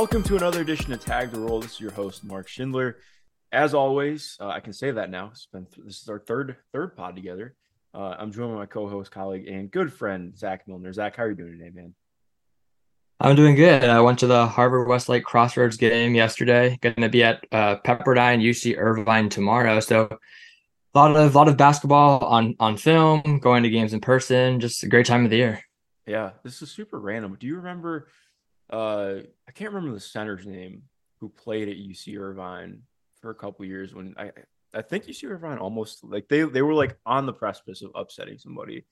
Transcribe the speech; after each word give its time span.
Welcome 0.00 0.22
to 0.22 0.36
another 0.36 0.62
edition 0.62 0.94
of 0.94 1.04
Tag 1.04 1.30
the 1.30 1.38
Roll. 1.38 1.60
This 1.60 1.72
is 1.72 1.80
your 1.80 1.90
host 1.90 2.24
Mark 2.24 2.48
Schindler. 2.48 2.96
As 3.52 3.74
always, 3.74 4.38
uh, 4.40 4.48
I 4.48 4.60
can 4.60 4.72
say 4.72 4.90
that 4.90 5.10
now. 5.10 5.26
It's 5.26 5.44
been 5.44 5.66
this 5.76 6.00
is 6.00 6.08
our 6.08 6.18
third 6.18 6.56
third 6.72 6.96
pod 6.96 7.16
together. 7.16 7.54
Uh, 7.92 8.14
I'm 8.18 8.32
joined 8.32 8.54
by 8.54 8.60
my 8.60 8.64
co-host, 8.64 9.10
colleague, 9.10 9.46
and 9.46 9.70
good 9.70 9.92
friend 9.92 10.34
Zach 10.34 10.66
Milner. 10.66 10.90
Zach, 10.94 11.16
how 11.16 11.24
are 11.24 11.28
you 11.28 11.36
doing 11.36 11.58
today, 11.58 11.70
man? 11.74 11.94
I'm 13.20 13.36
doing 13.36 13.56
good. 13.56 13.84
I 13.84 14.00
went 14.00 14.18
to 14.20 14.26
the 14.26 14.46
Harvard 14.46 14.88
Westlake 14.88 15.22
Crossroads 15.22 15.76
game 15.76 16.14
yesterday. 16.14 16.78
Going 16.80 16.94
to 16.94 17.10
be 17.10 17.22
at 17.22 17.44
uh, 17.52 17.76
Pepperdine 17.84 18.42
UC 18.42 18.78
Irvine 18.78 19.28
tomorrow. 19.28 19.80
So 19.80 20.08
a 20.94 20.98
lot 20.98 21.14
of 21.14 21.34
lot 21.34 21.48
of 21.48 21.58
basketball 21.58 22.24
on 22.24 22.56
on 22.58 22.78
film, 22.78 23.38
going 23.40 23.64
to 23.64 23.68
games 23.68 23.92
in 23.92 24.00
person. 24.00 24.60
Just 24.60 24.82
a 24.82 24.88
great 24.88 25.04
time 25.04 25.26
of 25.26 25.30
the 25.30 25.36
year. 25.36 25.62
Yeah, 26.06 26.30
this 26.42 26.62
is 26.62 26.70
super 26.70 26.98
random. 26.98 27.36
Do 27.38 27.46
you 27.46 27.56
remember? 27.56 28.08
Uh, 28.70 29.20
I 29.48 29.52
can't 29.52 29.72
remember 29.72 29.94
the 29.94 30.00
center's 30.00 30.46
name 30.46 30.82
who 31.18 31.28
played 31.28 31.68
at 31.68 31.76
UC 31.76 32.18
Irvine 32.18 32.82
for 33.20 33.30
a 33.30 33.34
couple 33.34 33.64
years. 33.64 33.94
When 33.94 34.14
I 34.18 34.32
I 34.72 34.82
think 34.82 35.06
UC 35.06 35.28
Irvine 35.28 35.58
almost 35.58 36.04
like 36.04 36.28
they 36.28 36.42
they 36.42 36.62
were 36.62 36.74
like 36.74 36.96
on 37.04 37.26
the 37.26 37.32
precipice 37.32 37.82
of 37.82 37.90
upsetting 37.94 38.38
somebody 38.38 38.84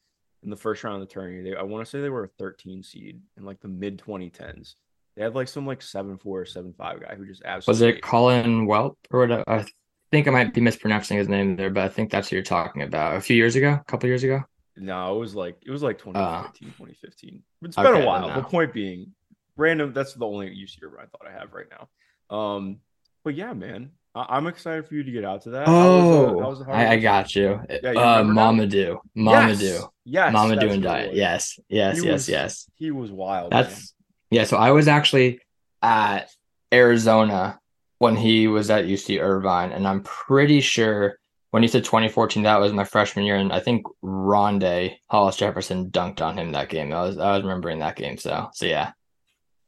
in 0.43 0.50
the 0.50 0.56
first 0.56 0.84
round 0.84 1.03
of 1.03 1.09
the 1.09 1.12
tournament. 1.12 1.44
They, 1.44 1.56
I 1.56 1.62
want 1.62 1.84
to 1.84 1.91
say 1.91 2.00
they 2.00 2.11
were 2.11 2.25
a 2.25 2.28
13 2.38 2.83
seed 2.83 3.21
in 3.37 3.44
like 3.44 3.61
the 3.61 3.69
mid 3.69 3.99
2010s. 3.99 4.75
They 5.17 5.22
had 5.22 5.34
like 5.34 5.49
some 5.49 5.67
like 5.67 5.83
seven 5.83 6.17
four, 6.17 6.44
seven 6.44 6.72
five 6.72 7.00
guy 7.00 7.15
who 7.17 7.27
just 7.27 7.43
absolutely 7.44 7.87
Was 7.87 7.97
it 7.97 8.03
Collin 8.03 8.67
Welp 8.67 8.94
or 9.11 9.21
whatever? 9.21 9.44
I 9.49 9.65
think 10.11 10.28
I 10.28 10.31
might 10.31 10.55
be 10.55 10.61
mispronouncing 10.61 11.19
his 11.19 11.28
name 11.28 11.56
there, 11.56 11.71
but 11.71 11.84
I 11.84 11.88
think 11.88 12.11
that's 12.11 12.28
who 12.28 12.37
you're 12.37 12.44
talking 12.44 12.83
about. 12.83 13.17
A 13.17 13.21
few 13.21 13.37
years 13.37 13.56
ago, 13.56 13.72
a 13.72 13.84
couple 13.91 14.09
years 14.09 14.22
ago. 14.22 14.43
No, 14.77 15.17
it 15.17 15.19
was 15.19 15.34
like 15.34 15.56
it 15.67 15.71
was 15.71 15.83
like 15.83 15.99
2014, 15.99 16.69
2015. 16.69 17.43
It's 17.62 17.77
been 17.77 17.87
okay, 17.87 18.03
a 18.03 18.06
while. 18.06 18.28
then 18.28 18.37
The 18.37 18.44
point 18.44 18.72
being, 18.72 19.12
random. 19.58 19.92
That's 19.92 20.14
the 20.14 20.24
only 20.26 20.48
UC 20.48 20.82
Irvine 20.82 21.06
thought 21.12 21.26
I 21.28 21.38
have 21.38 21.52
right 21.52 21.66
now. 21.70 22.34
Um, 22.36 22.78
but 23.24 23.34
yeah, 23.34 23.52
man, 23.52 23.90
I- 24.14 24.26
I'm 24.37 24.46
excited 24.46 24.87
for 24.88 24.94
you 24.94 25.02
to 25.02 25.10
get 25.10 25.25
out 25.25 25.43
to 25.43 25.50
that. 25.50 25.66
Was, 25.69 25.76
uh, 25.76 26.40
how 26.40 26.50
was 26.50 26.62
Oh, 26.66 26.70
I, 26.72 26.93
I 26.93 26.96
got 26.99 27.34
you. 27.34 27.60
Yeah, 27.69 27.93
you 27.93 27.99
uh, 28.00 28.22
now? 28.22 28.52
Mamadou, 28.52 28.99
Mamadou, 29.16 29.60
Yes, 29.60 29.84
yes, 30.05 30.34
Mamadou 30.34 30.60
that's 30.60 30.76
Ndiaye. 30.76 31.14
Yes, 31.14 31.58
yes, 31.69 31.99
He 31.99 32.05
yes, 32.05 32.12
was- 32.12 32.28
yes. 32.28 32.70
He 32.76 32.90
was 32.90 33.10
wild. 33.10 33.50
man. 33.52 33.64
That's 33.64 33.94
yeah. 34.31 34.44
So 34.44 34.56
I 34.56 34.70
was 34.70 34.88
actually 34.88 35.40
at 35.82 36.31
Arizona 36.72 37.58
when 37.99 38.14
he 38.16 38.46
was 38.46 38.70
at 38.70 38.84
UC 38.87 39.20
Irvine, 39.20 39.72
and 39.72 39.87
I'm 39.87 40.02
pretty 40.02 40.61
sure 40.61 41.19
when 41.50 41.62
he 41.62 41.69
said 41.69 41.82
2014, 41.84 42.43
that 42.43 42.61
was 42.61 42.72
my 42.75 42.84
freshman 42.84 43.25
year, 43.25 43.37
and 43.37 43.52
I 43.52 43.61
think 43.61 43.84
Rondae 44.04 44.96
Hollis 45.11 45.37
Jefferson 45.37 45.90
dunked 45.90 46.20
on 46.20 46.37
him 46.38 46.52
that 46.52 46.69
game. 46.69 46.93
I 46.93 47.02
was 47.02 47.19
I 47.19 47.32
was 47.32 47.43
remembering 47.43 47.78
that 47.81 47.96
game. 47.96 48.19
So 48.19 48.49
so 48.52 48.66
yeah. 48.66 48.93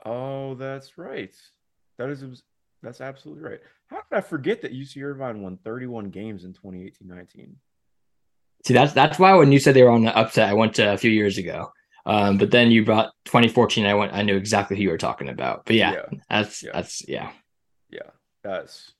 Oh, 0.04 0.54
that's 0.54 0.98
right. 0.98 1.34
That 1.98 2.10
is 2.10 2.42
that's 2.82 3.00
absolutely 3.00 3.44
right. 3.44 3.60
How 3.88 3.96
did 3.96 4.16
I 4.16 4.20
forget 4.20 4.62
that 4.62 4.72
UC 4.72 5.02
Irvine 5.02 5.42
won 5.42 5.58
31 5.64 6.10
games 6.10 6.44
in 6.44 6.54
2018-19? 6.54 7.54
See, 8.66 8.74
that's 8.74 8.92
that's 8.92 9.18
why 9.18 9.34
when 9.34 9.52
you 9.52 9.58
said 9.58 9.74
they 9.74 9.82
were 9.82 9.90
on 9.90 10.04
the 10.04 10.16
upset, 10.16 10.48
I 10.48 10.54
went 10.54 10.74
to 10.76 10.92
a 10.92 10.98
few 10.98 11.10
years 11.10 11.38
ago. 11.38 11.72
Um, 12.06 12.38
but 12.38 12.50
then 12.50 12.70
you 12.70 12.84
brought 12.84 13.12
2014. 13.26 13.84
I 13.86 13.94
went. 13.94 14.12
I 14.12 14.22
knew 14.22 14.36
exactly 14.36 14.76
who 14.76 14.82
you 14.84 14.90
were 14.90 14.98
talking 14.98 15.28
about. 15.28 15.66
But 15.66 15.76
yeah, 15.76 15.92
Yeah. 15.92 16.18
that's 16.28 16.62
Yeah. 16.62 16.70
that's 16.72 17.08
yeah. 17.08 17.30
Yeah, 17.90 18.10
that's 18.42 18.92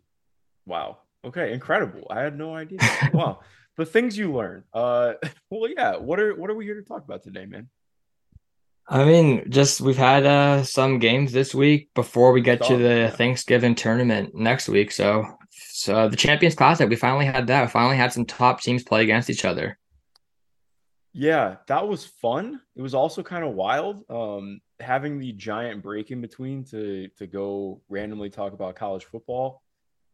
wow. 0.66 0.98
Okay, 1.24 1.52
incredible. 1.52 2.06
I 2.10 2.20
had 2.20 2.36
no 2.36 2.54
idea. 2.54 2.78
wow. 3.12 3.40
The 3.76 3.86
things 3.86 4.18
you 4.18 4.30
learn. 4.34 4.64
Uh 4.74 5.14
well 5.50 5.70
yeah, 5.70 5.96
what 5.96 6.20
are 6.20 6.34
what 6.34 6.50
are 6.50 6.54
we 6.54 6.66
here 6.66 6.74
to 6.74 6.82
talk 6.82 7.02
about 7.02 7.22
today, 7.22 7.46
man? 7.46 7.68
I 8.88 9.04
mean, 9.04 9.50
just 9.50 9.80
we've 9.80 9.96
had 9.96 10.26
uh, 10.26 10.64
some 10.64 10.98
games 10.98 11.32
this 11.32 11.54
week 11.54 11.90
before 11.94 12.32
we 12.32 12.40
get 12.40 12.62
to 12.64 12.76
the 12.76 12.96
yeah. 12.96 13.10
Thanksgiving 13.10 13.76
tournament 13.76 14.34
next 14.34 14.68
week. 14.68 14.90
So, 14.90 15.24
so 15.50 16.08
the 16.08 16.16
Champions 16.16 16.56
Classic, 16.56 16.88
we 16.88 16.96
finally 16.96 17.26
had 17.26 17.46
that. 17.46 17.62
We 17.62 17.68
finally 17.68 17.96
had 17.96 18.12
some 18.12 18.24
top 18.24 18.60
teams 18.60 18.82
play 18.82 19.02
against 19.02 19.30
each 19.30 19.44
other. 19.44 19.78
Yeah, 21.12 21.56
that 21.66 21.86
was 21.86 22.04
fun. 22.04 22.60
It 22.76 22.82
was 22.82 22.94
also 22.94 23.22
kind 23.22 23.44
of 23.44 23.54
wild. 23.54 24.04
Um, 24.10 24.60
having 24.78 25.18
the 25.18 25.32
giant 25.32 25.82
break 25.82 26.10
in 26.10 26.20
between 26.20 26.64
to 26.64 27.08
to 27.18 27.26
go 27.26 27.80
randomly 27.88 28.30
talk 28.30 28.52
about 28.52 28.76
college 28.76 29.04
football 29.04 29.62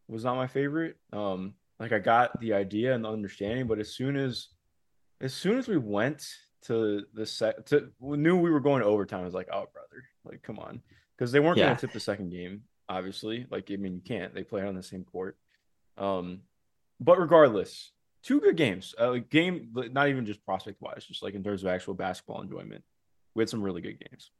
was 0.07 0.23
not 0.23 0.35
my 0.35 0.47
favorite. 0.47 0.97
Um, 1.13 1.53
like 1.79 1.91
I 1.91 1.99
got 1.99 2.39
the 2.39 2.53
idea 2.53 2.95
and 2.95 3.03
the 3.03 3.09
understanding, 3.09 3.67
but 3.67 3.79
as 3.79 3.93
soon 3.93 4.17
as 4.17 4.47
as 5.21 5.33
soon 5.33 5.57
as 5.57 5.67
we 5.67 5.77
went 5.77 6.27
to 6.67 7.05
the 7.13 7.25
set 7.25 7.65
to 7.67 7.91
knew 8.01 8.37
we 8.37 8.51
were 8.51 8.59
going 8.59 8.81
to 8.81 8.87
overtime, 8.87 9.21
I 9.21 9.25
was 9.25 9.33
like, 9.33 9.49
oh 9.51 9.67
brother, 9.73 10.03
like 10.25 10.41
come 10.43 10.59
on. 10.59 10.81
Because 11.17 11.31
they 11.31 11.39
weren't 11.39 11.57
yeah. 11.57 11.67
gonna 11.67 11.79
tip 11.79 11.93
the 11.93 11.99
second 11.99 12.29
game, 12.29 12.63
obviously. 12.87 13.47
Like, 13.49 13.69
I 13.71 13.77
mean, 13.77 13.95
you 13.95 14.01
can't. 14.01 14.33
They 14.33 14.43
play 14.43 14.61
on 14.61 14.75
the 14.75 14.83
same 14.83 15.03
court. 15.03 15.37
Um, 15.97 16.41
but 16.99 17.19
regardless, 17.19 17.91
two 18.23 18.39
good 18.39 18.55
games. 18.55 18.93
Uh, 18.99 19.11
like 19.11 19.29
game, 19.29 19.69
not 19.73 20.09
even 20.09 20.25
just 20.25 20.45
prospect 20.45 20.81
wise, 20.81 21.05
just 21.05 21.23
like 21.23 21.33
in 21.33 21.43
terms 21.43 21.63
of 21.63 21.69
actual 21.69 21.93
basketball 21.93 22.41
enjoyment. 22.41 22.83
We 23.33 23.41
had 23.41 23.49
some 23.49 23.63
really 23.63 23.81
good 23.81 23.99
games. 23.99 24.31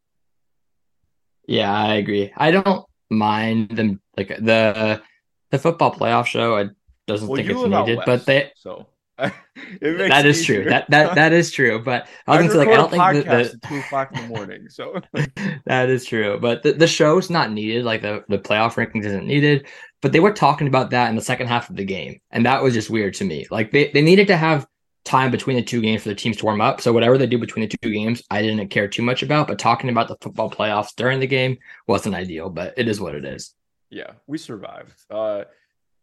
Yeah, 1.47 1.73
I 1.73 1.95
agree. 1.95 2.31
I 2.35 2.51
don't 2.51 2.85
mind 3.09 3.69
them 3.69 4.01
like 4.17 4.27
the 4.27 5.01
the 5.49 5.59
football 5.59 5.93
playoff 5.93 6.25
show. 6.25 6.57
I 6.57 6.69
doesn't 7.07 7.27
well, 7.27 7.37
think 7.37 7.49
it's 7.49 7.59
needed, 7.59 7.97
west, 7.97 8.05
but 8.05 8.25
they 8.25 8.51
so 8.55 8.87
that 9.81 10.25
is 10.25 10.45
true. 10.45 10.65
That 10.65 10.89
that 10.91 11.15
that 11.15 11.33
is 11.33 11.51
true. 11.51 11.79
But 11.79 12.07
I 12.27 12.41
was 12.41 12.51
say 12.51 12.57
like 12.57 12.67
I 12.67 12.75
don't 12.75 12.91
think 12.91 13.25
the, 13.25 13.59
the 13.59 13.67
two 13.67 13.77
o'clock 13.79 14.15
in 14.15 14.21
the 14.21 14.27
morning. 14.27 14.69
So 14.69 15.01
that 15.65 15.89
is 15.89 16.05
true. 16.05 16.39
But 16.39 16.63
the, 16.63 16.73
the 16.73 16.87
show's 16.87 17.29
not 17.29 17.51
needed. 17.51 17.83
Like 17.83 18.03
the, 18.03 18.23
the 18.29 18.37
playoff 18.37 18.75
rankings 18.75 19.05
isn't 19.05 19.25
needed. 19.25 19.67
But 20.01 20.11
they 20.11 20.19
were 20.19 20.33
talking 20.33 20.67
about 20.67 20.91
that 20.91 21.09
in 21.09 21.15
the 21.15 21.21
second 21.21 21.47
half 21.47 21.69
of 21.71 21.75
the 21.75 21.83
game. 21.83 22.19
And 22.29 22.45
that 22.45 22.61
was 22.61 22.75
just 22.75 22.91
weird 22.91 23.15
to 23.15 23.25
me. 23.25 23.47
Like 23.49 23.71
they, 23.71 23.89
they 23.91 24.03
needed 24.03 24.27
to 24.27 24.37
have 24.37 24.67
time 25.03 25.31
between 25.31 25.55
the 25.55 25.63
two 25.63 25.81
games 25.81 26.03
for 26.03 26.09
the 26.09 26.15
teams 26.15 26.37
to 26.37 26.45
warm 26.45 26.61
up. 26.61 26.81
So 26.81 26.93
whatever 26.93 27.17
they 27.17 27.25
do 27.25 27.39
between 27.39 27.67
the 27.67 27.75
two 27.75 27.91
games, 27.91 28.21
I 28.29 28.43
didn't 28.43 28.67
care 28.67 28.87
too 28.87 29.01
much 29.01 29.23
about. 29.23 29.47
But 29.47 29.57
talking 29.57 29.89
about 29.89 30.07
the 30.07 30.17
football 30.21 30.51
playoffs 30.51 30.95
during 30.95 31.19
the 31.19 31.27
game 31.27 31.57
wasn't 31.87 32.13
ideal, 32.13 32.51
but 32.51 32.75
it 32.77 32.87
is 32.87 33.01
what 33.01 33.15
it 33.15 33.25
is. 33.25 33.55
Yeah, 33.89 34.11
we 34.27 34.37
survived. 34.37 34.93
Uh 35.09 35.45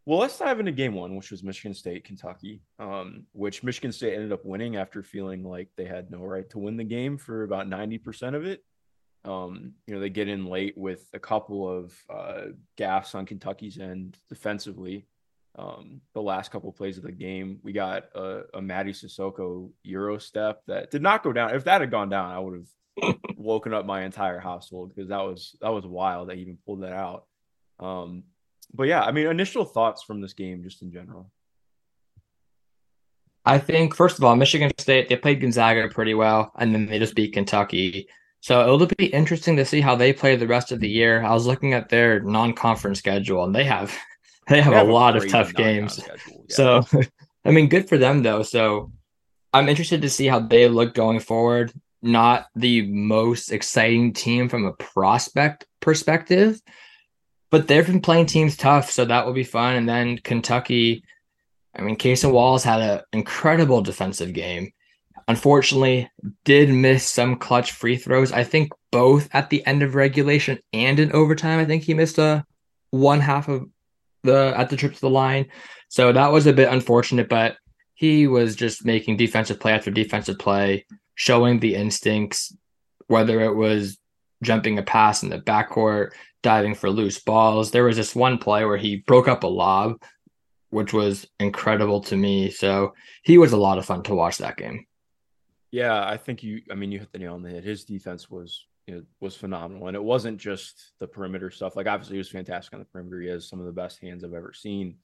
well, 0.07 0.19
let's 0.19 0.39
dive 0.39 0.61
into 0.61 0.73
game 0.73 0.95
one, 0.95 1.17
which 1.17 1.31
was 1.31 1.43
Michigan 1.43 1.75
State, 1.75 2.05
Kentucky, 2.05 2.61
um, 2.79 3.25
which 3.33 3.63
Michigan 3.63 3.93
State 3.93 4.15
ended 4.15 4.33
up 4.33 4.45
winning 4.45 4.77
after 4.77 5.03
feeling 5.03 5.43
like 5.43 5.69
they 5.77 5.87
had 5.87 6.11
no 6.11 6.23
right 6.23 6.49
to 6.51 6.59
win 6.59 6.77
the 6.77 6.85
game 6.85 7.17
for 7.17 7.43
about 7.43 7.69
90% 7.69 8.35
of 8.35 8.45
it. 8.45 8.63
Um, 9.25 9.73
you 9.87 9.95
know, 9.95 10.01
they 10.01 10.11
get 10.11 10.29
in 10.29 10.45
late 10.45 10.77
with 10.77 11.09
a 11.15 11.19
couple 11.19 11.67
of 11.67 11.95
uh, 12.11 12.43
gaffes 12.79 13.15
on 13.15 13.25
Kentucky's 13.25 13.79
end 13.79 14.19
defensively. 14.29 15.07
Um, 15.57 16.03
the 16.13 16.21
last 16.21 16.51
couple 16.51 16.69
of 16.69 16.77
plays 16.77 16.99
of 16.99 17.05
the 17.05 17.13
game, 17.13 17.61
we 17.63 17.73
got 17.73 18.05
a, 18.15 18.43
a 18.55 18.61
Mady 18.61 18.91
Sissoko 18.91 19.71
Euro 19.85 20.19
step 20.19 20.61
that 20.67 20.91
did 20.91 21.01
not 21.01 21.23
go 21.23 21.33
down. 21.33 21.55
If 21.55 21.65
that 21.65 21.81
had 21.81 21.91
gone 21.91 22.11
down, 22.11 22.31
I 22.31 22.41
would 22.41 22.67
have 23.01 23.17
woken 23.37 23.73
up 23.73 23.87
my 23.87 24.03
entire 24.03 24.39
household 24.39 24.93
because 24.95 25.09
that 25.09 25.23
was 25.23 25.57
that 25.61 25.73
was 25.73 25.87
wild. 25.87 26.29
They 26.29 26.35
even 26.35 26.59
pulled 26.67 26.83
that 26.83 26.93
out. 26.93 27.25
Um, 27.79 28.25
but 28.75 28.85
yeah, 28.85 29.03
I 29.03 29.13
mean, 29.13 29.27
initial 29.27 29.65
thoughts 29.65 30.03
from 30.03 30.21
this 30.21 30.33
game, 30.33 30.63
just 30.63 30.83
in 30.83 30.93
general. 30.93 31.31
I 33.45 33.59
think 33.59 33.95
first 33.95 34.19
of 34.19 34.25
all, 34.25 34.37
Michigan 34.37 34.71
State 34.79 35.09
they 35.09 35.17
played 35.17 35.41
Gonzaga 35.41 35.89
pretty 35.89 36.15
well, 36.15 36.53
and 36.57 36.75
then 36.75 36.87
they 36.87 36.99
just 36.99 37.15
beat 37.15 37.35
Kentucky. 37.35 38.09
So 38.41 38.61
it'll 38.63 38.87
be 38.99 39.07
interesting 39.07 39.57
to 39.57 39.65
see 39.65 39.81
how 39.81 39.97
they 39.97 40.13
play 40.13 40.37
the 40.37 40.47
rest 40.47 40.73
of 40.73 40.81
the 40.81 40.89
year. 40.89 41.23
I 41.23 41.33
was 41.33 41.47
looking 41.47 41.73
at 41.73 41.89
their 41.89 42.21
non-conference 42.21 42.99
schedule, 42.99 43.45
and 43.45 43.55
they 43.55 43.65
have 43.65 43.97
they 44.49 44.61
have, 44.61 44.73
they 44.73 44.77
have 44.79 44.87
a, 44.87 44.91
a 44.91 44.93
lot 44.93 45.17
of 45.17 45.29
tough 45.29 45.55
games. 45.55 46.01
Yeah. 46.07 46.35
So, 46.49 46.83
I 47.45 47.51
mean, 47.51 47.69
good 47.69 47.89
for 47.89 47.99
them 47.99 48.23
though. 48.23 48.43
So 48.43 48.93
I'm 49.53 49.69
interested 49.69 50.03
to 50.03 50.11
see 50.11 50.27
how 50.27 50.41
they 50.41 50.69
look 50.69 50.95
going 50.95 51.21
forward. 51.21 51.73
Not 52.03 52.49
the 52.55 52.87
most 52.87 53.51
exciting 53.51 54.13
team 54.13 54.49
from 54.49 54.67
a 54.67 54.73
prospect 54.75 55.67
perspective, 55.81 56.61
but 57.51 57.69
they've 57.69 57.87
been 57.87 58.01
playing 58.01 58.27
teams 58.27 58.57
tough, 58.57 58.91
so 58.91 59.05
that 59.05 59.27
will 59.27 59.33
be 59.33 59.45
fun. 59.45 59.77
And 59.77 59.89
then 59.89 60.19
Kentucky, 60.19 61.05
I 61.77 61.83
mean, 61.83 61.97
Cason 61.97 62.33
Wallace 62.33 62.65
had 62.65 62.81
an 62.81 63.01
incredible 63.13 63.83
defensive 63.83 64.33
game. 64.33 64.73
Unfortunately, 65.27 66.11
did 66.45 66.69
miss 66.69 67.09
some 67.09 67.37
clutch 67.37 67.73
free 67.73 67.97
throws. 67.97 68.33
I 68.33 68.45
think 68.45 68.73
both 68.93 69.29
at 69.33 69.51
the 69.51 69.67
end 69.67 69.83
of 69.83 69.95
regulation 69.95 70.59
and 70.73 71.01
in 71.01 71.13
overtime. 71.13 71.59
I 71.59 71.65
think 71.65 71.83
he 71.83 71.95
missed 71.95 72.19
a 72.19 72.45
one 72.91 73.21
half 73.21 73.49
of 73.49 73.65
the 74.23 74.53
at 74.57 74.71
the 74.71 74.77
trip 74.77 74.95
to 74.95 75.01
the 75.01 75.11
line. 75.11 75.47
So 75.89 76.13
that 76.13 76.33
was 76.33 76.47
a 76.47 76.53
bit 76.53 76.73
unfortunate, 76.73 77.29
but 77.29 77.57
he 77.95 78.27
was 78.27 78.57
just 78.57 78.85
making 78.85 79.17
defensive 79.17 79.59
play 79.61 79.73
after 79.73 79.91
defensive 79.91 80.39
play, 80.39 80.87
showing 81.15 81.59
the 81.59 81.75
instincts, 81.75 82.55
whether 83.07 83.41
it 83.41 83.55
was 83.55 83.99
jumping 84.45 84.79
a 84.79 84.83
pass 84.83 85.23
in 85.23 85.31
the 85.31 85.41
backcourt, 85.41 86.11
diving 86.43 86.75
for 86.75 86.91
loose 86.91 87.19
balls. 87.19 87.71
There 87.71 87.85
was 87.85 87.97
this 87.97 88.15
one 88.15 88.39
play 88.39 88.65
where 88.65 88.77
he 88.77 88.97
broke 88.97 89.29
up 89.29 89.43
a 89.43 89.49
lob, 89.49 90.01
which 90.71 90.93
was 90.93 91.27
incredible 91.41 92.01
to 92.03 92.17
me. 92.17 92.51
So 92.51 92.95
he 93.23 93.39
was 93.39 93.53
a 93.53 93.57
lot 93.57 93.79
of 93.79 93.87
fun 93.87 94.03
to 94.05 94.15
watch 94.15 94.39
that 94.39 94.57
game. 94.57 94.87
Yeah, 95.71 96.07
I 96.07 96.17
think 96.17 96.43
you. 96.43 96.63
I 96.71 96.75
mean, 96.75 96.93
you 96.93 97.01
hit 97.01 97.11
the 97.13 97.19
nail 97.19 97.35
on 97.35 97.43
the 97.43 97.51
head. 97.51 97.65
His 97.65 97.85
defense 97.85 98.31
was 98.31 98.67
you 98.87 98.95
know, 98.95 99.03
was 99.21 99.37
phenomenal, 99.37 99.89
and 99.89 99.97
it 99.97 100.03
wasn't 100.03 100.39
just 100.39 100.93
the 101.01 101.07
perimeter 101.07 101.51
stuff. 101.51 101.77
Like 101.77 101.87
obviously, 101.87 102.15
he 102.15 102.19
was 102.19 102.29
fantastic 102.29 102.73
on 102.75 102.81
the 102.81 102.85
perimeter. 102.87 103.21
He 103.21 103.29
has 103.29 103.49
some 103.49 103.61
of 103.61 103.67
the 103.67 103.73
best 103.73 104.01
hands 104.01 104.25
I've 104.25 104.35
ever 104.35 104.53
seen. 104.53 104.97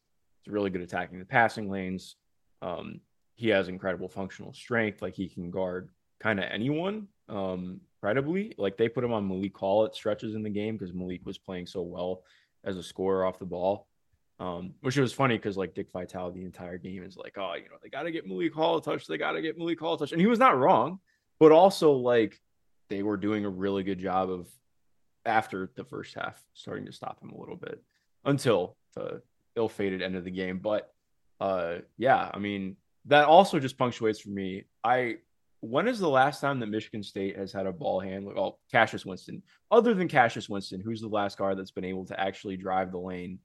He's 0.43 0.53
really 0.53 0.71
good 0.71 0.83
attacking 0.83 1.19
the 1.19 1.25
passing 1.25 1.71
lanes. 1.71 2.17
Um, 2.63 3.01
he 3.35 3.49
has 3.49 3.69
incredible 3.69 4.09
functional 4.09 4.53
strength. 4.53 5.01
Like 5.01 5.15
he 5.15 5.29
can 5.29 5.51
guard 5.51 5.89
kind 6.21 6.39
of 6.39 6.47
anyone. 6.51 7.09
Um, 7.31 7.81
incredibly. 8.03 8.55
Like 8.59 8.77
they 8.77 8.88
put 8.88 9.05
him 9.05 9.12
on 9.12 9.29
Malik 9.29 9.56
Hall 9.56 9.85
at 9.85 9.94
stretches 9.94 10.35
in 10.35 10.43
the 10.43 10.50
game 10.50 10.77
because 10.77 10.94
Malik 10.94 11.25
was 11.25 11.38
playing 11.38 11.67
so 11.67 11.82
well 11.82 12.23
as 12.65 12.77
a 12.77 12.82
scorer 12.82 13.25
off 13.25 13.38
the 13.38 13.47
ball. 13.47 13.87
Um, 14.38 14.73
which 14.81 14.97
was 14.97 15.12
funny 15.12 15.37
because 15.37 15.59
like 15.59 15.75
Dick 15.75 15.88
Vitale 15.93 16.31
the 16.31 16.45
entire 16.45 16.78
game 16.78 17.05
is 17.05 17.16
like, 17.16 17.37
oh, 17.37 17.55
you 17.57 17.69
know, 17.69 17.76
they 17.83 17.90
got 17.90 18.05
to 18.05 18.11
get 18.11 18.26
Malik 18.26 18.55
Hall 18.55 18.78
a 18.78 18.83
touch. 18.83 19.07
They 19.07 19.19
got 19.19 19.33
to 19.33 19.43
get 19.43 19.59
Malik 19.59 19.78
Hall 19.78 19.95
a 19.95 19.99
touch. 19.99 20.12
And 20.12 20.21
he 20.21 20.26
was 20.26 20.38
not 20.38 20.59
wrong, 20.59 20.99
but 21.38 21.52
also 21.52 21.93
like 21.93 22.40
they 22.88 23.02
were 23.02 23.19
doing 23.19 23.45
a 23.45 23.50
really 23.50 23.83
good 23.83 23.99
job 23.99 24.31
of 24.31 24.49
after 25.26 25.71
the 25.76 25.85
first 25.85 26.14
half 26.14 26.43
starting 26.55 26.87
to 26.87 26.93
stop 26.93 27.23
him 27.23 27.31
a 27.31 27.38
little 27.38 27.57
bit 27.57 27.83
until 28.25 28.76
the 28.95 29.21
ill-fated 29.57 30.00
end 30.00 30.16
of 30.16 30.25
the 30.25 30.31
game. 30.31 30.59
But 30.59 30.90
uh, 31.38 31.78
yeah, 31.99 32.31
I 32.33 32.38
mean, 32.38 32.76
that 33.07 33.26
also 33.26 33.61
just 33.61 33.76
punctuates 33.76 34.21
for 34.21 34.31
me. 34.31 34.64
I 34.83 35.16
when 35.61 35.88
is 35.88 35.99
the 35.99 36.09
last 36.09 36.40
time 36.40 36.61
that 36.61 36.67
Michigan 36.67 37.02
State 37.02 37.37
has 37.37 37.52
had 37.52 37.67
a 37.67 37.73
ball 37.73 38.00
handler? 38.00 38.35
Well, 38.35 38.59
Cassius 38.73 39.05
Winston. 39.05 39.43
Other 39.71 39.95
than 39.95 40.09
Cassius 40.09 40.49
Winston, 40.49 40.81
who's 40.81 41.00
the 41.00 41.09
last 41.09 41.38
guard 41.38 41.59
that's 41.59 41.71
been 41.71 41.85
able 41.85 42.07
to 42.07 42.19
actually 42.19 42.57
drive 42.57 42.93
the 42.93 42.99
lane 42.99 43.38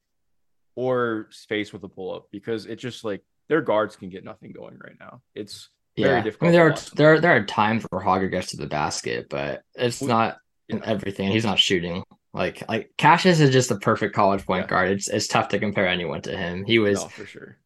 or 0.76 1.28
space 1.32 1.74
with 1.74 1.84
a 1.84 1.90
pull 1.90 2.14
up? 2.16 2.28
Because 2.32 2.66
it's 2.66 2.82
just 2.82 3.04
like 3.04 3.22
their 3.50 3.62
guards 3.62 3.96
can 3.96 4.10
get 4.10 4.24
nothing 4.24 4.54
going 4.54 4.78
right 4.84 4.96
now. 5.00 5.22
It's 5.34 5.70
very 5.98 6.18
yeah. 6.18 6.22
difficult. 6.22 6.48
I 6.48 6.52
mean, 6.52 6.54
there 6.54 6.70
are 6.70 6.76
there 6.96 7.14
are, 7.14 7.20
there 7.20 7.36
are 7.36 7.46
times 7.46 7.86
where 7.90 8.02
Hoggard 8.02 8.32
gets 8.32 8.52
to 8.52 8.58
the 8.58 8.68
basket, 8.68 9.28
but 9.30 9.64
it's 9.76 10.02
well, 10.02 10.10
not 10.10 10.38
yeah. 10.70 10.80
everything. 10.86 11.32
He's 11.32 11.46
not 11.46 11.60
shooting. 11.60 12.04
Like 12.34 12.64
like 12.70 12.92
Cassius 12.98 13.40
is 13.40 13.52
just 13.52 13.70
the 13.70 13.80
perfect 13.80 14.16
college 14.16 14.46
point 14.46 14.64
yeah. 14.64 14.70
guard. 14.70 14.92
It's 14.92 15.10
it's 15.10 15.28
tough 15.28 15.50
to 15.50 15.60
compare 15.60 15.88
anyone 15.88 16.22
to 16.24 16.38
him. 16.38 16.64
He 16.66 16.80
was 16.80 17.02
no, 17.02 17.08
for 17.10 17.26
sure 17.26 17.58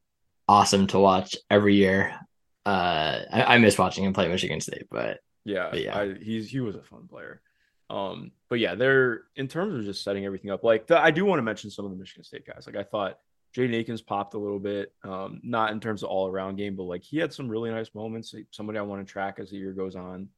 awesome 0.49 0.87
to 0.87 0.97
watch 0.97 1.35
every 1.51 1.75
year 1.75 2.15
uh, 2.65 3.19
I, 3.31 3.55
I 3.55 3.57
miss 3.57 3.77
watching 3.77 4.03
him 4.03 4.13
play 4.13 4.27
Michigan 4.27 4.61
State, 4.61 4.87
but 4.89 5.19
yeah, 5.45 5.69
but 5.71 5.81
yeah, 5.81 5.97
I, 5.97 6.13
he's 6.13 6.49
he 6.49 6.59
was 6.59 6.75
a 6.75 6.83
fun 6.83 7.07
player. 7.07 7.41
Um, 7.89 8.31
but 8.49 8.59
yeah, 8.59 8.75
they're 8.75 9.23
in 9.35 9.47
terms 9.47 9.75
of 9.75 9.83
just 9.83 10.03
setting 10.03 10.25
everything 10.25 10.51
up. 10.51 10.63
Like 10.63 10.87
the, 10.87 10.99
I 10.99 11.11
do 11.11 11.25
want 11.25 11.39
to 11.39 11.43
mention 11.43 11.71
some 11.71 11.85
of 11.85 11.91
the 11.91 11.97
Michigan 11.97 12.23
State 12.23 12.45
guys. 12.45 12.67
Like 12.67 12.75
I 12.75 12.83
thought 12.83 13.17
Jaden 13.55 13.75
Akins 13.75 14.01
popped 14.01 14.35
a 14.35 14.39
little 14.39 14.59
bit, 14.59 14.93
um, 15.03 15.41
not 15.43 15.71
in 15.71 15.79
terms 15.79 16.03
of 16.03 16.09
all 16.09 16.27
around 16.27 16.57
game, 16.57 16.75
but 16.75 16.83
like 16.83 17.03
he 17.03 17.17
had 17.17 17.33
some 17.33 17.49
really 17.49 17.71
nice 17.71 17.93
moments. 17.95 18.35
Somebody 18.51 18.77
I 18.77 18.83
want 18.83 19.05
to 19.05 19.11
track 19.11 19.39
as 19.39 19.49
the 19.49 19.57
year 19.57 19.73
goes 19.73 19.95
on. 19.95 20.29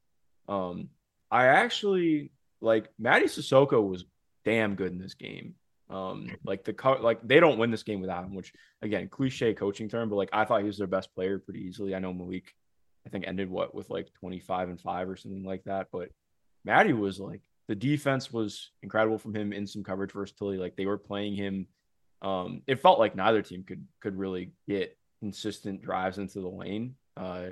Um, 0.48 0.88
I 1.30 1.46
actually 1.46 2.30
like 2.60 2.88
Mady 3.00 3.24
Sissoko 3.24 3.86
was 3.86 4.04
damn 4.44 4.74
good 4.74 4.92
in 4.92 4.98
this 4.98 5.14
game. 5.14 5.54
Um, 5.92 6.30
like 6.44 6.64
the 6.64 6.72
co- 6.72 7.02
like 7.02 7.20
they 7.22 7.38
don't 7.38 7.58
win 7.58 7.70
this 7.70 7.82
game 7.82 8.00
without 8.00 8.24
him, 8.24 8.34
which 8.34 8.52
again, 8.80 9.08
cliche 9.08 9.52
coaching 9.52 9.88
term, 9.88 10.08
but 10.08 10.16
like 10.16 10.30
I 10.32 10.44
thought 10.44 10.62
he 10.62 10.66
was 10.66 10.78
their 10.78 10.86
best 10.86 11.14
player 11.14 11.38
pretty 11.38 11.60
easily. 11.60 11.94
I 11.94 11.98
know 11.98 12.14
Malik, 12.14 12.54
I 13.06 13.10
think 13.10 13.26
ended 13.26 13.50
what 13.50 13.74
with 13.74 13.90
like 13.90 14.08
25 14.14 14.70
and 14.70 14.80
five 14.80 15.08
or 15.10 15.16
something 15.16 15.44
like 15.44 15.64
that, 15.64 15.88
but 15.92 16.08
Mady 16.66 16.96
was 16.98 17.20
like 17.20 17.42
the 17.68 17.74
defense 17.74 18.32
was 18.32 18.70
incredible 18.82 19.18
from 19.18 19.34
him 19.34 19.52
in 19.52 19.66
some 19.66 19.84
coverage 19.84 20.12
versatility. 20.12 20.58
Like 20.58 20.76
they 20.76 20.86
were 20.86 20.98
playing 20.98 21.34
him. 21.34 21.66
Um, 22.22 22.62
it 22.66 22.80
felt 22.80 22.98
like 22.98 23.14
neither 23.14 23.42
team 23.42 23.62
could 23.62 23.86
could 24.00 24.16
really 24.16 24.52
get 24.66 24.96
consistent 25.20 25.82
drives 25.82 26.16
into 26.16 26.40
the 26.40 26.48
lane. 26.48 26.94
Uh, 27.18 27.48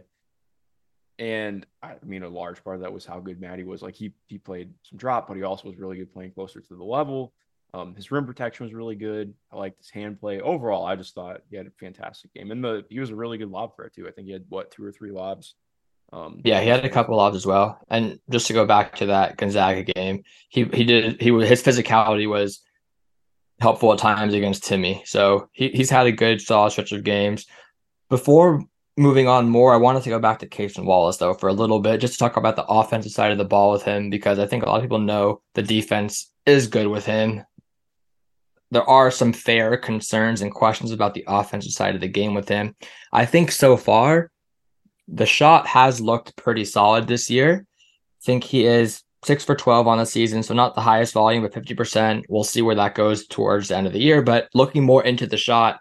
and 1.18 1.66
I 1.82 1.96
mean, 2.02 2.22
a 2.22 2.28
large 2.28 2.64
part 2.64 2.76
of 2.76 2.82
that 2.82 2.92
was 2.92 3.04
how 3.04 3.20
good 3.20 3.38
Mady 3.38 3.66
was. 3.66 3.82
Like 3.82 3.96
he 3.96 4.14
he 4.28 4.38
played 4.38 4.72
some 4.82 4.96
drop, 4.96 5.28
but 5.28 5.36
he 5.36 5.42
also 5.42 5.68
was 5.68 5.78
really 5.78 5.98
good 5.98 6.12
playing 6.12 6.32
closer 6.32 6.60
to 6.60 6.74
the 6.74 6.84
level. 6.84 7.34
Um, 7.72 7.94
his 7.94 8.10
rim 8.10 8.26
protection 8.26 8.66
was 8.66 8.74
really 8.74 8.96
good. 8.96 9.32
I 9.52 9.56
liked 9.56 9.78
his 9.78 9.90
hand 9.90 10.20
play. 10.20 10.40
Overall, 10.40 10.84
I 10.84 10.96
just 10.96 11.14
thought 11.14 11.42
he 11.50 11.56
had 11.56 11.66
a 11.66 11.72
fantastic 11.78 12.34
game. 12.34 12.50
And 12.50 12.64
the 12.64 12.84
he 12.88 12.98
was 12.98 13.10
a 13.10 13.16
really 13.16 13.38
good 13.38 13.50
lob 13.50 13.76
threat 13.76 13.94
too. 13.94 14.08
I 14.08 14.10
think 14.10 14.26
he 14.26 14.32
had 14.32 14.44
what 14.48 14.70
two 14.70 14.84
or 14.84 14.92
three 14.92 15.12
lobs. 15.12 15.54
Um, 16.12 16.40
yeah, 16.44 16.60
he 16.60 16.68
had 16.68 16.84
a 16.84 16.88
couple 16.88 17.14
of 17.14 17.18
lobs 17.18 17.36
as 17.36 17.46
well. 17.46 17.78
And 17.88 18.18
just 18.28 18.48
to 18.48 18.52
go 18.52 18.66
back 18.66 18.96
to 18.96 19.06
that 19.06 19.36
Gonzaga 19.36 19.84
game, 19.84 20.24
he 20.48 20.64
he 20.64 20.84
did 20.84 21.20
he 21.22 21.30
his 21.30 21.62
physicality 21.62 22.28
was 22.28 22.60
helpful 23.60 23.92
at 23.92 23.98
times 23.98 24.34
against 24.34 24.64
Timme. 24.64 25.06
So 25.06 25.48
he, 25.52 25.68
he's 25.68 25.90
had 25.90 26.06
a 26.06 26.12
good 26.12 26.40
solid 26.40 26.70
stretch 26.70 26.92
of 26.92 27.04
games. 27.04 27.46
Before 28.08 28.64
moving 28.96 29.28
on 29.28 29.48
more, 29.48 29.72
I 29.72 29.76
wanted 29.76 30.02
to 30.02 30.10
go 30.10 30.18
back 30.18 30.40
to 30.40 30.48
Cason 30.48 30.84
Wallace 30.84 31.18
though 31.18 31.34
for 31.34 31.48
a 31.48 31.52
little 31.52 31.78
bit, 31.78 32.00
just 32.00 32.14
to 32.14 32.18
talk 32.18 32.36
about 32.36 32.56
the 32.56 32.66
offensive 32.66 33.12
side 33.12 33.30
of 33.30 33.38
the 33.38 33.44
ball 33.44 33.70
with 33.70 33.82
him 33.82 34.10
because 34.10 34.40
I 34.40 34.46
think 34.46 34.64
a 34.64 34.66
lot 34.66 34.76
of 34.76 34.82
people 34.82 34.98
know 34.98 35.42
the 35.54 35.62
defense 35.62 36.32
is 36.46 36.66
good 36.66 36.88
with 36.88 37.06
him 37.06 37.44
there 38.70 38.88
are 38.88 39.10
some 39.10 39.32
fair 39.32 39.76
concerns 39.76 40.42
and 40.42 40.52
questions 40.52 40.92
about 40.92 41.14
the 41.14 41.24
offensive 41.26 41.72
side 41.72 41.94
of 41.94 42.00
the 42.00 42.08
game 42.08 42.34
with 42.34 42.48
him. 42.48 42.74
I 43.12 43.26
think 43.26 43.50
so 43.50 43.76
far, 43.76 44.30
the 45.08 45.26
shot 45.26 45.66
has 45.66 46.00
looked 46.00 46.36
pretty 46.36 46.64
solid 46.64 47.06
this 47.06 47.28
year. 47.28 47.66
I 48.22 48.24
think 48.24 48.44
he 48.44 48.64
is 48.64 49.02
six 49.24 49.44
for 49.44 49.56
12 49.56 49.88
on 49.88 49.98
the 49.98 50.06
season, 50.06 50.42
so 50.42 50.54
not 50.54 50.74
the 50.74 50.80
highest 50.80 51.14
volume, 51.14 51.42
but 51.42 51.52
50%. 51.52 52.24
We'll 52.28 52.44
see 52.44 52.62
where 52.62 52.76
that 52.76 52.94
goes 52.94 53.26
towards 53.26 53.68
the 53.68 53.76
end 53.76 53.86
of 53.86 53.92
the 53.92 54.00
year. 54.00 54.22
But 54.22 54.48
looking 54.54 54.84
more 54.84 55.04
into 55.04 55.26
the 55.26 55.36
shot, 55.36 55.80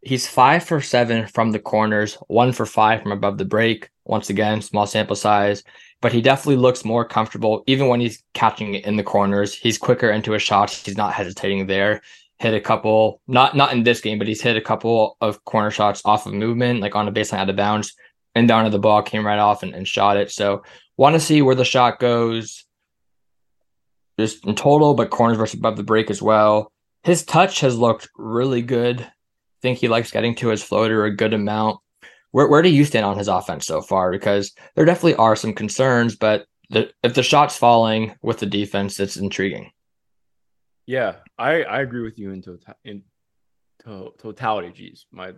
he's 0.00 0.28
five 0.28 0.64
for 0.64 0.80
seven 0.80 1.26
from 1.26 1.50
the 1.50 1.58
corners, 1.58 2.14
one 2.28 2.52
for 2.52 2.64
five 2.64 3.02
from 3.02 3.12
above 3.12 3.38
the 3.38 3.44
break. 3.44 3.90
Once 4.04 4.30
again, 4.30 4.62
small 4.62 4.86
sample 4.86 5.16
size, 5.16 5.62
but 6.00 6.12
he 6.12 6.20
definitely 6.20 6.56
looks 6.56 6.84
more 6.84 7.04
comfortable 7.04 7.62
even 7.66 7.86
when 7.88 8.00
he's 8.00 8.22
catching 8.34 8.74
it 8.74 8.84
in 8.84 8.96
the 8.96 9.02
corners. 9.02 9.54
He's 9.54 9.78
quicker 9.78 10.10
into 10.10 10.32
his 10.32 10.42
shots. 10.42 10.84
He's 10.84 10.96
not 10.96 11.12
hesitating 11.12 11.66
there 11.66 12.02
hit 12.40 12.54
a 12.54 12.60
couple, 12.60 13.20
not 13.28 13.54
not 13.54 13.72
in 13.72 13.82
this 13.82 14.00
game, 14.00 14.18
but 14.18 14.26
he's 14.26 14.40
hit 14.40 14.56
a 14.56 14.62
couple 14.62 15.18
of 15.20 15.44
corner 15.44 15.70
shots 15.70 16.00
off 16.06 16.24
of 16.24 16.32
movement, 16.32 16.80
like 16.80 16.96
on 16.96 17.06
a 17.06 17.12
baseline 17.12 17.38
out 17.38 17.50
of 17.50 17.56
bounds, 17.56 17.92
and 18.34 18.48
down 18.48 18.64
to 18.64 18.70
the 18.70 18.78
ball, 18.78 19.02
came 19.02 19.26
right 19.26 19.38
off 19.38 19.62
and, 19.62 19.74
and 19.74 19.86
shot 19.86 20.16
it. 20.16 20.30
So 20.30 20.62
want 20.96 21.14
to 21.14 21.20
see 21.20 21.42
where 21.42 21.54
the 21.54 21.66
shot 21.66 22.00
goes 22.00 22.64
just 24.18 24.46
in 24.46 24.54
total, 24.54 24.94
but 24.94 25.10
corners 25.10 25.36
versus 25.36 25.58
above 25.58 25.76
the 25.76 25.82
break 25.82 26.10
as 26.10 26.22
well. 26.22 26.72
His 27.02 27.24
touch 27.24 27.60
has 27.60 27.76
looked 27.76 28.08
really 28.16 28.62
good. 28.62 29.02
I 29.02 29.60
think 29.60 29.78
he 29.78 29.88
likes 29.88 30.10
getting 30.10 30.34
to 30.36 30.48
his 30.48 30.62
floater 30.62 31.04
a 31.04 31.14
good 31.14 31.34
amount. 31.34 31.78
Where 32.30 32.48
where 32.48 32.62
do 32.62 32.70
you 32.70 32.86
stand 32.86 33.04
on 33.04 33.18
his 33.18 33.28
offense 33.28 33.66
so 33.66 33.82
far? 33.82 34.10
Because 34.10 34.54
there 34.76 34.86
definitely 34.86 35.16
are 35.16 35.36
some 35.36 35.52
concerns, 35.52 36.16
but 36.16 36.46
the, 36.70 36.90
if 37.02 37.12
the 37.12 37.22
shot's 37.22 37.56
falling 37.56 38.14
with 38.22 38.38
the 38.38 38.46
defense, 38.46 38.98
it's 38.98 39.18
intriguing. 39.18 39.72
Yeah, 40.90 41.16
I 41.38 41.62
I 41.62 41.82
agree 41.82 42.02
with 42.02 42.18
you 42.18 42.32
in 42.32 42.42
total 42.42 42.74
in 42.84 43.04
to- 43.84 44.12
totality. 44.18 44.72
Geez, 44.72 45.06
my 45.12 45.34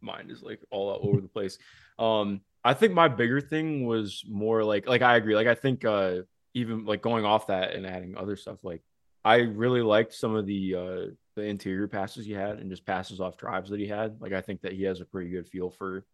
mind 0.00 0.32
is 0.32 0.42
like 0.42 0.60
all 0.68 0.98
over 1.00 1.20
the 1.20 1.28
place. 1.28 1.58
Um, 1.96 2.40
I 2.64 2.74
think 2.74 2.92
my 2.92 3.06
bigger 3.06 3.40
thing 3.40 3.86
was 3.86 4.24
more 4.28 4.64
like 4.64 4.88
like 4.88 5.02
I 5.02 5.14
agree. 5.14 5.36
Like 5.36 5.46
I 5.46 5.54
think 5.54 5.84
uh 5.84 6.22
even 6.54 6.84
like 6.86 7.02
going 7.02 7.24
off 7.24 7.46
that 7.46 7.74
and 7.74 7.86
adding 7.86 8.16
other 8.16 8.34
stuff 8.34 8.64
like 8.64 8.82
I 9.24 9.36
really 9.36 9.80
liked 9.80 10.12
some 10.12 10.34
of 10.34 10.44
the 10.44 10.74
uh 10.74 11.12
the 11.36 11.42
interior 11.42 11.86
passes 11.86 12.26
he 12.26 12.32
had 12.32 12.58
and 12.58 12.68
just 12.68 12.84
passes 12.84 13.20
off 13.20 13.36
drives 13.36 13.70
that 13.70 13.78
he 13.78 13.86
had. 13.86 14.20
Like 14.20 14.32
I 14.32 14.40
think 14.40 14.62
that 14.62 14.72
he 14.72 14.82
has 14.84 15.00
a 15.00 15.04
pretty 15.04 15.30
good 15.30 15.48
feel 15.48 15.70
for 15.70 16.04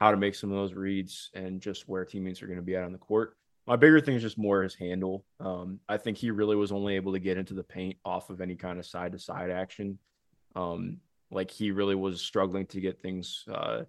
how 0.00 0.10
to 0.10 0.18
make 0.18 0.34
some 0.34 0.50
of 0.50 0.56
those 0.58 0.74
reads 0.74 1.30
and 1.32 1.62
just 1.62 1.88
where 1.88 2.04
teammates 2.04 2.42
are 2.42 2.46
going 2.46 2.58
to 2.58 2.62
be 2.62 2.76
at 2.76 2.84
on 2.84 2.92
the 2.92 2.98
court. 2.98 3.38
My 3.66 3.76
bigger 3.76 4.00
thing 4.00 4.14
is 4.14 4.22
just 4.22 4.36
more 4.36 4.62
his 4.62 4.74
handle. 4.74 5.24
Um, 5.40 5.80
I 5.88 5.96
think 5.96 6.18
he 6.18 6.30
really 6.30 6.56
was 6.56 6.70
only 6.70 6.96
able 6.96 7.12
to 7.12 7.18
get 7.18 7.38
into 7.38 7.54
the 7.54 7.62
paint 7.62 7.96
off 8.04 8.28
of 8.28 8.40
any 8.40 8.56
kind 8.56 8.78
of 8.78 8.84
side 8.84 9.12
to 9.12 9.18
side 9.18 9.50
action. 9.50 9.98
Um, 10.54 10.98
like 11.30 11.50
he 11.50 11.70
really 11.70 11.94
was 11.94 12.20
struggling 12.20 12.66
to 12.66 12.80
get 12.80 13.00
things 13.00 13.44
uh, 13.50 13.84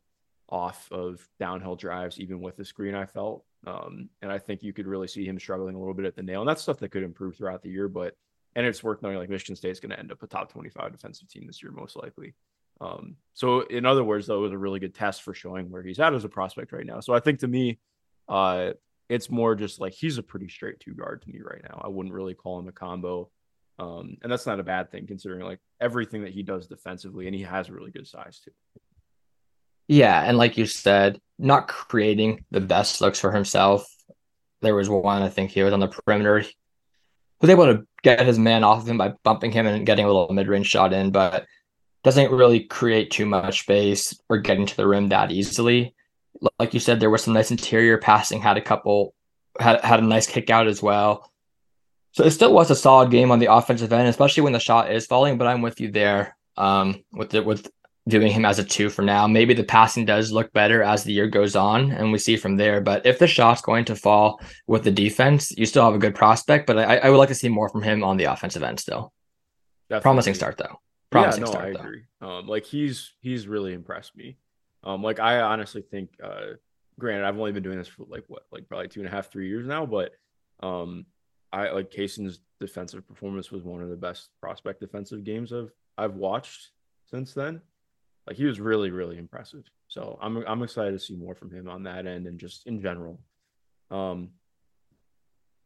off 0.48 0.88
of 0.91 1.27
downhill 1.39 1.75
drives, 1.75 2.20
even 2.20 2.39
with 2.39 2.55
the 2.55 2.63
screen. 2.63 2.96
I 2.96 3.05
felt, 3.05 3.44
um, 3.67 4.10
and 4.22 4.32
I 4.32 4.38
think 4.38 4.63
you 4.63 4.72
could 4.74 4.88
really 4.88 5.08
see 5.08 5.25
him 5.25 5.39
struggling 5.39 5.75
a 5.75 5.79
little 5.79 5.94
bit 5.94 6.05
at 6.05 6.15
the 6.15 6.24
nail, 6.24 6.41
and 6.41 6.50
that's 6.50 6.62
stuff 6.62 6.79
that 6.79 6.91
could 6.91 7.03
improve 7.03 7.36
throughout 7.36 7.62
the 7.62 7.70
year. 7.70 7.88
But 7.89 8.15
and 8.55 8.65
it's 8.65 8.84
worth 8.84 9.01
knowing 9.01 9.17
like 9.17 9.29
Michigan 9.29 9.58
State 9.58 9.72
is 9.72 9.82
going 9.82 9.91
to 9.91 10.00
end 10.00 10.12
up 10.12 10.24
a 10.24 10.27
top 10.27 10.51
twenty-five 10.51 10.91
defensive 10.91 11.27
team 11.27 11.46
this 11.46 11.62
year, 11.62 11.72
most 11.72 11.98
likely. 11.98 12.34
Um, 12.79 13.17
so 13.34 13.62
in 13.62 13.86
other 13.86 14.03
words, 14.03 14.27
though, 14.27 14.39
it 14.39 14.44
was 14.44 14.53
a 14.53 14.58
really 14.58 14.79
good 14.79 14.96
test 14.96 15.24
for 15.24 15.34
showing 15.34 15.70
where 15.70 15.84
he's 15.84 16.00
at 16.00 16.13
as 16.13 16.24
a 16.24 16.29
prospect 16.29 16.72
right 16.72 16.86
now. 16.86 17.01
So 17.01 17.13
I 17.13 17.20
think 17.20 17.39
to 17.39 17.48
me, 17.48 17.79
uh, 18.29 18.72
it's 19.10 19.30
more 19.30 19.56
just 19.56 19.80
like 19.80 19.94
he's 19.94 20.18
a 20.18 20.24
pretty 20.24 20.48
straight 20.48 20.80
two 20.80 20.94
guard 20.94 21.22
to 21.22 21.30
me 21.30 21.40
right 21.44 21.62
now. 21.64 21.82
I 21.84 21.88
wouldn't 21.88 22.14
really 22.14 22.34
call 22.34 22.60
him 22.60 22.68
a 22.68 22.72
combo. 22.72 23.30
Um, 23.78 24.18
and 24.22 24.32
that's 24.32 24.46
not 24.46 24.60
a 24.60 24.64
bad 24.64 24.90
thing 24.92 25.06
considering 25.06 25.44
like 25.44 25.60
everything 25.82 26.24
that 26.24 26.34
he 26.34 26.44
does 26.44 26.68
defensively, 26.68 27.28
and 27.28 27.36
he 27.36 27.44
has 27.44 27.70
really 27.70 27.92
good 27.92 28.08
size 28.08 28.40
too. 28.40 28.52
Yeah, 29.88 30.22
and 30.22 30.38
like 30.38 30.58
you 30.58 30.66
said, 30.66 31.20
not 31.38 31.68
creating 31.68 32.46
the 32.52 32.62
best 32.62 33.02
looks 33.02 33.20
for 33.20 33.32
himself. 33.32 33.86
There 34.62 34.76
was 34.76 34.90
one 34.90 35.22
I 35.22 35.30
think 35.30 35.52
he 35.52 35.62
was 35.62 35.74
on 35.74 35.82
the 35.82 35.88
perimeter. 35.88 36.40
He 36.40 36.54
was 37.42 37.50
able 37.50 37.66
to 37.66 37.86
get 38.02 38.26
his 38.26 38.40
man 38.40 38.64
off 38.64 38.84
of 38.84 38.88
him 38.88 38.98
by 38.98 39.14
bumping 39.24 39.52
him 39.52 39.68
and 39.68 39.86
getting 39.86 40.06
a 40.06 40.08
little 40.08 40.34
mid-range 40.34 40.68
shot 40.68 40.94
in, 40.94 41.12
but 41.12 41.46
doesn't 42.04 42.32
really 42.32 42.62
create 42.62 43.12
too 43.12 43.26
much 43.26 43.62
space 43.62 44.18
or 44.30 44.38
getting 44.38 44.66
to 44.68 44.78
the 44.78 44.88
rim 44.88 45.10
that 45.10 45.32
easily 45.32 45.95
like 46.60 46.74
you 46.74 46.80
said, 46.80 47.00
there 47.00 47.10
was 47.10 47.24
some 47.24 47.34
nice 47.34 47.51
interior 47.51 47.98
passing, 47.98 48.42
had 48.42 48.58
a 48.58 48.62
couple, 48.62 49.13
had, 49.60 49.82
had 49.82 50.00
a 50.00 50.06
nice 50.06 50.27
kick 50.27 50.50
out 50.50 50.68
as 50.68 50.82
well. 50.82 51.32
So 52.12 52.24
it 52.24 52.32
still 52.32 52.54
was 52.54 52.72
a 52.72 52.75
solid 52.75 53.12
game 53.12 53.32
on 53.32 53.39
the 53.39 53.51
offensive 53.51 53.92
end, 53.92 54.08
especially 54.08 54.44
when 54.44 54.54
the 54.54 54.60
shot 54.60 54.92
is 54.92 55.06
falling. 55.06 55.38
But 55.38 55.48
I'm 55.48 55.62
with 55.62 55.82
you 55.82 55.92
there 55.92 56.38
um, 56.58 57.04
with 57.12 57.34
it 57.34 57.46
with 57.46 57.70
viewing 58.08 58.32
him 58.32 58.46
as 58.46 58.60
a 58.60 58.63
two 58.63 58.89
for 58.89 59.01
now. 59.01 59.27
Maybe 59.27 59.54
the 59.54 59.63
passing 59.63 60.06
does 60.06 60.32
look 60.32 60.54
better 60.54 60.84
as 60.84 61.04
the 61.04 61.13
year 61.13 61.27
goes 61.27 61.56
on, 61.56 61.92
and 61.92 62.12
we 62.12 62.18
see 62.18 62.38
from 62.38 62.56
there. 62.56 62.80
But 62.80 63.06
if 63.06 63.20
the 63.20 63.27
shot's 63.27 63.62
going 63.62 63.86
to 63.86 63.96
fall 63.96 64.39
with 64.68 64.84
the 64.84 64.92
defense, 64.92 65.51
you 65.58 65.65
still 65.65 65.84
have 65.84 65.96
a 65.96 66.00
good 66.00 66.15
prospect. 66.15 66.68
But 66.68 66.77
I, 66.77 66.98
I 66.98 67.10
would 67.10 67.18
like 67.18 67.30
to 67.30 67.36
see 67.36 67.50
more 67.50 67.70
from 67.70 67.82
him 67.82 68.04
on 68.04 68.18
the 68.18 68.25
offensive 68.25 68.63
end 68.63 68.80
still. 68.80 69.12
Definitely. 69.89 70.04
Promising 70.04 70.34
start 70.36 70.58
though. 70.58 70.80
Promising 71.12 71.42
yeah, 71.42 71.46
no, 71.46 71.51
start, 71.51 71.65
I 71.65 71.80
agree. 71.80 72.04
Um, 72.22 72.48
like 72.48 72.65
he's 72.65 73.13
he's 73.22 73.48
really 73.48 73.74
impressed 73.74 74.15
me. 74.15 74.38
Um, 74.86 75.01
like 75.01 75.20
I 75.20 75.42
honestly 75.42 75.82
think, 75.82 76.12
uh, 76.24 76.54
granted, 77.00 77.25
I've 77.25 77.38
only 77.38 77.51
been 77.51 77.63
doing 77.63 77.77
this 77.77 77.88
for 77.88 78.06
like 78.08 78.24
what, 78.27 78.44
like 78.51 78.68
probably 78.68 78.88
two 78.88 79.00
and 79.01 79.10
a 79.10 79.12
half, 79.12 79.32
three 79.32 79.48
years 79.48 79.65
now, 79.65 79.86
but 79.86 80.12
um, 80.62 81.06
I 81.51 81.72
like 81.72 81.92
Cason's 81.92 82.39
defensive 82.60 83.08
performance 83.08 83.51
was 83.51 83.63
one 83.63 83.82
of 83.82 83.89
the 83.89 83.96
best 83.96 84.30
prospect 84.42 84.80
defensive 84.80 85.24
games 85.24 85.51
of 85.51 85.72
I've 85.98 86.15
watched 86.15 86.72
since 87.10 87.34
then. 87.34 87.62
Like 88.27 88.38
he 88.38 88.46
was 88.46 88.60
really, 88.60 88.92
really 88.92 89.18
impressive. 89.18 89.63
So 89.88 90.18
I'm 90.22 90.38
I'm 90.48 90.63
excited 90.63 90.92
to 90.92 91.00
see 91.00 91.15
more 91.15 91.36
from 91.36 91.51
him 91.51 91.68
on 91.70 91.84
that 91.84 92.08
end 92.08 92.27
and 92.27 92.39
just 92.39 92.68
in 92.68 92.82
general. 92.82 93.20
Um, 93.92 94.30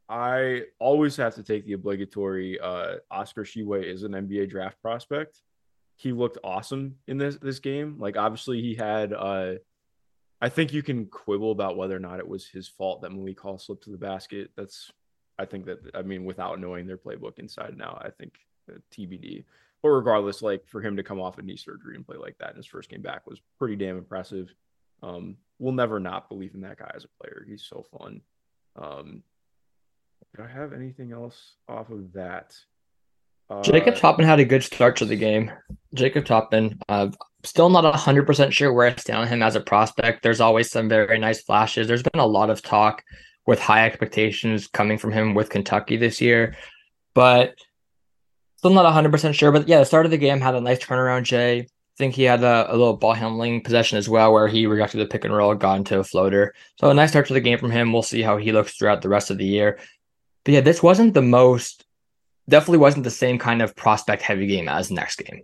I 0.10 0.64
always 0.80 1.16
have 1.18 1.36
to 1.36 1.44
take 1.44 1.66
the 1.66 1.74
obligatory 1.74 2.60
uh, 2.60 2.96
Oscar 3.12 3.44
Tshiebwe 3.44 3.84
is 3.84 4.04
an 4.04 4.14
NBA 4.14 4.50
draft 4.50 4.82
prospect 4.82 5.42
he 6.00 6.14
looked 6.14 6.38
awesome 6.46 6.96
in 7.08 7.18
this 7.18 7.36
this 7.36 7.60
game. 7.60 7.98
Like 8.00 8.16
obviously 8.16 8.62
he 8.62 8.74
had 8.74 9.12
uh 9.12 9.56
I 10.42 10.48
think 10.48 10.72
you 10.72 10.82
can 10.82 11.08
quibble 11.08 11.52
about 11.52 11.76
whether 11.76 11.96
or 11.96 12.00
not 12.00 12.20
it 12.20 12.28
was 12.28 12.48
his 12.48 12.70
fault 12.70 13.02
that 13.02 13.12
Malik 13.12 13.42
Hall 13.42 13.58
slipped 13.58 13.84
to 13.84 13.90
the 13.90 13.98
basket. 13.98 14.52
That's 14.56 14.94
I 15.38 15.44
think 15.44 15.66
that 15.66 15.80
I 15.94 16.02
mean 16.02 16.24
without 16.24 16.62
knowing 16.62 16.88
their 16.88 16.98
playbook 16.98 17.38
inside 17.38 17.78
now, 17.78 18.02
I 18.02 18.12
think 18.12 18.36
TBD. 18.94 19.44
But 19.84 19.90
regardless, 19.90 20.42
like 20.42 20.66
for 20.68 20.82
him 20.82 20.96
to 20.96 21.04
come 21.04 21.20
off 21.20 21.38
a 21.38 21.42
knee 21.42 21.58
surgery 21.58 21.98
and 21.98 22.06
play 22.06 22.16
like 22.16 22.38
that 22.38 22.52
in 22.52 22.56
his 22.56 22.66
first 22.66 22.90
game 22.90 23.02
back 23.02 23.28
was 23.28 23.42
pretty 23.58 23.76
damn 23.76 23.98
impressive. 23.98 24.54
Um, 25.04 25.36
we'll 25.58 25.74
never 25.74 26.00
not 26.00 26.30
believe 26.30 26.54
in 26.54 26.62
that 26.62 26.80
guy 26.80 26.92
as 26.96 27.04
a 27.04 27.22
player. 27.22 27.46
He's 27.46 27.64
so 27.64 27.86
fun. 27.98 28.22
Um, 28.78 29.24
do 30.36 30.44
I 30.44 30.48
have 30.48 30.72
anything 30.72 31.12
else 31.12 31.56
off 31.68 31.90
of 31.90 32.14
that? 32.14 32.56
Jacob 33.64 33.96
uh, 33.96 33.98
Toppin 33.98 34.26
had 34.26 34.40
a 34.40 34.46
good 34.46 34.64
start 34.64 34.96
to 34.98 35.06
the 35.06 35.16
game. 35.16 35.52
Jacob 35.94 36.26
Toppin, 36.26 36.80
uh, 36.88 37.10
still 37.44 37.70
not 37.70 37.92
100% 37.94 38.52
sure 38.52 38.72
where 38.72 38.88
I 38.88 38.96
stand 38.96 39.20
on 39.20 39.28
him 39.28 39.42
as 39.42 39.56
a 39.56 39.62
prospect. 39.62 40.22
There's 40.22 40.42
always 40.42 40.70
some 40.70 40.90
very 40.90 41.18
nice 41.18 41.42
flashes. 41.42 41.88
There's 41.88 42.04
been 42.04 42.20
a 42.20 42.26
lot 42.26 42.50
of 42.50 42.62
talk 42.62 43.04
with 43.48 43.60
high 43.60 43.86
expectations 43.86 44.68
coming 44.68 44.98
from 44.98 45.12
him 45.12 45.34
with 45.34 45.50
Kentucky 45.50 45.98
this 45.98 46.22
year, 46.22 46.56
but 47.16 47.56
still 48.58 48.72
not 48.72 48.92
100% 48.94 49.34
sure. 49.34 49.52
But 49.52 49.68
yeah, 49.68 49.80
the 49.80 49.86
start 49.86 50.06
of 50.06 50.12
the 50.12 50.18
game 50.18 50.40
had 50.40 50.56
a 50.56 50.62
nice 50.62 50.80
turnaround, 50.80 51.24
Jay. 51.24 51.62
I 51.62 51.68
think 51.98 52.14
he 52.14 52.24
had 52.24 52.44
a, 52.44 52.68
a 52.70 52.76
little 52.78 52.96
ball 52.96 53.14
handling 53.14 53.64
possession 53.64 53.98
as 53.98 54.08
well, 54.08 54.32
where 54.32 54.48
he 54.48 54.68
reacted 54.68 55.00
the 55.00 55.06
pick 55.06 55.26
and 55.26 55.36
roll, 55.36 55.56
got 55.56 55.78
into 55.78 56.00
a 56.00 56.04
floater. 56.04 56.54
So 56.80 56.90
a 56.90 56.94
nice 56.94 57.10
start 57.10 57.28
to 57.28 57.34
the 57.34 57.42
game 57.42 57.58
from 57.58 57.72
him. 57.72 57.92
We'll 57.92 58.04
see 58.04 58.22
how 58.22 58.38
he 58.38 58.52
looks 58.52 58.74
throughout 58.74 59.02
the 59.02 59.10
rest 59.10 59.32
of 59.32 59.38
the 59.38 59.46
year 59.46 59.80
But 60.46 60.54
yeah, 60.54 60.62
this 60.62 60.84
wasn't 60.84 61.14
the 61.14 61.22
most, 61.22 61.86
definitely 62.50 62.80
wasn't 62.80 63.04
the 63.04 63.12
same 63.12 63.38
kind 63.38 63.62
of 63.62 63.76
prospect 63.76 64.22
heavy 64.22 64.48
game 64.48 64.68
as 64.68 64.90
the 64.90 64.96
next 64.96 65.18
game. 65.18 65.44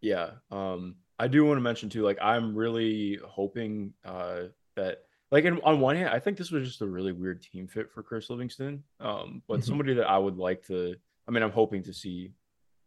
Yeah. 0.00 0.30
Um, 0.50 0.96
I 1.18 1.28
do 1.28 1.44
want 1.44 1.58
to 1.58 1.62
mention 1.62 1.88
too, 1.88 2.02
like 2.02 2.18
I'm 2.20 2.54
really 2.54 3.18
hoping 3.24 3.94
uh 4.04 4.42
that 4.76 4.98
like 5.30 5.44
in, 5.44 5.60
on 5.62 5.80
one 5.80 5.96
hand, 5.96 6.10
I 6.10 6.18
think 6.20 6.38
this 6.38 6.50
was 6.50 6.66
just 6.66 6.80
a 6.80 6.86
really 6.86 7.12
weird 7.12 7.42
team 7.42 7.66
fit 7.66 7.90
for 7.90 8.02
Chris 8.02 8.30
Livingston. 8.30 8.82
Um, 9.00 9.42
but 9.48 9.60
mm-hmm. 9.60 9.68
somebody 9.68 9.94
that 9.94 10.08
I 10.08 10.18
would 10.18 10.36
like 10.36 10.66
to 10.66 10.94
I 11.26 11.30
mean, 11.30 11.42
I'm 11.42 11.50
hoping 11.50 11.82
to 11.82 11.92
see, 11.92 12.32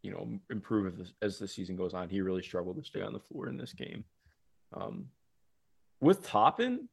you 0.02 0.10
know, 0.10 0.40
improve 0.50 1.00
as, 1.00 1.12
as 1.22 1.38
the 1.38 1.46
season 1.46 1.76
goes 1.76 1.94
on. 1.94 2.08
He 2.08 2.20
really 2.20 2.42
struggled 2.42 2.76
to 2.76 2.84
stay 2.84 3.02
on 3.02 3.12
the 3.12 3.20
floor 3.20 3.48
in 3.48 3.56
this 3.56 3.72
game. 3.72 4.04
Um, 4.74 5.06
with 6.00 6.26
Toppin, 6.26 6.88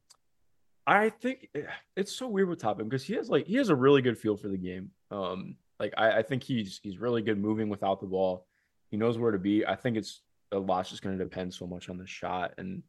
I 0.86 1.10
think 1.10 1.50
eh, 1.56 1.62
it's 1.96 2.16
so 2.16 2.28
weird 2.28 2.50
with 2.50 2.62
Toppin 2.62 2.88
because 2.88 3.04
he 3.04 3.16
has 3.16 3.30
like 3.30 3.48
he 3.48 3.56
has 3.56 3.70
a 3.70 3.76
really 3.76 4.02
good 4.02 4.18
feel 4.18 4.38
for 4.38 4.48
the 4.48 4.58
game. 4.58 4.92
Um, 5.10 5.56
like 5.80 5.94
I, 5.98 6.20
I 6.20 6.22
think 6.24 6.44
he's 6.44 6.80
he's 6.84 7.00
really 7.00 7.22
good 7.22 7.40
moving 7.40 7.70
without 7.70 8.02
the 8.02 8.08
ball. 8.08 8.46
He 8.92 8.98
knows 8.98 9.18
where 9.18 9.32
to 9.32 9.40
be. 9.40 9.66
I 9.66 9.76
think 9.76 9.98
it's 9.98 10.22
a 10.52 10.58
lot's 10.58 10.90
just 10.90 11.02
going 11.02 11.18
to 11.18 11.24
depend 11.24 11.54
so 11.54 11.68
much 11.68 11.90
on 11.90 11.98
the 11.98 12.08
shot 12.08 12.54
and 12.58 12.84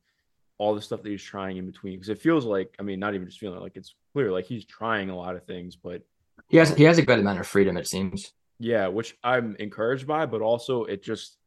all 0.58 0.74
the 0.74 0.82
stuff 0.82 1.02
that 1.02 1.10
he's 1.10 1.22
trying 1.22 1.56
in 1.56 1.66
between. 1.66 1.94
Because 1.94 2.08
it 2.08 2.20
feels 2.20 2.44
like, 2.44 2.74
I 2.78 2.82
mean, 2.82 2.98
not 2.98 3.14
even 3.14 3.26
just 3.26 3.38
feeling 3.38 3.60
like 3.60 3.76
it's 3.76 3.94
clear, 4.12 4.32
like 4.32 4.46
he's 4.46 4.64
trying 4.64 5.10
a 5.10 5.16
lot 5.16 5.36
of 5.36 5.44
things, 5.44 5.76
but 5.76 6.02
he 6.48 6.56
has 6.56 6.74
he 6.74 6.84
has 6.84 6.98
a 6.98 7.02
good 7.02 7.18
amount 7.18 7.40
of 7.40 7.46
freedom. 7.46 7.76
It 7.76 7.86
seems. 7.86 8.32
Yeah, 8.58 8.88
which 8.88 9.16
I'm 9.24 9.56
encouraged 9.58 10.06
by, 10.06 10.26
but 10.26 10.42
also 10.42 10.84
it 10.84 11.02
just 11.02 11.38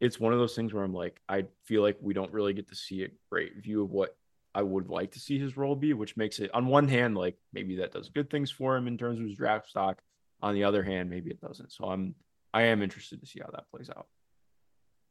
it's 0.00 0.20
one 0.20 0.32
of 0.32 0.38
those 0.38 0.54
things 0.54 0.72
where 0.72 0.84
I'm 0.84 0.94
like, 0.94 1.20
I 1.28 1.46
feel 1.64 1.82
like 1.82 1.96
we 2.00 2.14
don't 2.14 2.32
really 2.32 2.52
get 2.52 2.68
to 2.68 2.76
see 2.76 3.04
a 3.04 3.08
great 3.30 3.56
view 3.62 3.82
of 3.82 3.90
what 3.90 4.16
I 4.54 4.62
would 4.62 4.88
like 4.88 5.12
to 5.12 5.20
see 5.20 5.38
his 5.38 5.56
role 5.56 5.76
be, 5.76 5.92
which 5.92 6.16
makes 6.16 6.38
it 6.38 6.50
on 6.54 6.66
one 6.66 6.88
hand, 6.88 7.16
like 7.16 7.36
maybe 7.52 7.76
that 7.76 7.92
does 7.92 8.08
good 8.08 8.30
things 8.30 8.50
for 8.50 8.76
him 8.76 8.86
in 8.86 8.98
terms 8.98 9.18
of 9.18 9.26
his 9.26 9.36
draft 9.36 9.68
stock. 9.68 10.02
On 10.40 10.54
the 10.54 10.64
other 10.64 10.82
hand, 10.82 11.10
maybe 11.10 11.30
it 11.30 11.40
doesn't. 11.40 11.72
So 11.72 11.86
I'm 11.86 12.14
I 12.54 12.62
am 12.62 12.82
interested 12.82 13.20
to 13.20 13.26
see 13.26 13.40
how 13.40 13.50
that 13.52 13.70
plays 13.70 13.90
out. 13.90 14.06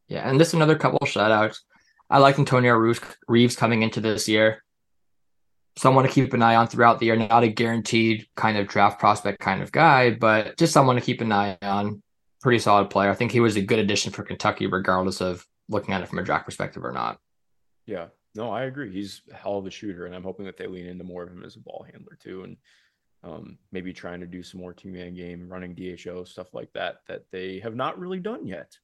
Yeah, 0.07 0.27
and 0.27 0.39
this 0.39 0.53
another 0.53 0.77
couple 0.77 1.05
shout 1.05 1.31
outs. 1.31 1.63
I 2.09 2.19
like 2.19 2.39
Antonio 2.39 2.73
Reeves 3.27 3.55
coming 3.55 3.83
into 3.83 3.99
this 3.99 4.27
year. 4.29 4.63
Someone 5.77 6.05
to 6.05 6.11
keep 6.11 6.33
an 6.33 6.41
eye 6.41 6.55
on 6.55 6.67
throughout 6.67 6.99
the 6.99 7.07
year. 7.07 7.15
Not 7.15 7.43
a 7.43 7.49
guaranteed 7.49 8.25
kind 8.35 8.57
of 8.57 8.67
draft 8.67 8.99
prospect 8.99 9.39
kind 9.39 9.61
of 9.61 9.71
guy, 9.71 10.11
but 10.11 10.57
just 10.57 10.73
someone 10.73 10.95
to 10.95 11.01
keep 11.01 11.21
an 11.21 11.31
eye 11.31 11.57
on. 11.61 12.01
Pretty 12.41 12.59
solid 12.59 12.89
player. 12.89 13.11
I 13.11 13.15
think 13.15 13.31
he 13.31 13.41
was 13.41 13.57
a 13.57 13.61
good 13.61 13.79
addition 13.79 14.11
for 14.11 14.23
Kentucky, 14.23 14.67
regardless 14.67 15.21
of 15.21 15.45
looking 15.69 15.93
at 15.93 16.01
it 16.01 16.07
from 16.07 16.19
a 16.19 16.23
draft 16.23 16.45
perspective 16.45 16.85
or 16.85 16.93
not. 16.93 17.19
Yeah, 17.85 18.07
no, 18.35 18.51
I 18.51 18.63
agree. 18.63 18.91
He's 18.91 19.21
a 19.31 19.35
hell 19.35 19.57
of 19.57 19.65
a 19.65 19.71
shooter, 19.71 20.05
and 20.05 20.15
I'm 20.15 20.23
hoping 20.23 20.45
that 20.45 20.57
they 20.57 20.67
lean 20.67 20.85
into 20.85 21.03
more 21.03 21.23
of 21.23 21.29
him 21.29 21.43
as 21.43 21.55
a 21.55 21.59
ball 21.59 21.85
handler 21.91 22.17
too, 22.21 22.43
and 22.43 22.57
um, 23.27 23.57
maybe 23.71 23.91
trying 23.91 24.19
to 24.21 24.25
do 24.25 24.41
some 24.41 24.61
more 24.61 24.73
two 24.73 24.89
man 24.89 25.13
game, 25.13 25.49
running 25.49 25.75
DHO 25.75 26.23
stuff 26.23 26.53
like 26.53 26.71
that 26.73 27.01
that 27.07 27.23
they 27.31 27.59
have 27.59 27.75
not 27.75 27.99
really 27.99 28.19
done 28.19 28.45
yet. 28.45 28.77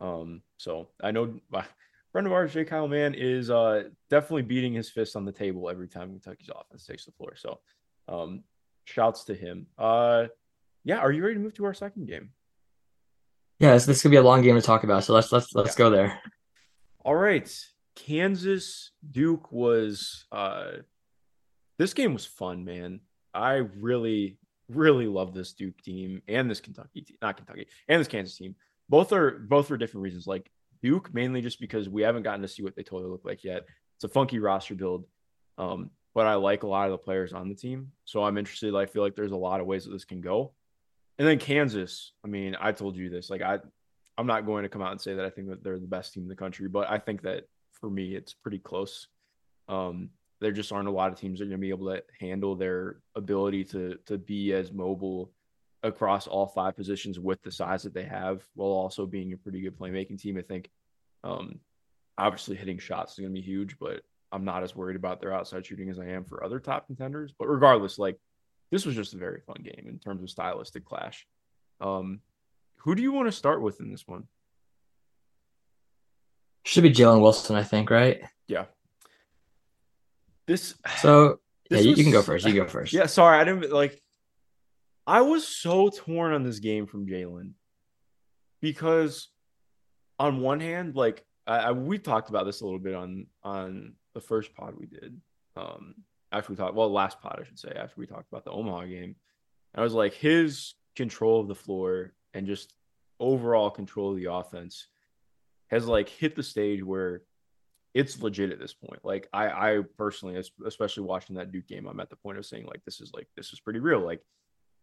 Um, 0.00 0.42
so 0.56 0.88
I 1.02 1.10
know 1.12 1.38
my 1.50 1.64
friend 2.12 2.26
of 2.26 2.32
ours, 2.32 2.52
J. 2.52 2.64
Kyle 2.64 2.88
Mann, 2.88 3.14
is 3.14 3.50
uh, 3.50 3.84
definitely 4.10 4.42
beating 4.42 4.72
his 4.72 4.90
fist 4.90 5.16
on 5.16 5.24
the 5.24 5.32
table 5.32 5.70
every 5.70 5.88
time 5.88 6.10
Kentucky's 6.10 6.50
offense 6.50 6.84
takes 6.84 7.04
the 7.04 7.12
floor. 7.12 7.34
So 7.36 7.60
um, 8.08 8.42
shouts 8.84 9.24
to 9.24 9.34
him. 9.34 9.66
Uh, 9.78 10.26
yeah, 10.84 10.98
are 10.98 11.12
you 11.12 11.22
ready 11.22 11.34
to 11.34 11.40
move 11.40 11.54
to 11.54 11.64
our 11.64 11.74
second 11.74 12.06
game? 12.06 12.30
Yeah, 13.58 13.72
this, 13.72 13.86
this 13.86 14.02
could 14.02 14.10
be 14.10 14.18
a 14.18 14.22
long 14.22 14.42
game 14.42 14.56
to 14.56 14.62
talk 14.62 14.84
about. 14.84 15.04
So 15.04 15.14
let's 15.14 15.32
let's 15.32 15.54
let's 15.54 15.74
yeah. 15.74 15.78
go 15.78 15.90
there. 15.90 16.20
All 17.04 17.14
right, 17.14 17.48
Kansas 17.94 18.90
Duke 19.08 19.52
was. 19.52 20.26
Uh, 20.32 20.72
this 21.78 21.92
game 21.92 22.14
was 22.14 22.24
fun, 22.24 22.64
man. 22.64 23.00
I 23.36 23.56
really 23.80 24.38
really 24.68 25.06
love 25.06 25.32
this 25.32 25.52
Duke 25.52 25.80
team 25.82 26.22
and 26.26 26.50
this 26.50 26.60
Kentucky 26.60 27.02
team, 27.02 27.16
not 27.22 27.36
Kentucky, 27.36 27.68
and 27.88 28.00
this 28.00 28.08
Kansas 28.08 28.36
team 28.36 28.56
both 28.88 29.12
are 29.12 29.38
both 29.38 29.68
for 29.68 29.76
different 29.76 30.02
reasons. 30.02 30.26
Like 30.26 30.50
Duke, 30.82 31.12
mainly 31.14 31.40
just 31.40 31.60
because 31.60 31.88
we 31.88 32.02
haven't 32.02 32.22
gotten 32.22 32.42
to 32.42 32.48
see 32.48 32.62
what 32.62 32.76
they 32.76 32.82
totally 32.82 33.10
look 33.10 33.24
like 33.24 33.44
yet. 33.44 33.64
It's 33.96 34.04
a 34.04 34.08
funky 34.08 34.38
roster 34.38 34.74
build. 34.74 35.04
Um, 35.58 35.90
but 36.14 36.26
I 36.26 36.34
like 36.34 36.62
a 36.62 36.66
lot 36.66 36.86
of 36.86 36.92
the 36.92 36.98
players 36.98 37.32
on 37.32 37.48
the 37.48 37.54
team. 37.54 37.92
So 38.04 38.24
I'm 38.24 38.38
interested. 38.38 38.74
I 38.74 38.86
feel 38.86 39.02
like 39.02 39.16
there's 39.16 39.32
a 39.32 39.36
lot 39.36 39.60
of 39.60 39.66
ways 39.66 39.84
that 39.84 39.90
this 39.90 40.04
can 40.04 40.20
go. 40.20 40.52
And 41.18 41.26
then 41.26 41.38
Kansas, 41.38 42.12
I 42.24 42.28
mean, 42.28 42.56
I 42.58 42.72
told 42.72 42.96
you 42.96 43.10
this. 43.10 43.30
Like 43.30 43.42
I 43.42 43.58
I'm 44.18 44.26
not 44.26 44.46
going 44.46 44.62
to 44.62 44.68
come 44.68 44.82
out 44.82 44.92
and 44.92 45.00
say 45.00 45.14
that 45.14 45.24
I 45.24 45.30
think 45.30 45.48
that 45.48 45.62
they're 45.62 45.78
the 45.78 45.86
best 45.86 46.14
team 46.14 46.22
in 46.22 46.28
the 46.28 46.36
country, 46.36 46.68
but 46.68 46.90
I 46.90 46.98
think 46.98 47.22
that 47.22 47.44
for 47.72 47.90
me 47.90 48.14
it's 48.14 48.32
pretty 48.32 48.58
close. 48.58 49.08
Um, 49.68 50.10
there 50.40 50.52
just 50.52 50.72
aren't 50.72 50.88
a 50.88 50.92
lot 50.92 51.12
of 51.12 51.18
teams 51.18 51.38
that 51.38 51.46
are 51.46 51.48
going 51.48 51.60
to 51.60 51.66
be 51.66 51.70
able 51.70 51.86
to 51.86 52.02
handle 52.20 52.54
their 52.54 52.96
ability 53.14 53.64
to 53.64 53.98
to 54.06 54.18
be 54.18 54.52
as 54.52 54.72
mobile 54.72 55.32
across 55.82 56.26
all 56.26 56.46
five 56.46 56.76
positions 56.76 57.18
with 57.18 57.40
the 57.42 57.52
size 57.52 57.82
that 57.82 57.94
they 57.94 58.04
have, 58.04 58.42
while 58.54 58.70
also 58.70 59.06
being 59.06 59.32
a 59.32 59.36
pretty 59.36 59.60
good 59.60 59.78
playmaking 59.78 60.20
team. 60.20 60.36
I 60.36 60.42
think 60.42 60.70
um, 61.24 61.60
obviously 62.18 62.56
hitting 62.56 62.78
shots 62.78 63.12
is 63.12 63.18
going 63.20 63.34
to 63.34 63.40
be 63.40 63.46
huge, 63.46 63.78
but 63.78 64.02
I'm 64.32 64.44
not 64.44 64.62
as 64.62 64.74
worried 64.74 64.96
about 64.96 65.20
their 65.20 65.32
outside 65.32 65.64
shooting 65.64 65.90
as 65.90 65.98
I 65.98 66.06
am 66.06 66.24
for 66.24 66.42
other 66.42 66.58
top 66.58 66.86
contenders. 66.86 67.32
But 67.38 67.48
regardless, 67.48 67.98
like 67.98 68.18
this 68.70 68.84
was 68.84 68.94
just 68.94 69.14
a 69.14 69.18
very 69.18 69.40
fun 69.40 69.62
game 69.62 69.86
in 69.88 69.98
terms 69.98 70.22
of 70.22 70.30
stylistic 70.30 70.84
clash. 70.84 71.26
Um, 71.80 72.20
who 72.78 72.94
do 72.94 73.02
you 73.02 73.12
want 73.12 73.28
to 73.28 73.32
start 73.32 73.62
with 73.62 73.80
in 73.80 73.90
this 73.90 74.06
one? 74.06 74.24
Should 76.64 76.82
be 76.82 76.90
Jalen 76.90 77.20
Wilson, 77.20 77.54
I 77.54 77.62
think, 77.62 77.90
right? 77.90 78.22
Yeah. 78.48 78.64
This 80.46 80.74
so 80.98 81.40
this 81.70 81.84
yeah, 81.84 81.90
was, 81.90 81.98
you 81.98 82.04
can 82.04 82.12
go 82.12 82.22
first. 82.22 82.46
You 82.46 82.54
go 82.54 82.66
first. 82.66 82.92
Yeah, 82.94 83.06
sorry, 83.06 83.38
I 83.38 83.44
didn't 83.44 83.72
like 83.72 84.00
I 85.06 85.20
was 85.20 85.46
so 85.46 85.88
torn 85.88 86.32
on 86.32 86.42
this 86.42 86.58
game 86.58 86.86
from 86.86 87.06
Jalen 87.06 87.52
because 88.60 89.28
on 90.18 90.40
one 90.40 90.60
hand, 90.60 90.96
like 90.96 91.24
I, 91.46 91.58
I, 91.58 91.72
we 91.72 91.98
talked 91.98 92.28
about 92.28 92.44
this 92.44 92.60
a 92.60 92.64
little 92.64 92.80
bit 92.80 92.94
on 92.94 93.26
on 93.42 93.94
the 94.14 94.20
first 94.20 94.54
pod 94.54 94.74
we 94.76 94.86
did. 94.86 95.20
Um, 95.56 95.94
after 96.32 96.52
we 96.52 96.56
talked, 96.56 96.74
well, 96.74 96.90
last 96.90 97.20
pod 97.20 97.38
I 97.40 97.44
should 97.44 97.58
say, 97.58 97.72
after 97.74 97.94
we 97.96 98.06
talked 98.06 98.28
about 98.30 98.44
the 98.44 98.50
Omaha 98.50 98.86
game, 98.86 99.16
I 99.74 99.82
was 99.82 99.92
like 99.92 100.14
his 100.14 100.74
control 100.96 101.40
of 101.40 101.48
the 101.48 101.54
floor 101.54 102.12
and 102.34 102.46
just 102.46 102.74
overall 103.20 103.70
control 103.70 104.10
of 104.10 104.16
the 104.16 104.32
offense 104.32 104.88
has 105.68 105.86
like 105.86 106.08
hit 106.08 106.34
the 106.34 106.42
stage 106.42 106.82
where 106.82 107.22
it's 107.96 108.20
legit 108.20 108.52
at 108.52 108.58
this 108.58 108.74
point. 108.74 109.02
Like 109.04 109.26
I, 109.32 109.46
I 109.48 109.80
personally, 109.96 110.38
especially 110.66 111.04
watching 111.04 111.36
that 111.36 111.50
Duke 111.50 111.66
game, 111.66 111.86
I'm 111.86 111.98
at 111.98 112.10
the 112.10 112.16
point 112.16 112.36
of 112.36 112.44
saying 112.44 112.66
like 112.66 112.84
this 112.84 113.00
is 113.00 113.10
like 113.14 113.26
this 113.36 113.54
is 113.54 113.60
pretty 113.60 113.80
real. 113.80 114.00
Like 114.00 114.20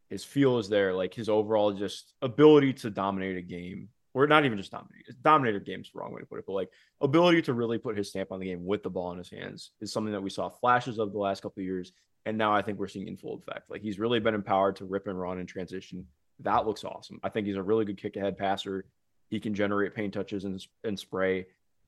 his 0.09 0.23
feel 0.23 0.57
is 0.57 0.67
there, 0.67 0.95
like 0.95 1.13
his 1.13 1.29
overall 1.29 1.73
just 1.73 2.15
ability 2.23 2.73
to 2.73 2.89
dominate 2.89 3.37
a 3.37 3.43
game, 3.43 3.89
or 4.15 4.25
not 4.25 4.45
even 4.45 4.57
just 4.57 4.71
dominate. 4.71 5.05
Dominator 5.21 5.59
game's 5.59 5.91
the 5.93 5.99
wrong 5.99 6.11
way 6.11 6.21
to 6.21 6.25
put 6.25 6.39
it, 6.39 6.45
but 6.47 6.53
like 6.53 6.71
ability 7.01 7.43
to 7.43 7.53
really 7.53 7.77
put 7.77 7.95
his 7.95 8.09
stamp 8.09 8.31
on 8.31 8.39
the 8.39 8.47
game 8.47 8.65
with 8.65 8.81
the 8.81 8.89
ball 8.89 9.11
in 9.11 9.19
his 9.19 9.29
hands 9.29 9.73
is 9.79 9.93
something 9.93 10.13
that 10.13 10.23
we 10.23 10.31
saw 10.31 10.49
flashes 10.49 10.97
of 10.97 11.11
the 11.11 11.19
last 11.19 11.43
couple 11.43 11.61
of 11.61 11.65
years, 11.65 11.91
and 12.25 12.35
now 12.35 12.51
I 12.51 12.63
think 12.63 12.79
we're 12.79 12.87
seeing 12.87 13.07
in 13.07 13.17
full 13.17 13.35
effect. 13.35 13.69
Like 13.69 13.83
he's 13.83 13.99
really 13.99 14.19
been 14.21 14.33
empowered 14.33 14.77
to 14.77 14.85
rip 14.85 15.05
and 15.05 15.19
run 15.19 15.37
and 15.37 15.47
transition. 15.47 16.07
That 16.39 16.65
looks 16.65 16.83
awesome. 16.83 17.19
I 17.23 17.29
think 17.29 17.45
he's 17.45 17.57
a 17.57 17.63
really 17.63 17.85
good 17.85 18.01
kick 18.01 18.15
ahead 18.15 18.39
passer. 18.39 18.85
He 19.29 19.39
can 19.39 19.53
generate 19.53 19.93
paint 19.93 20.15
touches 20.15 20.45
and, 20.45 20.65
and 20.83 20.97
spray. 20.97 21.45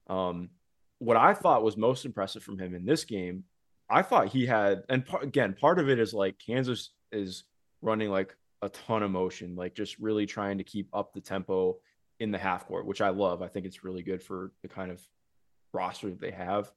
Um, 0.07 0.49
what 0.99 1.17
I 1.17 1.33
thought 1.33 1.63
was 1.63 1.77
most 1.77 2.05
impressive 2.05 2.43
from 2.43 2.57
him 2.57 2.73
in 2.73 2.85
this 2.85 3.03
game, 3.03 3.43
I 3.89 4.01
thought 4.01 4.29
he 4.29 4.45
had, 4.45 4.83
and 4.89 5.05
par- 5.05 5.21
again, 5.21 5.53
part 5.53 5.79
of 5.79 5.89
it 5.89 5.99
is 5.99 6.13
like 6.13 6.39
Kansas 6.39 6.91
is 7.11 7.43
running 7.81 8.09
like 8.09 8.35
a 8.61 8.69
ton 8.69 9.03
of 9.03 9.11
motion, 9.11 9.55
like 9.55 9.75
just 9.75 9.99
really 9.99 10.25
trying 10.25 10.57
to 10.57 10.63
keep 10.63 10.89
up 10.93 11.13
the 11.13 11.21
tempo 11.21 11.77
in 12.19 12.31
the 12.31 12.37
half 12.37 12.65
court, 12.67 12.85
which 12.85 13.01
I 13.01 13.09
love. 13.09 13.41
I 13.41 13.47
think 13.47 13.65
it's 13.65 13.83
really 13.83 14.01
good 14.01 14.23
for 14.23 14.51
the 14.61 14.67
kind 14.67 14.91
of 14.91 15.01
roster 15.73 16.09
that 16.09 16.21
they 16.21 16.31
have. 16.31 16.71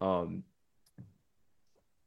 Um, 0.00 0.42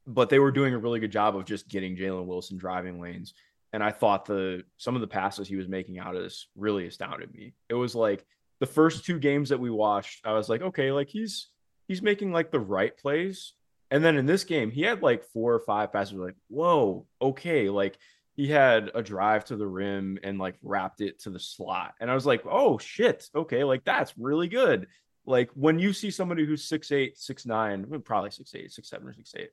but 0.06 0.28
they 0.28 0.38
were 0.38 0.52
doing 0.52 0.74
a 0.74 0.78
really 0.78 1.00
good 1.00 1.10
job 1.10 1.36
of 1.36 1.44
just 1.44 1.68
getting 1.68 1.96
Jalen 1.96 2.26
Wilson 2.26 2.58
driving 2.58 3.00
lanes. 3.00 3.34
And 3.72 3.82
I 3.82 3.90
thought 3.90 4.24
the 4.24 4.62
some 4.76 4.94
of 4.94 5.00
the 5.00 5.06
passes 5.08 5.48
he 5.48 5.56
was 5.56 5.68
making 5.68 5.98
out 5.98 6.14
of 6.14 6.22
this 6.22 6.46
really 6.54 6.86
astounded 6.86 7.34
me. 7.34 7.54
It 7.68 7.74
was 7.74 7.94
like 7.94 8.24
the 8.60 8.66
first 8.66 9.04
two 9.04 9.18
games 9.18 9.50
that 9.50 9.60
we 9.60 9.70
watched, 9.70 10.26
I 10.26 10.32
was 10.32 10.48
like, 10.48 10.62
okay, 10.62 10.92
like 10.92 11.08
he's 11.08 11.48
he's 11.88 12.02
making 12.02 12.32
like 12.32 12.50
the 12.50 12.60
right 12.60 12.96
plays. 12.96 13.52
And 13.90 14.04
then 14.04 14.16
in 14.16 14.26
this 14.26 14.44
game, 14.44 14.70
he 14.70 14.82
had 14.82 15.02
like 15.02 15.24
four 15.24 15.54
or 15.54 15.60
five 15.60 15.92
passes. 15.92 16.14
Like, 16.14 16.34
whoa, 16.48 17.06
okay, 17.22 17.68
like 17.68 17.98
he 18.34 18.48
had 18.48 18.90
a 18.94 19.02
drive 19.02 19.44
to 19.46 19.56
the 19.56 19.66
rim 19.66 20.18
and 20.22 20.38
like 20.38 20.56
wrapped 20.62 21.00
it 21.00 21.20
to 21.20 21.30
the 21.30 21.38
slot. 21.38 21.94
And 22.00 22.10
I 22.10 22.14
was 22.14 22.26
like, 22.26 22.42
oh 22.46 22.78
shit, 22.78 23.28
okay, 23.34 23.64
like 23.64 23.84
that's 23.84 24.16
really 24.18 24.48
good. 24.48 24.88
Like 25.24 25.50
when 25.54 25.78
you 25.78 25.92
see 25.92 26.10
somebody 26.10 26.46
who's 26.46 26.64
six 26.64 26.90
eight, 26.92 27.18
six 27.18 27.46
nine, 27.46 27.86
probably 28.04 28.30
six 28.30 28.54
eight, 28.54 28.72
six 28.72 28.88
seven 28.88 29.06
or 29.06 29.14
six 29.14 29.34
eight, 29.36 29.50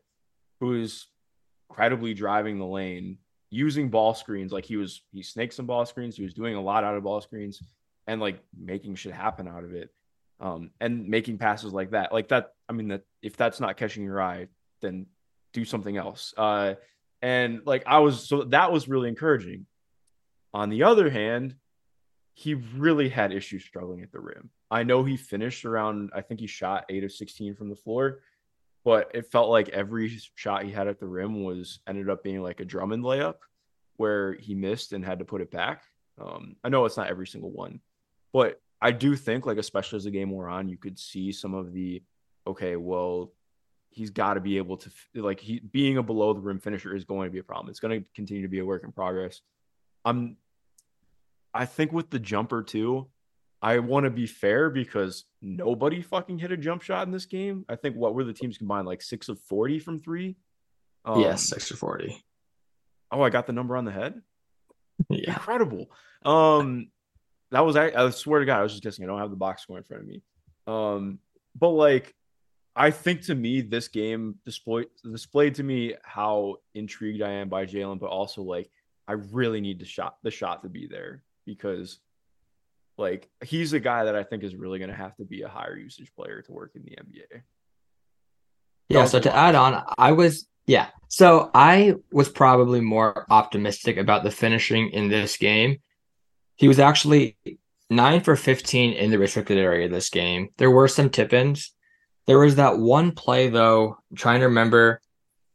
who's 0.59 1.07
incredibly 1.69 2.13
driving 2.13 2.57
the 2.57 2.65
lane, 2.65 3.17
using 3.49 3.89
ball 3.89 4.13
screens, 4.13 4.51
like 4.51 4.65
he 4.65 4.77
was 4.77 5.01
he 5.11 5.21
snaked 5.23 5.53
some 5.53 5.65
ball 5.65 5.85
screens, 5.85 6.15
he 6.15 6.23
was 6.23 6.33
doing 6.33 6.55
a 6.55 6.61
lot 6.61 6.83
out 6.83 6.95
of 6.95 7.03
ball 7.03 7.21
screens 7.21 7.61
and 8.07 8.21
like 8.21 8.39
making 8.57 8.95
shit 8.95 9.13
happen 9.13 9.47
out 9.47 9.63
of 9.63 9.73
it. 9.73 9.89
Um, 10.39 10.71
and 10.81 11.07
making 11.07 11.37
passes 11.37 11.71
like 11.71 11.91
that. 11.91 12.11
Like 12.11 12.29
that, 12.29 12.53
I 12.67 12.73
mean 12.73 12.89
that 12.89 13.03
if 13.21 13.37
that's 13.37 13.59
not 13.59 13.77
catching 13.77 14.03
your 14.03 14.21
eye, 14.21 14.47
then 14.81 15.05
do 15.53 15.63
something 15.63 15.95
else. 15.95 16.33
Uh 16.37 16.75
And 17.21 17.61
like 17.65 17.83
I 17.85 17.99
was 17.99 18.27
so 18.27 18.43
that 18.45 18.71
was 18.71 18.87
really 18.87 19.09
encouraging. 19.09 19.65
On 20.53 20.69
the 20.69 20.83
other 20.83 21.09
hand, 21.09 21.55
he 22.33 22.55
really 22.55 23.09
had 23.09 23.31
issues 23.31 23.63
struggling 23.63 24.01
at 24.01 24.11
the 24.11 24.19
rim. 24.19 24.49
I 24.69 24.83
know 24.83 25.03
he 25.03 25.17
finished 25.17 25.65
around, 25.65 26.11
I 26.15 26.21
think 26.21 26.39
he 26.39 26.47
shot 26.47 26.85
eight 26.89 27.03
of 27.03 27.11
16 27.11 27.55
from 27.55 27.69
the 27.69 27.75
floor, 27.75 28.21
but 28.83 29.11
it 29.13 29.31
felt 29.31 29.49
like 29.49 29.69
every 29.69 30.09
shot 30.35 30.63
he 30.63 30.71
had 30.71 30.87
at 30.87 30.99
the 30.99 31.07
rim 31.07 31.43
was 31.43 31.79
ended 31.87 32.09
up 32.09 32.23
being 32.23 32.41
like 32.41 32.59
a 32.59 32.65
Drummond 32.65 33.03
layup 33.03 33.35
where 33.97 34.33
he 34.33 34.55
missed 34.55 34.93
and 34.93 35.05
had 35.05 35.19
to 35.19 35.25
put 35.25 35.41
it 35.41 35.51
back. 35.51 35.83
Um, 36.19 36.55
I 36.63 36.69
know 36.69 36.85
it's 36.85 36.97
not 36.97 37.07
every 37.07 37.27
single 37.27 37.51
one, 37.51 37.79
but 38.33 38.59
I 38.81 38.91
do 38.91 39.15
think, 39.15 39.45
like, 39.45 39.57
especially 39.57 39.97
as 39.97 40.03
the 40.03 40.11
game 40.11 40.31
wore 40.31 40.49
on, 40.49 40.67
you 40.67 40.77
could 40.77 40.99
see 40.99 41.31
some 41.31 41.53
of 41.53 41.71
the 41.71 42.03
okay, 42.45 42.75
well, 42.75 43.31
he's 43.89 44.09
got 44.09 44.33
to 44.33 44.41
be 44.41 44.57
able 44.57 44.77
to 44.77 44.89
like 45.15 45.39
he 45.39 45.59
being 45.59 45.97
a 45.97 46.03
below 46.03 46.33
the 46.33 46.41
rim 46.41 46.59
finisher 46.59 46.95
is 46.95 47.05
going 47.05 47.27
to 47.27 47.31
be 47.31 47.39
a 47.39 47.43
problem. 47.43 47.69
It's 47.69 47.79
going 47.79 48.01
to 48.01 48.07
continue 48.15 48.41
to 48.41 48.49
be 48.49 48.59
a 48.59 48.65
work 48.65 48.83
in 48.83 48.91
progress. 48.91 49.41
I'm 50.03 50.37
I 51.53 51.65
think 51.65 51.91
with 51.91 52.09
the 52.09 52.19
jumper 52.19 52.63
too, 52.63 53.07
I 53.61 53.79
want 53.79 54.05
to 54.05 54.09
be 54.09 54.25
fair 54.25 54.69
because 54.69 55.25
nobody 55.41 56.01
fucking 56.01 56.39
hit 56.39 56.51
a 56.51 56.57
jump 56.57 56.81
shot 56.81 57.05
in 57.05 57.13
this 57.13 57.25
game. 57.25 57.65
I 57.69 57.75
think 57.75 57.95
what 57.95 58.15
were 58.15 58.23
the 58.23 58.33
teams 58.33 58.57
combined 58.57 58.87
like 58.87 59.01
6 59.01 59.29
of 59.29 59.39
40 59.39 59.79
from 59.79 60.01
3? 60.01 60.35
Um, 61.05 61.21
yes, 61.21 61.43
6 61.43 61.71
of 61.71 61.79
40. 61.79 62.17
Oh, 63.11 63.21
I 63.21 63.29
got 63.29 63.45
the 63.45 63.53
number 63.53 63.77
on 63.77 63.85
the 63.85 63.91
head. 63.91 64.21
Yeah. 65.09 65.33
Incredible. 65.33 65.91
Um 66.25 66.87
that 67.53 67.61
was 67.61 67.75
I, 67.75 67.91
I 67.95 68.09
swear 68.09 68.39
to 68.39 68.45
God, 68.45 68.59
I 68.59 68.63
was 68.63 68.73
just 68.73 68.83
guessing. 68.83 69.05
I 69.05 69.07
don't 69.07 69.19
have 69.19 69.29
the 69.29 69.35
box 69.35 69.61
score 69.61 69.77
in 69.77 69.83
front 69.83 70.01
of 70.01 70.09
me. 70.09 70.21
Um, 70.65 71.19
but 71.55 71.69
like 71.69 72.13
I 72.75 72.89
think 72.89 73.21
to 73.23 73.35
me, 73.35 73.61
this 73.61 73.87
game 73.87 74.35
displayed 74.43 74.87
displayed 75.09 75.55
to 75.55 75.63
me 75.63 75.93
how 76.03 76.57
intrigued 76.73 77.21
I 77.21 77.31
am 77.33 77.49
by 77.49 77.65
Jalen, 77.65 77.99
but 77.99 78.09
also 78.09 78.41
like 78.41 78.71
I 79.07 79.13
really 79.13 79.61
need 79.61 79.79
the 79.79 79.85
shot 79.85 80.17
the 80.23 80.31
shot 80.31 80.63
to 80.63 80.69
be 80.69 80.87
there 80.87 81.23
because 81.45 81.99
like 82.97 83.29
he's 83.43 83.73
a 83.73 83.79
guy 83.79 84.05
that 84.05 84.15
I 84.15 84.23
think 84.23 84.43
is 84.43 84.55
really 84.55 84.79
going 84.79 84.91
to 84.91 84.97
have 84.97 85.15
to 85.17 85.23
be 85.23 85.43
a 85.43 85.47
higher 85.47 85.77
usage 85.77 86.11
player 86.15 86.41
to 86.41 86.51
work 86.51 86.71
in 86.75 86.83
the 86.83 86.91
NBA. 86.91 87.41
Yeah. 88.89 89.05
So 89.05 89.19
to 89.19 89.35
add 89.35 89.53
on, 89.53 89.83
I 89.99 90.11
was 90.13 90.47
yeah. 90.65 90.87
So 91.07 91.51
I 91.53 91.95
was 92.11 92.29
probably 92.29 92.81
more 92.81 93.27
optimistic 93.29 93.97
about 93.97 94.23
the 94.23 94.31
finishing 94.31 94.89
in 94.89 95.09
this 95.09 95.37
game. 95.37 95.77
He 96.55 96.67
was 96.67 96.79
actually 96.79 97.37
nine 97.89 98.21
for 98.21 98.35
15 98.35 98.93
in 98.93 99.11
the 99.11 99.19
restricted 99.19 99.57
area 99.57 99.89
this 99.89 100.09
game. 100.09 100.49
There 100.57 100.71
were 100.71 100.87
some 100.87 101.09
tip 101.09 101.33
ins 101.33 101.73
there 102.25 102.39
was 102.39 102.55
that 102.55 102.77
one 102.77 103.11
play 103.11 103.49
though. 103.49 103.97
I'm 104.11 104.17
trying 104.17 104.39
to 104.39 104.47
remember. 104.47 105.01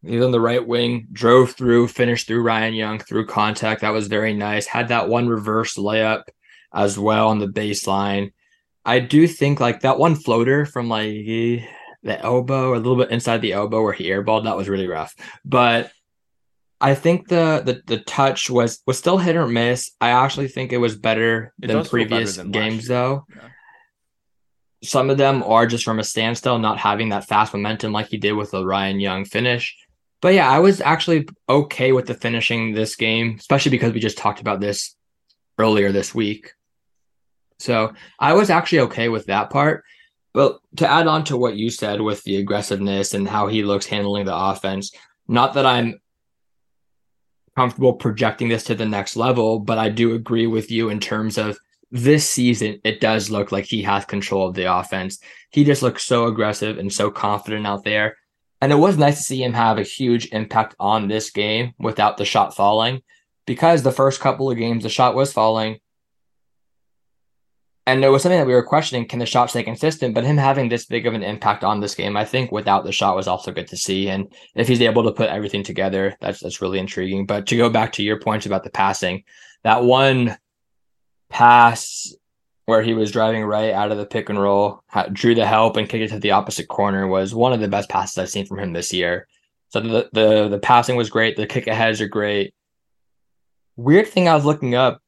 He's 0.02 0.22
on 0.22 0.30
the 0.30 0.40
right 0.40 0.64
wing, 0.64 1.08
drove 1.12 1.52
through, 1.52 1.88
finished 1.88 2.26
through 2.26 2.42
Ryan 2.42 2.74
Young 2.74 2.98
through 3.00 3.26
contact. 3.26 3.80
That 3.80 3.92
was 3.92 4.06
very 4.06 4.32
nice. 4.32 4.66
Had 4.66 4.88
that 4.88 5.08
one 5.08 5.28
reverse 5.28 5.76
layup 5.76 6.24
as 6.72 6.98
well 6.98 7.28
on 7.28 7.40
the 7.40 7.48
baseline. 7.48 8.32
I 8.84 9.00
do 9.00 9.26
think 9.26 9.58
like 9.58 9.80
that 9.80 9.98
one 9.98 10.14
floater 10.14 10.66
from 10.66 10.88
like 10.88 11.10
the 11.10 11.64
elbow, 12.06 12.74
a 12.74 12.76
little 12.76 12.96
bit 12.96 13.10
inside 13.10 13.38
the 13.38 13.54
elbow 13.54 13.82
where 13.82 13.92
he 13.92 14.04
airballed, 14.04 14.44
that 14.44 14.56
was 14.56 14.68
really 14.68 14.86
rough. 14.86 15.16
But 15.44 15.90
I 16.80 16.94
think 16.94 17.28
the 17.28 17.62
the 17.64 17.82
the 17.86 18.02
touch 18.02 18.48
was 18.48 18.80
was 18.86 18.98
still 18.98 19.18
hit 19.18 19.36
or 19.36 19.46
miss. 19.46 19.90
I 20.00 20.10
actually 20.10 20.48
think 20.48 20.72
it 20.72 20.78
was 20.78 20.96
better 20.96 21.52
it 21.60 21.66
than 21.66 21.84
previous 21.84 22.36
better 22.36 22.42
than 22.44 22.52
games 22.52 22.86
though. 22.86 23.26
Yeah 23.34 23.48
some 24.82 25.10
of 25.10 25.18
them 25.18 25.42
are 25.42 25.66
just 25.66 25.84
from 25.84 25.98
a 25.98 26.04
standstill, 26.04 26.58
not 26.58 26.78
having 26.78 27.08
that 27.08 27.26
fast 27.26 27.52
momentum 27.52 27.92
like 27.92 28.08
he 28.08 28.16
did 28.16 28.32
with 28.32 28.50
the 28.52 28.64
Ryan 28.64 29.00
Young 29.00 29.24
finish. 29.24 29.76
But 30.20 30.34
yeah, 30.34 30.48
I 30.48 30.58
was 30.58 30.80
actually 30.80 31.28
okay 31.48 31.92
with 31.92 32.06
the 32.06 32.14
finishing 32.14 32.72
this 32.72 32.96
game, 32.96 33.36
especially 33.38 33.70
because 33.70 33.92
we 33.92 34.00
just 34.00 34.18
talked 34.18 34.40
about 34.40 34.60
this 34.60 34.96
earlier 35.58 35.92
this 35.92 36.14
week. 36.14 36.52
So 37.58 37.92
I 38.18 38.34
was 38.34 38.50
actually 38.50 38.80
okay 38.80 39.08
with 39.08 39.26
that 39.26 39.50
part. 39.50 39.84
But 40.32 40.60
to 40.76 40.88
add 40.88 41.06
on 41.06 41.24
to 41.24 41.36
what 41.36 41.56
you 41.56 41.70
said 41.70 42.00
with 42.00 42.22
the 42.22 42.36
aggressiveness 42.36 43.14
and 43.14 43.28
how 43.28 43.48
he 43.48 43.64
looks 43.64 43.86
handling 43.86 44.26
the 44.26 44.36
offense, 44.36 44.92
not 45.26 45.54
that 45.54 45.66
I'm 45.66 46.00
comfortable 47.58 47.92
projecting 47.92 48.48
this 48.48 48.62
to 48.62 48.74
the 48.76 48.86
next 48.86 49.16
level, 49.16 49.58
but 49.58 49.78
I 49.78 49.88
do 49.88 50.14
agree 50.14 50.46
with 50.46 50.70
you 50.70 50.90
in 50.90 51.00
terms 51.00 51.36
of 51.36 51.58
this 51.90 52.24
season, 52.24 52.80
it 52.84 53.00
does 53.00 53.30
look 53.30 53.50
like 53.50 53.64
he 53.64 53.82
has 53.82 54.04
control 54.04 54.46
of 54.46 54.54
the 54.54 54.72
offense. 54.72 55.18
He 55.50 55.64
just 55.64 55.82
looks 55.82 56.04
so 56.04 56.26
aggressive 56.26 56.78
and 56.78 56.92
so 56.92 57.10
confident 57.10 57.66
out 57.66 57.82
there. 57.82 58.16
And 58.60 58.70
it 58.70 58.76
was 58.76 58.96
nice 58.96 59.16
to 59.16 59.24
see 59.24 59.42
him 59.42 59.54
have 59.54 59.76
a 59.76 59.82
huge 59.82 60.28
impact 60.30 60.76
on 60.78 61.08
this 61.08 61.30
game 61.30 61.72
without 61.80 62.16
the 62.16 62.24
shot 62.24 62.54
falling 62.54 63.02
because 63.44 63.82
the 63.82 63.90
first 63.90 64.20
couple 64.20 64.48
of 64.48 64.56
games, 64.56 64.84
the 64.84 64.88
shot 64.88 65.16
was 65.16 65.32
falling. 65.32 65.80
And 67.88 68.04
it 68.04 68.10
was 68.10 68.22
something 68.22 68.38
that 68.38 68.46
we 68.46 68.52
were 68.52 68.62
questioning 68.62 69.08
can 69.08 69.18
the 69.18 69.24
shot 69.24 69.48
stay 69.48 69.62
consistent? 69.62 70.14
But 70.14 70.24
him 70.24 70.36
having 70.36 70.68
this 70.68 70.84
big 70.84 71.06
of 71.06 71.14
an 71.14 71.22
impact 71.22 71.64
on 71.64 71.80
this 71.80 71.94
game, 71.94 72.18
I 72.18 72.24
think 72.26 72.52
without 72.52 72.84
the 72.84 72.92
shot 72.92 73.16
was 73.16 73.26
also 73.26 73.50
good 73.50 73.66
to 73.68 73.78
see. 73.78 74.10
And 74.10 74.30
if 74.54 74.68
he's 74.68 74.82
able 74.82 75.04
to 75.04 75.12
put 75.12 75.30
everything 75.30 75.62
together, 75.62 76.14
that's 76.20 76.40
that's 76.40 76.60
really 76.60 76.78
intriguing. 76.78 77.24
But 77.24 77.46
to 77.46 77.56
go 77.56 77.70
back 77.70 77.92
to 77.92 78.02
your 78.02 78.20
points 78.20 78.44
about 78.44 78.62
the 78.62 78.68
passing, 78.68 79.24
that 79.64 79.84
one 79.84 80.36
pass 81.30 82.14
where 82.66 82.82
he 82.82 82.92
was 82.92 83.10
driving 83.10 83.42
right 83.42 83.72
out 83.72 83.90
of 83.90 83.96
the 83.96 84.04
pick 84.04 84.28
and 84.28 84.38
roll, 84.38 84.84
drew 85.14 85.34
the 85.34 85.46
help 85.46 85.78
and 85.78 85.88
kicked 85.88 86.04
it 86.04 86.08
to 86.08 86.18
the 86.18 86.32
opposite 86.32 86.68
corner 86.68 87.06
was 87.06 87.34
one 87.34 87.54
of 87.54 87.60
the 87.60 87.68
best 87.68 87.88
passes 87.88 88.18
I've 88.18 88.28
seen 88.28 88.44
from 88.44 88.58
him 88.58 88.74
this 88.74 88.92
year. 88.92 89.26
So 89.70 89.80
the 89.80 90.10
the 90.12 90.48
the 90.48 90.58
passing 90.58 90.96
was 90.96 91.08
great. 91.08 91.38
The 91.38 91.46
kick 91.46 91.66
aheads 91.66 92.02
are 92.02 92.08
great. 92.08 92.52
Weird 93.76 94.08
thing 94.08 94.28
I 94.28 94.34
was 94.34 94.44
looking 94.44 94.74
up 94.74 95.00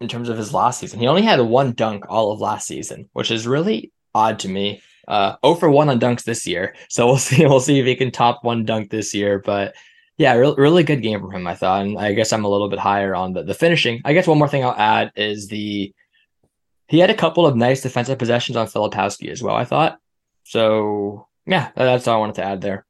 in 0.00 0.08
terms 0.08 0.28
of 0.28 0.38
his 0.38 0.54
last 0.54 0.80
season. 0.80 0.98
He 1.00 1.06
only 1.06 1.22
had 1.22 1.40
one 1.40 1.72
dunk 1.72 2.04
all 2.08 2.32
of 2.32 2.40
last 2.40 2.66
season, 2.66 3.08
which 3.12 3.30
is 3.30 3.46
really 3.46 3.92
odd 4.14 4.38
to 4.40 4.48
me. 4.48 4.82
Uh, 5.06 5.36
0 5.44 5.56
for 5.56 5.70
1 5.70 5.88
on 5.88 6.00
dunks 6.00 6.24
this 6.24 6.46
year. 6.46 6.74
So 6.88 7.06
we'll 7.08 7.18
see. 7.18 7.44
We'll 7.44 7.60
see 7.60 7.78
if 7.78 7.86
he 7.86 7.96
can 7.96 8.10
top 8.10 8.42
one 8.42 8.64
dunk 8.64 8.90
this 8.90 9.14
year. 9.14 9.38
But 9.38 9.74
yeah, 10.16 10.34
re- 10.34 10.54
really 10.56 10.84
good 10.84 11.02
game 11.02 11.20
from 11.20 11.32
him, 11.32 11.46
I 11.46 11.54
thought. 11.54 11.82
And 11.82 11.98
I 11.98 12.12
guess 12.14 12.32
I'm 12.32 12.44
a 12.44 12.48
little 12.48 12.68
bit 12.68 12.78
higher 12.78 13.14
on 13.14 13.32
the, 13.32 13.42
the 13.42 13.54
finishing. 13.54 14.00
I 14.04 14.12
guess 14.12 14.26
one 14.26 14.38
more 14.38 14.48
thing 14.48 14.64
I'll 14.64 14.72
add 14.72 15.12
is 15.16 15.48
the 15.48 15.92
he 16.88 16.98
had 16.98 17.10
a 17.10 17.14
couple 17.14 17.46
of 17.46 17.54
nice 17.54 17.82
defensive 17.82 18.18
possessions 18.18 18.56
on 18.56 18.66
Filipowski 18.66 19.30
as 19.30 19.42
well, 19.42 19.54
I 19.54 19.64
thought. 19.64 19.98
So 20.44 21.28
yeah, 21.46 21.70
that's 21.76 22.08
all 22.08 22.16
I 22.16 22.20
wanted 22.20 22.36
to 22.36 22.44
add 22.44 22.60
there. 22.60 22.84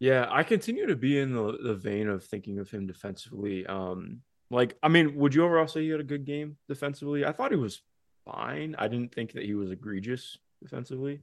Yeah, 0.00 0.26
I 0.30 0.44
continue 0.44 0.86
to 0.86 0.96
be 0.96 1.18
in 1.18 1.34
the, 1.34 1.58
the 1.62 1.74
vein 1.74 2.08
of 2.08 2.24
thinking 2.24 2.58
of 2.58 2.70
him 2.70 2.86
defensively. 2.86 3.66
Um, 3.66 4.20
like, 4.50 4.76
I 4.82 4.88
mean, 4.88 5.16
would 5.16 5.34
you 5.34 5.44
overall 5.44 5.68
say 5.68 5.82
he 5.82 5.90
had 5.90 6.00
a 6.00 6.04
good 6.04 6.24
game 6.24 6.56
defensively? 6.68 7.24
I 7.24 7.32
thought 7.32 7.50
he 7.50 7.56
was 7.56 7.82
fine. 8.24 8.74
I 8.78 8.88
didn't 8.88 9.14
think 9.14 9.32
that 9.32 9.44
he 9.44 9.54
was 9.54 9.70
egregious 9.70 10.38
defensively. 10.62 11.22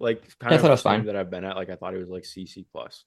Like, 0.00 0.38
kind 0.38 0.54
of 0.54 0.58
I 0.58 0.62
thought 0.62 0.68
it 0.68 0.72
was 0.72 0.82
fine. 0.82 1.06
that 1.06 1.16
I've 1.16 1.30
been 1.30 1.44
at. 1.44 1.56
Like, 1.56 1.70
I 1.70 1.76
thought 1.76 1.92
he 1.92 1.98
was 1.98 2.08
like 2.08 2.24
CC 2.24 2.64
plus. 2.72 3.04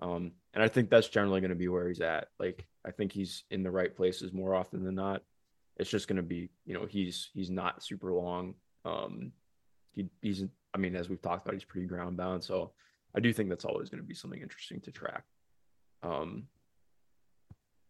Um, 0.00 0.32
and 0.52 0.62
I 0.62 0.68
think 0.68 0.90
that's 0.90 1.08
generally 1.08 1.40
going 1.40 1.50
to 1.50 1.54
be 1.54 1.68
where 1.68 1.86
he's 1.86 2.00
at. 2.00 2.28
Like, 2.40 2.66
I 2.84 2.90
think 2.90 3.12
he's 3.12 3.44
in 3.50 3.62
the 3.62 3.70
right 3.70 3.94
places 3.94 4.32
more 4.32 4.54
often 4.54 4.84
than 4.84 4.94
not. 4.94 5.22
It's 5.76 5.90
just 5.90 6.08
going 6.08 6.16
to 6.16 6.22
be, 6.22 6.50
you 6.64 6.74
know, 6.74 6.86
he's 6.86 7.30
he's 7.34 7.50
not 7.50 7.82
super 7.82 8.12
long. 8.12 8.54
Um, 8.84 9.32
he, 9.92 10.08
he's, 10.22 10.44
I 10.72 10.78
mean, 10.78 10.96
as 10.96 11.08
we've 11.08 11.22
talked 11.22 11.46
about, 11.46 11.54
he's 11.54 11.64
pretty 11.64 11.86
ground 11.86 12.16
bound. 12.16 12.42
So 12.42 12.72
I 13.14 13.20
do 13.20 13.32
think 13.32 13.48
that's 13.48 13.64
always 13.64 13.88
going 13.88 14.02
to 14.02 14.06
be 14.06 14.14
something 14.14 14.40
interesting 14.40 14.80
to 14.82 14.92
track. 14.92 15.24
Um, 16.02 16.44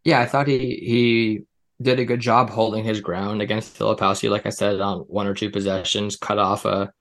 yeah, 0.05 0.21
I 0.21 0.27
thought 0.27 0.47
he 0.47 0.59
he 0.59 1.43
did 1.83 1.99
a 1.99 2.05
good 2.05 2.21
job 2.21 2.51
holding 2.51 2.85
his 2.85 3.01
ground 3.01 3.43
against 3.43 3.77
Filipowski. 3.77 4.31
Like 4.31 4.47
I 4.47 4.51
said, 4.51 4.81
on 4.81 5.01
one 5.01 5.27
or 5.27 5.35
two 5.35 5.51
possessions, 5.51 6.17
cut 6.17 6.39
off 6.39 6.65
a 6.65 6.93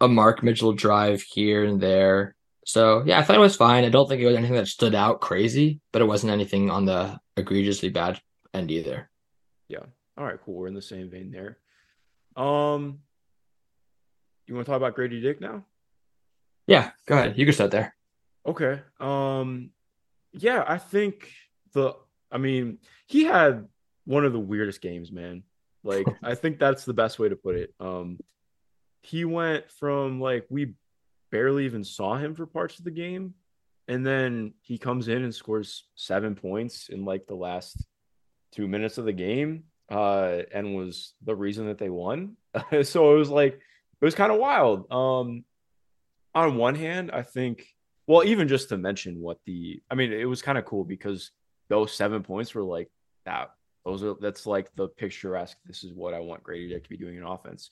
a 0.00 0.08
Mark 0.08 0.42
Mitchell 0.42 0.72
drive 0.72 1.22
here 1.22 1.64
and 1.64 1.80
there. 1.80 2.34
So 2.66 3.02
yeah, 3.06 3.18
I 3.18 3.22
thought 3.22 3.36
it 3.36 3.40
was 3.40 3.56
fine. 3.56 3.84
I 3.84 3.90
don't 3.90 4.08
think 4.08 4.20
it 4.20 4.26
was 4.26 4.36
anything 4.36 4.56
that 4.56 4.68
stood 4.68 4.94
out 4.94 5.20
crazy, 5.20 5.80
but 5.92 6.02
it 6.02 6.06
wasn't 6.06 6.32
anything 6.32 6.70
on 6.70 6.84
the 6.84 7.18
egregiously 7.36 7.88
bad 7.90 8.20
end 8.52 8.70
either. 8.70 9.10
Yeah. 9.68 9.84
All 10.16 10.24
right, 10.24 10.38
cool. 10.44 10.54
We're 10.54 10.68
in 10.68 10.74
the 10.74 10.82
same 10.82 11.10
vein 11.10 11.30
there. 11.30 11.58
Um 12.36 13.00
you 14.46 14.54
want 14.54 14.66
to 14.66 14.70
talk 14.70 14.76
about 14.76 14.94
Grady 14.94 15.20
Dick 15.20 15.40
now? 15.40 15.64
Yeah, 16.66 16.90
go 17.06 17.14
ahead. 17.14 17.38
You 17.38 17.46
can 17.46 17.54
start 17.54 17.70
there. 17.70 17.94
Okay. 18.46 18.80
Um 18.98 19.70
yeah, 20.32 20.64
I 20.66 20.78
think 20.78 21.30
the 21.74 21.94
I 22.32 22.38
mean, 22.38 22.78
he 23.06 23.24
had 23.24 23.68
one 24.04 24.24
of 24.24 24.32
the 24.32 24.40
weirdest 24.40 24.80
games, 24.80 25.12
man. 25.12 25.42
Like 25.82 26.06
I 26.22 26.34
think 26.34 26.58
that's 26.58 26.84
the 26.84 26.94
best 26.94 27.18
way 27.18 27.28
to 27.28 27.36
put 27.36 27.56
it. 27.56 27.74
Um 27.78 28.18
he 29.02 29.24
went 29.24 29.70
from 29.70 30.20
like 30.20 30.46
we 30.48 30.74
barely 31.30 31.66
even 31.66 31.84
saw 31.84 32.16
him 32.16 32.34
for 32.34 32.46
parts 32.46 32.78
of 32.78 32.84
the 32.84 32.90
game. 32.90 33.34
And 33.86 34.06
then 34.06 34.54
he 34.62 34.78
comes 34.78 35.08
in 35.08 35.24
and 35.24 35.34
scores 35.34 35.84
seven 35.94 36.34
points 36.34 36.88
in 36.88 37.04
like 37.04 37.26
the 37.26 37.34
last 37.34 37.84
two 38.52 38.66
minutes 38.66 38.96
of 38.96 39.04
the 39.04 39.12
game 39.12 39.64
uh, 39.90 40.38
and 40.52 40.74
was 40.74 41.12
the 41.22 41.34
reason 41.34 41.66
that 41.66 41.76
they 41.76 41.90
won. 41.90 42.36
so 42.82 43.14
it 43.14 43.18
was 43.18 43.28
like, 43.28 43.54
it 43.54 44.04
was 44.04 44.14
kind 44.14 44.32
of 44.32 44.38
wild. 44.38 44.90
Um, 44.90 45.44
on 46.34 46.56
one 46.56 46.76
hand, 46.76 47.10
I 47.12 47.22
think 47.22 47.66
well, 48.06 48.24
even 48.24 48.48
just 48.48 48.68
to 48.68 48.76
mention 48.76 49.20
what 49.20 49.38
the, 49.46 49.82
I 49.90 49.94
mean, 49.94 50.12
it 50.12 50.26
was 50.26 50.42
kind 50.42 50.58
of 50.58 50.64
cool 50.64 50.84
because 50.84 51.30
those 51.68 51.92
seven 51.92 52.22
points 52.22 52.54
were 52.54 52.62
like 52.62 52.90
that. 53.24 53.50
Those 53.84 54.02
are 54.02 54.14
that's 54.20 54.46
like 54.46 54.74
the 54.76 54.88
picturesque. 54.88 55.58
This 55.66 55.84
is 55.84 55.92
what 55.92 56.14
I 56.14 56.20
want 56.20 56.42
Grady 56.42 56.68
Dick 56.68 56.84
to 56.84 56.88
be 56.88 56.96
doing 56.96 57.16
in 57.16 57.22
offense. 57.22 57.70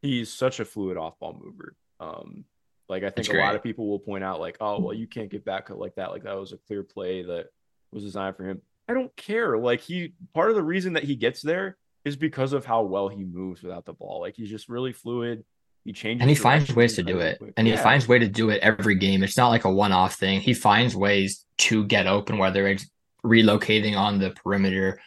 He's 0.00 0.32
such 0.32 0.60
a 0.60 0.64
fluid 0.64 0.96
off 0.96 1.18
ball 1.18 1.40
mover. 1.40 1.76
Um, 2.00 2.44
like 2.88 3.04
I 3.04 3.10
think 3.10 3.28
a 3.28 3.38
lot 3.38 3.54
of 3.54 3.62
people 3.62 3.88
will 3.88 4.00
point 4.00 4.24
out, 4.24 4.40
like, 4.40 4.56
oh, 4.60 4.80
well, 4.80 4.92
you 4.92 5.06
can't 5.06 5.30
get 5.30 5.44
back 5.44 5.70
like 5.70 5.94
that. 5.94 6.10
Like 6.10 6.24
that 6.24 6.38
was 6.38 6.52
a 6.52 6.58
clear 6.58 6.82
play 6.82 7.22
that 7.22 7.46
was 7.92 8.02
designed 8.02 8.36
for 8.36 8.44
him. 8.44 8.60
I 8.88 8.94
don't 8.94 9.14
care. 9.16 9.56
Like 9.56 9.80
he 9.80 10.14
part 10.34 10.50
of 10.50 10.56
the 10.56 10.62
reason 10.62 10.94
that 10.94 11.04
he 11.04 11.14
gets 11.14 11.42
there 11.42 11.76
is 12.04 12.16
because 12.16 12.52
of 12.52 12.64
how 12.66 12.82
well 12.82 13.08
he 13.08 13.22
moves 13.22 13.62
without 13.62 13.84
the 13.84 13.92
ball. 13.92 14.20
Like 14.20 14.34
he's 14.36 14.50
just 14.50 14.68
really 14.68 14.92
fluid. 14.92 15.44
He 15.84 15.92
changes 15.92 16.20
and 16.20 16.30
he 16.30 16.36
finds 16.36 16.74
ways 16.74 16.94
to 16.94 17.02
do 17.02 17.18
it. 17.20 17.40
And 17.56 17.66
yeah. 17.66 17.76
he 17.76 17.82
finds 17.82 18.06
way 18.06 18.18
to 18.18 18.28
do 18.28 18.50
it 18.50 18.60
every 18.62 18.94
game. 18.94 19.22
It's 19.22 19.36
not 19.36 19.48
like 19.48 19.64
a 19.64 19.72
one-off 19.72 20.14
thing. 20.14 20.40
He 20.40 20.54
finds 20.54 20.94
ways 20.94 21.44
to 21.58 21.84
get 21.84 22.06
open, 22.06 22.38
whether 22.38 22.66
it's 22.68 22.88
relocating 23.24 23.96
on 23.96 24.18
the 24.18 24.30
perimeter, 24.30 25.00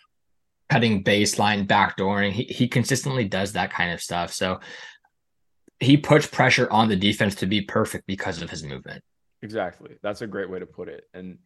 cutting 0.70 1.04
baseline, 1.04 1.68
backdooring. 1.68 2.32
He 2.32 2.44
he 2.44 2.68
consistently 2.68 3.26
does 3.26 3.54
that 3.54 3.72
kind 3.72 3.92
of 3.92 4.02
stuff. 4.02 4.34
So 4.34 4.60
he 5.80 5.98
puts 5.98 6.26
pressure 6.26 6.70
on 6.72 6.88
the 6.88 6.96
defense 6.96 7.36
to 7.36 7.46
be 7.46 7.62
perfect 7.62 8.08
because 8.08 8.42
of 8.42 8.50
his 8.50 8.64
movement. 8.64 9.04
Exactly. 9.42 9.98
That's 10.02 10.22
a 10.22 10.28
great 10.28 10.50
way 10.50 10.60
to 10.60 10.66
put 10.66 10.88
it. 10.88 11.04
And 11.14 11.38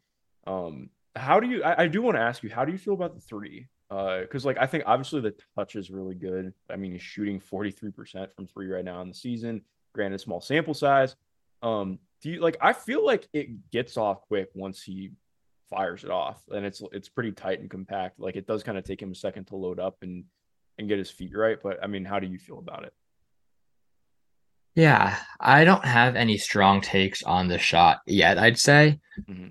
um, 0.48 0.90
how 1.16 1.40
do 1.40 1.48
you? 1.48 1.64
I, 1.64 1.84
I 1.84 1.88
do 1.88 2.02
want 2.02 2.16
to 2.16 2.22
ask 2.22 2.44
you, 2.44 2.50
how 2.50 2.66
do 2.66 2.72
you 2.72 2.78
feel 2.78 2.94
about 2.94 3.16
the 3.16 3.22
three? 3.22 3.68
Because 3.90 4.46
uh, 4.46 4.50
like 4.50 4.58
I 4.60 4.68
think 4.68 4.84
obviously 4.86 5.22
the 5.22 5.34
touch 5.56 5.76
is 5.76 5.90
really 5.90 6.16
good. 6.16 6.54
I 6.70 6.76
mean, 6.76 6.92
he's 6.92 7.02
shooting 7.02 7.40
forty 7.40 7.72
three 7.72 7.92
percent 7.92 8.34
from 8.36 8.48
three 8.48 8.68
right 8.68 8.86
now 8.86 9.02
in 9.02 9.10
the 9.10 9.16
season. 9.16 9.64
Granted, 9.94 10.22
small 10.22 10.40
sample 10.40 10.76
size. 10.76 11.16
Um, 11.64 12.00
do 12.22 12.30
you 12.30 12.40
like? 12.40 12.58
I 12.62 12.74
feel 12.74 13.04
like 13.04 13.28
it 13.34 13.72
gets 13.72 13.98
off 13.98 14.22
quick 14.22 14.50
once 14.54 14.84
he 14.84 15.12
fires 15.70 16.04
it 16.04 16.12
off, 16.12 16.42
and 16.50 16.66
it's 16.66 16.82
it's 16.92 17.10
pretty 17.10 17.32
tight 17.32 17.60
and 17.60 17.70
compact. 17.70 18.20
Like 18.20 18.36
it 18.36 18.48
does 18.48 18.64
kind 18.64 18.78
of 18.78 18.84
take 18.84 19.02
him 19.02 19.12
a 19.12 19.16
second 19.16 19.46
to 19.46 19.56
load 19.56 19.80
up 19.80 19.98
and 20.02 20.26
and 20.78 20.88
get 20.88 20.98
his 20.98 21.10
feet 21.10 21.36
right. 21.36 21.58
But 21.62 21.84
I 21.84 21.88
mean, 21.88 22.06
how 22.06 22.20
do 22.20 22.28
you 22.28 22.38
feel 22.38 22.60
about 22.60 22.86
it? 22.86 22.94
Yeah, 24.76 25.18
I 25.40 25.66
don't 25.66 25.84
have 25.84 26.16
any 26.16 26.38
strong 26.38 26.82
takes 26.82 27.24
on 27.24 27.48
the 27.48 27.58
shot 27.58 28.00
yet. 28.06 28.38
I'd 28.38 28.58
say. 28.58 29.00
Mm-hmm. 29.30 29.48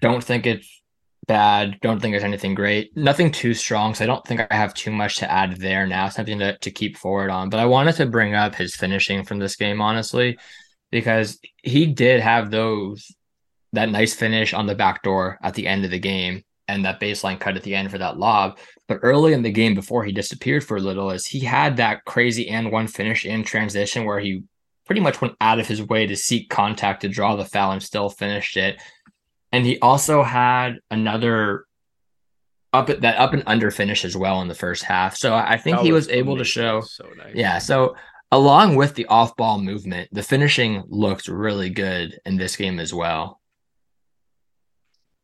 Don't 0.00 0.22
think 0.22 0.46
it's 0.46 0.82
bad. 1.26 1.78
Don't 1.80 2.00
think 2.00 2.12
there's 2.12 2.24
anything 2.24 2.54
great. 2.54 2.96
Nothing 2.96 3.30
too 3.30 3.54
strong. 3.54 3.94
So 3.94 4.04
I 4.04 4.06
don't 4.06 4.26
think 4.26 4.40
I 4.50 4.54
have 4.54 4.74
too 4.74 4.90
much 4.90 5.16
to 5.16 5.30
add 5.30 5.56
there 5.56 5.86
now. 5.86 6.08
Something 6.08 6.40
to, 6.40 6.58
to 6.58 6.70
keep 6.70 6.96
forward 6.96 7.30
on. 7.30 7.50
But 7.50 7.60
I 7.60 7.66
wanted 7.66 7.94
to 7.96 8.06
bring 8.06 8.34
up 8.34 8.54
his 8.54 8.74
finishing 8.74 9.24
from 9.24 9.38
this 9.38 9.56
game, 9.56 9.80
honestly, 9.80 10.38
because 10.90 11.38
he 11.62 11.86
did 11.86 12.20
have 12.20 12.50
those 12.50 13.10
that 13.72 13.90
nice 13.90 14.14
finish 14.14 14.52
on 14.52 14.66
the 14.66 14.74
back 14.74 15.02
door 15.02 15.38
at 15.42 15.54
the 15.54 15.66
end 15.66 15.84
of 15.84 15.90
the 15.90 15.98
game 15.98 16.42
and 16.68 16.84
that 16.84 17.00
baseline 17.00 17.40
cut 17.40 17.56
at 17.56 17.62
the 17.62 17.74
end 17.74 17.90
for 17.90 17.98
that 17.98 18.18
lob. 18.18 18.58
But 18.88 19.00
early 19.02 19.32
in 19.32 19.42
the 19.42 19.50
game, 19.50 19.74
before 19.74 20.04
he 20.04 20.12
disappeared 20.12 20.64
for 20.64 20.76
a 20.76 20.80
little, 20.80 21.10
is 21.10 21.26
he 21.26 21.40
had 21.40 21.76
that 21.76 22.04
crazy 22.04 22.48
and 22.48 22.70
one 22.70 22.86
finish 22.86 23.24
in 23.24 23.44
transition 23.44 24.04
where 24.04 24.20
he 24.20 24.42
pretty 24.86 25.00
much 25.00 25.20
went 25.20 25.34
out 25.40 25.58
of 25.58 25.66
his 25.66 25.82
way 25.82 26.06
to 26.06 26.16
seek 26.16 26.50
contact 26.50 27.02
to 27.02 27.08
draw 27.08 27.36
the 27.36 27.44
foul 27.44 27.72
and 27.72 27.82
still 27.82 28.10
finished 28.10 28.56
it. 28.56 28.80
And 29.50 29.64
he 29.66 29.78
also 29.80 30.22
had 30.22 30.78
another 30.90 31.66
up 32.72 32.88
at 32.88 33.02
that 33.02 33.18
up 33.18 33.34
and 33.34 33.42
under 33.46 33.70
finish 33.70 34.04
as 34.04 34.16
well 34.16 34.40
in 34.40 34.48
the 34.48 34.54
first 34.54 34.82
half. 34.82 35.16
So 35.16 35.34
I 35.34 35.58
think 35.58 35.76
that 35.76 35.84
he 35.84 35.92
was, 35.92 36.06
was 36.06 36.14
able 36.14 36.38
to 36.38 36.44
show. 36.44 36.80
So 36.80 37.06
nice. 37.16 37.34
Yeah. 37.34 37.58
So 37.58 37.96
along 38.30 38.76
with 38.76 38.94
the 38.94 39.06
off 39.06 39.36
ball 39.36 39.58
movement, 39.58 40.08
the 40.10 40.22
finishing 40.22 40.82
looked 40.88 41.28
really 41.28 41.68
good 41.68 42.18
in 42.24 42.38
this 42.38 42.56
game 42.56 42.80
as 42.80 42.94
well. 42.94 43.41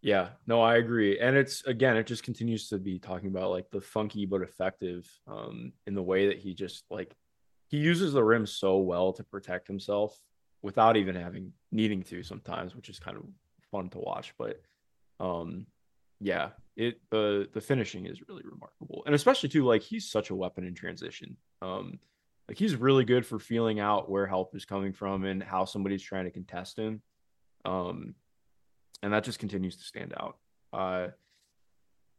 Yeah, 0.08 0.28
no, 0.46 0.62
I 0.62 0.76
agree. 0.76 1.18
And 1.20 1.36
it's 1.36 1.62
again, 1.64 1.98
it 1.98 2.06
just 2.06 2.22
continues 2.22 2.70
to 2.70 2.78
be 2.78 2.98
talking 2.98 3.28
about 3.28 3.50
like 3.50 3.70
the 3.70 3.82
funky 3.82 4.24
but 4.24 4.40
effective 4.40 5.06
um 5.26 5.74
in 5.86 5.94
the 5.94 6.02
way 6.02 6.28
that 6.28 6.38
he 6.38 6.54
just 6.54 6.84
like 6.90 7.14
he 7.66 7.76
uses 7.76 8.14
the 8.14 8.24
rim 8.24 8.46
so 8.46 8.78
well 8.78 9.12
to 9.12 9.22
protect 9.22 9.66
himself 9.66 10.18
without 10.62 10.96
even 10.96 11.14
having 11.14 11.52
needing 11.70 12.02
to 12.04 12.22
sometimes, 12.22 12.74
which 12.74 12.88
is 12.88 12.98
kind 12.98 13.18
of 13.18 13.24
fun 13.70 13.90
to 13.90 13.98
watch. 13.98 14.32
But 14.38 14.62
um, 15.20 15.66
yeah, 16.20 16.52
it 16.74 17.02
the 17.10 17.46
the 17.52 17.60
finishing 17.60 18.06
is 18.06 18.26
really 18.26 18.44
remarkable, 18.50 19.02
and 19.04 19.14
especially 19.14 19.50
too 19.50 19.66
like 19.66 19.82
he's 19.82 20.10
such 20.10 20.30
a 20.30 20.34
weapon 20.34 20.64
in 20.64 20.74
transition. 20.74 21.36
Um, 21.60 21.98
like 22.48 22.56
he's 22.56 22.76
really 22.76 23.04
good 23.04 23.26
for 23.26 23.38
feeling 23.38 23.78
out 23.78 24.10
where 24.10 24.26
help 24.26 24.56
is 24.56 24.64
coming 24.64 24.94
from 24.94 25.26
and 25.26 25.42
how 25.42 25.66
somebody's 25.66 26.02
trying 26.02 26.24
to 26.24 26.30
contest 26.30 26.78
him. 26.78 27.02
Um, 27.66 28.14
and 29.02 29.12
that 29.12 29.24
just 29.24 29.38
continues 29.38 29.76
to 29.76 29.84
stand 29.84 30.14
out. 30.18 30.36
Uh, 30.72 31.08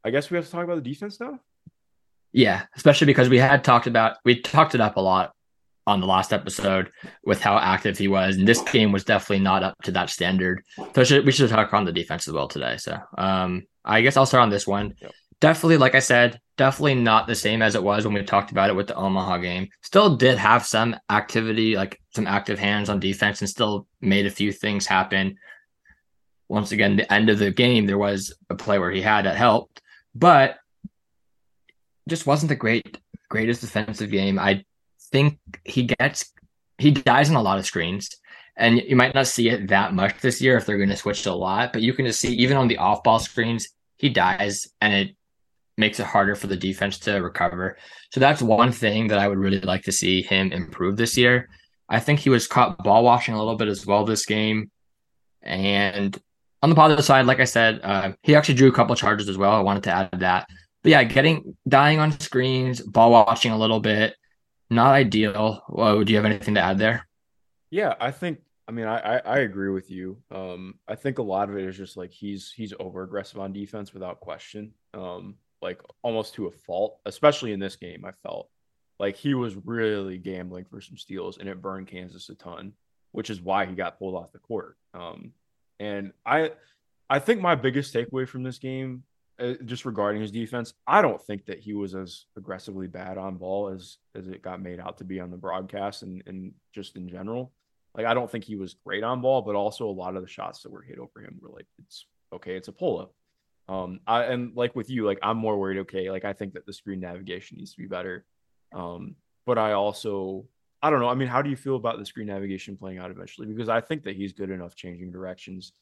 I 0.04 0.10
guess 0.10 0.30
we 0.30 0.36
have 0.36 0.46
to 0.46 0.50
talk 0.50 0.64
about 0.64 0.82
the 0.82 0.90
defense 0.90 1.20
now. 1.20 1.40
Yeah, 2.32 2.62
especially 2.76 3.06
because 3.06 3.28
we 3.28 3.38
had 3.38 3.64
talked 3.64 3.86
about 3.86 4.16
we 4.24 4.40
talked 4.40 4.74
it 4.74 4.80
up 4.80 4.96
a 4.96 5.00
lot 5.00 5.32
on 5.86 6.00
the 6.00 6.06
last 6.06 6.32
episode 6.32 6.90
with 7.24 7.40
how 7.40 7.58
active 7.58 7.98
he 7.98 8.08
was. 8.08 8.36
And 8.36 8.46
this 8.46 8.62
game 8.62 8.92
was 8.92 9.04
definitely 9.04 9.42
not 9.42 9.62
up 9.62 9.74
to 9.82 9.92
that 9.92 10.10
standard. 10.10 10.62
So 10.94 11.04
should, 11.04 11.26
we 11.26 11.32
should 11.32 11.50
talk 11.50 11.74
on 11.74 11.84
the 11.84 11.92
defense 11.92 12.28
as 12.28 12.34
well 12.34 12.48
today. 12.48 12.76
So 12.76 12.96
um, 13.18 13.66
I 13.84 14.00
guess 14.00 14.16
I'll 14.16 14.26
start 14.26 14.42
on 14.42 14.50
this 14.50 14.66
one. 14.66 14.94
Yep. 15.00 15.12
Definitely, 15.40 15.78
like 15.78 15.94
I 15.94 16.00
said, 16.00 16.38
definitely 16.58 16.96
not 16.96 17.26
the 17.26 17.34
same 17.34 17.62
as 17.62 17.74
it 17.74 17.82
was 17.82 18.04
when 18.04 18.12
we 18.12 18.22
talked 18.22 18.50
about 18.50 18.68
it 18.68 18.76
with 18.76 18.88
the 18.88 18.94
Omaha 18.94 19.38
game. 19.38 19.68
Still 19.82 20.16
did 20.16 20.36
have 20.36 20.66
some 20.66 20.94
activity, 21.10 21.76
like 21.76 21.98
some 22.14 22.26
active 22.26 22.58
hands 22.58 22.90
on 22.90 23.00
defense, 23.00 23.40
and 23.40 23.48
still 23.48 23.86
made 24.02 24.26
a 24.26 24.30
few 24.30 24.52
things 24.52 24.86
happen. 24.86 25.36
Once 26.50 26.72
again, 26.72 26.96
the 26.96 27.12
end 27.12 27.30
of 27.30 27.38
the 27.38 27.52
game, 27.52 27.86
there 27.86 27.96
was 27.96 28.34
a 28.50 28.56
play 28.56 28.76
where 28.76 28.90
he 28.90 29.00
had 29.00 29.24
that 29.24 29.36
helped, 29.36 29.80
but 30.16 30.58
just 32.08 32.26
wasn't 32.26 32.48
the 32.48 32.56
great 32.56 32.98
greatest 33.28 33.60
defensive 33.60 34.10
game. 34.10 34.36
I 34.36 34.64
think 35.12 35.38
he 35.64 35.84
gets 35.84 36.32
he 36.76 36.90
dies 36.90 37.30
in 37.30 37.36
a 37.36 37.42
lot 37.42 37.60
of 37.60 37.66
screens. 37.66 38.10
And 38.56 38.82
you 38.82 38.96
might 38.96 39.14
not 39.14 39.28
see 39.28 39.48
it 39.48 39.68
that 39.68 39.94
much 39.94 40.20
this 40.20 40.42
year 40.42 40.56
if 40.56 40.66
they're 40.66 40.76
going 40.76 40.88
to 40.88 40.96
switch 40.96 41.24
a 41.24 41.32
lot, 41.32 41.72
but 41.72 41.82
you 41.82 41.94
can 41.94 42.04
just 42.04 42.18
see 42.18 42.34
even 42.34 42.56
on 42.56 42.66
the 42.66 42.78
off 42.78 43.04
ball 43.04 43.20
screens, 43.20 43.68
he 43.96 44.08
dies 44.08 44.66
and 44.80 44.92
it 44.92 45.16
makes 45.78 46.00
it 46.00 46.06
harder 46.06 46.34
for 46.34 46.48
the 46.48 46.56
defense 46.56 46.98
to 47.00 47.12
recover. 47.20 47.78
So 48.12 48.18
that's 48.18 48.42
one 48.42 48.72
thing 48.72 49.06
that 49.08 49.20
I 49.20 49.28
would 49.28 49.38
really 49.38 49.60
like 49.60 49.84
to 49.84 49.92
see 49.92 50.20
him 50.20 50.50
improve 50.50 50.96
this 50.96 51.16
year. 51.16 51.48
I 51.88 52.00
think 52.00 52.18
he 52.18 52.28
was 52.28 52.48
caught 52.48 52.82
ball 52.82 53.04
washing 53.04 53.34
a 53.34 53.38
little 53.38 53.56
bit 53.56 53.68
as 53.68 53.86
well 53.86 54.04
this 54.04 54.26
game. 54.26 54.72
And 55.42 56.20
on 56.62 56.68
the 56.68 56.76
positive 56.76 57.04
side, 57.04 57.26
like 57.26 57.40
I 57.40 57.44
said, 57.44 57.80
uh, 57.82 58.12
he 58.22 58.34
actually 58.34 58.54
drew 58.54 58.68
a 58.68 58.72
couple 58.72 58.94
charges 58.94 59.28
as 59.28 59.38
well. 59.38 59.52
I 59.52 59.60
wanted 59.60 59.84
to 59.84 59.92
add 59.92 60.20
that. 60.20 60.48
But 60.82 60.90
yeah, 60.90 61.04
getting 61.04 61.56
dying 61.68 61.98
on 61.98 62.18
screens, 62.20 62.80
ball 62.80 63.10
watching 63.10 63.52
a 63.52 63.58
little 63.58 63.80
bit, 63.80 64.16
not 64.70 64.92
ideal. 64.92 65.62
Well, 65.68 66.02
do 66.04 66.12
you 66.12 66.16
have 66.16 66.26
anything 66.26 66.54
to 66.54 66.60
add 66.60 66.78
there? 66.78 67.06
Yeah, 67.70 67.94
I 68.00 68.10
think. 68.10 68.40
I 68.68 68.72
mean, 68.72 68.86
I, 68.86 68.98
I, 68.98 69.18
I 69.18 69.38
agree 69.38 69.70
with 69.70 69.90
you. 69.90 70.22
Um, 70.30 70.74
I 70.86 70.94
think 70.94 71.18
a 71.18 71.22
lot 71.22 71.50
of 71.50 71.56
it 71.56 71.64
is 71.64 71.76
just 71.76 71.96
like 71.96 72.12
he's 72.12 72.52
he's 72.54 72.72
over 72.78 73.02
aggressive 73.02 73.40
on 73.40 73.52
defense 73.52 73.92
without 73.92 74.20
question. 74.20 74.72
Um, 74.94 75.36
like 75.60 75.80
almost 76.02 76.34
to 76.34 76.46
a 76.46 76.52
fault, 76.52 77.00
especially 77.04 77.52
in 77.52 77.60
this 77.60 77.76
game. 77.76 78.04
I 78.04 78.12
felt 78.22 78.48
like 78.98 79.16
he 79.16 79.34
was 79.34 79.56
really 79.64 80.18
gambling 80.18 80.66
for 80.66 80.80
some 80.80 80.96
steals, 80.96 81.38
and 81.38 81.48
it 81.48 81.60
burned 81.60 81.88
Kansas 81.88 82.28
a 82.28 82.34
ton, 82.34 82.72
which 83.12 83.30
is 83.30 83.40
why 83.40 83.66
he 83.66 83.74
got 83.74 83.98
pulled 83.98 84.14
off 84.14 84.32
the 84.32 84.38
court. 84.38 84.76
Um, 84.94 85.32
and 85.80 86.12
I 86.24 86.52
I 87.08 87.18
think 87.18 87.40
my 87.40 87.56
biggest 87.56 87.92
takeaway 87.92 88.28
from 88.28 88.44
this 88.44 88.58
game 88.58 89.02
uh, 89.40 89.54
just 89.64 89.86
regarding 89.86 90.20
his 90.20 90.30
defense, 90.30 90.74
I 90.86 91.00
don't 91.00 91.20
think 91.20 91.46
that 91.46 91.58
he 91.58 91.72
was 91.72 91.94
as 91.94 92.26
aggressively 92.36 92.86
bad 92.86 93.16
on 93.16 93.36
ball 93.36 93.68
as 93.68 93.96
as 94.14 94.28
it 94.28 94.42
got 94.42 94.62
made 94.62 94.78
out 94.78 94.98
to 94.98 95.04
be 95.04 95.18
on 95.18 95.30
the 95.30 95.36
broadcast 95.36 96.02
and 96.02 96.22
and 96.26 96.52
just 96.74 96.96
in 96.96 97.08
general. 97.08 97.52
Like 97.96 98.06
I 98.06 98.14
don't 98.14 98.30
think 98.30 98.44
he 98.44 98.54
was 98.54 98.76
great 98.84 99.02
on 99.02 99.22
ball, 99.22 99.42
but 99.42 99.56
also 99.56 99.88
a 99.88 99.90
lot 99.90 100.14
of 100.14 100.22
the 100.22 100.28
shots 100.28 100.62
that 100.62 100.70
were 100.70 100.82
hit 100.82 100.98
over 100.98 101.20
him 101.20 101.38
were 101.40 101.48
like 101.48 101.66
it's 101.78 102.06
okay, 102.32 102.54
it's 102.54 102.68
a 102.68 102.72
pull 102.72 103.00
up. 103.00 103.14
Um, 103.68 104.00
I 104.06 104.24
and 104.24 104.54
like 104.54 104.76
with 104.76 104.90
you, 104.90 105.06
like 105.06 105.18
I'm 105.22 105.38
more 105.38 105.58
worried. 105.58 105.78
Okay, 105.78 106.10
like 106.10 106.26
I 106.26 106.34
think 106.34 106.52
that 106.52 106.66
the 106.66 106.72
screen 106.72 107.00
navigation 107.00 107.56
needs 107.56 107.72
to 107.72 107.80
be 107.80 107.88
better. 107.88 108.26
Um, 108.74 109.16
but 109.46 109.58
I 109.58 109.72
also 109.72 110.44
I 110.82 110.90
don't 110.90 111.00
know. 111.00 111.08
I 111.08 111.14
mean, 111.14 111.28
how 111.28 111.42
do 111.42 111.50
you 111.50 111.56
feel 111.56 111.76
about 111.76 111.98
the 111.98 112.06
screen 112.06 112.28
navigation 112.28 112.76
playing 112.76 112.98
out 112.98 113.10
eventually? 113.10 113.46
Because 113.46 113.68
I 113.68 113.80
think 113.80 114.04
that 114.04 114.16
he's 114.16 114.32
good 114.32 114.50
enough 114.50 114.74
changing 114.74 115.12
directions 115.12 115.72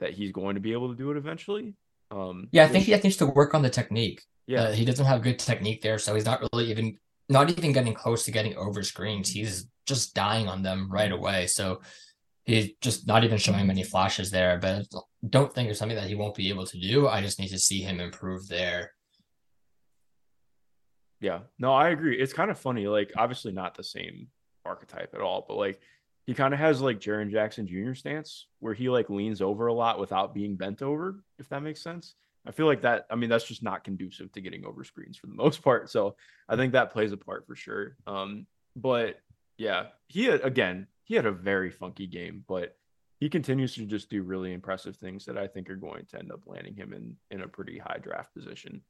that 0.00 0.12
he's 0.12 0.32
going 0.32 0.54
to 0.54 0.60
be 0.60 0.72
able 0.72 0.90
to 0.90 0.94
do 0.94 1.10
it 1.10 1.16
eventually. 1.16 1.74
Um, 2.10 2.48
yeah, 2.52 2.64
I 2.64 2.68
think 2.68 2.84
he 2.84 2.94
needs 2.94 3.16
to 3.16 3.26
work 3.26 3.54
on 3.54 3.62
the 3.62 3.70
technique. 3.70 4.22
Yeah, 4.46 4.64
uh, 4.64 4.72
he 4.72 4.84
doesn't 4.84 5.04
have 5.04 5.22
good 5.22 5.38
technique 5.38 5.82
there, 5.82 5.98
so 5.98 6.14
he's 6.14 6.24
not 6.24 6.40
really 6.52 6.70
even 6.70 6.98
not 7.28 7.50
even 7.50 7.72
getting 7.72 7.94
close 7.94 8.24
to 8.24 8.30
getting 8.30 8.56
over 8.56 8.82
screens. 8.82 9.28
He's 9.28 9.68
just 9.86 10.14
dying 10.14 10.48
on 10.48 10.62
them 10.62 10.90
right 10.90 11.12
away. 11.12 11.46
So 11.46 11.80
he's 12.44 12.70
just 12.80 13.06
not 13.06 13.24
even 13.24 13.38
showing 13.38 13.66
many 13.66 13.82
flashes 13.82 14.30
there. 14.30 14.58
But 14.58 14.86
don't 15.28 15.52
think 15.52 15.68
it's 15.68 15.78
something 15.78 15.96
that 15.96 16.08
he 16.08 16.14
won't 16.14 16.34
be 16.34 16.48
able 16.48 16.66
to 16.66 16.78
do. 16.78 17.08
I 17.08 17.20
just 17.20 17.38
need 17.38 17.48
to 17.48 17.58
see 17.58 17.82
him 17.82 18.00
improve 18.00 18.48
there. 18.48 18.92
Yeah, 21.20 21.40
no, 21.58 21.72
I 21.72 21.88
agree. 21.88 22.18
It's 22.18 22.32
kind 22.32 22.50
of 22.50 22.58
funny. 22.58 22.86
Like, 22.86 23.12
obviously, 23.16 23.52
not 23.52 23.76
the 23.76 23.84
same 23.84 24.28
archetype 24.64 25.14
at 25.14 25.20
all, 25.20 25.44
but 25.46 25.56
like 25.56 25.80
he 26.26 26.34
kind 26.34 26.52
of 26.52 26.60
has 26.60 26.80
like 26.80 27.00
Jaren 27.00 27.30
Jackson 27.30 27.66
Jr. 27.66 27.94
stance 27.94 28.46
where 28.60 28.74
he 28.74 28.88
like 28.90 29.08
leans 29.08 29.40
over 29.40 29.66
a 29.66 29.72
lot 29.72 29.98
without 29.98 30.34
being 30.34 30.56
bent 30.56 30.82
over, 30.82 31.24
if 31.38 31.48
that 31.48 31.62
makes 31.62 31.82
sense. 31.82 32.14
I 32.46 32.50
feel 32.50 32.66
like 32.66 32.82
that. 32.82 33.06
I 33.10 33.16
mean, 33.16 33.30
that's 33.30 33.46
just 33.46 33.62
not 33.62 33.84
conducive 33.84 34.30
to 34.32 34.40
getting 34.40 34.64
over 34.64 34.84
screens 34.84 35.16
for 35.16 35.26
the 35.26 35.34
most 35.42 35.62
part. 35.62 35.90
So 35.90 36.16
I 36.48 36.56
think 36.56 36.72
that 36.72 36.92
plays 36.92 37.12
a 37.12 37.16
part 37.16 37.46
for 37.46 37.56
sure. 37.56 37.96
Um, 38.06 38.46
but 38.76 39.20
yeah, 39.56 39.86
he 40.08 40.24
had, 40.24 40.42
again, 40.42 40.86
he 41.04 41.14
had 41.14 41.26
a 41.26 41.32
very 41.32 41.70
funky 41.70 42.06
game, 42.06 42.44
but 42.46 42.76
he 43.20 43.28
continues 43.28 43.74
to 43.74 43.86
just 43.86 44.10
do 44.10 44.22
really 44.22 44.52
impressive 44.52 44.96
things 44.96 45.24
that 45.24 45.36
I 45.36 45.46
think 45.46 45.68
are 45.68 45.76
going 45.76 46.04
to 46.10 46.18
end 46.18 46.30
up 46.30 46.42
landing 46.46 46.76
him 46.76 46.92
in 46.92 47.16
in 47.30 47.42
a 47.42 47.48
pretty 47.48 47.78
high 47.78 47.98
draft 48.00 48.32
position. 48.34 48.82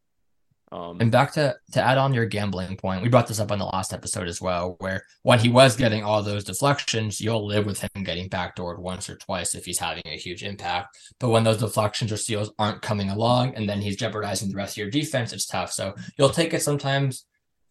Um, 0.71 0.99
and 1.01 1.11
back 1.11 1.33
to 1.33 1.57
to 1.73 1.83
add 1.83 1.97
on 1.97 2.13
your 2.13 2.27
gambling 2.27 2.77
point, 2.77 3.03
we 3.03 3.09
brought 3.09 3.27
this 3.27 3.41
up 3.41 3.51
on 3.51 3.59
the 3.59 3.65
last 3.65 3.95
episode 3.95 4.29
as 4.29 4.41
well, 4.41 4.77
where 4.81 5.03
when 5.23 5.39
he 5.39 5.49
was 5.49 5.77
getting 5.77 6.05
all 6.05 6.23
those 6.23 6.45
deflections, 6.45 7.21
you'll 7.21 7.47
live 7.47 7.65
with 7.65 7.81
him 7.81 8.05
getting 8.05 8.29
backdoored 8.29 8.79
once 8.79 9.09
or 9.09 9.17
twice 9.17 9.55
if 9.55 9.65
he's 9.65 9.79
having 9.79 10.03
a 10.07 10.19
huge 10.19 10.43
impact. 10.43 10.99
But 11.19 11.31
when 11.31 11.45
those 11.45 11.59
deflections 11.59 12.13
or 12.13 12.19
steals 12.19 12.53
aren't 12.59 12.83
coming 12.83 13.09
along, 13.09 13.55
and 13.55 13.69
then 13.69 13.81
he's 13.81 13.97
jeopardizing 13.97 14.51
the 14.51 14.57
rest 14.57 14.75
of 14.75 14.79
your 14.79 14.91
defense, 14.91 15.33
it's 15.33 15.47
tough. 15.47 15.73
So 15.73 15.95
you'll 16.19 16.29
take 16.31 16.53
it 16.53 16.63
sometimes, 16.63 17.25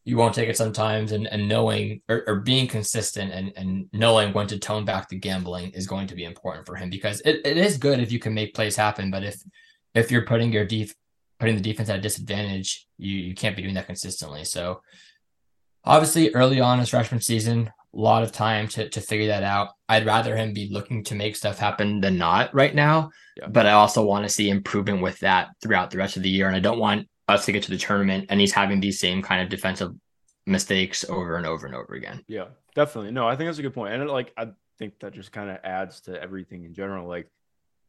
you 0.03 0.17
won't 0.17 0.33
take 0.33 0.49
it 0.49 0.57
sometimes, 0.57 1.11
and 1.11 1.27
and 1.27 1.47
knowing 1.47 2.01
or, 2.09 2.23
or 2.25 2.35
being 2.37 2.67
consistent 2.67 3.31
and 3.31 3.53
and 3.55 3.89
knowing 3.93 4.33
when 4.33 4.47
to 4.47 4.57
tone 4.57 4.85
back 4.85 5.07
the 5.07 5.19
gambling 5.19 5.69
is 5.71 5.85
going 5.85 6.07
to 6.07 6.15
be 6.15 6.23
important 6.23 6.65
for 6.65 6.75
him 6.75 6.89
because 6.89 7.21
it, 7.21 7.41
it 7.45 7.57
is 7.57 7.77
good 7.77 7.99
if 7.99 8.11
you 8.11 8.17
can 8.17 8.33
make 8.33 8.55
plays 8.55 8.75
happen, 8.75 9.11
but 9.11 9.23
if 9.23 9.39
if 9.93 10.09
you're 10.09 10.25
putting 10.25 10.51
your 10.51 10.65
def 10.65 10.95
putting 11.39 11.55
the 11.55 11.61
defense 11.61 11.89
at 11.89 11.99
a 11.99 12.01
disadvantage, 12.01 12.87
you 12.97 13.15
you 13.15 13.35
can't 13.35 13.55
be 13.55 13.61
doing 13.61 13.75
that 13.75 13.87
consistently. 13.87 14.43
So 14.43 14.81
obviously 15.83 16.33
early 16.33 16.59
on 16.59 16.79
his 16.79 16.89
freshman 16.89 17.21
season, 17.21 17.71
a 17.93 17.97
lot 17.97 18.23
of 18.23 18.31
time 18.31 18.67
to 18.69 18.89
to 18.89 19.01
figure 19.01 19.27
that 19.27 19.43
out. 19.43 19.69
I'd 19.89 20.05
rather 20.05 20.35
him 20.35 20.53
be 20.53 20.69
looking 20.71 21.03
to 21.05 21.15
make 21.15 21.35
stuff 21.35 21.57
happen 21.57 22.01
than 22.01 22.17
not 22.17 22.53
right 22.53 22.75
now. 22.75 23.11
Yeah. 23.37 23.47
But 23.47 23.65
I 23.65 23.71
also 23.71 24.03
want 24.03 24.25
to 24.25 24.29
see 24.29 24.49
improvement 24.49 25.01
with 25.01 25.19
that 25.19 25.49
throughout 25.61 25.91
the 25.91 25.97
rest 25.97 26.17
of 26.17 26.23
the 26.23 26.29
year. 26.29 26.47
And 26.47 26.55
I 26.55 26.59
don't 26.59 26.79
want 26.79 27.07
us 27.27 27.45
to 27.45 27.51
get 27.51 27.63
to 27.63 27.71
the 27.71 27.77
tournament 27.77 28.27
and 28.29 28.39
he's 28.39 28.53
having 28.53 28.79
these 28.79 28.99
same 28.99 29.21
kind 29.21 29.41
of 29.41 29.49
defensive 29.49 29.93
mistakes 30.45 31.05
over 31.09 31.37
and 31.37 31.45
over 31.45 31.65
and 31.65 31.75
over 31.75 31.93
again. 31.93 32.23
Yeah, 32.27 32.45
definitely. 32.73 33.11
No, 33.11 33.27
I 33.27 33.35
think 33.35 33.47
that's 33.47 33.59
a 33.59 33.63
good 33.63 33.73
point. 33.73 33.93
And 33.93 34.09
like 34.09 34.33
I 34.37 34.49
think 34.77 34.99
that 34.99 35.13
just 35.13 35.31
kind 35.31 35.49
of 35.49 35.57
adds 35.63 36.01
to 36.01 36.21
everything 36.21 36.65
in 36.65 36.73
general. 36.73 37.07
Like 37.07 37.29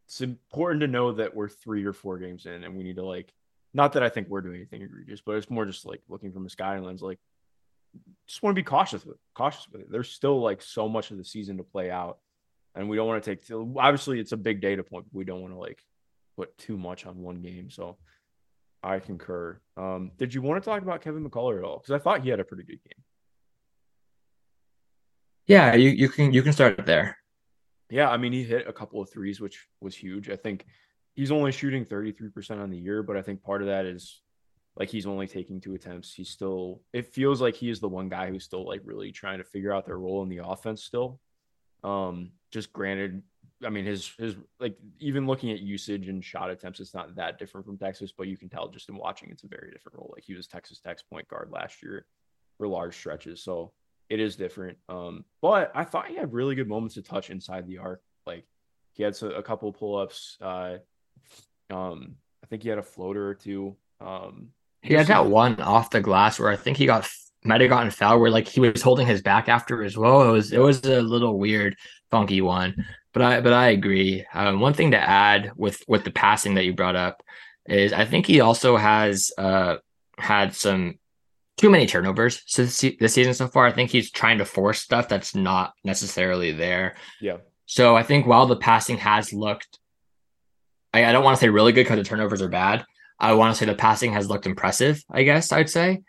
it's 0.06 0.20
important 0.20 0.80
to 0.80 0.86
know 0.86 1.12
that 1.12 1.34
we're 1.34 1.48
three 1.48 1.84
or 1.84 1.92
four 1.92 2.18
games 2.18 2.46
in 2.46 2.64
and 2.64 2.76
we 2.76 2.82
need 2.82 2.96
to 2.96 3.04
like 3.04 3.32
not 3.74 3.92
that 3.92 4.02
I 4.02 4.08
think 4.08 4.28
we're 4.28 4.40
doing 4.40 4.56
anything 4.56 4.82
egregious, 4.82 5.20
but 5.20 5.36
it's 5.36 5.50
more 5.50 5.66
just 5.66 5.86
like 5.86 6.00
looking 6.08 6.32
from 6.32 6.46
a 6.46 6.50
sky 6.50 6.78
lens, 6.78 7.02
like 7.02 7.18
just 8.26 8.42
want 8.42 8.54
to 8.54 8.60
be 8.60 8.64
cautious 8.64 9.04
with 9.04 9.16
cautious 9.34 9.66
with 9.70 9.82
it. 9.82 9.90
There's 9.90 10.10
still 10.10 10.40
like 10.40 10.62
so 10.62 10.88
much 10.88 11.10
of 11.10 11.18
the 11.18 11.24
season 11.24 11.56
to 11.58 11.62
play 11.62 11.90
out. 11.90 12.18
And 12.74 12.88
we 12.88 12.96
don't 12.96 13.08
want 13.08 13.22
to 13.22 13.34
take 13.34 13.42
obviously 13.76 14.20
it's 14.20 14.32
a 14.32 14.36
big 14.36 14.60
data 14.60 14.82
point, 14.82 15.06
but 15.10 15.16
we 15.16 15.24
don't 15.24 15.40
want 15.40 15.52
to 15.52 15.58
like 15.58 15.82
put 16.36 16.56
too 16.58 16.76
much 16.76 17.06
on 17.06 17.22
one 17.22 17.40
game. 17.40 17.70
So 17.70 17.96
I 18.82 19.00
concur. 19.00 19.60
Um, 19.76 20.12
did 20.18 20.32
you 20.32 20.42
want 20.42 20.62
to 20.62 20.68
talk 20.68 20.82
about 20.82 21.02
Kevin 21.02 21.28
McCullar 21.28 21.58
at 21.58 21.64
all? 21.64 21.78
Because 21.78 21.92
I 21.92 22.02
thought 22.02 22.22
he 22.22 22.30
had 22.30 22.40
a 22.40 22.44
pretty 22.44 22.62
good 22.62 22.82
game. 22.84 23.04
Yeah, 25.46 25.74
you, 25.74 25.90
you 25.90 26.08
can 26.08 26.32
you 26.32 26.42
can 26.42 26.52
start 26.52 26.84
there. 26.84 27.16
Yeah, 27.90 28.10
I 28.10 28.18
mean 28.18 28.32
he 28.32 28.44
hit 28.44 28.68
a 28.68 28.72
couple 28.72 29.00
of 29.00 29.10
threes, 29.10 29.40
which 29.40 29.66
was 29.80 29.96
huge. 29.96 30.28
I 30.28 30.36
think 30.36 30.66
he's 31.18 31.32
only 31.32 31.50
shooting 31.50 31.84
33% 31.84 32.62
on 32.62 32.70
the 32.70 32.78
year, 32.78 33.02
but 33.02 33.16
I 33.16 33.22
think 33.22 33.42
part 33.42 33.60
of 33.60 33.66
that 33.66 33.86
is 33.86 34.20
like 34.76 34.88
he's 34.88 35.04
only 35.04 35.26
taking 35.26 35.60
two 35.60 35.74
attempts. 35.74 36.14
He's 36.14 36.30
still 36.30 36.80
it 36.92 37.12
feels 37.12 37.40
like 37.40 37.56
he 37.56 37.70
is 37.70 37.80
the 37.80 37.88
one 37.88 38.08
guy 38.08 38.30
who's 38.30 38.44
still 38.44 38.64
like 38.64 38.82
really 38.84 39.10
trying 39.10 39.38
to 39.38 39.44
figure 39.44 39.72
out 39.72 39.84
their 39.84 39.98
role 39.98 40.22
in 40.22 40.28
the 40.28 40.46
offense 40.46 40.84
still. 40.84 41.18
Um, 41.82 42.30
just 42.52 42.72
granted, 42.72 43.24
I 43.64 43.68
mean 43.68 43.84
his 43.84 44.12
his 44.16 44.36
like 44.60 44.78
even 45.00 45.26
looking 45.26 45.50
at 45.50 45.58
usage 45.58 46.06
and 46.06 46.24
shot 46.24 46.50
attempts, 46.50 46.78
it's 46.78 46.94
not 46.94 47.16
that 47.16 47.36
different 47.36 47.66
from 47.66 47.78
Texas, 47.78 48.12
but 48.16 48.28
you 48.28 48.36
can 48.36 48.48
tell 48.48 48.68
just 48.68 48.88
in 48.88 48.96
watching 48.96 49.28
it's 49.32 49.42
a 49.42 49.48
very 49.48 49.72
different 49.72 49.98
role. 49.98 50.12
Like 50.14 50.22
he 50.22 50.34
was 50.34 50.46
Texas 50.46 50.78
Tech's 50.78 51.02
point 51.02 51.26
guard 51.26 51.50
last 51.50 51.82
year 51.82 52.06
for 52.58 52.68
large 52.68 52.94
stretches. 52.94 53.42
So 53.42 53.72
it 54.08 54.20
is 54.20 54.36
different. 54.36 54.78
Um, 54.88 55.24
but 55.42 55.72
I 55.74 55.82
thought 55.82 56.06
he 56.06 56.14
had 56.14 56.32
really 56.32 56.54
good 56.54 56.68
moments 56.68 56.94
to 56.94 57.02
touch 57.02 57.28
inside 57.28 57.66
the 57.66 57.78
arc. 57.78 58.02
Like 58.24 58.44
he 58.92 59.02
had 59.02 59.20
a 59.20 59.42
couple 59.42 59.72
pull 59.72 59.96
ups. 59.96 60.38
Uh, 60.40 60.76
um, 61.70 62.16
I 62.42 62.46
think 62.46 62.62
he 62.62 62.68
had 62.68 62.78
a 62.78 62.82
floater 62.82 63.28
or 63.28 63.34
two. 63.34 63.76
Um, 64.00 64.50
he 64.82 64.94
had 64.94 65.08
that 65.08 65.26
one 65.26 65.60
off 65.60 65.90
the 65.90 66.00
glass 66.00 66.38
where 66.38 66.50
I 66.50 66.56
think 66.56 66.76
he 66.76 66.86
got 66.86 67.08
might 67.44 67.60
have 67.60 67.70
gotten 67.70 67.90
foul 67.90 68.20
where 68.20 68.30
like 68.30 68.48
he 68.48 68.60
was 68.60 68.82
holding 68.82 69.06
his 69.06 69.22
back 69.22 69.48
after 69.48 69.82
as 69.82 69.96
well. 69.96 70.28
It 70.28 70.32
was 70.32 70.52
it 70.52 70.58
was 70.58 70.84
a 70.84 71.00
little 71.00 71.38
weird, 71.38 71.76
funky 72.10 72.40
one. 72.40 72.86
But 73.12 73.22
I 73.22 73.40
but 73.40 73.52
I 73.52 73.68
agree. 73.68 74.24
Um, 74.34 74.60
one 74.60 74.74
thing 74.74 74.92
to 74.92 74.98
add 74.98 75.52
with 75.56 75.82
with 75.88 76.04
the 76.04 76.10
passing 76.10 76.54
that 76.54 76.64
you 76.64 76.74
brought 76.74 76.96
up 76.96 77.22
is 77.66 77.92
I 77.92 78.04
think 78.04 78.26
he 78.26 78.40
also 78.40 78.76
has 78.76 79.30
uh 79.38 79.76
had 80.18 80.54
some 80.54 80.98
too 81.56 81.70
many 81.70 81.86
turnovers 81.86 82.42
this 82.54 82.76
season 82.76 83.34
so 83.34 83.48
far. 83.48 83.66
I 83.66 83.72
think 83.72 83.90
he's 83.90 84.10
trying 84.10 84.38
to 84.38 84.44
force 84.44 84.80
stuff 84.80 85.08
that's 85.08 85.34
not 85.34 85.72
necessarily 85.84 86.52
there. 86.52 86.94
Yeah. 87.20 87.38
So 87.66 87.96
I 87.96 88.04
think 88.04 88.26
while 88.26 88.46
the 88.46 88.56
passing 88.56 88.96
has 88.98 89.32
looked 89.32 89.78
I, 90.98 91.08
I 91.08 91.12
don't 91.12 91.24
want 91.24 91.36
to 91.36 91.40
say 91.40 91.48
really 91.48 91.72
good 91.72 91.84
because 91.84 91.98
the 91.98 92.04
turnovers 92.04 92.42
are 92.42 92.48
bad. 92.48 92.84
I 93.18 93.32
want 93.32 93.54
to 93.54 93.58
say 93.58 93.66
the 93.66 93.74
passing 93.74 94.12
has 94.12 94.28
looked 94.28 94.46
impressive, 94.46 95.02
I 95.10 95.22
guess 95.24 95.52
I'd 95.52 95.70
say. 95.70 96.02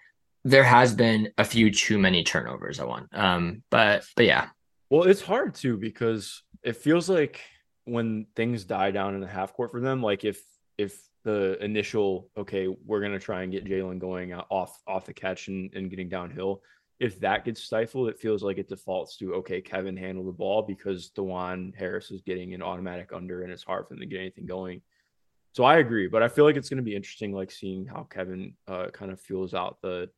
There 0.44 0.64
has 0.64 0.94
been 0.94 1.32
a 1.38 1.44
few 1.44 1.72
too 1.72 1.98
many 1.98 2.24
turnovers, 2.24 2.80
I 2.80 2.86
want. 2.86 3.08
Um, 3.14 3.64
but 3.70 4.06
but 4.16 4.26
yeah. 4.26 4.50
Well, 4.90 5.04
it's 5.04 5.22
hard 5.22 5.56
too 5.56 5.78
because 5.78 6.44
it 6.64 6.78
feels 6.78 7.10
like 7.10 7.42
when 7.86 8.28
things 8.36 8.64
die 8.64 8.92
down 8.92 9.16
in 9.16 9.22
the 9.22 9.28
half 9.28 9.54
court 9.54 9.72
for 9.72 9.82
them, 9.82 10.02
like 10.02 10.24
if 10.24 10.42
if 10.78 10.98
the 11.24 11.62
initial 11.64 12.30
okay, 12.38 12.68
we're 12.68 13.02
gonna 13.02 13.20
try 13.20 13.44
and 13.44 13.52
get 13.52 13.66
Jalen 13.66 14.00
going 14.00 14.34
off 14.34 14.80
off 14.88 15.06
the 15.06 15.14
catch 15.14 15.48
and, 15.48 15.74
and 15.74 15.90
getting 15.90 16.10
downhill, 16.10 16.62
if 17.00 17.20
that 17.22 17.46
gets 17.46 17.64
stifled, 17.64 18.10
it 18.10 18.20
feels 18.20 18.44
like 18.44 18.58
it 18.58 18.68
defaults 18.68 19.16
to 19.18 19.36
okay, 19.36 19.62
Kevin 19.62 19.96
handle 19.96 20.26
the 20.26 20.32
ball 20.32 20.62
because 20.62 21.12
Dajuan 21.16 21.74
Harris 21.76 22.12
is 22.12 22.22
getting 22.22 22.54
an 22.54 22.62
automatic 22.62 23.12
under 23.14 23.44
and 23.44 23.52
it's 23.52 23.64
hard 23.64 23.88
for 23.88 23.94
them 23.94 24.02
to 24.02 24.06
get 24.06 24.20
anything 24.20 24.46
going. 24.46 24.82
So 25.54 25.64
I 25.64 25.78
agree, 25.78 26.08
but 26.08 26.22
I 26.22 26.28
feel 26.28 26.46
like 26.46 26.58
it's 26.58 26.70
going 26.70 26.78
to 26.78 26.84
be 26.84 26.96
interesting, 26.96 27.34
like 27.34 27.52
seeing 27.52 27.86
how 27.86 28.04
Kevin 28.04 28.54
uh, 28.68 28.88
kind 28.92 29.12
of 29.12 29.20
fuels 29.20 29.54
out 29.54 29.78
the 29.82 30.10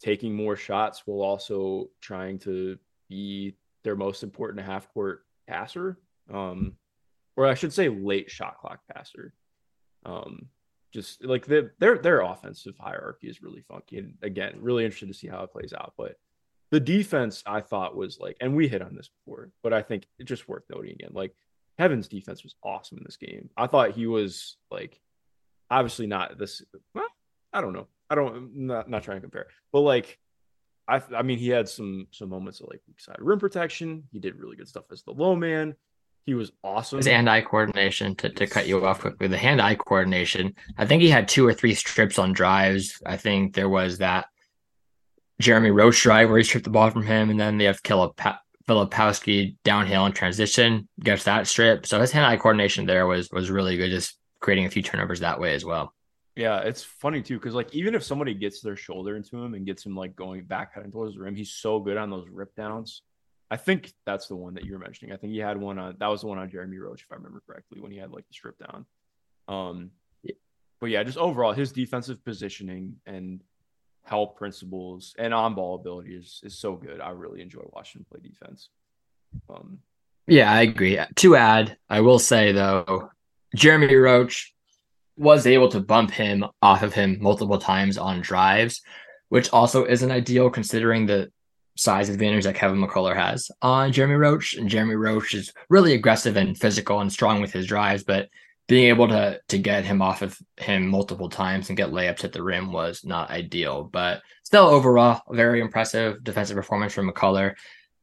taking 0.00 0.34
more 0.34 0.54
shots 0.54 1.02
while 1.06 1.26
also 1.26 1.88
trying 2.00 2.38
to 2.40 2.78
be 3.08 3.56
their 3.82 3.96
most 3.96 4.22
important 4.22 4.64
half 4.64 4.92
court 4.92 5.24
passer, 5.48 5.98
um, 6.32 6.74
or 7.36 7.46
I 7.46 7.54
should 7.54 7.72
say 7.72 7.88
late 7.88 8.30
shot 8.30 8.58
clock 8.58 8.80
passer. 8.92 9.34
Um, 10.04 10.48
just 10.94 11.24
like 11.24 11.44
the, 11.44 11.72
their 11.80 11.98
their 11.98 12.20
offensive 12.20 12.76
hierarchy 12.78 13.26
is 13.28 13.42
really 13.42 13.62
funky. 13.68 13.98
And 13.98 14.14
again, 14.22 14.54
really 14.60 14.84
interested 14.84 15.08
to 15.08 15.14
see 15.14 15.26
how 15.26 15.42
it 15.42 15.50
plays 15.50 15.74
out. 15.76 15.94
But 15.98 16.14
the 16.70 16.78
defense 16.78 17.42
I 17.44 17.60
thought 17.60 17.96
was 17.96 18.18
like, 18.20 18.36
and 18.40 18.54
we 18.54 18.68
hit 18.68 18.80
on 18.80 18.94
this 18.94 19.08
before, 19.08 19.50
but 19.62 19.72
I 19.72 19.82
think 19.82 20.06
it 20.20 20.24
just 20.24 20.48
worth 20.48 20.62
noting 20.70 20.92
again. 20.92 21.10
Like 21.12 21.34
Kevin's 21.78 22.06
defense 22.06 22.44
was 22.44 22.54
awesome 22.62 22.98
in 22.98 23.04
this 23.04 23.16
game. 23.16 23.50
I 23.56 23.66
thought 23.66 23.90
he 23.90 24.06
was 24.06 24.56
like 24.70 25.00
obviously 25.68 26.06
not 26.06 26.38
this 26.38 26.62
well, 26.94 27.08
I 27.52 27.60
don't 27.60 27.72
know. 27.72 27.88
I 28.08 28.14
don't 28.14 28.54
not 28.54 28.88
not 28.88 29.02
trying 29.02 29.16
to 29.16 29.22
compare, 29.22 29.48
but 29.72 29.80
like 29.80 30.16
I 30.86 31.02
I 31.14 31.22
mean 31.22 31.38
he 31.38 31.48
had 31.48 31.68
some 31.68 32.06
some 32.12 32.28
moments 32.28 32.60
of 32.60 32.68
like 32.70 32.82
weak 32.86 33.00
side 33.00 33.16
rim 33.18 33.40
protection. 33.40 34.04
He 34.12 34.20
did 34.20 34.36
really 34.36 34.56
good 34.56 34.68
stuff 34.68 34.84
as 34.92 35.02
the 35.02 35.10
low 35.12 35.34
man. 35.34 35.74
He 36.26 36.34
was 36.34 36.52
awesome. 36.62 36.98
His 36.98 37.06
hand 37.06 37.28
eye 37.28 37.42
coordination, 37.42 38.14
to, 38.16 38.30
to 38.30 38.46
cut 38.46 38.66
you 38.66 38.84
off 38.84 39.00
quickly, 39.00 39.28
the 39.28 39.36
hand 39.36 39.60
eye 39.60 39.74
coordination. 39.74 40.54
I 40.78 40.86
think 40.86 41.02
he 41.02 41.10
had 41.10 41.28
two 41.28 41.46
or 41.46 41.52
three 41.52 41.74
strips 41.74 42.18
on 42.18 42.32
drives. 42.32 43.02
I 43.04 43.18
think 43.18 43.54
there 43.54 43.68
was 43.68 43.98
that 43.98 44.26
Jeremy 45.40 45.70
Roach 45.70 46.02
drive 46.02 46.30
where 46.30 46.38
he 46.38 46.44
stripped 46.44 46.64
the 46.64 46.70
ball 46.70 46.90
from 46.90 47.02
him, 47.02 47.28
and 47.28 47.38
then 47.38 47.58
they 47.58 47.64
have 47.64 47.80
Philip 47.84 48.18
Filipowski 48.66 49.56
downhill 49.64 50.06
in 50.06 50.12
transition, 50.12 50.88
gets 51.00 51.24
that 51.24 51.46
strip. 51.46 51.86
So 51.86 52.00
his 52.00 52.10
hand 52.10 52.24
eye 52.24 52.38
coordination 52.38 52.86
there 52.86 53.06
was 53.06 53.30
was 53.30 53.50
really 53.50 53.76
good, 53.76 53.90
just 53.90 54.16
creating 54.40 54.64
a 54.64 54.70
few 54.70 54.82
turnovers 54.82 55.20
that 55.20 55.40
way 55.40 55.54
as 55.54 55.64
well. 55.64 55.92
Yeah, 56.36 56.60
it's 56.60 56.82
funny 56.82 57.22
too, 57.22 57.38
because 57.38 57.54
like 57.54 57.74
even 57.74 57.94
if 57.94 58.02
somebody 58.02 58.32
gets 58.34 58.60
their 58.60 58.76
shoulder 58.76 59.16
into 59.16 59.36
him 59.36 59.54
and 59.54 59.66
gets 59.66 59.84
him 59.84 59.94
like 59.94 60.16
going 60.16 60.44
back 60.44 60.74
cutting 60.74 60.90
towards 60.90 61.14
the 61.14 61.20
rim, 61.20 61.36
he's 61.36 61.52
so 61.52 61.78
good 61.80 61.96
on 61.96 62.10
those 62.10 62.28
rip 62.30 62.54
downs. 62.56 63.02
I 63.50 63.56
think 63.56 63.92
that's 64.06 64.26
the 64.26 64.36
one 64.36 64.54
that 64.54 64.64
you 64.64 64.72
were 64.72 64.78
mentioning. 64.78 65.12
I 65.12 65.16
think 65.16 65.32
he 65.32 65.38
had 65.38 65.60
one 65.60 65.78
on 65.78 65.96
that 65.98 66.06
was 66.08 66.22
the 66.22 66.26
one 66.26 66.38
on 66.38 66.50
Jeremy 66.50 66.78
Roach, 66.78 67.02
if 67.02 67.12
I 67.12 67.16
remember 67.16 67.42
correctly, 67.46 67.80
when 67.80 67.92
he 67.92 67.98
had 67.98 68.10
like 68.10 68.26
the 68.26 68.34
strip 68.34 68.58
down. 68.58 68.86
Um, 69.48 69.90
but 70.80 70.90
yeah, 70.90 71.02
just 71.02 71.18
overall 71.18 71.52
his 71.52 71.72
defensive 71.72 72.24
positioning 72.24 72.96
and 73.06 73.40
help 74.02 74.36
principles 74.36 75.14
and 75.18 75.32
on 75.32 75.54
ball 75.54 75.76
ability 75.76 76.14
is 76.14 76.40
is 76.42 76.58
so 76.58 76.74
good. 76.74 77.00
I 77.00 77.10
really 77.10 77.40
enjoy 77.40 77.62
watching 77.72 78.00
him 78.00 78.06
play 78.10 78.20
defense. 78.22 78.68
Um, 79.48 79.78
yeah, 80.26 80.50
I 80.50 80.62
agree. 80.62 80.98
To 81.16 81.36
add, 81.36 81.76
I 81.88 82.00
will 82.00 82.18
say 82.18 82.52
though, 82.52 83.10
Jeremy 83.54 83.94
Roach 83.94 84.54
was 85.16 85.46
able 85.46 85.68
to 85.68 85.80
bump 85.80 86.10
him 86.10 86.44
off 86.60 86.82
of 86.82 86.92
him 86.92 87.18
multiple 87.20 87.58
times 87.58 87.98
on 87.98 88.20
drives, 88.20 88.82
which 89.28 89.50
also 89.52 89.84
isn't 89.84 90.10
ideal 90.10 90.50
considering 90.50 91.06
the 91.06 91.30
size 91.76 92.08
advantage 92.08 92.44
that 92.44 92.54
Kevin 92.54 92.80
McCullar 92.80 93.16
has 93.16 93.50
on 93.62 93.92
Jeremy 93.92 94.14
Roach. 94.14 94.54
And 94.54 94.68
Jeremy 94.68 94.94
Roach 94.94 95.34
is 95.34 95.52
really 95.68 95.94
aggressive 95.94 96.36
and 96.36 96.58
physical 96.58 97.00
and 97.00 97.12
strong 97.12 97.40
with 97.40 97.52
his 97.52 97.66
drives, 97.66 98.04
but 98.04 98.28
being 98.66 98.88
able 98.88 99.08
to 99.08 99.40
to 99.48 99.58
get 99.58 99.84
him 99.84 100.00
off 100.00 100.22
of 100.22 100.38
him 100.56 100.86
multiple 100.88 101.28
times 101.28 101.68
and 101.68 101.76
get 101.76 101.90
layups 101.90 102.24
at 102.24 102.32
the 102.32 102.42
rim 102.42 102.72
was 102.72 103.04
not 103.04 103.30
ideal. 103.30 103.84
But 103.84 104.22
still, 104.42 104.66
overall, 104.66 105.22
very 105.30 105.60
impressive 105.60 106.24
defensive 106.24 106.56
performance 106.56 106.94
from 106.94 107.10
McCullar. 107.10 107.54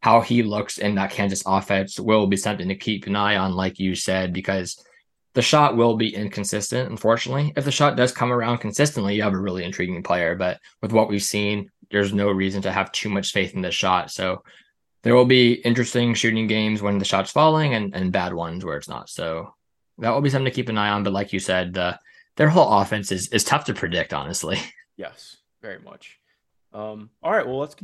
How 0.01 0.21
he 0.21 0.43
looks 0.43 0.77
in 0.77 0.95
that 0.95 1.11
Kansas 1.11 1.43
offense 1.45 1.99
will 1.99 2.27
be 2.27 2.37
something 2.37 2.67
to 2.67 2.75
keep 2.75 3.05
an 3.07 3.15
eye 3.15 3.37
on, 3.37 3.55
like 3.55 3.79
you 3.79 3.95
said, 3.95 4.33
because 4.33 4.83
the 5.33 5.41
shot 5.41 5.77
will 5.77 5.95
be 5.95 6.13
inconsistent, 6.13 6.89
unfortunately. 6.89 7.53
If 7.55 7.65
the 7.65 7.71
shot 7.71 7.95
does 7.95 8.11
come 8.11 8.33
around 8.33 8.57
consistently, 8.57 9.15
you 9.15 9.23
have 9.23 9.33
a 9.33 9.39
really 9.39 9.63
intriguing 9.63 10.03
player. 10.03 10.35
But 10.35 10.59
with 10.81 10.91
what 10.91 11.09
we've 11.09 11.23
seen, 11.23 11.71
there's 11.89 12.13
no 12.13 12.29
reason 12.31 12.61
to 12.63 12.71
have 12.71 12.91
too 12.91 13.09
much 13.09 13.31
faith 13.31 13.53
in 13.53 13.61
the 13.61 13.71
shot. 13.71 14.11
So 14.11 14.43
there 15.03 15.15
will 15.15 15.25
be 15.25 15.53
interesting 15.53 16.13
shooting 16.13 16.47
games 16.47 16.81
when 16.81 16.97
the 16.97 17.05
shot's 17.05 17.31
falling 17.31 17.73
and, 17.73 17.95
and 17.95 18.11
bad 18.11 18.33
ones 18.33 18.65
where 18.65 18.77
it's 18.77 18.89
not. 18.89 19.09
So 19.09 19.53
that 19.99 20.09
will 20.09 20.21
be 20.21 20.29
something 20.29 20.51
to 20.51 20.55
keep 20.55 20.69
an 20.69 20.77
eye 20.77 20.89
on. 20.89 21.03
But 21.03 21.13
like 21.13 21.33
you 21.33 21.39
said, 21.39 21.77
uh, 21.77 21.97
their 22.35 22.49
whole 22.49 22.71
offense 22.79 23.11
is, 23.11 23.29
is 23.29 23.43
tough 23.43 23.65
to 23.65 23.73
predict, 23.73 24.13
honestly. 24.13 24.59
Yes, 24.97 25.37
very 25.63 25.79
much. 25.79 26.19
Um, 26.73 27.09
all 27.23 27.31
right, 27.31 27.47
well, 27.47 27.57
let's 27.57 27.75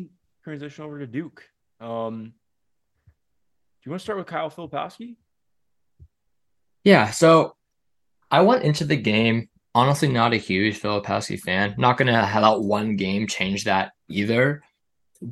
transition 0.44 0.84
over 0.84 1.00
to 1.00 1.08
Duke. 1.08 1.44
Um, 1.80 2.26
do 2.26 3.82
you 3.86 3.92
want 3.92 4.02
to 4.02 4.04
start 4.04 4.20
with 4.20 4.28
Kyle 4.28 4.52
Filipowski? 4.52 5.16
Yeah, 6.88 7.12
so 7.12 7.58
I 8.32 8.40
went 8.44 8.64
into 8.64 8.86
the 8.86 8.96
game 8.96 9.50
honestly 9.76 10.08
not 10.08 10.32
a 10.32 10.38
huge 10.38 10.80
Filipowski 10.80 11.38
fan. 11.38 11.76
Not 11.78 11.98
going 11.98 12.08
to 12.08 12.14
that 12.14 12.62
one 12.62 12.96
game 12.96 13.28
change 13.28 13.66
that 13.66 13.92
either. 14.08 14.64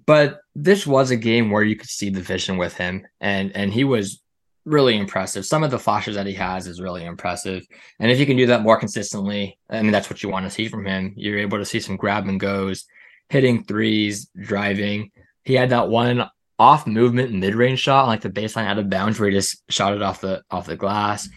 But 0.06 0.42
this 0.54 0.86
was 0.86 1.12
a 1.12 1.16
game 1.16 1.50
where 1.50 1.64
you 1.64 1.78
could 1.78 1.88
see 1.88 2.10
the 2.10 2.20
vision 2.20 2.58
with 2.58 2.76
him, 2.76 3.08
and 3.22 3.56
and 3.56 3.72
he 3.72 3.86
was 3.86 4.22
really 4.66 4.98
impressive. 4.98 5.46
Some 5.46 5.64
of 5.64 5.72
the 5.72 5.80
flashes 5.80 6.16
that 6.16 6.28
he 6.28 6.34
has 6.34 6.68
is 6.68 6.82
really 6.82 7.06
impressive. 7.06 7.66
And 8.02 8.12
if 8.12 8.20
you 8.20 8.26
can 8.26 8.36
do 8.36 8.48
that 8.48 8.64
more 8.64 8.78
consistently, 8.78 9.58
I 9.70 9.82
mean 9.82 9.94
that's 9.94 10.10
what 10.10 10.24
you 10.24 10.28
want 10.28 10.46
to 10.46 10.50
see 10.50 10.68
from 10.68 10.86
him. 10.86 11.14
You're 11.16 11.40
able 11.40 11.60
to 11.60 11.66
see 11.66 11.80
some 11.80 11.96
grab 11.96 12.28
and 12.28 12.38
goes, 12.38 12.84
hitting 13.30 13.64
threes, 13.64 14.30
driving. 14.38 15.12
He 15.46 15.54
had 15.54 15.70
that 15.70 15.88
one 15.88 16.30
off 16.58 16.88
movement 16.88 17.34
mid 17.34 17.56
range 17.56 17.80
shot, 17.80 18.08
like 18.08 18.22
the 18.22 18.30
baseline 18.30 18.66
out 18.66 18.78
of 18.78 18.90
bounds, 18.90 19.20
where 19.20 19.30
he 19.30 19.36
just 19.36 19.62
shot 19.70 19.94
it 19.94 20.02
off 20.02 20.22
the 20.22 20.44
off 20.50 20.68
the 20.68 20.76
glass. 20.76 21.28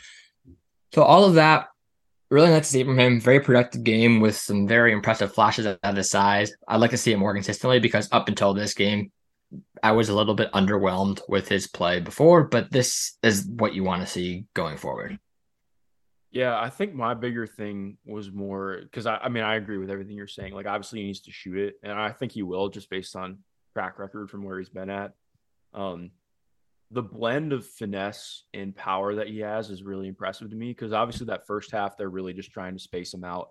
So 0.94 1.02
all 1.02 1.24
of 1.24 1.34
that, 1.34 1.68
really 2.30 2.48
nice 2.48 2.66
to 2.66 2.72
see 2.72 2.84
from 2.84 2.98
him. 2.98 3.20
Very 3.20 3.40
productive 3.40 3.84
game 3.84 4.20
with 4.20 4.36
some 4.36 4.66
very 4.66 4.92
impressive 4.92 5.34
flashes 5.34 5.66
at 5.66 5.96
his 5.96 6.10
size. 6.10 6.52
I'd 6.66 6.80
like 6.80 6.90
to 6.90 6.96
see 6.96 7.12
it 7.12 7.18
more 7.18 7.34
consistently 7.34 7.80
because 7.80 8.08
up 8.12 8.28
until 8.28 8.54
this 8.54 8.74
game, 8.74 9.10
I 9.82 9.92
was 9.92 10.08
a 10.08 10.14
little 10.14 10.34
bit 10.34 10.52
underwhelmed 10.52 11.20
with 11.28 11.48
his 11.48 11.66
play 11.66 12.00
before, 12.00 12.44
but 12.44 12.70
this 12.70 13.16
is 13.22 13.46
what 13.46 13.74
you 13.74 13.84
want 13.84 14.02
to 14.02 14.06
see 14.06 14.46
going 14.54 14.76
forward. 14.76 15.18
Yeah, 16.30 16.60
I 16.60 16.68
think 16.68 16.94
my 16.94 17.14
bigger 17.14 17.46
thing 17.46 17.96
was 18.04 18.30
more 18.30 18.80
because 18.82 19.06
I, 19.06 19.16
I 19.16 19.28
mean, 19.30 19.44
I 19.44 19.54
agree 19.54 19.78
with 19.78 19.90
everything 19.90 20.14
you're 20.14 20.26
saying. 20.26 20.52
Like, 20.52 20.66
obviously, 20.66 21.00
he 21.00 21.06
needs 21.06 21.20
to 21.20 21.32
shoot 21.32 21.56
it, 21.56 21.74
and 21.82 21.92
I 21.92 22.10
think 22.10 22.32
he 22.32 22.42
will 22.42 22.68
just 22.68 22.90
based 22.90 23.16
on 23.16 23.38
track 23.74 23.98
record 23.98 24.30
from 24.30 24.42
where 24.44 24.58
he's 24.58 24.68
been 24.68 24.90
at. 24.90 25.14
Um, 25.74 26.10
the 26.90 27.02
blend 27.02 27.52
of 27.52 27.66
finesse 27.66 28.44
and 28.54 28.74
power 28.74 29.14
that 29.14 29.28
he 29.28 29.40
has 29.40 29.70
is 29.70 29.82
really 29.82 30.08
impressive 30.08 30.50
to 30.50 30.56
me 30.56 30.68
because 30.68 30.92
obviously 30.92 31.26
that 31.26 31.46
first 31.46 31.70
half 31.70 31.96
they're 31.96 32.08
really 32.08 32.32
just 32.32 32.50
trying 32.50 32.74
to 32.74 32.80
space 32.80 33.12
him 33.12 33.24
out, 33.24 33.50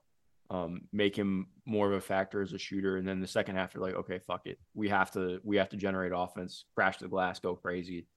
um, 0.50 0.82
make 0.92 1.16
him 1.16 1.48
more 1.66 1.88
of 1.88 1.94
a 1.94 2.02
factor 2.02 2.42
as 2.42 2.54
a 2.54 2.58
shooter, 2.58 2.98
and 2.98 3.08
then 3.08 3.20
the 3.20 3.28
second 3.28 3.56
half 3.56 3.74
they're 3.74 3.82
like, 3.82 3.94
okay, 3.94 4.20
fuck 4.20 4.48
it, 4.48 4.58
we 4.74 4.90
have 4.90 5.12
to 5.12 5.40
we 5.44 5.58
have 5.58 5.70
to 5.70 5.78
generate 5.78 6.12
offense, 6.16 6.66
crash 6.74 6.98
the 6.98 7.08
glass, 7.08 7.40
go 7.40 7.56
crazy, 7.56 8.08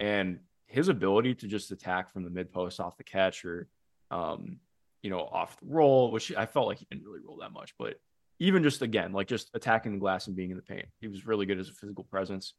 and 0.00 0.38
his 0.66 0.88
ability 0.88 1.34
to 1.34 1.46
just 1.46 1.70
attack 1.70 2.12
from 2.12 2.24
the 2.24 2.30
mid 2.30 2.52
post 2.52 2.80
off 2.80 2.96
the 2.96 3.04
catch 3.04 3.44
or, 3.44 3.68
um, 4.10 4.58
you 5.02 5.10
know, 5.10 5.20
off 5.20 5.60
the 5.60 5.66
roll, 5.66 6.10
which 6.10 6.34
I 6.34 6.46
felt 6.46 6.66
like 6.66 6.78
he 6.78 6.86
didn't 6.90 7.06
really 7.06 7.20
roll 7.24 7.38
that 7.38 7.52
much, 7.52 7.74
but 7.78 8.00
even 8.38 8.62
just 8.62 8.82
again 8.82 9.12
like 9.12 9.28
just 9.28 9.50
attacking 9.54 9.92
the 9.92 9.98
glass 9.98 10.26
and 10.26 10.36
being 10.36 10.50
in 10.50 10.56
the 10.56 10.62
paint, 10.62 10.86
he 11.00 11.08
was 11.08 11.26
really 11.26 11.46
good 11.46 11.58
as 11.58 11.68
a 11.68 11.72
physical 11.72 12.04
presence. 12.04 12.54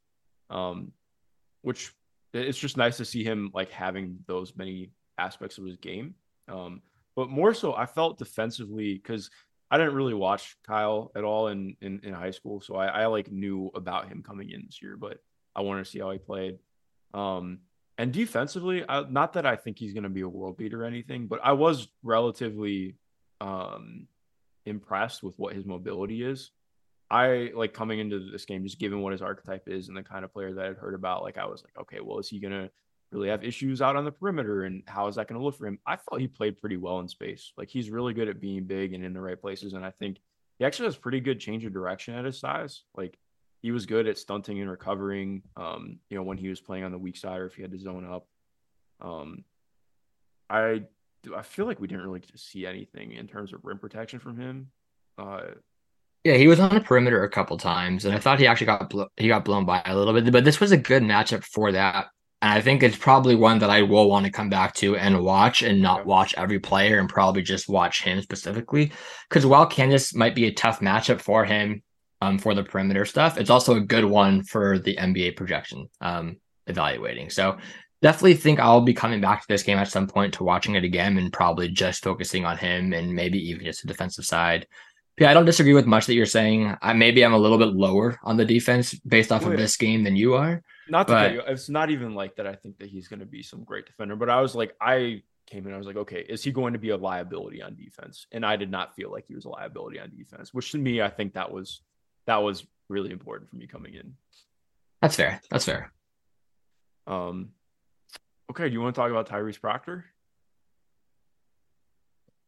Um, 0.49 0.91
which 1.61 1.91
it's 2.33 2.57
just 2.57 2.77
nice 2.77 2.97
to 2.97 3.05
see 3.05 3.23
him 3.23 3.51
like 3.53 3.71
having 3.71 4.19
those 4.27 4.55
many 4.55 4.91
aspects 5.17 5.57
of 5.57 5.65
his 5.65 5.77
game. 5.77 6.15
Um, 6.47 6.81
but 7.15 7.29
more 7.29 7.53
so, 7.53 7.73
I 7.73 7.85
felt 7.85 8.17
defensively 8.17 8.93
because 8.93 9.29
I 9.69 9.77
didn't 9.77 9.95
really 9.95 10.13
watch 10.13 10.55
Kyle 10.65 11.11
at 11.15 11.23
all 11.23 11.47
in 11.47 11.75
in, 11.81 11.99
in 12.03 12.13
high 12.13 12.31
school, 12.31 12.61
so 12.61 12.75
I, 12.75 12.87
I, 12.87 13.05
like 13.07 13.31
knew 13.31 13.69
about 13.75 14.07
him 14.07 14.23
coming 14.23 14.51
in 14.51 14.63
this 14.65 14.81
year, 14.81 14.95
but 14.95 15.17
I 15.55 15.61
wanted 15.61 15.83
to 15.83 15.91
see 15.91 15.99
how 15.99 16.11
he 16.11 16.19
played. 16.19 16.59
Um, 17.13 17.59
and 17.97 18.13
defensively, 18.13 18.85
I, 18.87 19.01
not 19.09 19.33
that 19.33 19.45
I 19.45 19.55
think 19.55 19.79
he's 19.79 19.93
going 19.93 20.03
to 20.03 20.09
be 20.09 20.21
a 20.21 20.29
world 20.29 20.57
beater 20.57 20.83
or 20.83 20.85
anything, 20.85 21.27
but 21.27 21.39
I 21.43 21.53
was 21.53 21.87
relatively 22.03 22.95
um, 23.41 24.07
impressed 24.67 25.23
with 25.23 25.37
what 25.37 25.55
his 25.55 25.65
mobility 25.65 26.23
is. 26.23 26.51
I 27.09 27.51
like 27.55 27.73
coming 27.73 27.99
into 27.99 28.31
this 28.31 28.45
game, 28.45 28.63
just 28.63 28.79
given 28.79 29.01
what 29.01 29.13
his 29.13 29.21
archetype 29.21 29.67
is 29.67 29.87
and 29.87 29.95
the 29.95 30.03
kind 30.03 30.25
of 30.25 30.33
player 30.33 30.53
that 30.53 30.65
I'd 30.65 30.77
heard 30.77 30.93
about, 30.93 31.23
like 31.23 31.37
I 31.37 31.45
was 31.45 31.63
like, 31.63 31.77
okay, 31.81 32.01
well, 32.01 32.19
is 32.19 32.27
he 32.27 32.39
gonna 32.39 32.69
really 33.11 33.29
have 33.29 33.43
issues 33.43 33.81
out 33.81 33.95
on 33.95 34.03
the 34.03 34.11
perimeter 34.11 34.63
and 34.63 34.83
how 34.87 35.07
is 35.07 35.15
that 35.15 35.27
gonna 35.27 35.41
look 35.41 35.55
for 35.57 35.67
him? 35.67 35.79
I 35.85 35.95
thought 35.95 36.19
he 36.19 36.27
played 36.27 36.57
pretty 36.57 36.77
well 36.77 36.99
in 36.99 37.07
space. 37.07 37.53
Like 37.57 37.69
he's 37.69 37.89
really 37.89 38.13
good 38.13 38.27
at 38.27 38.41
being 38.41 38.65
big 38.65 38.93
and 38.93 39.05
in 39.05 39.13
the 39.13 39.21
right 39.21 39.39
places. 39.39 39.73
And 39.73 39.85
I 39.85 39.91
think 39.91 40.19
he 40.59 40.65
actually 40.65 40.87
has 40.87 40.97
pretty 40.97 41.21
good 41.21 41.39
change 41.39 41.63
of 41.63 41.71
direction 41.73 42.13
at 42.15 42.25
his 42.25 42.39
size. 42.39 42.83
Like 42.95 43.17
he 43.61 43.71
was 43.71 43.85
good 43.85 44.07
at 44.07 44.17
stunting 44.17 44.59
and 44.59 44.69
recovering. 44.69 45.43
Um, 45.55 45.99
you 46.09 46.17
know, 46.17 46.23
when 46.23 46.37
he 46.37 46.49
was 46.49 46.59
playing 46.59 46.83
on 46.83 46.91
the 46.91 46.97
weak 46.97 47.15
side 47.15 47.39
or 47.39 47.45
if 47.45 47.55
he 47.55 47.61
had 47.61 47.71
to 47.71 47.79
zone 47.79 48.05
up. 48.05 48.27
Um, 48.99 49.45
I 50.49 50.83
I 51.35 51.41
feel 51.41 51.65
like 51.65 51.79
we 51.79 51.87
didn't 51.87 52.03
really 52.03 52.21
see 52.35 52.65
anything 52.65 53.11
in 53.11 53.27
terms 53.27 53.53
of 53.53 53.63
rim 53.63 53.79
protection 53.79 54.19
from 54.19 54.39
him. 54.39 54.67
Uh, 55.17 55.41
yeah, 56.23 56.35
he 56.35 56.47
was 56.47 56.59
on 56.59 56.73
the 56.73 56.81
perimeter 56.81 57.23
a 57.23 57.29
couple 57.29 57.57
times, 57.57 58.05
and 58.05 58.13
I 58.13 58.19
thought 58.19 58.39
he 58.39 58.47
actually 58.47 58.67
got 58.67 58.89
blo- 58.89 59.09
he 59.17 59.27
got 59.27 59.45
blown 59.45 59.65
by 59.65 59.81
a 59.85 59.95
little 59.95 60.13
bit. 60.13 60.31
But 60.31 60.43
this 60.43 60.59
was 60.59 60.71
a 60.71 60.77
good 60.77 61.03
matchup 61.03 61.43
for 61.43 61.71
that, 61.71 62.07
and 62.41 62.51
I 62.51 62.61
think 62.61 62.83
it's 62.83 62.97
probably 62.97 63.35
one 63.35 63.59
that 63.59 63.69
I 63.69 63.83
will 63.83 64.09
want 64.09 64.25
to 64.25 64.31
come 64.31 64.49
back 64.49 64.73
to 64.75 64.97
and 64.97 65.23
watch, 65.23 65.61
and 65.61 65.81
not 65.81 66.05
watch 66.05 66.33
every 66.37 66.59
player, 66.59 66.99
and 66.99 67.07
probably 67.07 67.43
just 67.43 67.69
watch 67.69 68.03
him 68.03 68.21
specifically. 68.21 68.91
Because 69.29 69.45
while 69.45 69.65
Kansas 69.67 70.13
might 70.13 70.35
be 70.35 70.47
a 70.47 70.53
tough 70.53 70.81
matchup 70.81 71.21
for 71.21 71.45
him, 71.45 71.81
um, 72.21 72.37
for 72.37 72.53
the 72.53 72.63
perimeter 72.63 73.05
stuff, 73.05 73.37
it's 73.37 73.49
also 73.49 73.75
a 73.75 73.81
good 73.81 74.05
one 74.05 74.43
for 74.43 74.79
the 74.79 74.97
NBA 74.97 75.35
projection, 75.37 75.87
um, 76.01 76.37
evaluating. 76.65 77.29
So 77.29 77.57
definitely 78.01 78.35
think 78.35 78.59
I'll 78.59 78.81
be 78.81 78.93
coming 78.93 79.21
back 79.21 79.41
to 79.41 79.47
this 79.47 79.63
game 79.63 79.77
at 79.77 79.87
some 79.87 80.07
point 80.07 80.33
to 80.35 80.43
watching 80.43 80.75
it 80.75 80.83
again, 80.83 81.17
and 81.17 81.33
probably 81.33 81.69
just 81.69 82.03
focusing 82.03 82.45
on 82.45 82.57
him, 82.57 82.93
and 82.93 83.13
maybe 83.13 83.39
even 83.49 83.65
just 83.65 83.81
the 83.81 83.87
defensive 83.87 84.25
side 84.25 84.67
yeah, 85.19 85.31
I 85.31 85.33
don't 85.33 85.45
disagree 85.45 85.73
with 85.73 85.87
much 85.87 86.05
that 86.05 86.13
you're 86.13 86.27
saying. 86.27 86.75
I, 86.81 86.93
maybe 86.93 87.25
I'm 87.25 87.33
a 87.33 87.37
little 87.37 87.57
bit 87.57 87.69
lower 87.69 88.19
on 88.23 88.37
the 88.37 88.45
defense 88.45 88.93
based 88.93 89.31
off 89.31 89.45
Wait, 89.45 89.53
of 89.53 89.59
this 89.59 89.75
game 89.75 90.03
than 90.03 90.15
you 90.15 90.35
are. 90.35 90.61
Not 90.89 91.07
but... 91.07 91.33
you, 91.33 91.41
it's 91.47 91.69
not 91.69 91.89
even 91.89 92.13
like 92.13 92.35
that. 92.35 92.45
I 92.45 92.53
think 92.53 92.77
that 92.77 92.89
he's 92.89 93.07
going 93.07 93.19
to 93.19 93.25
be 93.25 93.41
some 93.41 93.63
great 93.63 93.87
defender, 93.87 94.15
but 94.15 94.29
I 94.29 94.41
was 94.41 94.53
like, 94.53 94.75
I 94.79 95.23
came 95.47 95.65
in, 95.65 95.73
I 95.73 95.77
was 95.77 95.87
like, 95.87 95.95
okay, 95.95 96.19
is 96.19 96.43
he 96.43 96.51
going 96.51 96.73
to 96.73 96.79
be 96.79 96.91
a 96.91 96.97
liability 96.97 97.63
on 97.63 97.75
defense? 97.75 98.27
And 98.31 98.45
I 98.45 98.57
did 98.57 98.69
not 98.69 98.95
feel 98.95 99.11
like 99.11 99.25
he 99.27 99.33
was 99.33 99.45
a 99.45 99.49
liability 99.49 99.99
on 99.99 100.11
defense, 100.15 100.53
which 100.53 100.71
to 100.73 100.77
me, 100.77 101.01
I 101.01 101.09
think 101.09 101.33
that 101.33 101.51
was 101.51 101.81
that 102.27 102.43
was 102.43 102.65
really 102.87 103.11
important 103.11 103.49
for 103.49 103.55
me 103.55 103.65
coming 103.65 103.95
in. 103.95 104.13
That's 105.01 105.15
fair. 105.15 105.41
That's 105.49 105.65
fair. 105.65 105.91
Um, 107.07 107.49
okay. 108.51 108.67
Do 108.67 108.73
you 108.73 108.81
want 108.81 108.95
to 108.95 109.01
talk 109.01 109.11
about 109.11 109.29
Tyrese 109.29 109.59
Proctor? 109.59 110.05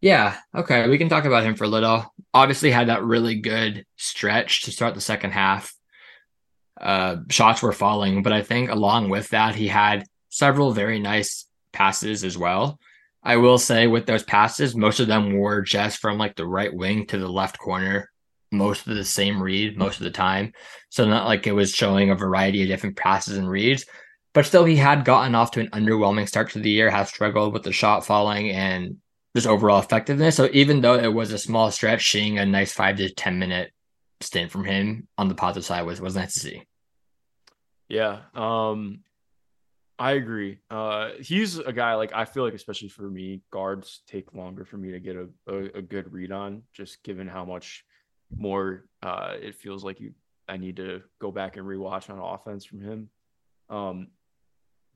Yeah, 0.01 0.37
okay, 0.55 0.87
we 0.87 0.97
can 0.97 1.09
talk 1.09 1.25
about 1.25 1.43
him 1.43 1.55
for 1.55 1.65
a 1.65 1.69
little. 1.69 2.13
Obviously, 2.33 2.71
had 2.71 2.87
that 2.87 3.03
really 3.03 3.35
good 3.35 3.85
stretch 3.97 4.63
to 4.63 4.71
start 4.71 4.95
the 4.95 5.01
second 5.01 5.31
half. 5.31 5.73
Uh, 6.79 7.17
shots 7.29 7.61
were 7.61 7.73
falling, 7.73 8.23
but 8.23 8.31
I 8.31 8.41
think 8.41 8.69
along 8.69 9.09
with 9.09 9.29
that, 9.29 9.55
he 9.55 9.67
had 9.67 10.05
several 10.29 10.71
very 10.71 10.99
nice 10.99 11.45
passes 11.73 12.23
as 12.23 12.37
well. 12.37 12.79
I 13.21 13.35
will 13.35 13.57
say 13.57 13.87
with 13.87 14.05
those 14.05 14.23
passes, 14.23 14.75
most 14.75 15.01
of 15.01 15.07
them 15.07 15.37
were 15.37 15.61
just 15.61 15.99
from 15.99 16.17
like 16.17 16.37
the 16.37 16.47
right 16.47 16.73
wing 16.73 17.05
to 17.07 17.17
the 17.17 17.27
left 17.27 17.57
corner, 17.57 18.09
most 18.53 18.87
of 18.87 18.95
the 18.95 19.03
same 19.03 19.43
read 19.43 19.77
most 19.77 19.97
of 19.97 20.05
the 20.05 20.11
time. 20.11 20.53
So 20.89 21.05
not 21.05 21.27
like 21.27 21.45
it 21.45 21.51
was 21.51 21.75
showing 21.75 22.09
a 22.09 22.15
variety 22.15 22.61
of 22.61 22.69
different 22.69 22.95
passes 22.95 23.37
and 23.37 23.49
reads, 23.49 23.85
but 24.33 24.45
still 24.45 24.65
he 24.65 24.75
had 24.75 25.05
gotten 25.05 25.35
off 25.35 25.51
to 25.51 25.59
an 25.59 25.69
underwhelming 25.69 26.27
start 26.27 26.51
to 26.51 26.59
the 26.59 26.69
year, 26.69 26.89
has 26.89 27.09
struggled 27.09 27.53
with 27.53 27.63
the 27.63 27.71
shot 27.71 28.05
falling 28.05 28.51
and 28.51 28.97
just 29.35 29.47
overall 29.47 29.79
effectiveness. 29.79 30.35
So 30.35 30.49
even 30.53 30.81
though 30.81 30.95
it 30.95 31.13
was 31.13 31.31
a 31.31 31.37
small 31.37 31.71
stretch, 31.71 32.11
seeing 32.11 32.37
a 32.37 32.45
nice 32.45 32.73
five 32.73 32.97
to 32.97 33.13
ten 33.13 33.39
minute 33.39 33.71
stint 34.21 34.51
from 34.51 34.65
him 34.65 35.07
on 35.17 35.27
the 35.29 35.35
positive 35.35 35.65
side 35.65 35.83
was 35.83 36.01
was 36.01 36.15
nice 36.15 36.33
to 36.33 36.39
see. 36.39 36.63
Yeah, 37.87 38.19
um, 38.35 38.99
I 39.97 40.13
agree. 40.13 40.59
Uh, 40.69 41.11
he's 41.19 41.57
a 41.57 41.73
guy 41.73 41.95
like 41.95 42.13
I 42.13 42.25
feel 42.25 42.43
like, 42.43 42.53
especially 42.53 42.89
for 42.89 43.09
me, 43.09 43.41
guards 43.51 44.01
take 44.07 44.33
longer 44.33 44.63
for 44.63 44.77
me 44.77 44.91
to 44.91 44.99
get 44.99 45.15
a, 45.15 45.27
a, 45.47 45.57
a 45.77 45.81
good 45.81 46.11
read 46.13 46.31
on, 46.31 46.63
just 46.73 47.03
given 47.03 47.27
how 47.27 47.45
much 47.45 47.83
more 48.35 48.85
uh, 49.01 49.33
it 49.41 49.55
feels 49.55 49.83
like 49.83 49.99
you 49.99 50.13
I 50.47 50.57
need 50.57 50.77
to 50.77 51.01
go 51.19 51.31
back 51.31 51.57
and 51.57 51.65
rewatch 51.65 52.09
on 52.09 52.19
offense 52.19 52.65
from 52.65 52.81
him. 52.81 53.09
Um, 53.69 54.07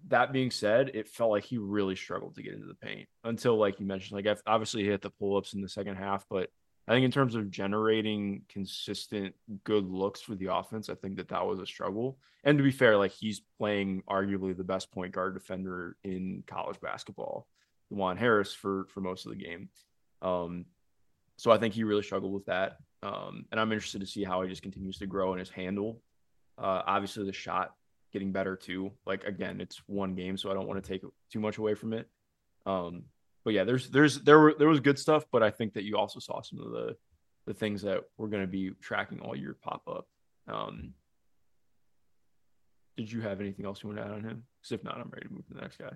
that 0.08 0.34
being 0.34 0.52
said, 0.52 0.92
it 0.94 1.08
felt 1.08 1.32
like 1.32 1.46
he 1.46 1.58
really 1.58 1.96
struggled 1.96 2.36
to 2.36 2.44
get 2.44 2.54
into 2.54 2.68
the 2.68 2.74
paint 2.76 3.08
until, 3.24 3.58
like 3.58 3.80
you 3.80 3.86
mentioned, 3.86 4.24
like 4.24 4.38
obviously 4.46 4.84
he 4.84 4.90
hit 4.90 5.02
the 5.02 5.10
pull 5.10 5.38
ups 5.38 5.54
in 5.54 5.62
the 5.62 5.70
second 5.70 5.96
half, 5.96 6.26
but 6.30 6.50
I 6.88 6.92
think 6.92 7.06
in 7.06 7.12
terms 7.12 7.36
of 7.36 7.50
generating 7.50 8.42
consistent 8.50 9.36
good 9.64 9.90
looks 9.90 10.22
for 10.22 10.36
the 10.36 10.54
offense, 10.54 10.90
I 10.90 10.96
think 10.96 11.16
that 11.18 11.30
that 11.30 11.46
was 11.46 11.60
a 11.60 11.66
struggle. 11.66 12.18
And 12.44 12.58
to 12.58 12.64
be 12.64 12.72
fair, 12.72 12.98
like 12.98 13.12
he's 13.12 13.42
playing 13.58 14.04
arguably 14.10 14.56
the 14.56 14.66
best 14.66 14.92
point 14.92 15.14
guard 15.14 15.34
defender 15.34 15.96
in 16.04 16.44
college 16.46 16.82
basketball, 16.82 17.48
Juan 17.90 18.18
Harris 18.18 18.54
for 18.54 18.88
for 18.90 19.00
most 19.00 19.26
of 19.26 19.32
the 19.32 19.38
game. 19.38 19.70
Um, 20.22 20.66
so 21.38 21.52
I 21.52 21.58
think 21.58 21.74
he 21.74 21.86
really 21.86 22.04
struggled 22.04 22.34
with 22.34 22.46
that. 22.46 22.78
Um, 23.02 23.46
and 23.52 23.60
I'm 23.60 23.72
interested 23.72 24.02
to 24.02 24.08
see 24.08 24.26
how 24.26 24.42
he 24.42 24.50
just 24.50 24.62
continues 24.62 24.98
to 24.98 25.08
grow 25.08 25.34
in 25.34 25.40
his 25.40 25.50
handle. 25.50 26.02
Uh, 26.58 26.82
obviously, 26.86 27.26
the 27.26 27.34
shot 27.34 27.74
getting 28.14 28.32
better 28.32 28.56
too. 28.56 28.92
Like 29.06 29.24
again, 29.26 29.60
it's 29.60 29.82
one 29.88 30.16
game, 30.16 30.38
so 30.38 30.50
I 30.50 30.54
don't 30.54 30.68
want 30.68 30.82
to 30.82 30.88
take 30.88 31.02
too 31.32 31.40
much 31.40 31.58
away 31.58 31.74
from 31.74 31.94
it. 31.94 32.08
Um, 32.66 33.04
but 33.44 33.54
yeah, 33.54 33.64
there's 33.64 33.90
there's 33.90 34.22
there 34.22 34.40
were 34.40 34.56
there 34.58 34.70
was 34.70 34.80
good 34.80 34.98
stuff, 34.98 35.26
but 35.32 35.44
I 35.44 35.50
think 35.50 35.74
that 35.74 35.84
you 35.84 35.98
also 35.98 36.20
saw 36.20 36.42
some 36.42 36.60
of 36.60 36.72
the 36.72 36.96
the 37.46 37.54
things 37.54 37.82
that 37.82 38.04
we're 38.18 38.30
going 38.30 38.44
to 38.44 38.48
be 38.48 38.72
tracking 38.82 39.20
all 39.20 39.36
year 39.36 39.58
pop 39.62 39.82
up. 39.88 40.08
Um, 40.48 40.94
did 42.96 43.12
you 43.12 43.22
have 43.22 43.42
anything 43.42 43.66
else 43.66 43.84
you 43.84 43.90
want 43.90 44.00
to 44.00 44.06
add 44.06 44.12
on 44.12 44.24
him? 44.24 44.44
Because 44.62 44.72
if 44.72 44.84
not, 44.84 45.00
I'm 45.00 45.10
ready 45.10 45.28
to 45.28 45.34
move 45.34 45.46
to 45.48 45.54
the 45.56 45.62
next 45.62 45.78
guy. 45.78 45.92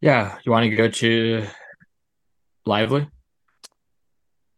Yeah, 0.00 0.38
you 0.44 0.52
want 0.52 0.68
to 0.68 0.76
go 0.76 0.88
to 0.88 1.46
Lively? 2.66 3.08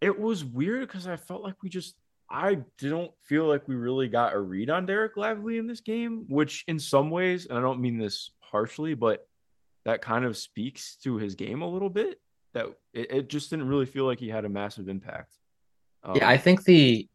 It 0.01 0.18
was 0.18 0.45
weird 0.45 0.87
because 0.87 1.07
I 1.07 1.16
felt 1.16 1.43
like 1.43 1.62
we 1.62 1.68
just 1.70 1.95
I 2.31 2.59
don't 2.79 3.12
feel 3.22 3.47
like 3.47 3.68
we 3.68 3.75
really 3.75 4.09
got 4.09 4.35
a 4.35 4.41
read 4.41 4.70
on 4.70 4.87
Dereck 4.87 5.16
Lively 5.16 5.59
in 5.59 5.66
this 5.66 5.81
game, 5.81 6.25
which 6.29 6.64
in 6.66 6.79
some 6.79 7.11
ways, 7.11 7.47
and 7.47 7.59
I 7.59 7.61
don't 7.61 7.81
mean 7.81 7.99
this 7.99 8.31
harshly, 8.41 8.95
but 8.95 9.27
that 9.85 10.01
kind 10.01 10.25
of 10.25 10.37
speaks 10.37 10.97
to 11.05 11.16
his 11.16 11.35
game 11.35 11.62
a 11.62 11.68
little 11.68 11.91
bit. 11.91 12.20
That 12.55 12.66
it, 12.93 13.11
it 13.11 13.29
just 13.29 13.51
didn't 13.51 13.68
really 13.68 13.87
feel 13.87 14.07
like 14.07 14.20
he 14.20 14.29
had 14.29 14.45
a 14.45 14.49
massive 14.49 14.89
impact. 14.89 15.37
Um, 16.03 16.16
yeah, 16.16 16.29
I 16.29 16.37
think 16.39 16.64
the 16.64 17.09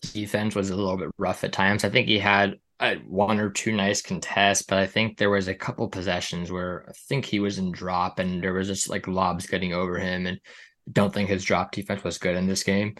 defense 0.00 0.54
was 0.54 0.70
a 0.70 0.76
little 0.76 0.96
bit 0.96 1.10
rough 1.18 1.44
at 1.44 1.52
times. 1.52 1.84
I 1.84 1.90
think 1.90 2.08
he 2.08 2.18
had 2.18 2.58
uh, 2.80 2.96
one 3.06 3.40
or 3.40 3.50
two 3.50 3.72
nice 3.72 4.02
contests, 4.02 4.62
but 4.62 4.78
I 4.78 4.86
think 4.86 5.16
there 5.16 5.30
was 5.30 5.48
a 5.48 5.54
couple 5.54 5.88
possessions 5.88 6.50
where 6.50 6.86
I 6.88 6.92
think 7.08 7.24
he 7.24 7.40
was 7.40 7.58
in 7.58 7.72
drop 7.72 8.18
and 8.18 8.42
there 8.42 8.52
was 8.52 8.68
just 8.68 8.88
like 8.88 9.08
lobs 9.08 9.46
getting 9.46 9.74
over 9.74 9.98
him, 9.98 10.26
and 10.26 10.40
don't 10.90 11.12
think 11.12 11.28
his 11.28 11.44
drop 11.44 11.72
defense 11.72 12.02
was 12.04 12.18
good 12.18 12.36
in 12.36 12.46
this 12.46 12.62
game. 12.62 12.96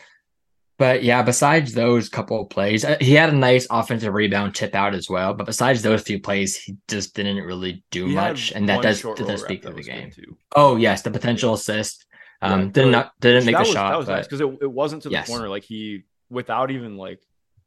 But 0.79 1.03
yeah, 1.03 1.23
besides 1.23 1.75
those 1.75 2.09
couple 2.09 2.41
of 2.41 2.51
plays, 2.51 2.85
uh, 2.85 2.97
he 3.01 3.15
had 3.15 3.31
a 3.31 3.37
nice 3.37 3.67
offensive 3.69 4.15
rebound 4.15 4.55
tip 4.55 4.77
out 4.77 4.95
as 4.95 5.11
well. 5.11 5.35
But 5.35 5.47
besides 5.47 5.83
those 5.83 6.03
few 6.03 6.21
plays, 6.21 6.57
he 6.57 6.77
just 6.87 7.17
didn't 7.17 7.45
really 7.45 7.83
do 7.91 8.07
he 8.07 8.15
much, 8.15 8.53
and 8.53 8.69
that 8.69 8.81
does 8.83 9.03
does 9.03 9.43
speak 9.43 9.63
to 9.63 9.71
the 9.71 9.83
game. 9.83 10.13
Oh 10.55 10.77
yes, 10.77 11.03
the 11.03 11.11
potential 11.11 11.55
assist. 11.55 12.07
Um, 12.41 12.61
yeah, 12.61 12.69
did 12.69 12.87
not 12.93 13.13
didn't 13.21 13.47
make 13.47 13.57
the 13.57 13.63
was, 13.63 13.71
shot. 13.71 13.91
That 13.91 13.99
was 13.99 14.07
but... 14.07 14.15
nice 14.15 14.27
because 14.27 14.41
it, 14.41 14.59
it 14.63 14.71
wasn't 14.71 15.03
to 15.03 15.09
the 15.09 15.15
yes. 15.15 15.27
corner. 15.27 15.49
Like 15.49 15.65
he, 15.65 16.05
without 16.31 16.71
even 16.71 16.97
like 16.97 17.21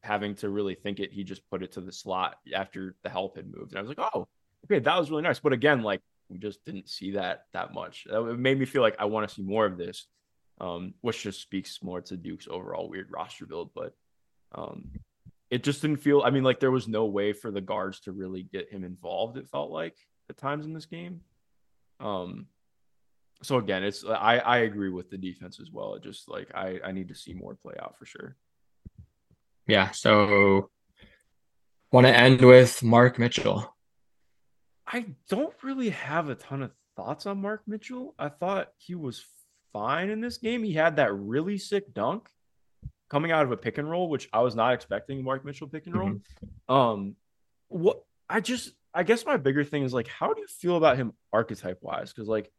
having 0.04 0.36
to 0.36 0.50
really 0.50 0.76
think 0.76 1.02
it, 1.02 1.12
he 1.12 1.26
just 1.26 1.48
put 1.50 1.64
it 1.64 1.74
to 1.74 1.82
the 1.82 1.92
slot 1.92 2.38
after 2.56 2.96
the 3.04 3.10
help 3.10 3.36
had 3.36 3.46
moved, 3.54 3.74
and 3.74 3.80
I 3.80 3.82
was 3.82 3.90
like, 3.90 4.10
oh, 4.14 4.30
okay, 4.66 4.80
that 4.80 4.98
was 4.98 5.12
really 5.12 5.24
nice. 5.24 5.40
But 5.40 5.52
again, 5.52 5.82
like 5.82 6.00
we 6.30 6.38
just 6.38 6.64
didn't 6.64 6.88
see 6.88 7.12
that 7.12 7.44
that 7.52 7.74
much. 7.74 8.08
It 8.10 8.40
made 8.40 8.58
me 8.58 8.66
feel 8.66 8.82
like 8.82 8.96
I 9.00 9.06
want 9.06 9.28
to 9.28 9.36
see 9.36 9.42
more 9.42 9.66
of 9.66 9.78
this 9.78 10.08
um, 10.62 10.94
which 11.02 11.24
just 11.24 11.42
speaks 11.42 11.84
more 11.84 12.02
to 12.02 12.16
Duke's 12.16 12.48
overall 12.50 12.88
weird 12.88 13.10
roster 13.12 13.46
build. 13.46 13.72
But 13.74 13.94
um, 14.54 14.92
it 15.50 15.64
just 15.64 15.82
didn't 15.82 15.98
feel. 15.98 16.22
I 16.24 16.30
mean, 16.30 16.44
like 16.44 16.60
there 16.60 16.72
was 16.72 16.88
no 16.88 17.06
way 17.06 17.34
for 17.34 17.52
the 17.52 17.60
guards 17.60 18.00
to 18.02 18.12
really 18.12 18.44
get 18.44 18.72
him 18.72 18.84
involved. 18.84 19.38
It 19.38 19.50
felt 19.50 19.72
like 19.72 19.98
at 20.30 20.38
times 20.38 20.66
in 20.66 20.74
this 20.74 20.86
game. 20.86 21.22
Um, 22.00 22.46
so 23.42 23.58
again, 23.58 23.84
it's 23.84 24.06
I 24.06 24.38
I 24.38 24.58
agree 24.60 24.92
with 24.92 25.10
the 25.10 25.18
defense 25.18 25.60
as 25.60 25.72
well. 25.72 25.96
It 25.96 26.04
just 26.04 26.30
like 26.30 26.52
I 26.54 26.80
I 26.86 26.92
need 26.92 27.08
to 27.10 27.16
see 27.16 27.34
more 27.34 27.56
play 27.56 27.74
out 27.82 27.98
for 27.98 28.06
sure. 28.06 28.38
Yeah. 29.68 29.92
So 29.92 30.70
want 31.92 32.06
to 32.06 32.16
end 32.16 32.42
with 32.42 32.84
Mark 32.84 33.18
Mitchell. 33.18 33.76
I 34.86 35.08
don't 35.28 35.54
really 35.64 35.90
have 35.90 36.30
a 36.30 36.36
ton 36.36 36.62
of 36.62 36.72
thoughts 36.96 37.26
on 37.26 37.42
Mark 37.42 37.64
Mitchell. 37.66 38.14
I 38.20 38.30
thought 38.30 38.70
he 38.78 38.94
was 38.94 39.26
fine 39.74 40.10
in 40.10 40.22
this 40.22 40.38
game. 40.38 40.64
He 40.64 40.74
had 40.74 40.98
that 40.98 41.14
really 41.14 41.58
sick 41.58 41.94
dunk 41.94 42.30
coming 43.10 43.32
out 43.32 43.44
of 43.44 43.52
a 43.52 43.58
pick 43.58 43.78
and 43.78 43.90
roll, 43.90 44.10
which 44.10 44.30
I 44.32 44.42
was 44.42 44.56
not 44.56 44.74
expecting 44.74 45.24
Mark 45.24 45.44
Mitchell 45.44 45.68
pick 45.68 45.86
and 45.86 45.96
roll. 45.96 46.10
Mm-hmm. 46.10 46.74
Um, 46.74 47.16
what 47.68 48.04
I 48.30 48.40
just, 48.40 48.72
I 48.94 49.04
guess 49.04 49.26
my 49.26 49.38
bigger 49.38 49.64
thing 49.64 49.84
is 49.84 49.94
like, 49.94 50.08
how 50.08 50.34
do 50.34 50.42
you 50.42 50.48
feel 50.48 50.78
about 50.78 50.98
him 50.98 51.14
archetype 51.34 51.80
wise? 51.82 52.14
Because 52.14 52.28
like, 52.28 52.52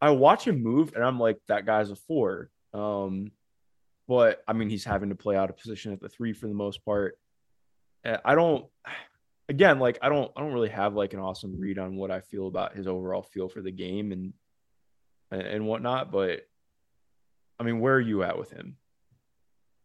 I 0.00 0.10
watch 0.10 0.46
him 0.46 0.62
move 0.62 0.92
and 0.94 1.04
I'm 1.04 1.18
like, 1.18 1.38
that 1.48 1.66
guy's 1.66 1.90
a 1.90 1.96
four. 1.96 2.50
Um, 2.74 3.30
but 4.08 4.42
I 4.46 4.52
mean, 4.52 4.68
he's 4.68 4.84
having 4.84 5.08
to 5.08 5.14
play 5.14 5.36
out 5.36 5.50
of 5.50 5.56
position 5.56 5.92
at 5.92 6.00
the 6.00 6.08
three 6.08 6.32
for 6.32 6.48
the 6.48 6.54
most 6.54 6.84
part. 6.84 7.18
I 8.04 8.34
don't, 8.36 8.66
again, 9.48 9.80
like 9.80 9.98
I 10.02 10.08
don't, 10.08 10.30
I 10.36 10.40
don't 10.40 10.52
really 10.52 10.68
have 10.68 10.94
like 10.94 11.12
an 11.12 11.18
awesome 11.18 11.58
read 11.58 11.78
on 11.78 11.96
what 11.96 12.10
I 12.10 12.20
feel 12.20 12.46
about 12.46 12.76
his 12.76 12.86
overall 12.86 13.22
feel 13.22 13.48
for 13.48 13.62
the 13.62 13.72
game 13.72 14.12
and 14.12 14.32
and, 15.30 15.42
and 15.42 15.66
whatnot. 15.66 16.10
But 16.10 16.46
I 17.58 17.64
mean, 17.64 17.80
where 17.80 17.94
are 17.94 18.00
you 18.00 18.22
at 18.22 18.38
with 18.38 18.50
him? 18.50 18.76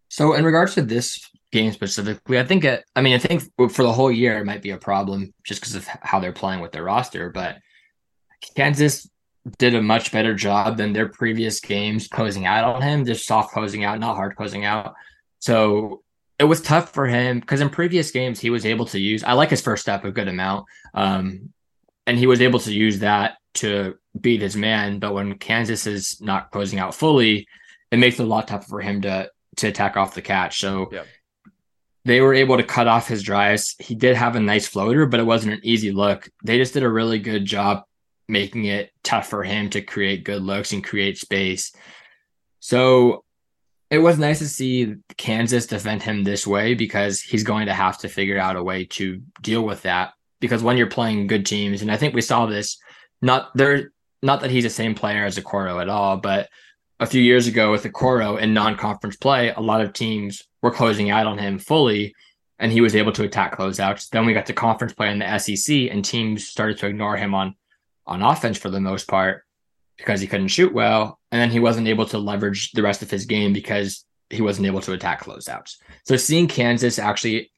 So 0.10 0.34
in 0.34 0.44
regards 0.44 0.76
to 0.76 0.82
this 0.82 1.30
game 1.52 1.72
specifically, 1.72 2.40
I 2.40 2.46
think 2.46 2.66
it, 2.66 2.84
I 2.96 3.02
mean 3.02 3.16
I 3.16 3.18
think 3.18 3.44
for 3.58 3.84
the 3.84 3.94
whole 3.94 4.12
year 4.12 4.38
it 4.38 4.46
might 4.46 4.62
be 4.62 4.72
a 4.72 4.78
problem 4.78 5.34
just 5.44 5.62
because 5.62 5.76
of 5.76 5.88
how 5.88 6.20
they're 6.20 6.34
playing 6.34 6.60
with 6.60 6.72
their 6.72 6.84
roster. 6.84 7.30
But 7.30 7.60
Kansas 8.56 9.10
did 9.58 9.74
a 9.74 9.82
much 9.82 10.12
better 10.12 10.36
job 10.36 10.78
than 10.78 10.94
their 10.94 11.10
previous 11.10 11.60
games 11.60 12.08
closing 12.08 12.46
out 12.46 12.76
on 12.76 12.82
him, 12.82 13.06
just 13.06 13.26
soft 13.26 13.54
closing 13.54 13.84
out, 13.84 14.00
not 14.00 14.16
hard 14.16 14.36
closing 14.36 14.66
out. 14.66 14.94
So 15.40 16.04
it 16.38 16.44
was 16.44 16.62
tough 16.62 16.94
for 16.94 17.08
him 17.08 17.40
because 17.40 17.62
in 17.62 17.70
previous 17.70 18.12
games 18.12 18.40
he 18.40 18.50
was 18.50 18.66
able 18.66 18.86
to 18.88 19.00
use. 19.00 19.24
I 19.24 19.34
like 19.34 19.50
his 19.50 19.62
first 19.62 19.84
step 19.84 20.04
a 20.04 20.12
good 20.12 20.28
amount, 20.28 20.66
um, 20.94 21.54
and 22.08 22.18
he 22.18 22.28
was 22.28 22.42
able 22.42 22.60
to 22.60 22.74
use 22.74 23.00
that 23.00 23.38
to 23.56 23.96
beat 24.20 24.42
his 24.42 24.56
man. 24.56 25.00
But 25.00 25.14
when 25.14 25.38
Kansas 25.38 25.88
is 25.88 26.20
not 26.22 26.52
closing 26.52 26.80
out 26.80 26.96
fully, 26.96 27.48
it 27.92 28.00
makes 28.00 28.20
it 28.20 28.24
a 28.24 28.26
lot 28.26 28.48
tougher 28.48 28.68
for 28.68 28.82
him 28.82 29.02
to 29.02 29.30
to 29.58 29.68
attack 29.68 29.98
off 29.98 30.16
the 30.16 30.22
catch. 30.22 30.60
So 30.60 30.90
yep. 30.92 31.08
they 32.06 32.22
were 32.22 32.34
able 32.34 32.58
to 32.58 32.64
cut 32.64 32.88
off 32.88 33.08
his 33.08 33.24
drives. 33.24 33.76
He 33.80 33.96
did 33.96 34.16
have 34.16 34.36
a 34.36 34.40
nice 34.40 34.68
floater, 34.68 35.06
but 35.06 35.20
it 35.20 35.26
wasn't 35.26 35.54
an 35.54 35.60
easy 35.64 35.92
look. 35.92 36.30
They 36.44 36.58
just 36.58 36.74
did 36.74 36.84
a 36.84 36.90
really 36.90 37.20
good 37.20 37.46
job 37.46 37.84
making 38.28 38.66
it 38.66 38.92
tough 39.04 39.30
for 39.30 39.44
him 39.44 39.70
to 39.72 39.82
create 39.82 40.24
good 40.24 40.42
looks 40.42 40.72
and 40.72 40.84
create 40.84 41.18
space. 41.18 41.74
So 42.60 43.26
it 43.90 43.98
was 43.98 44.18
nice 44.18 44.40
to 44.40 44.48
see 44.48 44.96
Kansas 45.18 45.66
defend 45.66 46.02
him 46.02 46.24
this 46.24 46.48
way 46.48 46.76
because 46.76 47.20
he's 47.20 47.44
going 47.44 47.66
to 47.66 47.74
have 47.74 47.98
to 48.00 48.08
figure 48.08 48.40
out 48.40 48.56
a 48.56 48.64
way 48.64 48.86
to 48.86 49.22
deal 49.42 49.64
with 49.64 49.82
that. 49.82 50.14
Because 50.42 50.62
when 50.62 50.76
you're 50.76 50.88
playing 50.88 51.28
good 51.28 51.46
teams, 51.46 51.82
and 51.82 51.90
I 51.90 51.96
think 51.96 52.14
we 52.14 52.22
saw 52.22 52.46
this 52.46 52.78
not 53.22 53.56
there, 53.56 53.94
not 54.22 54.42
that 54.42 54.52
he's 54.52 54.66
the 54.66 54.70
same 54.70 54.96
player 54.96 55.24
as 55.24 55.40
Okoro 55.40 55.82
at 55.82 55.88
all, 55.88 56.18
but 56.18 56.50
a 57.00 57.06
few 57.06 57.22
years 57.22 57.48
ago 57.48 57.72
with 57.72 57.86
Okoro 57.86 58.38
in 58.38 58.54
non-conference 58.54 59.16
play, 59.16 59.54
a 59.54 59.62
lot 59.62 59.82
of 59.82 59.94
teams 59.94 60.44
were 60.62 60.72
closing 60.72 61.10
out 61.10 61.26
on 61.26 61.38
him 61.38 61.58
fully, 61.58 62.14
and 62.60 62.72
he 62.72 62.82
was 62.82 62.96
able 62.96 63.14
to 63.14 63.24
attack 63.24 63.58
closeouts. 63.58 64.10
Then 64.10 64.26
we 64.26 64.34
got 64.34 64.48
to 64.48 64.54
conference 64.54 64.94
play 64.94 65.10
in 65.10 65.20
the 65.20 65.38
SEC, 65.38 65.90
and 65.90 66.04
teams 66.04 66.48
started 66.48 66.78
to 66.80 66.88
ignore 66.88 67.16
him 67.16 67.34
on 67.34 67.56
on 68.08 68.22
offense 68.22 68.58
for 68.58 68.70
the 68.70 68.80
most 68.80 69.08
part 69.08 69.46
because 69.98 70.20
he 70.20 70.28
couldn't 70.28 70.48
shoot 70.48 70.74
well, 70.74 71.20
and 71.32 71.40
then 71.40 71.52
he 71.52 71.60
wasn't 71.60 71.88
able 71.88 72.06
to 72.08 72.18
leverage 72.18 72.72
the 72.72 72.82
rest 72.82 73.02
of 73.02 73.12
his 73.12 73.26
game 73.26 73.54
because 73.54 74.04
he 74.30 74.42
wasn't 74.42 74.66
able 74.66 74.82
to 74.82 74.94
attack 74.94 75.24
closeouts. 75.24 75.78
So 76.06 76.18
seeing 76.18 76.48
Kansas 76.48 76.98
actually 76.98 77.52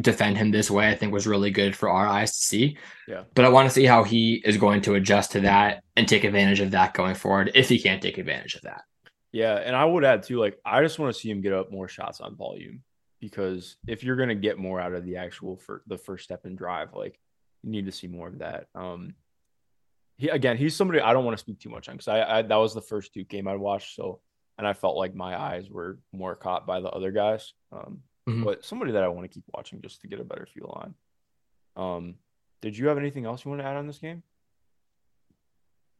defend 0.00 0.38
him 0.38 0.50
this 0.50 0.70
way, 0.70 0.88
I 0.88 0.94
think 0.94 1.12
was 1.12 1.26
really 1.26 1.50
good 1.50 1.76
for 1.76 1.88
our 1.88 2.06
eyes 2.06 2.32
to 2.32 2.38
see. 2.38 2.78
Yeah. 3.06 3.24
But 3.34 3.44
I 3.44 3.50
want 3.50 3.68
to 3.68 3.74
see 3.74 3.84
how 3.84 4.04
he 4.04 4.42
is 4.44 4.56
going 4.56 4.80
to 4.82 4.94
adjust 4.94 5.32
to 5.32 5.40
that 5.40 5.84
and 5.96 6.08
take 6.08 6.24
advantage 6.24 6.60
of 6.60 6.70
that 6.70 6.94
going 6.94 7.14
forward 7.14 7.50
if 7.54 7.68
he 7.68 7.78
can't 7.78 8.02
take 8.02 8.18
advantage 8.18 8.54
of 8.54 8.62
that. 8.62 8.82
Yeah. 9.32 9.56
And 9.56 9.76
I 9.76 9.84
would 9.84 10.04
add 10.04 10.22
too, 10.22 10.38
like, 10.38 10.58
I 10.64 10.82
just 10.82 10.98
want 10.98 11.14
to 11.14 11.20
see 11.20 11.30
him 11.30 11.42
get 11.42 11.52
up 11.52 11.70
more 11.70 11.88
shots 11.88 12.20
on 12.20 12.36
volume 12.36 12.82
because 13.20 13.76
if 13.86 14.02
you're 14.02 14.16
going 14.16 14.30
to 14.30 14.34
get 14.34 14.58
more 14.58 14.80
out 14.80 14.94
of 14.94 15.04
the 15.04 15.16
actual 15.16 15.56
for 15.56 15.82
the 15.86 15.98
first 15.98 16.24
step 16.24 16.44
and 16.44 16.56
drive, 16.56 16.94
like, 16.94 17.18
you 17.62 17.70
need 17.70 17.86
to 17.86 17.92
see 17.92 18.08
more 18.08 18.28
of 18.28 18.38
that. 18.38 18.66
Um, 18.74 19.14
he 20.16 20.28
again, 20.28 20.56
he's 20.56 20.76
somebody 20.76 21.00
I 21.00 21.12
don't 21.12 21.24
want 21.24 21.36
to 21.36 21.40
speak 21.40 21.60
too 21.60 21.70
much 21.70 21.88
on 21.88 21.96
because 21.96 22.08
I, 22.08 22.38
I 22.38 22.42
that 22.42 22.56
was 22.56 22.74
the 22.74 22.80
first 22.80 23.14
Duke 23.14 23.28
game 23.28 23.48
I 23.48 23.56
watched. 23.56 23.94
So, 23.94 24.20
and 24.58 24.66
I 24.66 24.72
felt 24.72 24.96
like 24.96 25.14
my 25.14 25.38
eyes 25.38 25.70
were 25.70 25.98
more 26.12 26.34
caught 26.34 26.66
by 26.66 26.80
the 26.80 26.90
other 26.90 27.12
guys. 27.12 27.52
Um, 27.72 28.00
mm-hmm. 28.28 28.44
but 28.44 28.64
somebody 28.64 28.92
that 28.92 29.02
I 29.02 29.08
want 29.08 29.30
to 29.30 29.34
keep 29.34 29.44
watching 29.54 29.80
just 29.82 30.00
to 30.02 30.08
get 30.08 30.20
a 30.20 30.24
better 30.24 30.46
feel 30.46 30.94
on. 31.76 31.96
Um, 31.96 32.14
did 32.60 32.76
you 32.76 32.88
have 32.88 32.98
anything 32.98 33.24
else 33.26 33.44
you 33.44 33.50
want 33.50 33.60
to 33.62 33.66
add 33.66 33.76
on 33.76 33.86
this 33.86 33.98
game? 33.98 34.22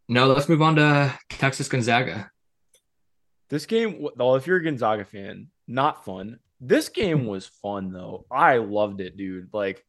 No, 0.08 0.26
let's 0.26 0.48
move 0.48 0.62
on 0.62 0.76
to 0.76 1.18
Texas 1.30 1.68
Gonzaga. 1.68 2.30
This 3.48 3.66
game, 3.66 4.06
well, 4.16 4.36
if 4.36 4.46
you're 4.46 4.58
a 4.58 4.64
Gonzaga 4.64 5.04
fan, 5.04 5.48
not 5.66 6.04
fun, 6.04 6.38
This 6.64 6.88
game 6.88 7.26
was 7.26 7.46
fun 7.46 7.92
though. 7.92 8.24
I 8.30 8.58
loved 8.58 9.00
it, 9.00 9.16
dude. 9.16 9.52
Like, 9.52 9.84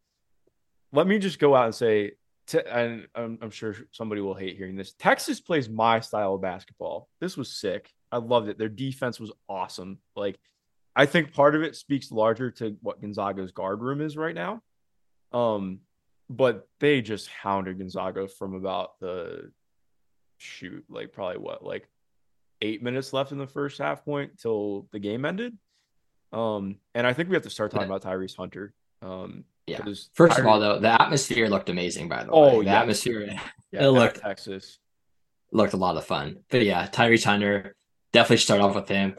let 0.92 1.06
me 1.06 1.20
just 1.20 1.38
go 1.38 1.56
out 1.56 1.66
and 1.66 1.76
say, 1.76 2.14
and 2.52 3.08
I'm, 3.14 3.38
I'm 3.44 3.52
sure 3.52 3.76
somebody 3.92 4.22
will 4.22 4.34
hate 4.34 4.58
hearing 4.58 4.76
this. 4.76 4.94
Texas 4.94 5.40
plays 5.40 5.70
my 5.70 6.00
style 6.00 6.34
of 6.34 6.42
basketball. 6.42 7.10
This 7.22 7.38
was 7.38 7.56
sick. 7.56 7.92
I 8.12 8.18
loved 8.18 8.50
it. 8.50 8.58
Their 8.58 8.70
defense 8.70 9.20
was 9.20 9.32
awesome. 9.48 10.00
Like, 10.16 10.40
I 10.96 11.06
think 11.06 11.34
part 11.34 11.56
of 11.56 11.64
it 11.64 11.76
speaks 11.76 12.12
larger 12.12 12.52
to 12.52 12.78
what 12.82 13.02
Gonzaga's 13.02 13.52
guard 13.52 13.82
room 13.82 14.02
is 14.02 14.16
right 14.16 14.36
now. 14.36 14.62
Um, 15.32 15.80
but 16.30 16.68
they 16.80 17.02
just 17.02 17.28
hounded 17.28 17.80
Gonzaga 17.80 18.28
from 18.28 18.54
about 18.54 19.00
the 19.00 19.52
shoot, 20.38 20.86
like 20.90 21.12
probably 21.12 21.38
what, 21.38 21.64
like 21.64 21.88
eight 22.62 22.84
minutes 22.84 23.14
left 23.14 23.32
in 23.32 23.38
the 23.38 23.48
first 23.48 23.80
half 23.80 24.06
point 24.06 24.40
till 24.40 24.88
the 24.92 25.00
game 25.00 25.26
ended. 25.26 25.58
Um, 26.32 26.78
and 26.96 27.06
I 27.06 27.14
think 27.14 27.30
we 27.30 27.36
have 27.36 27.44
to 27.44 27.50
start 27.50 27.72
talking 27.72 27.88
about 27.88 28.04
Tyrese 28.04 28.36
Hunter. 28.36 28.74
Um, 29.02 29.44
yeah. 29.68 29.82
First 30.14 30.40
of 30.40 30.46
all, 30.46 30.60
though, 30.60 30.80
the 30.80 31.02
atmosphere 31.02 31.48
looked 31.48 31.70
amazing. 31.70 32.10
By 32.10 32.24
the 32.24 32.32
way, 32.32 32.38
oh, 32.38 32.60
the 32.60 32.66
yeah. 32.66 32.82
atmosphere 32.82 33.40
yeah, 33.72 33.84
it 33.86 33.90
looked 33.90 34.22
Texas 34.22 34.80
looked 35.52 35.74
a 35.74 35.78
lot 35.78 35.96
of 35.96 36.06
fun. 36.06 36.40
But 36.50 36.64
yeah, 36.64 36.88
Tyrese 36.88 37.24
Hunter 37.24 37.76
definitely 38.12 38.38
start 38.38 38.62
off 38.62 38.76
with 38.76 38.90
him. 38.90 39.16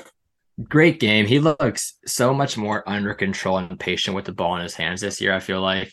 Great 0.63 1.01
game. 1.01 1.27
He 1.27 1.41
looks 1.41 1.95
so 2.07 2.33
much 2.33 2.57
more 2.57 2.89
under 2.89 3.15
control 3.15 3.59
and 3.59 3.79
patient 3.79 4.15
with 4.15 4.25
the 4.25 4.33
ball 4.33 4.57
in 4.57 4.63
his 4.63 4.75
hands 4.75 5.01
this 5.01 5.21
year. 5.21 5.35
I 5.35 5.41
feel 5.41 5.61
like, 5.61 5.93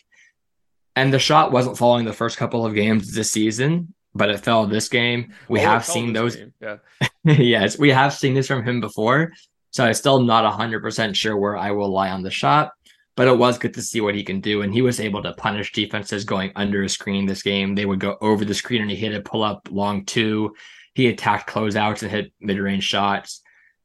and 0.94 1.12
the 1.12 1.18
shot 1.18 1.52
wasn't 1.52 1.78
falling 1.78 2.04
the 2.04 2.12
first 2.12 2.36
couple 2.36 2.64
of 2.64 2.74
games 2.74 3.12
this 3.12 3.30
season, 3.30 3.94
but 4.14 4.30
it 4.30 4.40
fell 4.40 4.66
this 4.66 4.88
game. 4.88 5.32
We 5.48 5.60
oh, 5.60 5.64
have 5.64 5.84
seen 5.84 6.12
those. 6.12 6.36
Game. 6.36 6.52
Yeah. 6.60 6.76
yes, 7.24 7.78
we 7.78 7.90
have 7.90 8.12
seen 8.12 8.34
this 8.34 8.46
from 8.46 8.64
him 8.64 8.80
before. 8.80 9.32
So 9.70 9.84
I'm 9.84 9.94
still 9.94 10.20
not 10.20 10.50
100% 10.52 11.14
sure 11.14 11.36
where 11.36 11.56
I 11.56 11.70
will 11.70 11.90
lie 11.90 12.10
on 12.10 12.22
the 12.22 12.30
shot 12.30 12.72
but 13.16 13.28
it 13.28 13.36
was 13.36 13.58
good 13.58 13.74
to 13.74 13.82
see 13.82 14.00
what 14.00 14.14
he 14.14 14.22
can 14.22 14.40
do. 14.40 14.62
And 14.62 14.72
he 14.72 14.82
was 14.82 15.00
able 15.00 15.22
to 15.22 15.34
punish 15.34 15.72
defenses 15.72 16.24
going 16.24 16.52
under 16.56 16.82
a 16.82 16.88
screen 16.88 17.26
this 17.26 17.42
game. 17.42 17.74
They 17.74 17.84
would 17.84 18.00
go 18.00 18.16
over 18.20 18.44
the 18.44 18.54
screen 18.54 18.82
and 18.82 18.90
he 18.90 18.96
hit 18.96 19.14
a 19.14 19.20
pull 19.20 19.42
up 19.42 19.68
long 19.70 20.04
two. 20.04 20.54
He 20.94 21.08
attacked 21.08 21.48
closeouts 21.48 22.02
and 22.02 22.10
hit 22.10 22.32
mid 22.40 22.58
range 22.58 22.84
shots. 22.84 23.42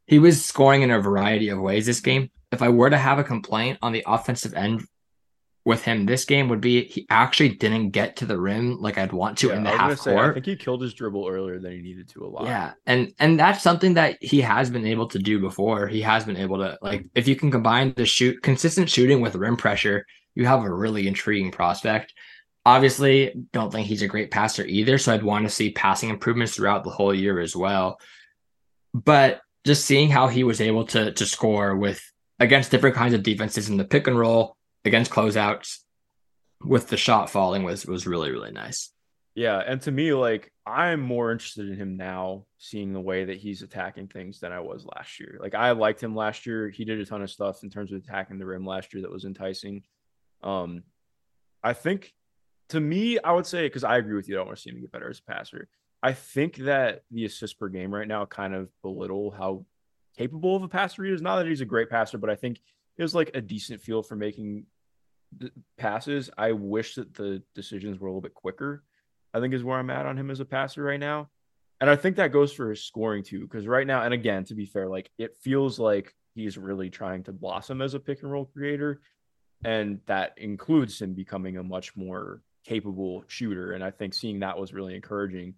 He 0.08 0.20
was 0.20 0.43
scoring 0.43 0.82
in 0.82 0.91
a 0.91 0.99
variety 0.99 1.49
of 1.49 1.60
ways 1.60 1.86
this 1.86 1.99
game. 1.99 2.32
If 2.51 2.62
I 2.62 2.70
were 2.70 2.89
to 2.89 2.97
have 2.97 3.20
a 3.20 3.24
complaint 3.24 3.78
on 3.82 3.91
the 3.91 4.03
offensive 4.08 4.53
end 4.53 4.88
with 5.68 5.84
him 5.84 6.05
this 6.05 6.24
game 6.24 6.47
would 6.47 6.62
be 6.62 6.86
he 6.86 7.05
actually 7.10 7.49
didn't 7.49 7.89
get 7.89 8.16
to 8.16 8.26
the 8.26 8.39
rim 8.39 8.80
like 8.80 8.97
I'd 8.97 9.12
want 9.12 9.38
to 9.39 9.49
yeah, 9.49 9.58
in 9.58 9.64
the 9.66 9.70
half 9.70 9.99
say, 9.99 10.14
court. 10.14 10.30
I 10.30 10.34
think 10.36 10.45
he 10.45 10.55
killed 10.55 10.82
his 10.82 10.93
dribble 10.93 11.28
earlier 11.28 11.60
than 11.60 11.74
he 11.74 11.82
needed 11.82 12.08
to 12.12 12.26
a 12.26 12.30
lot. 12.30 12.45
Yeah, 12.45 12.72
and 12.86 13.14
and 13.20 13.38
that's 13.38 13.62
something 13.62 13.95
that 13.95 14.18
he 14.22 14.39
has 14.39 14.70
been 14.70 14.88
able 14.88 15.10
to 15.10 15.20
do 15.20 15.41
before. 15.41 15.89
He 15.89 15.99
has 16.03 16.24
been 16.24 16.38
able 16.38 16.60
to 16.60 16.78
like 16.82 17.05
if 17.16 17.28
you 17.28 17.36
can 17.36 17.51
combine 17.51 17.93
the 17.97 18.05
shoot 18.05 18.41
consistent 18.41 18.89
shooting 18.89 19.20
with 19.20 19.36
rim 19.36 19.58
pressure, 19.58 20.05
you 20.36 20.45
have 20.45 20.64
a 20.64 20.74
really 20.74 21.05
intriguing 21.05 21.51
prospect. 21.51 22.14
Obviously, 22.66 23.34
don't 23.51 23.70
think 23.70 23.88
he's 23.88 24.03
a 24.03 24.08
great 24.08 24.32
passer 24.32 24.66
either, 24.66 24.97
so 24.97 25.14
I'd 25.14 25.22
want 25.22 25.43
to 25.43 25.53
see 25.53 25.72
passing 25.72 26.10
improvements 26.10 26.55
throughout 26.55 26.86
the 26.86 26.91
whole 26.91 27.14
year 27.14 27.41
as 27.41 27.58
well. 27.58 27.99
But 28.93 29.41
just 29.68 29.86
seeing 29.86 30.09
how 30.09 30.28
he 30.28 30.43
was 30.43 30.59
able 30.61 30.86
to 30.88 31.11
to 31.11 31.26
score 31.26 31.76
with 31.76 32.01
against 32.39 32.72
different 32.72 32.95
kinds 32.95 33.13
of 33.13 33.22
defenses 33.22 33.70
in 33.70 33.78
the 33.78 33.86
pick 33.86 34.07
and 34.07 34.18
roll 34.18 34.55
against 34.86 35.11
closeouts 35.11 35.80
with 36.63 36.88
the 36.88 36.97
shot 36.97 37.30
falling 37.30 37.63
was 37.63 37.86
was 37.86 38.07
really 38.07 38.32
really 38.32 38.51
nice. 38.51 38.91
Yeah, 39.36 39.61
and 39.63 39.80
to 39.84 39.91
me, 39.91 40.13
like 40.13 40.51
I'm 40.65 40.99
more 40.99 41.32
interested 41.32 41.70
in 41.70 41.76
him 41.76 41.95
now, 41.95 42.45
seeing 42.57 42.91
the 42.91 42.99
way 42.99 43.26
that 43.26 43.38
he's 43.38 43.61
attacking 43.61 44.07
things 44.07 44.39
than 44.39 44.51
I 44.51 44.61
was 44.61 44.84
last 44.84 45.20
year. 45.20 45.38
Like 45.39 45.53
I 45.53 45.72
liked 45.72 46.01
him 46.01 46.15
last 46.15 46.47
year; 46.47 46.70
he 46.70 46.86
did 46.86 46.99
a 46.99 47.05
ton 47.05 47.22
of 47.22 47.30
stuff 47.30 47.61
in 47.61 47.70
terms 47.70 47.91
of 47.91 47.99
attacking 47.99 48.39
the 48.39 48.47
rim 48.47 48.65
last 48.65 48.95
year 48.95 49.03
that 49.03 49.11
was 49.11 49.26
enticing. 49.26 49.84
Um, 50.41 50.82
I 51.63 51.74
think, 51.74 52.13
to 52.70 52.80
me, 52.80 53.20
I 53.20 53.32
would 53.32 53.45
say 53.45 53.68
because 53.68 53.84
I 53.84 53.97
agree 53.97 54.15
with 54.15 54.28
you, 54.28 54.39
I 54.39 54.43
want 54.43 54.55
to 54.55 54.61
see 54.61 54.72
him 54.72 54.82
get 54.82 54.91
better 54.91 55.09
as 55.09 55.20
a 55.20 55.32
passer. 55.32 55.70
I 56.08 56.14
think 56.14 56.55
that 56.60 57.03
the 57.12 57.26
assist 57.26 57.60
per 57.60 57.68
game 57.68 57.93
right 57.93 58.08
now 58.08 58.26
kind 58.26 58.55
of 58.55 58.70
belittle 58.82 59.30
how 59.30 59.66
capable 60.18 60.55
of 60.55 60.64
a 60.64 60.70
passer 60.70 61.03
he 61.03 61.12
is. 61.12 61.22
Not 61.22 61.36
that 61.36 61.47
he's 61.47 61.60
a 61.60 61.66
great 61.66 61.89
passer, 61.89 62.18
but 62.18 62.30
I 62.30 62.36
think 62.36 62.62
he 62.95 63.03
has 63.03 63.14
like 63.14 63.32
a 63.34 63.41
decent 63.41 63.82
feel 63.82 64.01
for 64.01 64.16
making 64.16 64.68
passes. 65.78 66.30
I 66.38 66.53
wish 66.53 66.95
that 66.95 67.14
the 67.14 67.43
decisions 67.55 67.99
were 67.99 68.08
a 68.08 68.12
little 68.12 68.22
bit 68.22 68.34
quicker. 68.34 68.86
I 69.34 69.41
think 69.41 69.53
is 69.53 69.66
where 69.66 69.78
I'm 69.78 69.89
at 69.89 70.05
on 70.05 70.18
him 70.18 70.32
as 70.32 70.39
a 70.39 70.45
passer 70.45 70.82
right 70.82 70.97
now. 70.97 71.28
And 71.82 71.89
I 71.89 71.97
think 71.97 72.16
that 72.16 72.32
goes 72.32 72.53
for 72.53 72.70
his 72.70 72.86
scoring 72.86 73.22
too, 73.22 73.41
because 73.41 73.68
right 73.68 73.86
now, 73.86 74.03
and 74.03 74.14
again, 74.14 74.45
to 74.45 74.55
be 74.55 74.66
fair, 74.66 74.88
like 74.88 75.12
it 75.18 75.36
feels 75.41 75.78
like 75.78 76.16
he's 76.36 76.58
really 76.58 76.89
trying 76.89 77.24
to 77.24 77.34
blossom 77.34 77.82
as 77.82 77.95
a 77.95 77.99
pick 77.99 78.22
and 78.22 78.32
roll 78.32 78.45
creator. 78.45 79.01
And 79.66 79.99
that 80.05 80.36
includes 80.38 81.01
him 81.01 81.16
becoming 81.16 81.58
a 81.58 81.64
much 81.64 81.97
more 81.97 82.43
capable 82.66 83.26
shooter. 83.28 83.74
And 83.74 83.84
I 83.84 83.91
think 83.91 84.14
seeing 84.14 84.39
that 84.39 84.58
was 84.58 84.72
really 84.72 84.95
encouraging. 84.95 85.55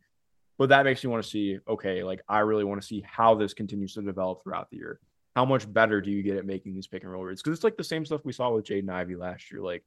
But 0.59 0.69
that 0.69 0.85
makes 0.85 1.03
me 1.03 1.09
want 1.09 1.23
to 1.23 1.29
see, 1.29 1.57
okay, 1.67 2.03
like 2.03 2.21
I 2.29 2.39
really 2.39 2.65
want 2.65 2.79
to 2.81 2.87
see 2.87 3.03
how 3.07 3.33
this 3.33 3.55
continues 3.55 3.95
to 3.95 4.03
develop 4.03 4.43
throughout 4.43 4.69
the 4.69 4.77
year 4.77 4.99
how 5.35 5.45
much 5.45 5.71
better 5.71 6.01
do 6.01 6.11
you 6.11 6.21
get 6.21 6.35
at 6.35 6.45
making 6.45 6.73
these 6.73 6.87
pick 6.87 7.03
and 7.03 7.11
roll 7.11 7.23
reads? 7.23 7.41
Because 7.41 7.57
it's 7.57 7.63
like 7.63 7.77
the 7.77 7.83
same 7.83 8.05
stuff 8.05 8.25
we 8.25 8.33
saw 8.33 8.51
with 8.51 8.65
Jaden 8.65 8.89
Ivey 8.89 9.15
last 9.15 9.51
year. 9.51 9.61
Like 9.61 9.85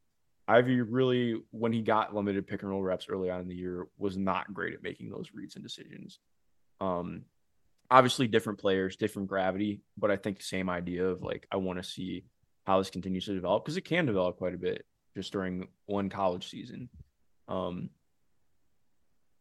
Ivey 0.48 0.80
really, 0.80 1.42
when 1.50 1.72
he 1.72 1.82
got 1.82 2.14
limited 2.14 2.46
pick 2.46 2.62
and 2.62 2.70
roll 2.70 2.82
reps 2.82 3.06
early 3.08 3.30
on 3.30 3.40
in 3.40 3.48
the 3.48 3.54
year, 3.54 3.86
was 3.98 4.16
not 4.16 4.54
great 4.54 4.74
at 4.74 4.82
making 4.82 5.10
those 5.10 5.30
reads 5.34 5.56
and 5.56 5.62
decisions. 5.62 6.20
Um, 6.80 7.26
obviously 7.90 8.28
different 8.28 8.60
players, 8.60 8.96
different 8.96 9.28
gravity, 9.28 9.82
but 9.98 10.10
I 10.10 10.16
think 10.16 10.38
the 10.38 10.44
same 10.44 10.70
idea 10.70 11.06
of 11.06 11.22
like 11.22 11.46
I 11.50 11.56
want 11.56 11.82
to 11.82 11.88
see 11.88 12.24
how 12.66 12.78
this 12.78 12.90
continues 12.90 13.26
to 13.26 13.34
develop 13.34 13.64
because 13.64 13.76
it 13.76 13.84
can 13.84 14.06
develop 14.06 14.38
quite 14.38 14.54
a 14.54 14.58
bit 14.58 14.86
just 15.14 15.32
during 15.32 15.68
one 15.86 16.08
college 16.08 16.48
season. 16.48 16.88
Um, 17.48 17.90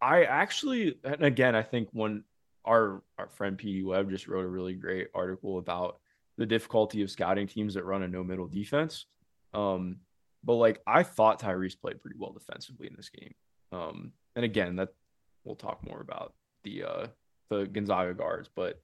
I 0.01 0.23
actually, 0.23 0.97
and 1.03 1.23
again, 1.23 1.55
I 1.55 1.61
think 1.61 1.89
when 1.91 2.23
our 2.65 3.01
our 3.17 3.27
friend 3.27 3.57
PD 3.57 3.83
Webb 3.83 4.09
just 4.09 4.27
wrote 4.27 4.45
a 4.45 4.49
really 4.49 4.73
great 4.73 5.07
article 5.13 5.57
about 5.57 5.99
the 6.37 6.45
difficulty 6.45 7.01
of 7.01 7.11
scouting 7.11 7.47
teams 7.47 7.73
that 7.73 7.85
run 7.85 8.03
a 8.03 8.07
no 8.07 8.23
middle 8.23 8.47
defense. 8.47 9.05
Um, 9.53 9.97
but 10.43 10.55
like 10.55 10.81
I 10.87 11.03
thought 11.03 11.41
Tyrese 11.41 11.79
played 11.79 12.01
pretty 12.01 12.17
well 12.19 12.31
defensively 12.31 12.87
in 12.87 12.95
this 12.95 13.09
game. 13.09 13.33
Um, 13.71 14.11
and 14.35 14.45
again, 14.45 14.77
that 14.77 14.89
we'll 15.43 15.55
talk 15.55 15.85
more 15.87 16.01
about 16.01 16.33
the 16.63 16.83
uh 16.83 17.07
the 17.49 17.65
Gonzaga 17.65 18.13
guards, 18.13 18.49
but 18.55 18.81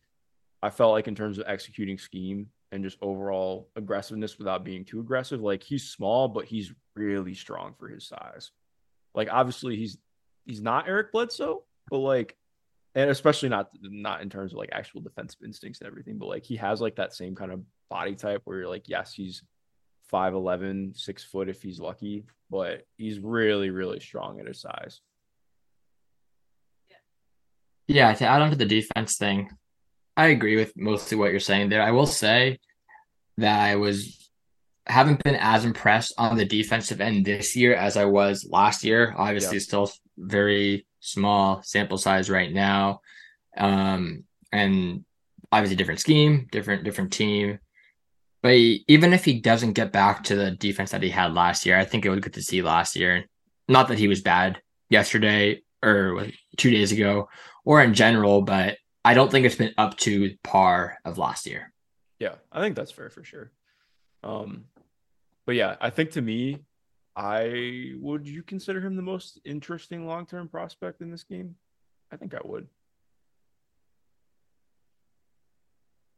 I 0.61 0.70
felt 0.70 0.91
like 0.91 1.07
in 1.07 1.15
terms 1.15 1.38
of 1.38 1.45
executing 1.47 1.97
scheme 1.97 2.47
and 2.72 2.84
just 2.84 2.97
overall 3.01 3.70
aggressiveness 3.76 4.38
without 4.38 4.65
being 4.65 4.84
too 4.84 4.99
aggressive, 4.99 5.41
like 5.41 5.63
he's 5.63 5.89
small, 5.89 6.28
but 6.28 6.45
he's 6.45 6.74
really 6.95 7.34
strong 7.34 7.74
for 7.80 7.88
his 7.88 8.07
size. 8.07 8.51
Like 9.15 9.30
obviously 9.32 9.78
he's 9.78 9.97
he's 10.47 10.61
not 10.61 10.87
Eric 10.87 11.11
Bledsoe, 11.11 11.63
but 11.91 11.99
like 11.99 12.35
and 12.95 13.11
especially 13.11 13.49
not 13.49 13.69
not 13.81 14.23
in 14.23 14.29
terms 14.29 14.53
of 14.53 14.57
like 14.57 14.69
actual 14.71 15.01
defensive 15.01 15.41
instincts 15.43 15.79
and 15.79 15.87
everything, 15.87 16.17
but 16.17 16.27
like 16.27 16.43
he 16.43 16.55
has 16.55 16.81
like 16.81 16.95
that 16.95 17.13
same 17.13 17.35
kind 17.35 17.51
of 17.51 17.61
body 17.89 18.15
type 18.15 18.41
where 18.45 18.57
you're 18.57 18.67
like, 18.67 18.89
yes, 18.89 19.13
he's 19.13 19.43
5'11, 20.11 20.97
six 20.97 21.23
foot 21.23 21.49
if 21.49 21.61
he's 21.61 21.79
lucky, 21.79 22.25
but 22.49 22.87
he's 22.97 23.19
really, 23.19 23.69
really 23.69 23.99
strong 23.99 24.39
at 24.39 24.47
his 24.47 24.59
size. 24.61 25.01
Yeah, 27.87 28.13
to 28.13 28.25
add 28.25 28.41
on 28.41 28.49
to 28.49 28.55
the 28.55 28.65
defense 28.65 29.17
thing, 29.17 29.51
I 30.15 30.27
agree 30.27 30.55
with 30.55 30.73
mostly 30.75 31.17
what 31.17 31.31
you're 31.31 31.39
saying 31.39 31.69
there. 31.69 31.81
I 31.83 31.91
will 31.91 32.07
say 32.07 32.59
that 33.37 33.61
I 33.61 33.75
was 33.75 34.26
haven't 34.88 35.23
been 35.23 35.35
as 35.35 35.65
impressed 35.65 36.13
on 36.17 36.38
the 36.38 36.45
defensive 36.45 37.01
end 37.01 37.25
this 37.25 37.55
year 37.55 37.75
as 37.75 37.97
I 37.97 38.05
was 38.05 38.47
last 38.49 38.83
year. 38.83 39.13
Obviously, 39.17 39.57
yeah. 39.57 39.61
still 39.61 39.91
very 40.17 40.85
small 40.99 41.61
sample 41.63 41.97
size 41.97 42.29
right 42.29 42.51
now. 42.51 43.01
Um, 43.57 44.23
and 44.51 45.03
obviously 45.51 45.75
different 45.75 45.99
scheme, 45.99 46.47
different 46.51 46.83
different 46.83 47.13
team. 47.13 47.59
But 48.41 48.53
he, 48.53 48.85
even 48.88 49.13
if 49.13 49.25
he 49.25 49.39
doesn't 49.39 49.73
get 49.73 49.91
back 49.91 50.23
to 50.25 50.35
the 50.35 50.51
defense 50.51 50.91
that 50.91 51.03
he 51.03 51.09
had 51.09 51.33
last 51.33 51.65
year, 51.65 51.77
I 51.77 51.85
think 51.85 52.05
it 52.05 52.09
was 52.09 52.19
good 52.19 52.33
to 52.33 52.41
see 52.41 52.61
last 52.61 52.95
year. 52.95 53.25
Not 53.67 53.88
that 53.88 53.99
he 53.99 54.07
was 54.07 54.21
bad 54.21 54.61
yesterday 54.89 55.63
or 55.83 56.27
two 56.55 56.69
days 56.71 56.91
ago 56.91 57.29
or 57.65 57.81
in 57.81 57.93
general, 57.93 58.41
but 58.41 58.77
I 59.03 59.13
don't 59.13 59.31
think 59.31 59.45
it's 59.45 59.55
been 59.55 59.73
up 59.77 59.97
to 59.99 60.35
par 60.43 60.99
of 61.03 61.17
last 61.17 61.45
year. 61.45 61.73
Yeah, 62.19 62.35
I 62.51 62.61
think 62.61 62.75
that's 62.75 62.91
fair 62.91 63.09
for 63.09 63.23
sure. 63.23 63.51
Um, 64.23 64.65
but 65.47 65.55
yeah, 65.55 65.77
I 65.81 65.89
think 65.89 66.11
to 66.11 66.21
me, 66.21 66.59
I 67.15 67.93
would 67.99 68.27
you 68.27 68.43
consider 68.43 68.79
him 68.79 68.95
the 68.95 69.01
most 69.01 69.39
interesting 69.43 70.05
long 70.05 70.27
term 70.27 70.47
prospect 70.49 71.01
in 71.01 71.09
this 71.09 71.23
game? 71.23 71.55
I 72.11 72.17
think 72.17 72.35
I 72.35 72.41
would. 72.43 72.67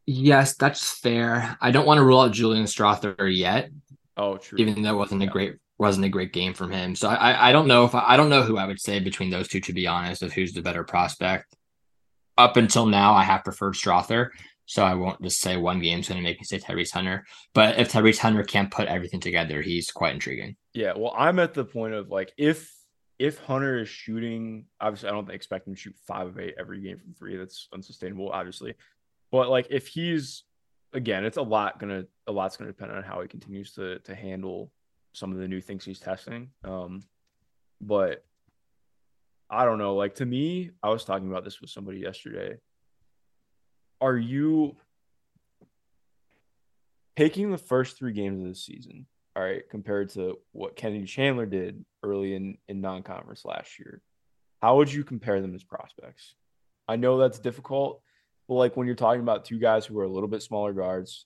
Yes, 0.08 0.56
that's 0.56 1.00
fair. 1.00 1.58
I 1.62 1.70
don't 1.70 1.86
want 1.86 2.00
to 2.00 2.04
rule 2.04 2.20
out 2.20 2.32
Julian 2.32 2.66
Strawther 2.66 3.34
yet. 3.34 3.70
Oh, 4.18 4.38
true. 4.38 4.58
Even 4.58 4.82
though 4.82 4.96
it 4.96 4.98
wasn't 4.98 5.22
yeah. 5.22 5.30
a 5.30 5.32
great 5.32 5.56
wasn't 5.78 6.06
a 6.06 6.10
great 6.10 6.34
game 6.34 6.56
from 6.56 6.72
him. 6.72 6.96
So 6.96 7.08
I 7.08 7.50
I 7.50 7.52
don't 7.52 7.68
know 7.68 7.86
if 7.86 7.94
I, 7.94 8.04
I 8.08 8.18
don't 8.18 8.30
know 8.30 8.42
who 8.42 8.58
I 8.58 8.66
would 8.66 8.82
say 8.82 9.00
between 9.00 9.30
those 9.30 9.48
two 9.48 9.62
to 9.62 9.74
be 9.74 9.86
honest 9.86 10.24
of 10.24 10.34
who's 10.34 10.54
the 10.54 10.64
better 10.64 10.84
prospect. 10.84 11.56
Up 12.36 12.58
until 12.58 12.88
now, 12.88 13.14
I 13.14 13.24
have 13.24 13.44
preferred 13.44 13.76
Strawther. 13.76 14.30
So 14.70 14.84
I 14.84 14.94
won't 14.94 15.20
just 15.24 15.42
say 15.42 15.58
one 15.58 15.80
game's 15.80 16.08
going 16.08 16.20
to 16.20 16.24
make 16.24 16.40
me 16.40 16.44
say 16.44 16.60
Tyrese 16.60 16.92
Hunter. 16.92 17.26
But 17.56 17.80
if 17.80 17.92
Tyrese 17.92 18.20
Hunter 18.20 18.44
can't 18.44 18.70
put 18.70 18.88
everything 18.88 19.20
together, 19.20 19.64
he's 19.64 19.90
quite 19.90 20.14
intriguing. 20.14 20.58
Yeah, 20.76 20.94
well, 20.96 21.12
I'm 21.18 21.40
at 21.40 21.56
the 21.56 21.66
point 21.66 21.96
of 21.96 22.12
like 22.12 22.32
if 22.38 22.72
if 23.18 23.40
Hunter 23.40 23.80
is 23.80 23.90
shooting, 23.90 24.68
obviously 24.80 25.10
I 25.10 25.12
don't 25.12 25.32
expect 25.32 25.68
him 25.68 25.74
to 25.74 25.80
shoot 25.80 25.96
five 26.08 26.28
of 26.28 26.40
eight 26.40 26.54
every 26.60 26.82
game 26.82 27.00
from 27.00 27.16
three. 27.16 27.36
That's 27.36 27.68
unsustainable, 27.74 28.30
obviously. 28.30 28.76
But 29.32 29.50
like 29.50 29.66
if 29.72 29.88
he's 29.88 30.44
again, 30.94 31.26
it's 31.26 31.38
a 31.38 31.42
lot 31.42 31.80
gonna 31.80 32.06
a 32.28 32.32
lot's 32.32 32.56
gonna 32.56 32.70
depend 32.70 32.92
on 32.92 33.02
how 33.02 33.24
he 33.24 33.28
continues 33.28 33.74
to 33.74 33.98
to 33.98 34.14
handle 34.14 34.72
some 35.14 35.32
of 35.32 35.40
the 35.40 35.48
new 35.48 35.62
things 35.62 35.84
he's 35.84 36.00
testing. 36.00 36.52
Um, 36.64 37.02
but 37.82 38.24
I 39.50 39.66
don't 39.66 39.80
know. 39.80 39.96
Like 39.96 40.14
to 40.16 40.28
me, 40.28 40.70
I 40.84 40.90
was 40.90 41.06
talking 41.06 41.28
about 41.28 41.44
this 41.44 41.60
with 41.60 41.72
somebody 41.72 41.98
yesterday. 41.98 42.58
Are 44.02 44.18
you 44.18 44.76
taking 47.18 47.52
the 47.52 47.58
first 47.58 47.98
three 47.98 48.14
games 48.14 48.42
of 48.42 48.48
the 48.48 48.56
season, 48.56 49.06
all 49.36 49.44
right, 49.44 49.64
compared 49.70 50.10
to 50.12 50.40
what 50.52 50.76
Kennedy 50.76 51.06
Chandler 51.06 51.46
did 51.46 51.84
early 52.02 52.34
in, 52.34 52.58
in 52.68 52.82
non 52.82 53.04
conference 53.04 53.44
last 53.44 53.78
year? 53.78 54.02
How 54.62 54.78
would 54.78 54.92
you 54.92 55.04
compare 55.04 55.42
them 55.42 55.56
as 55.56 55.64
prospects? 55.64 56.36
I 56.88 56.96
know 56.96 57.18
that's 57.18 57.40
difficult, 57.40 58.02
but 58.48 58.56
like 58.56 58.76
when 58.76 58.88
you're 58.88 58.96
talking 58.96 59.22
about 59.22 59.46
two 59.46 59.60
guys 59.60 59.86
who 59.86 60.00
are 60.00 60.06
a 60.06 60.10
little 60.10 60.30
bit 60.30 60.42
smaller 60.42 60.74
guards, 60.74 61.26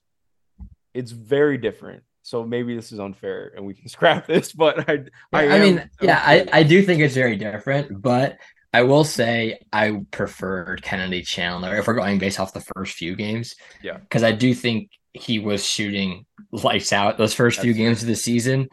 it's 0.93 1.11
very 1.11 1.57
different. 1.57 2.03
So 2.21 2.43
maybe 2.43 2.75
this 2.75 2.91
is 2.91 2.99
unfair 2.99 3.53
and 3.55 3.65
we 3.65 3.73
can 3.73 3.87
scrap 3.95 4.27
this, 4.27 4.51
but 4.51 4.89
I 4.89 5.05
I, 5.31 5.47
I 5.47 5.59
mean, 5.59 5.89
yeah, 6.01 6.21
I, 6.25 6.47
I 6.51 6.63
do 6.63 6.81
think 6.81 7.01
it's 7.01 7.15
very 7.15 7.35
different, 7.35 8.01
but 8.01 8.37
I 8.73 8.81
will 8.81 9.03
say 9.03 9.59
I 9.71 10.01
preferred 10.09 10.81
Kennedy 10.81 11.21
Chandler 11.21 11.75
if 11.77 11.85
we're 11.85 11.93
going 11.93 12.17
based 12.17 12.39
off 12.39 12.53
the 12.53 12.65
first 12.75 12.95
few 12.95 13.15
games. 13.15 13.55
Yeah. 13.83 13.97
Because 13.97 14.23
I 14.23 14.31
do 14.31 14.53
think 14.53 14.89
he 15.13 15.37
was 15.37 15.63
shooting 15.63 16.25
lights 16.51 16.91
out 16.91 17.17
those 17.17 17.35
first 17.35 17.57
That's 17.57 17.65
few 17.65 17.73
games 17.73 18.01
of 18.01 18.07
the 18.07 18.15
season. 18.15 18.69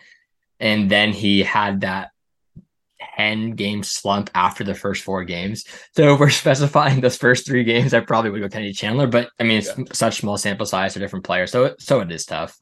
And 0.59 0.91
then 0.91 1.13
he 1.13 1.43
had 1.43 1.83
that 1.83 2.11
10 3.17 3.53
game 3.53 3.83
slump 3.83 4.31
after 4.35 4.65
the 4.65 4.75
first 4.75 5.05
four 5.05 5.25
games. 5.25 5.65
So 5.95 6.15
if 6.15 6.21
we're 6.21 6.31
specifying 6.45 7.03
those 7.03 7.19
first 7.19 7.47
three 7.47 7.65
games, 7.65 7.93
I 7.93 8.01
probably 8.01 8.31
would 8.31 8.41
go 8.41 8.49
Kennedy 8.49 8.73
Chandler. 8.73 9.07
But 9.07 9.29
I 9.39 9.43
mean, 9.43 9.59
it's 9.59 9.77
yeah. 9.77 9.85
such 9.93 10.21
small 10.21 10.39
sample 10.39 10.67
size 10.67 10.95
for 10.95 11.01
different 11.01 11.27
players. 11.27 11.53
So 11.53 11.75
so 11.79 12.01
it 12.01 12.11
is 12.11 12.25
tough. 12.25 12.57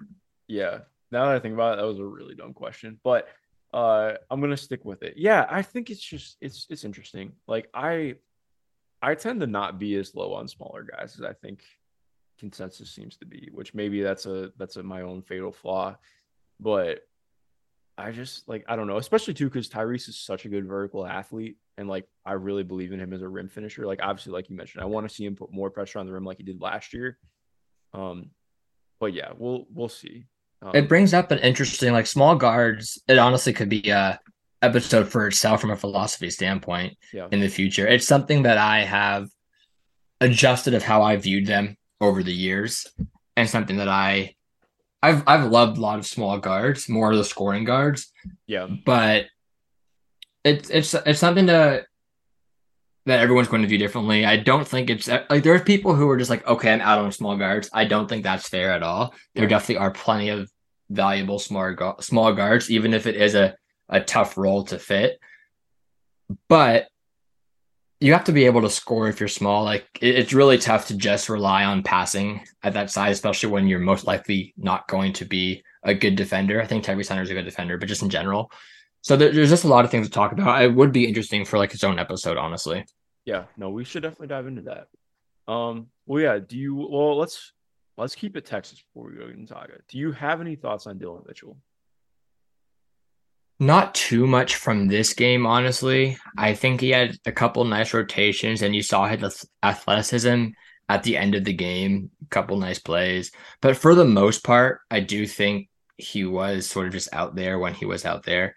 Yeah. 0.48 0.78
Now 1.12 1.26
that 1.26 1.36
I 1.36 1.38
think 1.38 1.54
about 1.54 1.74
it, 1.74 1.76
that 1.80 1.86
was 1.86 2.00
a 2.00 2.04
really 2.04 2.34
dumb 2.34 2.52
question. 2.52 2.98
But 3.04 3.28
uh 3.74 4.12
i'm 4.30 4.40
gonna 4.40 4.56
stick 4.56 4.84
with 4.84 5.02
it. 5.02 5.14
Yeah 5.16 5.46
i 5.50 5.62
think 5.62 5.90
it's 5.90 6.00
just 6.00 6.36
it's 6.40 6.66
it's 6.70 6.84
interesting. 6.84 7.32
Like 7.46 7.68
i 7.74 8.14
i 9.02 9.14
tend 9.14 9.40
to 9.40 9.46
not 9.46 9.78
be 9.78 9.94
as 9.96 10.14
low 10.14 10.34
on 10.34 10.48
smaller 10.48 10.82
guys 10.82 11.14
as 11.18 11.24
i 11.24 11.32
think 11.32 11.62
consensus 12.38 12.90
seems 12.90 13.16
to 13.16 13.26
be 13.26 13.48
which 13.52 13.74
maybe 13.74 14.00
that's 14.00 14.26
a 14.26 14.52
that's 14.56 14.76
a 14.76 14.82
my 14.82 15.02
own 15.02 15.22
fatal 15.22 15.52
flaw. 15.52 15.96
But 16.60 17.00
i 17.98 18.10
just 18.12 18.48
like 18.48 18.64
i 18.68 18.76
don't 18.76 18.86
know 18.86 18.96
especially 18.96 19.34
too 19.34 19.46
because 19.46 19.68
tyrese 19.68 20.08
is 20.08 20.16
such 20.18 20.44
a 20.44 20.48
good 20.48 20.64
vertical 20.66 21.04
athlete 21.04 21.56
and 21.76 21.88
like 21.88 22.06
i 22.24 22.32
really 22.32 22.62
believe 22.62 22.92
in 22.92 23.00
him 23.00 23.12
as 23.12 23.22
a 23.22 23.28
rim 23.28 23.48
finisher. 23.48 23.86
Like 23.86 24.00
obviously 24.02 24.32
like 24.32 24.48
you 24.48 24.56
mentioned 24.56 24.82
i 24.82 24.86
want 24.86 25.08
to 25.08 25.14
see 25.14 25.26
him 25.26 25.36
put 25.36 25.52
more 25.52 25.70
pressure 25.70 25.98
on 25.98 26.06
the 26.06 26.12
rim 26.12 26.24
like 26.24 26.38
he 26.38 26.44
did 26.44 26.60
last 26.60 26.94
year. 26.94 27.18
Um 27.92 28.30
but 29.00 29.12
yeah 29.12 29.32
we'll 29.36 29.66
we'll 29.72 29.88
see 29.88 30.26
um, 30.62 30.72
it 30.74 30.88
brings 30.88 31.14
up 31.14 31.30
an 31.30 31.38
interesting, 31.38 31.92
like 31.92 32.06
small 32.06 32.34
guards. 32.34 33.00
It 33.08 33.18
honestly 33.18 33.52
could 33.52 33.68
be 33.68 33.90
a 33.90 34.18
episode 34.60 35.08
for 35.08 35.26
itself 35.26 35.60
from 35.60 35.70
a 35.70 35.76
philosophy 35.76 36.30
standpoint 36.30 36.96
yeah. 37.12 37.28
in 37.30 37.40
the 37.40 37.48
future. 37.48 37.86
It's 37.86 38.06
something 38.06 38.42
that 38.42 38.58
I 38.58 38.80
have 38.80 39.28
adjusted 40.20 40.74
of 40.74 40.82
how 40.82 41.02
I 41.02 41.16
viewed 41.16 41.46
them 41.46 41.76
over 42.00 42.22
the 42.22 42.32
years, 42.32 42.86
and 43.36 43.48
something 43.48 43.76
that 43.76 43.88
I, 43.88 44.34
I've 45.02 45.22
I've 45.26 45.50
loved 45.50 45.78
a 45.78 45.80
lot 45.80 45.98
of 45.98 46.06
small 46.06 46.38
guards, 46.38 46.88
more 46.88 47.12
of 47.12 47.18
the 47.18 47.24
scoring 47.24 47.64
guards. 47.64 48.12
Yeah, 48.46 48.66
but 48.84 49.26
it's 50.44 50.70
it's 50.70 50.94
it's 50.94 51.20
something 51.20 51.46
to 51.46 51.84
that 53.08 53.20
everyone's 53.20 53.48
going 53.48 53.62
to 53.62 53.68
view 53.68 53.78
differently. 53.78 54.24
I 54.24 54.36
don't 54.36 54.68
think 54.68 54.90
it's 54.90 55.08
like 55.08 55.42
there 55.42 55.54
are 55.54 55.60
people 55.60 55.94
who 55.94 56.08
are 56.10 56.16
just 56.16 56.30
like, 56.30 56.46
okay, 56.46 56.72
I'm 56.72 56.80
out 56.80 56.98
on 56.98 57.10
small 57.10 57.36
guards. 57.36 57.70
I 57.72 57.84
don't 57.84 58.08
think 58.08 58.22
that's 58.22 58.48
fair 58.48 58.70
at 58.70 58.82
all. 58.82 59.14
There 59.34 59.44
yeah. 59.44 59.50
definitely 59.50 59.78
are 59.78 59.90
plenty 59.90 60.28
of 60.28 60.50
valuable 60.90 61.38
small 61.38 61.96
small 62.00 62.32
guards, 62.34 62.70
even 62.70 62.94
if 62.94 63.06
it 63.06 63.16
is 63.16 63.34
a 63.34 63.56
a 63.88 64.00
tough 64.00 64.36
role 64.36 64.64
to 64.64 64.78
fit. 64.78 65.18
But 66.48 66.88
you 68.00 68.12
have 68.12 68.24
to 68.24 68.32
be 68.32 68.44
able 68.44 68.60
to 68.60 68.70
score 68.70 69.08
if 69.08 69.20
you're 69.20 69.28
small. 69.28 69.64
Like 69.64 69.86
it, 70.00 70.14
it's 70.16 70.34
really 70.34 70.58
tough 70.58 70.88
to 70.88 70.96
just 70.96 71.28
rely 71.28 71.64
on 71.64 71.82
passing 71.82 72.42
at 72.62 72.74
that 72.74 72.90
size, 72.90 73.16
especially 73.16 73.50
when 73.50 73.66
you're 73.66 73.80
most 73.80 74.06
likely 74.06 74.52
not 74.56 74.86
going 74.86 75.14
to 75.14 75.24
be 75.24 75.64
a 75.82 75.94
good 75.94 76.14
defender. 76.14 76.60
I 76.60 76.66
think 76.66 76.84
Tyrese 76.84 77.08
Hunter 77.08 77.22
is 77.22 77.30
a 77.30 77.34
good 77.34 77.44
defender, 77.44 77.78
but 77.78 77.88
just 77.88 78.02
in 78.02 78.10
general. 78.10 78.52
So 79.08 79.16
there, 79.16 79.32
there's 79.32 79.50
just 79.50 79.64
a 79.64 79.68
lot 79.68 79.84
of 79.84 79.90
things 79.90 80.06
to 80.06 80.12
talk 80.12 80.32
about. 80.32 80.62
It 80.62 80.74
would 80.74 80.92
be 80.92 81.08
interesting 81.08 81.44
for 81.44 81.58
like 81.58 81.74
its 81.74 81.82
own 81.82 81.98
episode, 81.98 82.36
honestly 82.36 82.84
yeah, 83.28 83.44
no, 83.58 83.68
we 83.68 83.84
should 83.84 84.02
definitely 84.02 84.28
dive 84.28 84.46
into 84.46 84.62
that. 84.62 85.52
Um, 85.52 85.88
well, 86.06 86.22
yeah, 86.22 86.38
do 86.38 86.56
you 86.56 86.74
well 86.74 87.18
let's 87.18 87.52
let's 87.98 88.14
keep 88.14 88.38
it 88.38 88.46
Texas 88.46 88.82
before 88.82 89.10
we 89.10 89.18
go 89.18 89.26
into 89.26 89.48
Saga. 89.48 89.74
Do 89.86 89.98
you 89.98 90.12
have 90.12 90.40
any 90.40 90.56
thoughts 90.56 90.86
on 90.86 90.96
Dillon 90.96 91.24
Mitchell? 91.28 91.58
Not 93.60 93.94
too 93.94 94.26
much 94.26 94.54
from 94.54 94.88
this 94.88 95.12
game, 95.12 95.44
honestly. 95.44 96.16
I 96.38 96.54
think 96.54 96.80
he 96.80 96.88
had 96.88 97.18
a 97.26 97.32
couple 97.32 97.64
nice 97.64 97.92
rotations, 97.92 98.62
and 98.62 98.74
you 98.74 98.82
saw 98.82 99.06
his 99.06 99.44
athleticism 99.62 100.46
at 100.88 101.02
the 101.02 101.18
end 101.18 101.34
of 101.34 101.44
the 101.44 101.52
game. 101.52 102.10
A 102.24 102.28
couple 102.30 102.56
nice 102.56 102.78
plays, 102.78 103.30
but 103.60 103.76
for 103.76 103.94
the 103.94 104.06
most 104.06 104.42
part, 104.42 104.80
I 104.90 105.00
do 105.00 105.26
think 105.26 105.68
he 105.98 106.24
was 106.24 106.66
sort 106.66 106.86
of 106.86 106.94
just 106.94 107.12
out 107.12 107.34
there 107.34 107.58
when 107.58 107.74
he 107.74 107.84
was 107.84 108.06
out 108.06 108.22
there 108.22 108.54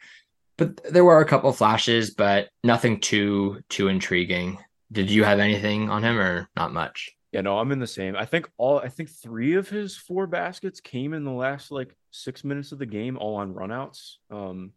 but 0.61 0.93
there 0.93 1.03
were 1.03 1.19
a 1.19 1.25
couple 1.25 1.51
flashes, 1.53 2.11
but 2.11 2.49
nothing 2.63 2.99
too 2.99 3.61
too 3.69 3.87
intriguing. 3.87 4.59
Did 4.91 5.09
you 5.09 5.23
have 5.23 5.39
anything 5.39 5.89
on 5.89 6.03
him 6.03 6.19
or 6.19 6.49
not 6.55 6.71
much? 6.71 7.11
Yeah, 7.31 7.41
no, 7.41 7.57
I'm 7.57 7.71
in 7.71 7.79
the 7.79 7.87
same. 7.87 8.15
I 8.15 8.25
think 8.25 8.47
all 8.57 8.77
I 8.77 8.89
think 8.89 9.09
three 9.09 9.55
of 9.55 9.69
his 9.69 9.97
four 9.97 10.27
baskets 10.27 10.79
came 10.79 11.13
in 11.13 11.23
the 11.23 11.31
last 11.31 11.71
like 11.71 11.95
six 12.11 12.43
minutes 12.43 12.71
of 12.71 12.77
the 12.77 12.85
game, 12.85 13.17
all 13.17 13.37
on 13.37 13.53
runouts. 13.53 14.17
Um, 14.29 14.73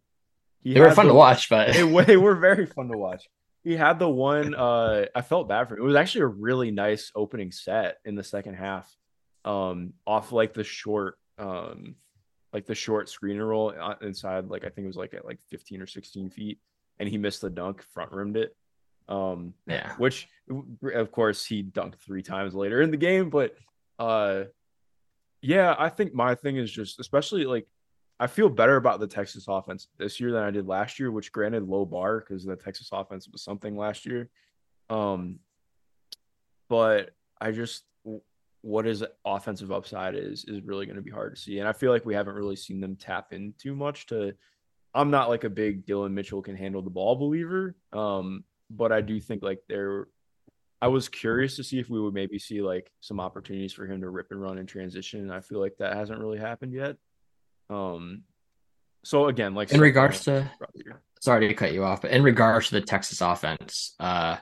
they 0.63 0.79
were 0.79 0.89
fun 0.91 1.05
the, 1.05 1.11
to 1.11 1.17
watch, 1.17 1.49
but 1.49 1.73
they, 1.73 2.03
they 2.03 2.17
were 2.17 2.35
very 2.35 2.65
fun 2.65 2.87
to 2.87 2.97
watch. 2.97 3.27
He 3.63 3.75
had 3.75 3.99
the 3.99 4.09
one. 4.09 4.55
Uh, 4.65 5.05
I 5.13 5.21
felt 5.21 5.47
bad 5.47 5.67
for 5.67 5.75
him. 5.75 5.81
It 5.81 5.85
was 5.85 5.95
actually 5.95 6.21
a 6.21 6.27
really 6.27 6.71
nice 6.71 7.11
opening 7.13 7.51
set 7.51 7.97
in 8.05 8.15
the 8.15 8.23
second 8.23 8.55
half. 8.55 8.91
Um, 9.43 9.93
off 10.07 10.31
like 10.31 10.55
the 10.55 10.63
short 10.63 11.19
um 11.37 11.95
like 12.55 12.65
the 12.65 12.73
short 12.73 13.07
screener 13.07 13.45
roll 13.45 13.73
uh, 13.77 13.95
inside, 14.01 14.47
like 14.47 14.63
I 14.63 14.69
think 14.69 14.85
it 14.85 14.87
was 14.87 14.95
like 14.95 15.13
at 15.13 15.25
like 15.25 15.41
15 15.49 15.81
or 15.81 15.87
16 15.87 16.29
feet, 16.29 16.57
and 16.99 17.09
he 17.09 17.17
missed 17.17 17.41
the 17.41 17.49
dunk, 17.49 17.81
front 17.81 18.13
rimmed 18.13 18.37
it. 18.37 18.55
Um, 19.09 19.53
yeah, 19.67 19.93
which 19.97 20.29
of 20.93 21.11
course 21.11 21.45
he 21.45 21.63
dunked 21.63 21.99
three 21.99 22.23
times 22.23 22.55
later 22.55 22.81
in 22.81 22.91
the 22.91 22.97
game, 22.97 23.29
but 23.29 23.55
uh, 23.99 24.45
yeah, 25.41 25.75
I 25.77 25.89
think 25.89 26.13
my 26.13 26.33
thing 26.33 26.55
is 26.55 26.71
just 26.71 26.97
especially 27.01 27.43
like 27.43 27.67
I 28.21 28.27
feel 28.27 28.47
better 28.47 28.77
about 28.77 29.01
the 29.01 29.07
Texas 29.07 29.47
offense 29.49 29.89
this 29.97 30.21
year 30.21 30.31
than 30.31 30.43
I 30.43 30.51
did 30.51 30.65
last 30.65 30.97
year, 30.97 31.11
which 31.11 31.33
granted 31.33 31.67
low 31.67 31.83
bar 31.83 32.21
because 32.21 32.45
the 32.45 32.55
Texas 32.55 32.87
offense 32.93 33.27
was 33.29 33.43
something 33.43 33.75
last 33.75 34.05
year. 34.05 34.29
Um, 34.89 35.39
but 36.69 37.11
I 37.41 37.51
just 37.51 37.83
what 38.65 38.83
his 38.83 39.03
offensive 39.23 39.71
upside 39.71 40.15
is 40.15 40.43
is 40.47 40.63
really 40.63 40.87
going 40.87 40.95
to 40.95 41.01
be 41.03 41.11
hard 41.11 41.35
to 41.35 41.39
see. 41.39 41.59
And 41.59 41.67
I 41.67 41.71
feel 41.71 41.91
like 41.91 42.03
we 42.03 42.15
haven't 42.15 42.33
really 42.33 42.55
seen 42.55 42.79
them 42.79 42.95
tap 42.95 43.31
in 43.31 43.53
too 43.59 43.75
much 43.75 44.07
to 44.07 44.33
I'm 44.91 45.11
not 45.11 45.29
like 45.29 45.43
a 45.43 45.51
big 45.51 45.85
Dillon 45.85 46.15
Mitchell 46.15 46.41
can 46.41 46.55
handle 46.55 46.81
the 46.81 46.89
ball 46.89 47.15
believer. 47.15 47.75
Um, 47.93 48.43
but 48.71 48.91
I 48.91 49.01
do 49.01 49.21
think 49.21 49.43
like 49.43 49.59
there 49.69 50.07
I 50.81 50.87
was 50.87 51.09
curious 51.09 51.57
to 51.57 51.63
see 51.63 51.77
if 51.77 51.91
we 51.91 52.01
would 52.01 52.15
maybe 52.15 52.39
see 52.39 52.63
like 52.63 52.91
some 53.01 53.19
opportunities 53.19 53.71
for 53.71 53.85
him 53.85 54.01
to 54.01 54.09
rip 54.09 54.31
and 54.31 54.41
run 54.41 54.57
in 54.57 54.65
transition. 54.65 55.21
And 55.21 55.31
I 55.31 55.41
feel 55.41 55.59
like 55.59 55.77
that 55.77 55.95
hasn't 55.95 56.19
really 56.19 56.39
happened 56.39 56.73
yet. 56.73 56.95
Um 57.69 58.23
so 59.03 59.27
again, 59.27 59.53
like 59.53 59.73
in 59.73 59.79
regards 59.79 60.23
to 60.23 60.49
sorry 61.21 61.47
to 61.49 61.53
cut 61.53 61.71
you 61.71 61.83
off, 61.83 62.01
but 62.01 62.09
in 62.09 62.23
regards 62.23 62.69
to 62.69 62.79
the 62.79 62.81
Texas 62.81 63.21
offense, 63.21 63.93
uh 63.99 64.37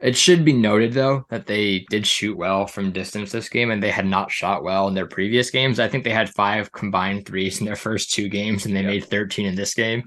it 0.00 0.16
should 0.16 0.44
be 0.44 0.52
noted 0.52 0.92
though 0.92 1.24
that 1.30 1.46
they 1.46 1.86
did 1.90 2.06
shoot 2.06 2.36
well 2.36 2.66
from 2.66 2.92
distance 2.92 3.32
this 3.32 3.48
game 3.48 3.70
and 3.70 3.82
they 3.82 3.90
had 3.90 4.06
not 4.06 4.30
shot 4.30 4.62
well 4.62 4.88
in 4.88 4.94
their 4.94 5.06
previous 5.06 5.50
games. 5.50 5.80
I 5.80 5.88
think 5.88 6.04
they 6.04 6.10
had 6.10 6.30
five 6.30 6.72
combined 6.72 7.26
threes 7.26 7.60
in 7.60 7.66
their 7.66 7.76
first 7.76 8.12
two 8.12 8.28
games 8.28 8.66
and 8.66 8.74
they 8.74 8.82
made 8.82 9.04
13 9.04 9.46
in 9.46 9.54
this 9.54 9.74
game. 9.74 10.04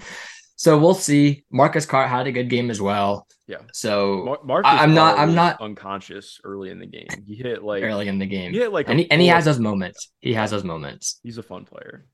So 0.55 0.77
we'll 0.77 0.95
see. 0.95 1.43
Marcus 1.51 1.85
Carr 1.85 2.07
had 2.07 2.27
a 2.27 2.31
good 2.31 2.49
game 2.49 2.69
as 2.69 2.81
well. 2.81 3.27
Yeah. 3.47 3.59
So 3.73 4.23
Mar- 4.25 4.39
Marcus 4.43 4.71
I'm 4.73 4.93
not 4.93 5.17
I'm 5.17 5.35
not 5.35 5.61
unconscious 5.61 6.39
early 6.43 6.69
in 6.69 6.79
the 6.79 6.85
game. 6.85 7.07
He 7.25 7.35
hit 7.35 7.63
like 7.63 7.83
early 7.83 8.07
in 8.07 8.19
the 8.19 8.25
game. 8.25 8.51
He 8.51 8.59
hit 8.59 8.73
like 8.73 8.89
and 8.89 8.99
he, 8.99 9.09
and 9.09 9.21
he 9.21 9.27
has 9.27 9.45
those 9.45 9.59
moments. 9.59 10.11
He 10.19 10.33
has 10.33 10.51
those 10.51 10.63
moments. 10.63 11.19
He's 11.23 11.37
a 11.37 11.43
fun 11.43 11.65
player. 11.65 12.05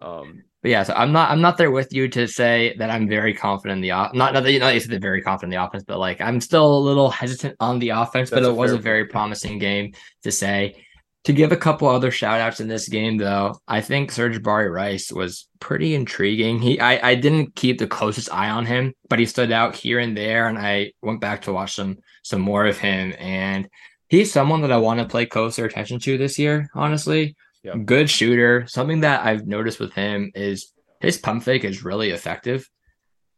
Um, 0.00 0.44
but 0.62 0.70
yeah, 0.72 0.82
so 0.82 0.92
I'm 0.94 1.12
not 1.12 1.30
I'm 1.30 1.40
not 1.40 1.56
there 1.56 1.70
with 1.70 1.92
you 1.92 2.08
to 2.08 2.26
say 2.26 2.74
that 2.78 2.90
I'm 2.90 3.08
very 3.08 3.32
confident 3.32 3.78
in 3.78 3.82
the 3.82 3.92
off. 3.92 4.12
not 4.12 4.34
not 4.34 4.42
that 4.42 4.52
you 4.52 4.58
know 4.58 4.68
you 4.68 4.80
said 4.80 5.00
very 5.00 5.22
confident 5.22 5.54
in 5.54 5.58
the 5.58 5.64
offense, 5.64 5.84
but 5.86 5.98
like 5.98 6.20
I'm 6.20 6.40
still 6.40 6.76
a 6.76 6.80
little 6.80 7.10
hesitant 7.10 7.56
on 7.60 7.78
the 7.78 7.90
offense. 7.90 8.30
That's 8.30 8.42
but 8.42 8.50
it 8.50 8.56
was 8.56 8.72
a 8.72 8.78
very 8.78 9.06
promising 9.06 9.58
game 9.58 9.94
to 10.22 10.32
say. 10.32 10.84
To 11.24 11.32
give 11.32 11.52
a 11.52 11.56
couple 11.56 11.88
other 11.88 12.10
shout 12.10 12.40
outs 12.40 12.60
in 12.60 12.68
this 12.68 12.88
game, 12.88 13.18
though, 13.18 13.60
I 13.66 13.82
think 13.82 14.10
Sir'Jabari 14.10 14.72
Rice 14.72 15.12
was 15.12 15.46
pretty 15.60 15.94
intriguing. 15.94 16.58
He 16.60 16.80
I, 16.80 17.10
I 17.10 17.14
didn't 17.16 17.54
keep 17.54 17.78
the 17.78 17.86
closest 17.86 18.32
eye 18.32 18.48
on 18.48 18.64
him, 18.64 18.94
but 19.10 19.18
he 19.18 19.26
stood 19.26 19.52
out 19.52 19.76
here 19.76 19.98
and 19.98 20.16
there, 20.16 20.48
and 20.48 20.56
I 20.56 20.92
went 21.02 21.20
back 21.20 21.42
to 21.42 21.52
watch 21.52 21.74
some 21.74 21.98
some 22.22 22.40
more 22.40 22.66
of 22.66 22.78
him. 22.78 23.14
And 23.18 23.68
he's 24.08 24.32
someone 24.32 24.62
that 24.62 24.72
I 24.72 24.78
want 24.78 25.00
to 25.00 25.06
play 25.06 25.26
closer 25.26 25.66
attention 25.66 25.98
to 26.00 26.18
this 26.18 26.38
year, 26.38 26.70
honestly. 26.74 27.36
Good 27.84 28.08
shooter. 28.08 28.66
Something 28.66 29.00
that 29.00 29.24
I've 29.26 29.46
noticed 29.46 29.80
with 29.80 29.92
him 29.92 30.30
is 30.34 30.72
his 31.00 31.18
pump 31.18 31.42
fake 31.42 31.64
is 31.64 31.84
really 31.84 32.10
effective. 32.10 32.68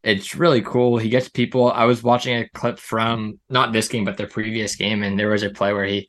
It's 0.03 0.35
really 0.35 0.63
cool. 0.63 0.97
He 0.99 1.09
gets 1.11 1.29
people. 1.29 1.71
I 1.71 1.85
was 1.85 2.03
watching 2.03 2.37
a 2.37 2.49
clip 2.51 2.79
from 2.79 3.39
not 3.51 3.73
this 3.73 3.89
game, 3.89 4.05
but 4.05 4.17
the 4.17 4.27
previous 4.27 4.77
game, 4.77 5.03
and 5.03 5.19
there 5.19 5.29
was 5.29 5.43
a 5.43 5.51
play 5.51 5.73
where 5.73 5.85
he 5.85 6.09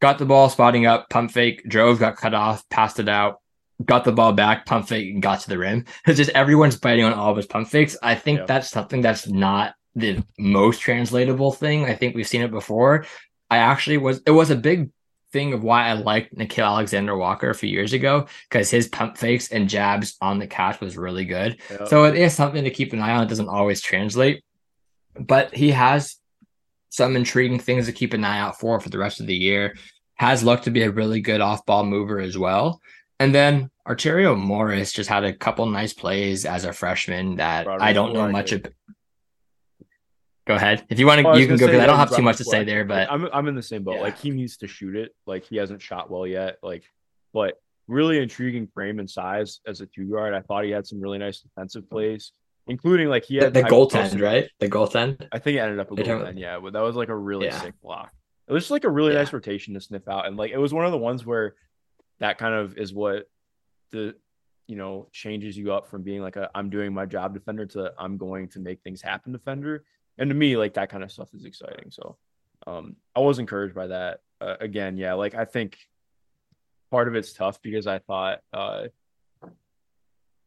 got 0.00 0.18
the 0.18 0.26
ball, 0.26 0.48
spotting 0.48 0.86
up, 0.86 1.08
pump 1.10 1.30
fake, 1.32 1.62
drove, 1.68 1.98
got 1.98 2.16
cut 2.16 2.34
off, 2.34 2.68
passed 2.68 3.00
it 3.00 3.08
out, 3.08 3.40
got 3.84 4.04
the 4.04 4.12
ball 4.12 4.32
back, 4.32 4.64
pump 4.64 4.86
fake, 4.88 5.12
and 5.12 5.22
got 5.22 5.40
to 5.40 5.48
the 5.48 5.58
rim. 5.58 5.84
It's 6.06 6.18
just 6.18 6.30
everyone's 6.30 6.76
biting 6.78 7.04
on 7.04 7.12
all 7.14 7.30
of 7.30 7.36
his 7.36 7.46
pump 7.46 7.68
fakes. 7.68 7.96
I 8.02 8.14
think 8.14 8.40
Yeah. 8.40 8.46
that's 8.46 8.70
something 8.70 9.00
that's 9.00 9.26
not 9.28 9.74
the 9.96 10.22
most 10.38 10.80
translatable 10.80 11.50
thing. 11.52 11.84
I 11.86 11.94
think 11.94 12.14
we've 12.14 12.28
seen 12.28 12.42
it 12.42 12.50
before. 12.52 13.06
I 13.50 13.56
actually 13.56 13.98
was 13.98 14.20
it 14.24 14.30
was 14.30 14.50
a 14.50 14.56
big 14.56 14.90
thing 15.32 15.52
of 15.52 15.62
why 15.62 15.88
I 15.88 15.94
liked 15.94 16.34
Nickeil 16.34 16.64
Alexander 16.66 17.16
Walker 17.16 17.50
a 17.50 17.54
few 17.54 17.68
years 17.68 17.92
ago 17.92 18.26
because 18.48 18.70
his 18.70 18.88
pump 18.88 19.16
fakes 19.16 19.50
and 19.50 19.68
jabs 19.68 20.16
on 20.20 20.38
the 20.38 20.46
catch 20.46 20.80
was 20.80 20.96
really 20.96 21.24
good. 21.24 21.58
Yep. 21.70 21.88
So 21.88 22.04
it 22.04 22.16
is 22.16 22.34
something 22.34 22.64
to 22.64 22.70
keep 22.70 22.92
an 22.92 23.00
eye 23.00 23.12
on. 23.12 23.24
It 23.24 23.28
doesn't 23.28 23.48
always 23.48 23.80
translate, 23.80 24.44
but 25.18 25.54
he 25.54 25.70
has 25.70 26.16
some 26.90 27.16
intriguing 27.16 27.60
things 27.60 27.86
to 27.86 27.92
keep 27.92 28.12
an 28.14 28.24
eye 28.24 28.38
out 28.38 28.58
for 28.58 28.80
for 28.80 28.88
the 28.88 28.98
rest 28.98 29.20
of 29.20 29.26
the 29.26 29.36
year. 29.36 29.76
Has 30.14 30.44
looked 30.44 30.64
to 30.64 30.70
be 30.70 30.82
a 30.82 30.90
really 30.90 31.20
good 31.20 31.40
off 31.40 31.64
ball 31.64 31.84
mover 31.84 32.20
as 32.20 32.36
well. 32.36 32.80
And 33.18 33.34
then 33.34 33.70
Arterio 33.86 34.38
Morris 34.38 34.92
just 34.92 35.08
had 35.08 35.24
a 35.24 35.32
couple 35.32 35.66
nice 35.66 35.92
plays 35.92 36.44
as 36.44 36.64
a 36.64 36.72
freshman 36.72 37.36
that 37.36 37.64
Brought 37.64 37.82
I 37.82 37.92
don't 37.92 38.12
know 38.12 38.28
much 38.28 38.52
about. 38.52 38.72
Go 40.50 40.56
ahead. 40.56 40.84
If 40.88 40.98
you 40.98 41.06
want 41.06 41.20
to, 41.20 41.28
I 41.28 41.36
you 41.36 41.46
can 41.46 41.56
go 41.56 41.66
because 41.66 41.80
I 41.80 41.86
don't 41.86 41.96
have 41.96 42.12
too 42.12 42.22
much 42.22 42.38
to 42.38 42.44
say 42.44 42.64
there, 42.64 42.84
but 42.84 43.08
I'm 43.08 43.28
I'm 43.32 43.46
in 43.46 43.54
the 43.54 43.62
same 43.62 43.84
boat. 43.84 43.94
Yeah. 43.94 44.00
Like 44.00 44.18
he 44.18 44.30
needs 44.30 44.56
to 44.56 44.66
shoot 44.66 44.96
it. 44.96 45.14
Like 45.24 45.44
he 45.44 45.56
hasn't 45.58 45.80
shot 45.80 46.10
well 46.10 46.26
yet. 46.26 46.58
Like, 46.60 46.82
but 47.32 47.54
really 47.86 48.18
intriguing 48.18 48.66
frame 48.66 48.98
and 48.98 49.08
size 49.08 49.60
as 49.64 49.80
a 49.80 49.86
two 49.86 50.10
guard. 50.10 50.34
I 50.34 50.40
thought 50.40 50.64
he 50.64 50.72
had 50.72 50.88
some 50.88 51.00
really 51.00 51.18
nice 51.18 51.38
defensive 51.40 51.88
plays, 51.88 52.32
including 52.66 53.06
like 53.06 53.26
he 53.26 53.38
the, 53.38 53.44
had 53.44 53.54
the 53.54 53.64
I 53.64 53.70
goaltend, 53.70 54.20
right? 54.20 54.50
The 54.58 54.68
goaltend. 54.68 55.28
I 55.30 55.38
think 55.38 55.56
it 55.56 55.60
ended 55.60 55.78
up 55.78 55.92
a 55.92 55.94
You're 55.94 56.04
talking 56.04 56.34
goaltend. 56.34 56.40
Yeah, 56.40 56.58
but 56.58 56.72
that 56.72 56.82
was 56.82 56.96
like 56.96 57.10
a 57.10 57.16
really 57.16 57.46
Yeah. 57.46 57.60
sick 57.60 57.74
block. 57.80 58.10
It 58.48 58.52
was 58.52 58.64
just 58.64 58.72
like 58.72 58.82
a 58.82 58.90
really 58.90 59.12
Yeah. 59.12 59.20
nice 59.20 59.32
rotation 59.32 59.74
to 59.74 59.80
sniff 59.80 60.08
out, 60.08 60.26
and 60.26 60.36
like 60.36 60.50
it 60.50 60.58
was 60.58 60.74
one 60.74 60.84
of 60.84 60.90
the 60.90 60.98
ones 60.98 61.24
where 61.24 61.54
that 62.18 62.38
kind 62.38 62.56
of 62.56 62.76
is 62.76 62.92
what 62.92 63.28
the 63.92 64.16
you 64.66 64.74
know 64.74 65.06
changes 65.12 65.56
you 65.56 65.72
up 65.72 65.86
from 65.86 66.02
being 66.02 66.22
like 66.22 66.34
a 66.34 66.50
I'm 66.56 66.70
doing 66.70 66.92
my 66.92 67.06
job 67.06 67.34
defender 67.34 67.66
to 67.66 67.92
I'm 67.96 68.16
going 68.16 68.48
to 68.48 68.58
make 68.58 68.82
things 68.82 69.00
happen 69.00 69.30
defender. 69.30 69.84
And 70.20 70.30
to 70.30 70.34
me, 70.34 70.56
like 70.56 70.74
that 70.74 70.90
kind 70.90 71.02
of 71.02 71.10
stuff 71.10 71.30
is 71.34 71.44
exciting. 71.44 71.90
So 71.90 72.16
um, 72.66 72.94
I 73.16 73.20
was 73.20 73.38
encouraged 73.40 73.74
by 73.74 73.88
that. 73.88 74.20
Uh, 74.40 74.54
again, 74.60 74.96
yeah, 74.96 75.14
like 75.14 75.34
I 75.34 75.44
think 75.46 75.78
part 76.90 77.08
of 77.08 77.14
it's 77.16 77.32
tough 77.32 77.60
because 77.62 77.86
I 77.88 77.98
thought, 77.98 78.40
uh, 78.52 78.84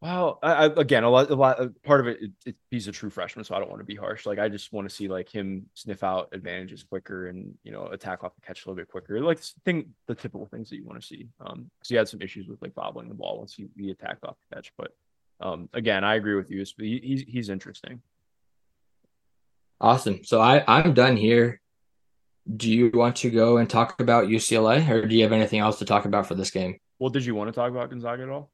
well, 0.01 0.38
I, 0.43 0.51
I, 0.51 0.65
again, 0.65 1.05
a 1.05 1.09
lot, 1.09 1.30
a 1.30 1.36
lot, 1.36 1.59
part 1.84 2.01
of 2.01 2.07
it, 2.07 2.21
it, 2.21 2.32
it, 2.45 2.55
he's 2.69 2.88
a 2.89 2.91
true 2.91 3.09
freshman, 3.09 3.45
so 3.45 3.55
I 3.55 3.59
don't 3.59 3.69
want 3.69 3.80
to 3.80 3.86
be 3.86 3.95
harsh. 3.95 4.26
Like 4.26 4.38
I 4.38 4.49
just 4.49 4.74
want 4.74 4.88
to 4.89 4.93
see 4.93 5.07
like 5.07 5.30
him 5.30 5.67
sniff 5.76 6.03
out 6.03 6.30
advantages 6.34 6.84
quicker 6.84 7.28
and 7.28 7.55
you 7.63 7.71
know 7.71 7.86
attack 7.88 8.24
off 8.24 8.36
the 8.36 8.41
catch 8.41 8.65
a 8.65 8.69
little 8.69 8.76
bit 8.82 8.89
quicker, 8.89 9.21
like 9.21 9.39
thing, 9.63 9.93
the 10.07 10.15
typical 10.15 10.45
things 10.45 10.69
that 10.69 10.76
you 10.76 10.86
want 10.86 10.99
to 11.01 11.07
see. 11.07 11.30
Um, 11.39 11.71
because 11.80 11.89
he 11.89 11.95
had 11.95 12.09
some 12.09 12.21
issues 12.21 12.47
with 12.47 12.61
like 12.61 12.76
bobbling 12.76 13.07
the 13.07 13.15
ball 13.15 13.39
once 13.39 13.53
he, 13.55 13.67
he 13.78 13.91
attacked 13.91 14.26
off 14.26 14.36
the 14.49 14.55
catch, 14.55 14.74
but 14.78 14.91
um, 15.39 15.69
again, 15.74 16.03
I 16.03 16.15
agree 16.15 16.36
with 16.36 16.51
you. 16.51 16.63
He- 16.78 16.99
He's 17.01 17.21
he's 17.28 17.49
interesting. 17.49 18.01
Awesome. 19.84 20.23
So 20.23 20.39
I 20.39 20.63
I'm 20.65 20.93
done 20.93 21.17
here. 21.17 21.59
Do 22.55 22.71
you 22.71 22.89
want 22.93 23.17
to 23.17 23.29
go 23.29 23.57
and 23.57 23.69
talk 23.69 23.99
about 23.99 24.27
UCLA, 24.27 24.89
or 24.89 25.05
do 25.05 25.13
you 25.13 25.23
have 25.23 25.34
anything 25.34 25.59
else 25.59 25.79
to 25.79 25.86
talk 25.86 26.05
about 26.05 26.25
for 26.25 26.36
this 26.36 26.51
game? 26.51 26.79
Well, 26.99 27.09
did 27.09 27.25
you 27.25 27.36
want 27.36 27.49
to 27.49 27.53
talk 27.53 27.69
about 27.69 27.89
Gonzaga 27.89 28.23
at 28.23 28.29
all? 28.29 28.49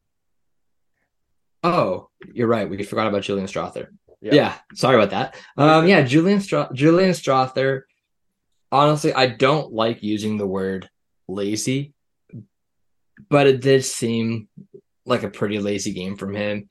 Oh, 1.63 2.09
you're 2.33 2.47
right. 2.47 2.67
We 2.67 2.81
forgot 2.83 3.07
about 3.07 3.21
Julian 3.21 3.47
Strawther. 3.47 3.89
Yeah, 4.21 4.33
yeah 4.33 4.55
sorry 4.73 4.95
about 4.95 5.11
that. 5.11 5.35
Um, 5.55 5.87
yeah, 5.87 6.01
Julian 6.01 6.39
Stro- 6.39 6.73
Julian 6.73 7.11
Strawther. 7.11 7.81
Honestly, 8.71 9.13
I 9.13 9.27
don't 9.27 9.71
like 9.71 10.01
using 10.01 10.37
the 10.37 10.47
word 10.47 10.89
lazy, 11.27 11.93
but 13.29 13.45
it 13.45 13.61
did 13.61 13.85
seem 13.85 14.47
like 15.05 15.21
a 15.21 15.29
pretty 15.29 15.59
lazy 15.59 15.93
game 15.93 16.17
from 16.17 16.33
him. 16.33 16.69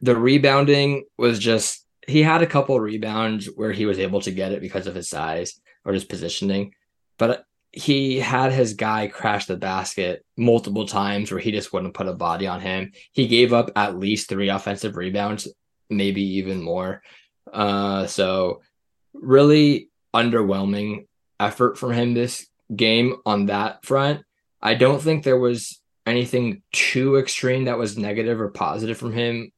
The 0.00 0.16
rebounding 0.16 1.04
was 1.18 1.38
just 1.38 1.81
he 2.06 2.22
had 2.22 2.42
a 2.42 2.46
couple 2.46 2.78
rebounds 2.80 3.46
where 3.46 3.72
he 3.72 3.86
was 3.86 3.98
able 3.98 4.20
to 4.22 4.30
get 4.30 4.52
it 4.52 4.60
because 4.60 4.86
of 4.86 4.94
his 4.94 5.08
size 5.08 5.60
or 5.84 5.92
his 5.92 6.04
positioning, 6.04 6.74
but 7.18 7.44
he 7.72 8.18
had 8.18 8.52
his 8.52 8.74
guy 8.74 9.08
crash 9.08 9.46
the 9.46 9.56
basket 9.56 10.24
multiple 10.36 10.86
times 10.86 11.30
where 11.30 11.40
he 11.40 11.52
just 11.52 11.72
wouldn't 11.72 11.94
put 11.94 12.08
a 12.08 12.12
body 12.12 12.46
on 12.46 12.60
him. 12.60 12.92
He 13.12 13.26
gave 13.26 13.52
up 13.52 13.70
at 13.76 13.98
least 13.98 14.28
three 14.28 14.50
offensive 14.50 14.96
rebounds, 14.96 15.48
maybe 15.88 16.22
even 16.38 16.62
more. 16.62 17.02
Uh, 17.50 18.06
so 18.06 18.60
really 19.14 19.88
underwhelming 20.14 21.06
effort 21.40 21.78
from 21.78 21.92
him 21.92 22.14
this 22.14 22.46
game 22.74 23.16
on 23.24 23.46
that 23.46 23.84
front. 23.84 24.22
I 24.60 24.74
don't 24.74 25.00
think 25.00 25.24
there 25.24 25.38
was 25.38 25.80
anything 26.06 26.62
too 26.72 27.16
extreme 27.16 27.64
that 27.64 27.78
was 27.78 27.96
negative 27.96 28.40
or 28.40 28.50
positive 28.50 28.98
from 28.98 29.12
him 29.12 29.51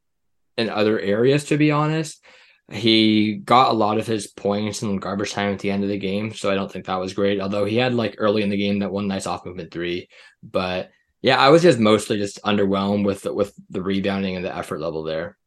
in 0.57 0.69
other 0.69 0.99
areas, 0.99 1.45
to 1.45 1.57
be 1.57 1.71
honest. 1.71 2.23
He 2.71 3.35
got 3.35 3.69
a 3.69 3.73
lot 3.73 3.99
of 3.99 4.07
his 4.07 4.25
points 4.25 4.81
in 4.81 4.97
garbage 4.97 5.33
time 5.33 5.53
at 5.53 5.59
the 5.59 5.69
end 5.69 5.83
of 5.83 5.89
the 5.89 5.99
game, 5.99 6.33
so 6.33 6.49
I 6.49 6.55
don't 6.55 6.71
think 6.71 6.85
that 6.87 6.99
was 6.99 7.13
great. 7.13 7.39
Although 7.39 7.65
he 7.65 7.77
had 7.77 7.93
like 7.93 8.15
early 8.17 8.41
in 8.41 8.49
the 8.49 8.57
game 8.57 8.79
that 8.79 8.91
one 8.91 9.07
nice 9.07 9.27
off 9.27 9.45
movement 9.45 9.71
three, 9.71 10.09
but 10.41 10.89
yeah, 11.21 11.37
I 11.37 11.49
was 11.49 11.61
just 11.61 11.77
mostly 11.79 12.17
just 12.17 12.41
underwhelmed 12.43 13.05
with 13.05 13.21
the, 13.21 13.33
with 13.33 13.53
the 13.69 13.83
rebounding 13.83 14.35
and 14.35 14.43
the 14.43 14.55
effort 14.55 14.79
level 14.79 15.03
there. 15.03 15.37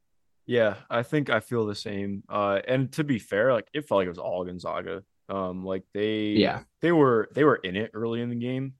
Yeah, 0.47 0.77
I 0.89 1.03
think 1.03 1.29
I 1.29 1.41
feel 1.41 1.67
the 1.67 1.75
same. 1.75 2.23
Uh, 2.29 2.61
and 2.67 2.91
to 2.93 3.05
be 3.05 3.19
fair, 3.19 3.53
like 3.53 3.67
it 3.75 3.87
felt 3.89 3.99
like 3.99 4.07
it 4.07 4.11
was 4.11 4.19
all 4.19 4.45
Gonzaga. 4.45 5.03
Um, 5.29 5.65
like 5.65 5.83
they, 5.93 6.29
Yeah. 6.31 6.61
they 6.83 6.93
were 6.93 7.29
they 7.33 7.43
were 7.45 7.57
in 7.57 7.75
it 7.77 7.91
early 7.95 8.23
in 8.23 8.31
the 8.31 8.37
game. 8.37 8.75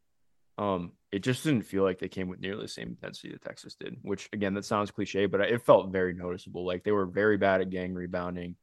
Um, 0.57 0.93
it 1.11 1.21
just 1.21 1.43
didn't 1.43 1.63
feel 1.63 1.83
like 1.83 1.99
they 1.99 2.09
came 2.09 2.29
with 2.29 2.41
nearly 2.41 2.63
the 2.63 2.69
same 2.69 2.89
intensity 2.89 3.31
that 3.33 3.43
Texas 3.43 3.75
did. 3.75 3.97
Which 4.03 4.29
again, 4.33 4.55
that 4.55 4.65
sounds 4.65 4.91
cliche, 4.91 5.27
but 5.27 5.41
it 5.41 5.65
felt 5.65 5.91
very 5.91 6.13
noticeable. 6.13 6.67
Like 6.67 6.85
they 6.85 6.93
were 6.93 7.07
very 7.07 7.37
bad 7.37 7.61
at 7.61 7.71
gang 7.71 7.95
rebounding. 7.95 8.57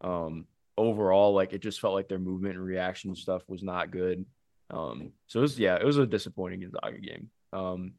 Um, 0.00 0.46
overall, 0.76 1.34
like 1.34 1.52
it 1.52 1.60
just 1.60 1.80
felt 1.80 1.94
like 1.94 2.08
their 2.08 2.18
movement 2.18 2.54
and 2.54 2.64
reaction 2.64 3.14
stuff 3.16 3.42
was 3.48 3.62
not 3.62 3.90
good. 3.90 4.24
Um, 4.70 5.12
so 5.26 5.40
it 5.40 5.42
was 5.42 5.58
yeah, 5.58 5.76
it 5.76 5.84
was 5.84 5.98
a 5.98 6.06
disappointing 6.06 6.60
Gonzaga 6.60 6.98
game. 6.98 7.30
Um, 7.52 7.94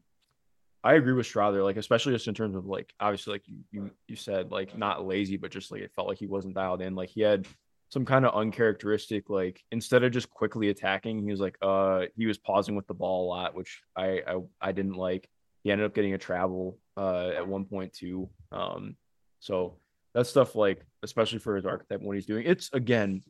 I 0.82 0.94
agree 0.94 1.12
with 1.12 1.26
Strawther, 1.26 1.62
like 1.62 1.76
especially 1.76 2.14
just 2.14 2.28
in 2.28 2.34
terms 2.34 2.56
of 2.56 2.64
like 2.64 2.94
obviously 2.98 3.34
like 3.34 3.46
you, 3.46 3.58
you 3.70 3.90
you 4.08 4.16
said 4.16 4.50
like 4.50 4.78
not 4.78 5.06
lazy, 5.06 5.36
but 5.36 5.50
just 5.50 5.70
like 5.70 5.82
it 5.82 5.92
felt 5.94 6.08
like 6.08 6.18
he 6.18 6.26
wasn't 6.26 6.54
dialed 6.54 6.80
in. 6.80 6.94
Like 6.94 7.10
he 7.10 7.20
had 7.20 7.46
some 7.90 8.04
kind 8.04 8.24
of 8.24 8.34
uncharacteristic 8.34 9.28
like 9.28 9.62
instead 9.72 10.04
of 10.04 10.12
just 10.12 10.30
quickly 10.30 10.68
attacking, 10.70 11.22
he 11.22 11.30
was 11.30 11.40
like 11.40 11.58
uh 11.60 12.06
he 12.16 12.26
was 12.26 12.38
pausing 12.38 12.76
with 12.76 12.86
the 12.86 12.94
ball 12.94 13.26
a 13.26 13.28
lot, 13.28 13.54
which 13.54 13.82
I 13.96 14.22
I, 14.26 14.40
I 14.60 14.72
didn't 14.72 14.94
like. 14.94 15.28
He 15.62 15.70
ended 15.70 15.86
up 15.86 15.94
getting 15.94 16.14
a 16.14 16.18
travel 16.18 16.78
uh 16.96 17.30
at 17.36 17.46
one 17.46 17.64
point 17.64 17.92
too. 17.92 18.30
Um 18.52 18.96
so 19.40 19.76
that 20.14 20.26
stuff 20.26 20.54
like 20.54 20.84
especially 21.02 21.38
for 21.38 21.56
his 21.56 21.66
archetype 21.66 22.00
when 22.00 22.16
he's 22.16 22.26
doing 22.26 22.46
it's 22.46 22.70
again 22.72 23.22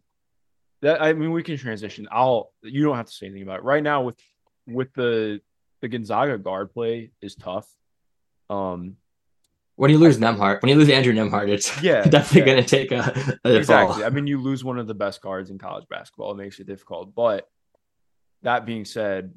that 0.83 1.03
I 1.03 1.13
mean 1.13 1.33
we 1.33 1.43
can 1.43 1.57
transition. 1.57 2.07
I'll 2.11 2.53
you 2.63 2.85
don't 2.85 2.97
have 2.97 3.07
to 3.07 3.13
say 3.13 3.27
anything 3.27 3.43
about 3.43 3.61
it. 3.61 3.65
Right 3.65 3.83
now 3.83 4.03
with 4.03 4.19
with 4.67 4.93
the 4.93 5.41
the 5.81 5.89
Gonzaga 5.89 6.39
guard 6.39 6.73
play 6.73 7.11
is 7.23 7.35
tough. 7.35 7.67
Um, 8.51 8.97
When 9.81 9.91
you 9.91 9.97
lose 9.97 10.19
Nembhard, 10.19 10.61
when 10.61 10.69
you 10.69 10.77
lose 10.77 10.91
Andrew 10.91 11.15
Nembhard, 11.15 11.49
it's 11.49 11.83
Yeah, 11.83 12.03
definitely 12.07 12.41
yeah. 12.41 12.55
going 12.55 12.63
to 12.63 12.69
take 12.69 12.93
a, 12.93 13.39
a 13.45 13.57
exactly. 13.57 13.95
fall. 13.95 14.05
I 14.05 14.11
mean, 14.11 14.27
you 14.27 14.39
lose 14.39 14.63
one 14.63 14.79
of 14.79 14.87
the 14.87 14.93
best 14.93 15.23
guards 15.23 15.49
in 15.49 15.57
college 15.57 15.89
basketball. 15.89 16.33
It 16.33 16.37
makes 16.37 16.61
it 16.61 16.67
difficult. 16.67 17.15
But 17.15 17.49
that 18.43 18.67
being 18.67 18.85
said, 18.85 19.33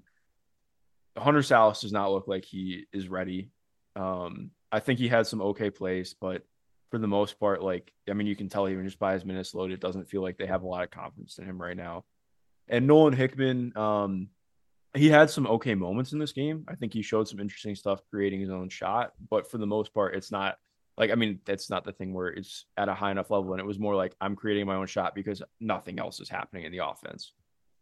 Hunter 1.17 1.39
Sallis 1.39 1.79
does 1.79 1.93
not 1.93 2.11
look 2.11 2.27
like 2.27 2.43
he 2.43 2.87
is 2.91 3.07
ready. 3.07 3.51
Um, 3.95 4.51
I 4.69 4.81
think 4.81 4.99
he 4.99 5.07
had 5.07 5.27
some 5.27 5.41
okay 5.41 5.69
plays, 5.69 6.13
but 6.19 6.43
for 6.91 6.97
the 6.97 7.07
most 7.07 7.39
part, 7.39 7.63
like 7.63 7.93
I 8.09 8.13
mean, 8.13 8.27
you 8.27 8.35
can 8.35 8.49
tell 8.49 8.67
even 8.67 8.83
just 8.83 8.99
by 8.99 9.13
his 9.13 9.23
minutes 9.23 9.55
loaded, 9.55 9.75
it 9.75 9.79
doesn't 9.79 10.09
feel 10.09 10.21
like 10.21 10.37
they 10.37 10.47
have 10.47 10.63
a 10.63 10.67
lot 10.67 10.83
of 10.83 10.91
confidence 10.91 11.37
in 11.37 11.45
him 11.45 11.61
right 11.61 11.77
now. 11.77 12.03
And 12.67 12.85
Nolan 12.85 13.13
Hickman, 13.13 13.77
um, 13.77 14.27
he 14.95 15.09
had 15.09 15.29
some 15.29 15.47
okay 15.47 15.75
moments 15.75 16.13
in 16.13 16.19
this 16.19 16.31
game. 16.31 16.65
I 16.67 16.75
think 16.75 16.93
he 16.93 17.01
showed 17.01 17.27
some 17.27 17.39
interesting 17.39 17.75
stuff 17.75 18.01
creating 18.09 18.41
his 18.41 18.49
own 18.49 18.69
shot, 18.69 19.13
but 19.29 19.49
for 19.49 19.57
the 19.57 19.65
most 19.65 19.93
part, 19.93 20.15
it's 20.15 20.31
not 20.31 20.57
like 20.97 21.11
I 21.11 21.15
mean, 21.15 21.39
that's 21.45 21.69
not 21.69 21.83
the 21.83 21.91
thing 21.91 22.13
where 22.13 22.27
it's 22.27 22.65
at 22.77 22.89
a 22.89 22.93
high 22.93 23.11
enough 23.11 23.31
level. 23.31 23.53
And 23.53 23.59
it 23.59 23.65
was 23.65 23.79
more 23.79 23.95
like 23.95 24.15
I'm 24.21 24.35
creating 24.35 24.67
my 24.67 24.75
own 24.75 24.87
shot 24.87 25.15
because 25.15 25.41
nothing 25.59 25.99
else 25.99 26.19
is 26.19 26.29
happening 26.29 26.65
in 26.65 26.71
the 26.71 26.85
offense. 26.85 27.33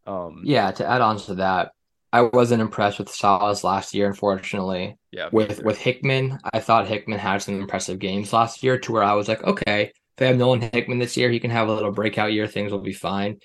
Um, 0.07 0.41
Yeah, 0.45 0.71
to 0.71 0.87
add 0.87 1.01
on 1.01 1.17
to 1.17 1.35
that, 1.35 1.73
I 2.13 2.21
wasn't 2.21 2.61
impressed 2.61 2.99
with 2.99 3.09
Sallis 3.09 3.63
last 3.63 3.93
year, 3.93 4.07
unfortunately. 4.07 4.97
Yeah. 5.11 5.29
With 5.31 5.63
with 5.63 5.77
Hickman, 5.77 6.39
I 6.53 6.59
thought 6.59 6.87
Hickman 6.87 7.19
had 7.19 7.41
some 7.41 7.59
impressive 7.59 7.99
games 7.99 8.31
last 8.31 8.63
year 8.63 8.77
to 8.79 8.91
where 8.93 9.03
I 9.03 9.13
was 9.13 9.27
like, 9.27 9.43
okay, 9.43 9.83
if 9.83 9.93
they 10.17 10.27
have 10.27 10.37
Nolan 10.37 10.61
Hickman 10.61 10.99
this 10.99 11.17
year, 11.17 11.29
he 11.29 11.39
can 11.39 11.51
have 11.51 11.67
a 11.67 11.73
little 11.73 11.91
breakout 11.91 12.31
year, 12.31 12.47
things 12.47 12.71
will 12.71 12.79
be 12.79 12.93
fine. 12.93 13.39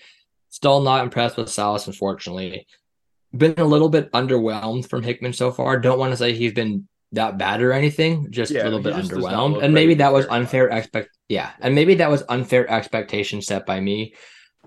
Still 0.51 0.81
not 0.81 1.03
impressed 1.03 1.37
with 1.37 1.49
Sallis, 1.49 1.87
unfortunately. 1.89 2.67
Been 3.37 3.55
a 3.57 3.65
little 3.65 3.89
bit 3.89 4.11
underwhelmed 4.13 4.89
from 4.89 5.03
Hickman 5.03 5.33
so 5.33 5.51
far. 5.51 5.79
Don't 5.79 5.99
want 5.99 6.13
to 6.13 6.17
say 6.17 6.33
he's 6.33 6.53
been 6.53 6.89
that 7.13 7.39
bad 7.39 7.63
or 7.63 7.73
anything, 7.73 8.31
just 8.31 8.53
Yeah, 8.53 8.63
a 8.63 8.65
little 8.65 8.81
bit 8.81 8.95
just 8.95 9.11
does 9.11 9.23
not 9.23 9.33
underwhelmed. 9.33 9.63
And 9.63 9.75
maybe 9.75 9.95
that 9.95 10.13
was 10.13 10.27
unfair 10.27 10.69
expect 10.69 11.11
yeah, 11.29 11.53
and 11.61 11.75
maybe 11.75 11.97
that 11.97 12.11
was 12.11 12.23
unfair 12.29 12.69
expectation 12.71 13.43
set 13.43 13.67
by 13.67 13.81
me. 13.81 14.15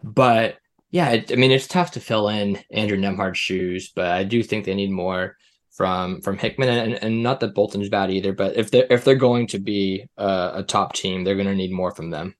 But 0.03 0.57
yeah, 0.91 1.09
it, 1.11 1.32
I 1.32 1.36
mean 1.36 1.51
it's 1.51 1.67
tough 1.67 1.91
to 1.91 1.99
fill 1.99 2.30
in 2.30 2.59
Andrew 2.72 2.97
Nembhard's 2.97 3.38
shoes, 3.38 3.91
but 3.95 4.07
I 4.07 4.24
do 4.24 4.43
think 4.43 4.65
they 4.65 4.76
need 4.76 4.91
more 4.91 5.36
from 5.72 6.22
from 6.22 6.38
Hickman 6.38 6.70
and, 6.70 6.93
and 6.95 7.24
not 7.24 7.39
that 7.39 7.55
Bolton's 7.55 7.89
bad 7.89 8.11
either, 8.11 8.34
but 8.34 8.57
if 8.57 8.72
they're 8.72 8.88
if 8.89 9.05
they're 9.05 9.15
going 9.15 9.47
to 9.47 9.59
be 9.59 10.05
a, 10.17 10.51
a 10.55 10.63
top 10.63 10.93
team, 10.93 11.24
they're 11.24 11.36
going 11.36 11.47
to 11.47 11.55
need 11.55 11.72
more 11.72 11.91
from 11.91 12.09
them. 12.09 12.36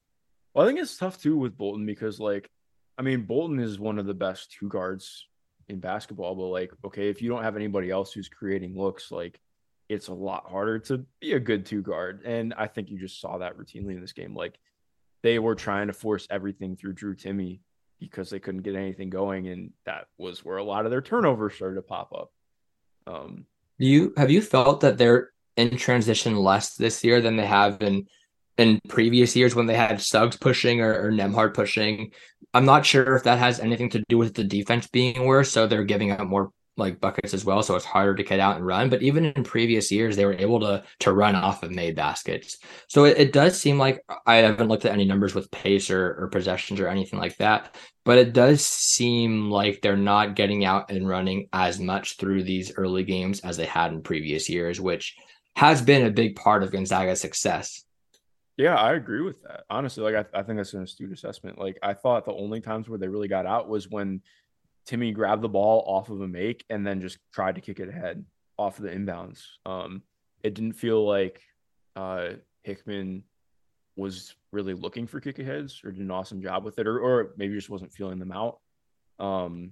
Well, 0.54 0.66
I 0.66 0.70
think 0.70 0.80
it's 0.80 0.98
tough 0.98 1.22
too 1.22 1.38
with 1.38 1.58
Bolton 1.58 1.86
because, 1.86 2.20
like, 2.20 2.50
I 2.98 3.02
mean, 3.02 3.22
Bolton 3.22 3.60
is 3.60 3.80
one 3.80 4.00
of 4.00 4.06
the 4.06 4.14
best 4.14 4.52
two 4.52 4.68
guards 4.68 5.26
in 5.70 5.80
basketball, 5.80 6.36
but 6.36 6.48
like, 6.48 6.72
okay, 6.86 7.10
if 7.10 7.22
you 7.22 7.30
don't 7.30 7.44
have 7.44 7.56
anybody 7.56 7.90
else 7.90 8.12
who's 8.12 8.30
creating 8.30 8.78
looks, 8.78 9.12
like, 9.12 9.40
it's 9.88 10.08
a 10.08 10.14
lot 10.14 10.50
harder 10.50 10.78
to 10.78 11.06
be 11.20 11.34
a 11.34 11.40
good 11.40 11.66
two 11.66 11.82
guard. 11.82 12.22
And 12.24 12.54
I 12.56 12.68
think 12.68 12.90
you 12.90 13.00
just 13.00 13.20
saw 13.20 13.40
that 13.40 13.58
routinely 13.58 13.96
in 13.96 14.02
this 14.02 14.14
game. 14.14 14.36
Like, 14.36 14.60
they 15.24 15.40
were 15.40 15.56
trying 15.56 15.88
to 15.88 15.94
force 15.94 16.28
everything 16.30 16.76
through 16.76 16.94
Drew 16.94 17.16
Timme 17.16 17.60
because 18.00 18.30
they 18.30 18.40
couldn't 18.40 18.62
get 18.62 18.76
anything 18.76 19.10
going, 19.10 19.48
and 19.48 19.72
that 19.86 20.08
was 20.18 20.46
where 20.46 20.58
a 20.58 20.64
lot 20.64 20.86
of 20.86 20.92
their 20.92 21.02
turnovers 21.02 21.56
started 21.56 21.76
to 21.76 21.82
pop 21.82 22.14
up. 22.14 22.32
Um, 23.08 23.46
Do 23.80 23.86
you 23.86 24.14
have 24.16 24.32
you 24.32 24.42
felt 24.42 24.82
that 24.82 24.98
they're 24.98 25.32
in 25.58 25.76
transition 25.76 26.38
less 26.38 26.76
this 26.76 27.04
year 27.04 27.20
than 27.20 27.36
they 27.36 27.46
have 27.46 27.82
in 27.82 28.08
in 28.60 28.80
previous 28.88 29.36
years 29.36 29.56
when 29.56 29.66
they 29.66 29.76
had 29.76 30.02
Suggs 30.02 30.38
pushing 30.38 30.82
or, 30.82 31.08
or 31.08 31.12
Nembhard 31.12 31.54
pushing? 31.54 32.12
I'm 32.54 32.66
not 32.66 32.86
sure 32.86 33.16
if 33.16 33.24
that 33.24 33.40
has 33.40 33.60
anything 33.60 33.90
to 33.92 34.04
do 34.10 34.18
with 34.18 34.34
the 34.34 34.44
defense 34.44 34.88
being 34.88 35.26
worse, 35.26 35.52
so 35.52 35.66
they're 35.66 35.84
giving 35.84 36.12
up 36.12 36.28
more 36.28 36.52
like 36.80 37.00
buckets 37.00 37.34
as 37.34 37.46
well, 37.46 37.62
so 37.62 37.76
it's 37.76 37.86
harder 37.86 38.16
to 38.16 38.24
get 38.24 38.40
out 38.40 38.56
and 38.56 38.66
run. 38.66 38.90
But 38.90 39.04
even 39.04 39.26
in 39.26 39.44
previous 39.44 39.92
years, 39.92 40.16
they 40.16 40.26
were 40.26 40.34
able 40.34 40.60
to 40.62 40.84
to 41.00 41.14
run 41.14 41.36
off 41.36 41.62
of 41.62 41.72
made 41.72 41.96
baskets. 41.96 42.58
So 42.88 43.04
it, 43.04 43.18
it 43.18 43.34
does 43.34 43.60
seem 43.60 43.78
like 43.78 44.04
I 44.26 44.38
haven't 44.38 44.70
looked 44.70 44.86
at 44.86 44.94
any 44.94 45.06
numbers 45.06 45.36
with 45.36 45.52
pace 45.52 45.90
or, 45.92 46.16
or 46.20 46.28
possessions 46.30 46.80
or 46.80 46.88
anything 46.88 47.20
like 47.20 47.38
that, 47.38 47.76
but 48.06 48.18
it 48.18 48.34
does 48.34 48.66
seem 48.66 49.52
like 49.52 49.82
they're 49.82 49.98
not 49.98 50.36
getting 50.36 50.66
out 50.66 50.90
and 50.90 51.08
running 51.08 51.50
as 51.54 51.80
much 51.80 52.18
through 52.18 52.44
these 52.44 52.74
early 52.76 53.04
games 53.04 53.42
as 53.42 53.58
they 53.58 53.66
had 53.66 53.92
in 53.92 54.02
previous 54.02 54.50
years, 54.50 54.80
which 54.82 55.16
has 55.56 55.82
been 55.82 56.06
a 56.06 56.12
big 56.12 56.36
part 56.36 56.64
of 56.64 56.72
Gonzaga's 56.72 57.22
success. 57.22 57.84
Yeah, 58.60 58.76
I 58.76 58.96
agree 58.96 59.22
with 59.22 59.42
that. 59.44 59.64
Honestly, 59.70 60.04
like 60.04 60.16
I, 60.34 60.40
I 60.40 60.44
think 60.44 60.58
that's 60.58 60.74
an 60.74 60.84
astute 60.84 61.14
assessment. 61.14 61.58
Like 61.58 61.80
I 61.82 61.94
thought 61.94 62.26
the 62.26 62.34
only 62.34 62.60
times 62.60 62.90
where 62.90 63.00
they 63.00 63.08
really 63.08 63.30
got 63.30 63.46
out 63.46 63.70
was 63.70 63.88
when 63.88 64.22
Timme 64.86 65.14
grabbed 65.14 65.42
the 65.42 65.48
ball 65.48 65.82
off 65.88 66.10
of 66.10 66.20
a 66.20 66.28
make 66.28 66.66
and 66.70 66.86
then 66.86 67.00
just 67.00 67.20
tried 67.32 67.56
to 67.56 67.62
kick 67.62 67.80
it 67.80 67.88
ahead 67.88 68.26
off 68.58 68.78
of 68.78 68.84
the 68.84 68.92
inbounds. 68.92 69.44
Um, 69.66 70.04
it 70.44 70.56
didn't 70.56 70.74
feel 70.74 71.08
like 71.08 71.42
uh, 71.96 72.32
Hickman 72.64 73.24
was 73.96 74.36
really 74.52 74.74
looking 74.74 75.08
for 75.08 75.22
kick 75.22 75.40
aheads 75.40 75.80
or 75.86 75.92
did 75.94 76.02
an 76.02 76.12
awesome 76.12 76.42
job 76.42 76.66
with 76.66 76.80
it, 76.80 76.86
or 76.88 77.00
or 77.00 77.34
maybe 77.38 77.56
just 77.56 77.70
wasn't 77.70 77.94
feeling 77.94 78.20
them 78.20 78.34
out. 78.34 78.60
Um, 79.20 79.72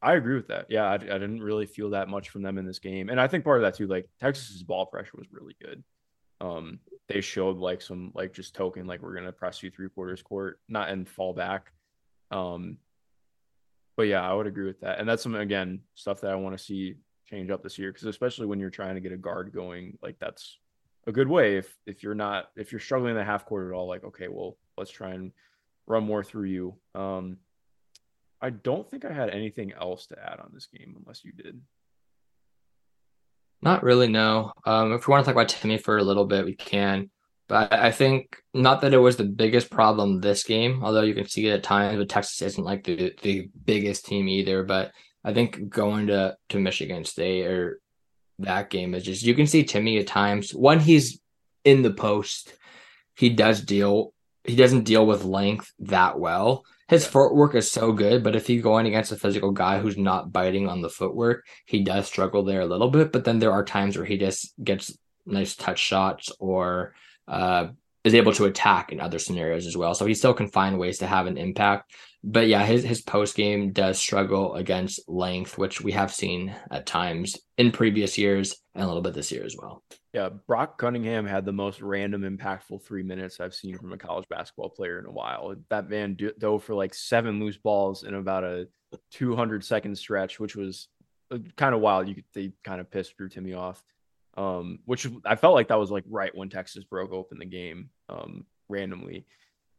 I 0.00 0.14
agree 0.14 0.36
with 0.36 0.48
that. 0.48 0.68
Yeah, 0.70 0.84
I, 0.84 0.94
I 0.94 0.96
didn't 0.96 1.42
really 1.42 1.66
feel 1.66 1.90
that 1.90 2.08
much 2.08 2.30
from 2.30 2.40
them 2.40 2.56
in 2.56 2.64
this 2.64 2.78
game, 2.78 3.10
and 3.10 3.20
I 3.20 3.28
think 3.28 3.44
part 3.44 3.58
of 3.58 3.62
that 3.64 3.74
too, 3.76 3.88
like 3.88 4.08
Texas's 4.22 4.62
ball 4.62 4.86
pressure 4.86 5.18
was 5.18 5.26
really 5.30 5.54
good. 5.62 5.84
Um, 6.40 6.80
they 7.12 7.20
showed 7.20 7.58
like 7.58 7.82
some 7.82 8.12
like 8.14 8.32
just 8.32 8.54
token 8.54 8.86
like 8.86 9.02
we're 9.02 9.14
gonna 9.14 9.32
press 9.32 9.62
you 9.62 9.70
three 9.70 9.88
quarters 9.88 10.22
court, 10.22 10.60
not 10.68 10.88
and 10.88 11.08
fall 11.08 11.32
back. 11.32 11.72
Um, 12.30 12.78
but 13.96 14.04
yeah, 14.04 14.28
I 14.28 14.32
would 14.32 14.46
agree 14.46 14.66
with 14.66 14.80
that, 14.80 14.98
and 14.98 15.08
that's 15.08 15.22
some 15.22 15.34
again 15.34 15.80
stuff 15.94 16.20
that 16.22 16.30
I 16.30 16.34
want 16.36 16.56
to 16.56 16.62
see 16.62 16.96
change 17.28 17.50
up 17.50 17.62
this 17.62 17.78
year 17.78 17.92
because 17.92 18.06
especially 18.06 18.46
when 18.46 18.60
you're 18.60 18.70
trying 18.70 18.94
to 18.94 19.00
get 19.00 19.12
a 19.12 19.16
guard 19.16 19.52
going, 19.52 19.98
like 20.02 20.16
that's 20.18 20.58
a 21.06 21.12
good 21.12 21.28
way. 21.28 21.56
If 21.56 21.76
if 21.86 22.02
you're 22.02 22.14
not 22.14 22.50
if 22.56 22.72
you're 22.72 22.80
struggling 22.80 23.12
in 23.12 23.16
the 23.16 23.24
half 23.24 23.46
court 23.46 23.66
at 23.66 23.74
all, 23.74 23.86
like 23.86 24.04
okay, 24.04 24.28
well 24.28 24.56
let's 24.76 24.90
try 24.90 25.10
and 25.10 25.32
run 25.86 26.04
more 26.04 26.24
through 26.24 26.48
you. 26.48 26.74
Um, 26.94 27.38
I 28.40 28.50
don't 28.50 28.90
think 28.90 29.04
I 29.04 29.12
had 29.12 29.30
anything 29.30 29.72
else 29.72 30.06
to 30.06 30.18
add 30.18 30.40
on 30.40 30.50
this 30.52 30.66
game 30.66 30.96
unless 30.98 31.24
you 31.24 31.32
did. 31.32 31.60
Not 33.62 33.82
really, 33.84 34.08
no. 34.08 34.52
Um, 34.66 34.92
if 34.92 35.06
we 35.06 35.12
want 35.12 35.24
to 35.24 35.32
talk 35.32 35.36
about 35.36 35.48
Timme 35.48 35.80
for 35.80 35.96
a 35.96 36.02
little 36.02 36.26
bit, 36.26 36.44
we 36.44 36.54
can. 36.54 37.10
But 37.48 37.72
I 37.72 37.92
think 37.92 38.36
not 38.54 38.80
that 38.80 38.94
it 38.94 38.98
was 38.98 39.16
the 39.16 39.24
biggest 39.24 39.70
problem 39.70 40.20
this 40.20 40.42
game, 40.42 40.82
although 40.82 41.02
you 41.02 41.14
can 41.14 41.28
see 41.28 41.46
it 41.46 41.52
at 41.52 41.62
times, 41.62 41.98
but 41.98 42.08
Texas 42.08 42.42
isn't 42.42 42.64
like 42.64 42.84
the, 42.84 43.14
the 43.22 43.48
biggest 43.64 44.06
team 44.06 44.28
either. 44.28 44.64
But 44.64 44.92
I 45.24 45.32
think 45.32 45.68
going 45.68 46.08
to, 46.08 46.36
to 46.48 46.58
Michigan 46.58 47.04
State 47.04 47.46
or 47.46 47.80
that 48.38 48.70
game 48.70 48.94
is 48.94 49.04
just 49.04 49.22
you 49.22 49.34
can 49.34 49.46
see 49.46 49.64
Timme 49.64 50.00
at 50.00 50.06
times 50.06 50.52
when 50.52 50.80
he's 50.80 51.20
in 51.64 51.82
the 51.82 51.92
post, 51.92 52.54
he 53.14 53.30
does 53.30 53.60
deal 53.60 54.12
he 54.44 54.56
doesn't 54.56 54.84
deal 54.84 55.06
with 55.06 55.24
length 55.24 55.72
that 55.80 56.18
well. 56.18 56.64
His 56.88 57.06
footwork 57.06 57.54
is 57.54 57.70
so 57.70 57.92
good, 57.92 58.22
but 58.22 58.36
if 58.36 58.46
he's 58.46 58.62
going 58.62 58.86
against 58.86 59.12
a 59.12 59.16
physical 59.16 59.52
guy 59.52 59.78
who's 59.78 59.96
not 59.96 60.32
biting 60.32 60.68
on 60.68 60.82
the 60.82 60.90
footwork, 60.90 61.46
he 61.64 61.82
does 61.82 62.06
struggle 62.06 62.44
there 62.44 62.60
a 62.60 62.66
little 62.66 62.90
bit. 62.90 63.12
But 63.12 63.24
then 63.24 63.38
there 63.38 63.52
are 63.52 63.64
times 63.64 63.96
where 63.96 64.06
he 64.06 64.18
just 64.18 64.52
gets 64.62 64.96
nice 65.24 65.54
touch 65.54 65.78
shots 65.78 66.30
or 66.38 66.94
uh, 67.28 67.68
is 68.04 68.14
able 68.14 68.32
to 68.32 68.46
attack 68.46 68.92
in 68.92 69.00
other 69.00 69.18
scenarios 69.18 69.66
as 69.66 69.76
well. 69.76 69.94
So 69.94 70.06
he 70.06 70.14
still 70.14 70.34
can 70.34 70.48
find 70.48 70.78
ways 70.78 70.98
to 70.98 71.06
have 71.06 71.26
an 71.26 71.38
impact. 71.38 71.92
But 72.24 72.48
yeah, 72.48 72.64
his 72.64 72.84
his 72.84 73.00
post 73.00 73.36
game 73.36 73.72
does 73.72 73.98
struggle 73.98 74.54
against 74.54 75.08
length, 75.08 75.58
which 75.58 75.80
we 75.80 75.92
have 75.92 76.12
seen 76.12 76.54
at 76.70 76.86
times 76.86 77.36
in 77.58 77.72
previous 77.72 78.18
years 78.18 78.56
and 78.74 78.84
a 78.84 78.86
little 78.86 79.02
bit 79.02 79.14
this 79.14 79.32
year 79.32 79.44
as 79.44 79.56
well. 79.56 79.82
Yeah, 80.12 80.28
Brock 80.46 80.76
Cunningham 80.76 81.26
had 81.26 81.46
the 81.46 81.52
most 81.52 81.80
random, 81.80 82.22
impactful 82.22 82.82
three 82.82 83.02
minutes 83.02 83.40
I've 83.40 83.54
seen 83.54 83.78
from 83.78 83.94
a 83.94 83.98
college 83.98 84.28
basketball 84.28 84.68
player 84.68 84.98
in 84.98 85.06
a 85.06 85.10
while. 85.10 85.54
That 85.70 85.88
man 85.88 86.14
do- 86.14 86.34
dove 86.38 86.64
for 86.64 86.74
like 86.74 86.92
seven 86.92 87.40
loose 87.40 87.56
balls 87.56 88.04
in 88.04 88.14
about 88.14 88.44
a 88.44 88.68
200 89.12 89.64
second 89.64 89.96
stretch, 89.96 90.38
which 90.38 90.54
was 90.54 90.88
kind 91.56 91.74
of 91.74 91.80
wild. 91.80 92.08
You 92.08 92.22
they 92.34 92.52
kind 92.62 92.80
of 92.80 92.90
pissed 92.90 93.16
Drew 93.16 93.30
Timme 93.30 93.56
off, 93.56 93.82
um, 94.36 94.80
which 94.84 95.08
I 95.24 95.36
felt 95.36 95.54
like 95.54 95.68
that 95.68 95.78
was 95.78 95.90
like 95.90 96.04
right 96.06 96.34
when 96.34 96.50
Texas 96.50 96.84
broke 96.84 97.12
open 97.12 97.38
the 97.38 97.46
game 97.46 97.88
um, 98.10 98.44
randomly. 98.68 99.26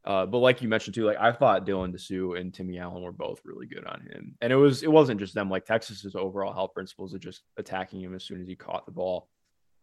Uh, 0.03 0.25
but 0.25 0.39
like 0.39 0.63
you 0.63 0.67
mentioned 0.67 0.95
too, 0.95 1.05
like 1.05 1.19
I 1.19 1.31
thought 1.31 1.65
Dylan 1.65 1.93
Disu 1.93 2.39
and 2.39 2.51
Timmy 2.51 2.79
Allen 2.79 3.03
were 3.03 3.13
both 3.13 3.39
really 3.45 3.67
good 3.67 3.85
on 3.85 4.01
him, 4.01 4.35
and 4.41 4.51
it 4.51 4.55
was 4.57 4.81
it 4.81 4.91
wasn't 4.91 5.19
just 5.19 5.35
them. 5.35 5.49
Like 5.49 5.65
Texas's 5.65 6.15
overall 6.15 6.53
help 6.53 6.73
principles 6.73 7.13
of 7.13 7.21
just 7.21 7.43
attacking 7.57 8.01
him 8.01 8.15
as 8.15 8.23
soon 8.23 8.41
as 8.41 8.47
he 8.47 8.55
caught 8.55 8.87
the 8.87 8.91
ball 8.91 9.29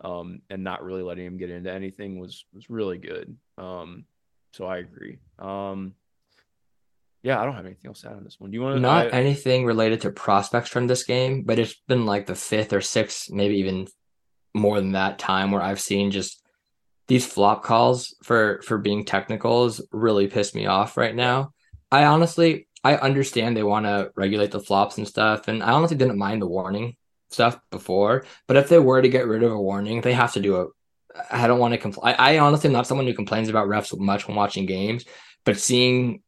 um, 0.00 0.42
and 0.50 0.64
not 0.64 0.82
really 0.82 1.02
letting 1.02 1.26
him 1.26 1.38
get 1.38 1.50
into 1.50 1.72
anything 1.72 2.18
was 2.18 2.44
was 2.52 2.70
really 2.70 2.98
good. 2.98 3.36
Um, 3.58 4.04
so 4.52 4.66
I 4.66 4.78
agree. 4.78 5.18
Um, 5.38 5.94
yeah, 7.22 7.40
I 7.40 7.44
don't 7.44 7.54
have 7.54 7.66
anything 7.66 7.86
else 7.86 8.00
to 8.02 8.08
add 8.08 8.16
on 8.16 8.24
this 8.24 8.40
one. 8.40 8.50
Do 8.50 8.56
you 8.56 8.62
want 8.62 8.76
to? 8.76 8.80
Not 8.80 9.06
I, 9.06 9.10
anything 9.10 9.64
related 9.64 10.02
to 10.02 10.10
prospects 10.10 10.70
from 10.70 10.86
this 10.86 11.04
game, 11.04 11.42
but 11.42 11.58
it's 11.58 11.74
been 11.86 12.06
like 12.06 12.26
the 12.26 12.34
fifth 12.34 12.72
or 12.72 12.80
sixth, 12.80 13.30
maybe 13.30 13.56
even 13.56 13.88
more 14.54 14.80
than 14.80 14.92
that 14.92 15.18
time 15.18 15.50
where 15.50 15.62
I've 15.62 15.80
seen 15.80 16.10
just 16.10 16.42
these 17.08 17.26
flop 17.26 17.62
calls 17.62 18.14
for 18.22 18.60
for 18.64 18.78
being 18.78 19.04
technicals 19.04 19.82
really 19.92 20.28
piss 20.28 20.54
me 20.54 20.66
off 20.66 20.96
right 20.96 21.14
now. 21.14 21.52
I 21.92 22.04
honestly 22.04 22.68
I 22.82 22.96
understand 22.96 23.56
they 23.56 23.62
want 23.62 23.84
to 23.84 24.10
regulate 24.16 24.52
the 24.52 24.60
flops 24.60 24.96
and 24.96 25.06
stuff, 25.06 25.48
and 25.48 25.62
I 25.62 25.72
honestly 25.72 25.98
didn't 25.98 26.18
mind 26.18 26.40
the 26.40 26.46
warning 26.46 26.96
stuff 27.30 27.58
before. 27.70 28.24
But 28.46 28.56
if 28.56 28.68
they 28.68 28.78
were 28.78 29.00
to 29.00 29.08
get 29.08 29.26
rid 29.26 29.42
of 29.42 29.52
a 29.52 29.60
warning, 29.60 30.00
they 30.00 30.12
have 30.12 30.32
to 30.34 30.40
do 30.40 30.62
it. 30.62 30.68
I 31.30 31.46
don't 31.46 31.58
want 31.58 31.72
to 31.74 31.78
complain. 31.78 32.14
I, 32.18 32.38
honestly 32.38 32.68
am 32.68 32.72
not 32.72 32.86
someone 32.86 33.06
who 33.06 33.14
complains 33.14 33.48
about 33.48 33.68
refs 33.68 33.96
much 33.98 34.28
when 34.28 34.36
watching 34.36 34.66
games, 34.66 35.04
but 35.44 35.58
seeing 35.58 36.22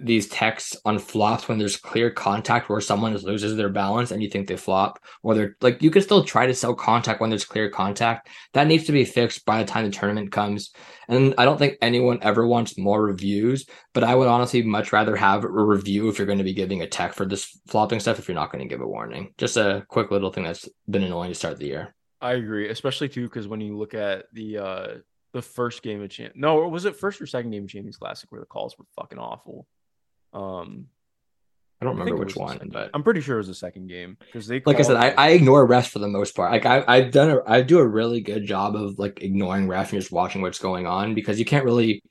these 0.00 0.28
texts 0.28 0.76
on 0.84 0.98
flops 0.98 1.48
when 1.48 1.58
there's 1.58 1.76
clear 1.76 2.10
contact 2.10 2.68
where 2.68 2.80
someone 2.80 3.16
loses 3.16 3.56
their 3.56 3.68
balance 3.68 4.10
and 4.10 4.22
you 4.22 4.28
think 4.28 4.46
they 4.46 4.56
flop, 4.56 5.00
or 5.22 5.34
they're 5.34 5.56
like 5.60 5.82
you 5.82 5.90
can 5.90 6.02
still 6.02 6.24
try 6.24 6.46
to 6.46 6.54
sell 6.54 6.74
contact 6.74 7.20
when 7.20 7.30
there's 7.30 7.44
clear 7.44 7.68
contact. 7.68 8.28
That 8.52 8.66
needs 8.66 8.84
to 8.84 8.92
be 8.92 9.04
fixed 9.04 9.44
by 9.44 9.62
the 9.62 9.68
time 9.68 9.84
the 9.84 9.90
tournament 9.90 10.30
comes. 10.30 10.70
And 11.08 11.34
I 11.38 11.44
don't 11.44 11.58
think 11.58 11.78
anyone 11.82 12.18
ever 12.22 12.46
wants 12.46 12.78
more 12.78 13.02
reviews, 13.02 13.66
but 13.92 14.04
I 14.04 14.14
would 14.14 14.28
honestly 14.28 14.62
much 14.62 14.92
rather 14.92 15.16
have 15.16 15.44
a 15.44 15.48
review 15.48 16.08
if 16.08 16.18
you're 16.18 16.26
going 16.26 16.38
to 16.38 16.44
be 16.44 16.54
giving 16.54 16.82
a 16.82 16.86
tech 16.86 17.14
for 17.14 17.26
this 17.26 17.58
flopping 17.66 18.00
stuff 18.00 18.18
if 18.18 18.28
you're 18.28 18.34
not 18.34 18.52
going 18.52 18.66
to 18.66 18.72
give 18.72 18.82
a 18.82 18.86
warning. 18.86 19.32
Just 19.38 19.56
a 19.56 19.84
quick 19.88 20.10
little 20.10 20.30
thing 20.30 20.44
that's 20.44 20.68
been 20.88 21.02
annoying 21.02 21.30
to 21.30 21.34
start 21.34 21.58
the 21.58 21.66
year. 21.66 21.94
I 22.20 22.32
agree, 22.32 22.68
especially 22.68 23.08
too 23.08 23.24
because 23.24 23.48
when 23.48 23.60
you 23.60 23.76
look 23.76 23.94
at 23.94 24.26
the 24.32 24.58
uh 24.58 24.88
the 25.32 25.42
first 25.42 25.82
game 25.82 26.02
of 26.02 26.10
champ, 26.10 26.34
no, 26.36 26.66
was 26.68 26.84
it 26.84 26.96
first 26.96 27.20
or 27.20 27.26
second 27.26 27.50
game 27.50 27.64
of 27.64 27.68
Champions 27.68 27.96
Classic 27.96 28.30
where 28.30 28.40
the 28.40 28.46
calls 28.46 28.76
were 28.78 28.86
fucking 28.96 29.18
awful? 29.18 29.66
Um, 30.32 30.86
I 31.80 31.84
don't 31.84 31.94
remember 31.96 32.10
think 32.10 32.16
it 32.16 32.18
which 32.20 32.26
was 32.28 32.34
the 32.34 32.40
one, 32.40 32.52
second- 32.54 32.72
but 32.72 32.90
I'm 32.92 33.02
pretty 33.04 33.20
sure 33.20 33.36
it 33.36 33.38
was 33.38 33.46
the 33.46 33.54
second 33.54 33.86
game 33.88 34.16
because 34.20 34.46
they. 34.48 34.60
like 34.66 34.78
I 34.80 34.82
said, 34.82 34.96
I, 34.96 35.10
I 35.10 35.30
ignore 35.30 35.66
refs 35.68 35.88
for 35.88 36.00
the 36.00 36.08
most 36.08 36.34
part. 36.34 36.50
Like 36.50 36.66
I, 36.66 36.84
I've 36.88 37.12
done 37.12 37.30
a, 37.30 37.38
I 37.46 37.62
do 37.62 37.78
a 37.78 37.86
really 37.86 38.20
good 38.20 38.46
job 38.46 38.74
of 38.74 38.98
like 38.98 39.22
ignoring 39.22 39.68
refs 39.68 39.92
and 39.92 40.00
just 40.00 40.10
watching 40.12 40.42
what's 40.42 40.58
going 40.58 40.86
on 40.86 41.14
because 41.14 41.38
you 41.38 41.44
can't 41.44 41.64
really, 41.64 42.02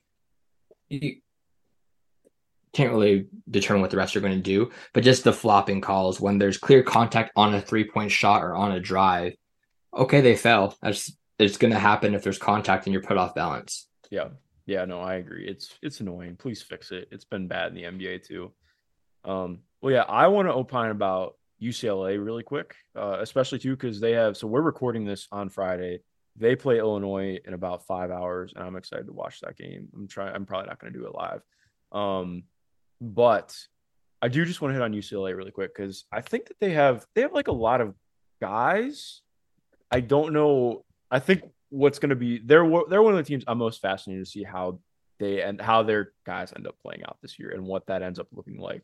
you 0.89 1.17
can't 2.73 2.91
really 2.91 3.27
determine 3.49 3.81
what 3.81 3.91
the 3.91 3.97
refs 3.97 4.15
are 4.15 4.21
going 4.21 4.35
to 4.37 4.41
do. 4.41 4.71
But 4.93 5.03
just 5.03 5.23
the 5.25 5.33
flopping 5.33 5.81
calls 5.81 6.21
when 6.21 6.37
there's 6.37 6.57
clear 6.57 6.81
contact 6.81 7.31
on 7.35 7.53
a 7.53 7.61
three 7.61 7.83
point 7.83 8.11
shot 8.11 8.43
or 8.43 8.55
on 8.55 8.71
a 8.71 8.79
drive, 8.79 9.33
okay, 9.93 10.21
they 10.21 10.37
fell. 10.37 10.77
That's 10.81 11.11
it's 11.39 11.57
going 11.57 11.73
to 11.73 11.79
happen 11.79 12.15
if 12.15 12.23
there's 12.23 12.37
contact 12.39 12.85
and 12.85 12.93
you're 12.93 13.03
put 13.03 13.17
off 13.17 13.35
balance. 13.35 13.87
Yeah. 14.09 14.29
Yeah, 14.67 14.83
no, 14.83 14.99
I 14.99 15.15
agree. 15.15 15.47
It's 15.47 15.79
it's 15.81 16.01
annoying. 16.01 16.35
Please 16.35 16.61
fix 16.61 16.91
it. 16.91 17.07
It's 17.09 17.25
been 17.25 17.47
bad 17.47 17.69
in 17.69 17.73
the 17.73 17.83
NBA 17.83 18.27
too. 18.27 18.51
Um, 19.23 19.59
well, 19.81 19.93
yeah, 19.93 20.03
I 20.03 20.27
want 20.27 20.49
to 20.49 20.53
opine 20.53 20.91
about 20.91 21.35
UCLA 21.61 22.23
really 22.23 22.43
quick, 22.43 22.75
uh, 22.93 23.17
especially 23.21 23.59
too 23.59 23.75
because 23.77 24.01
they 24.01 24.11
have. 24.11 24.35
So 24.35 24.45
we're 24.45 24.61
recording 24.61 25.05
this 25.05 25.27
on 25.31 25.47
Friday. 25.47 26.01
They 26.35 26.55
play 26.55 26.79
Illinois 26.79 27.39
in 27.45 27.53
about 27.53 27.85
five 27.87 28.11
hours, 28.11 28.53
and 28.55 28.63
I'm 28.63 28.75
excited 28.75 29.07
to 29.07 29.13
watch 29.13 29.39
that 29.39 29.55
game. 29.55 29.87
I'm 29.95 30.07
trying. 30.07 30.35
I'm 30.35 30.45
probably 30.45 30.67
not 30.67 30.79
going 30.79 30.91
to 30.91 30.99
do 30.99 31.05
it 31.05 31.15
live, 31.15 31.41
um, 31.93 32.43
but 32.99 33.57
I 34.21 34.27
do 34.27 34.43
just 34.43 34.61
want 34.61 34.71
to 34.71 34.73
hit 34.73 34.83
on 34.83 34.91
UCLA 34.91 35.35
really 35.35 35.51
quick 35.51 35.73
because 35.73 36.03
I 36.11 36.19
think 36.19 36.49
that 36.49 36.59
they 36.59 36.71
have 36.71 37.05
they 37.15 37.21
have 37.21 37.33
like 37.33 37.47
a 37.47 37.53
lot 37.53 37.79
of 37.79 37.95
guys. 38.41 39.21
I 39.89 40.01
don't 40.01 40.33
know. 40.33 40.83
I 41.09 41.19
think 41.19 41.43
what's 41.69 41.99
going 41.99 42.09
to 42.09 42.15
be 42.15 42.39
they're 42.39 42.69
they're 42.89 43.01
one 43.01 43.13
of 43.13 43.17
the 43.17 43.27
teams 43.27 43.43
I'm 43.47 43.57
most 43.57 43.81
fascinated 43.81 44.25
to 44.25 44.31
see 44.31 44.43
how 44.43 44.79
they 45.19 45.41
and 45.41 45.59
how 45.59 45.83
their 45.83 46.13
guys 46.25 46.53
end 46.55 46.67
up 46.67 46.75
playing 46.81 47.03
out 47.03 47.17
this 47.21 47.39
year 47.39 47.51
and 47.51 47.65
what 47.65 47.87
that 47.87 48.01
ends 48.01 48.19
up 48.19 48.27
looking 48.31 48.57
like 48.57 48.83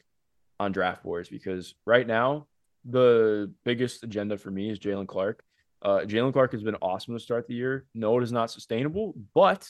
on 0.59 0.71
draft 0.71 1.03
boards 1.03 1.29
because 1.29 1.75
right 1.85 2.05
now 2.05 2.47
the 2.85 3.51
biggest 3.63 4.03
agenda 4.03 4.37
for 4.37 4.51
me 4.51 4.69
is 4.69 4.79
Jaylen 4.79 5.07
Clark. 5.07 5.43
Uh, 5.81 5.99
Jaylen 5.99 6.33
Clark 6.33 6.51
has 6.53 6.63
been 6.63 6.75
awesome 6.75 7.13
to 7.13 7.19
start 7.19 7.47
the 7.47 7.53
year. 7.53 7.85
No, 7.93 8.17
it 8.17 8.23
is 8.23 8.31
not 8.31 8.51
sustainable, 8.51 9.13
but 9.33 9.67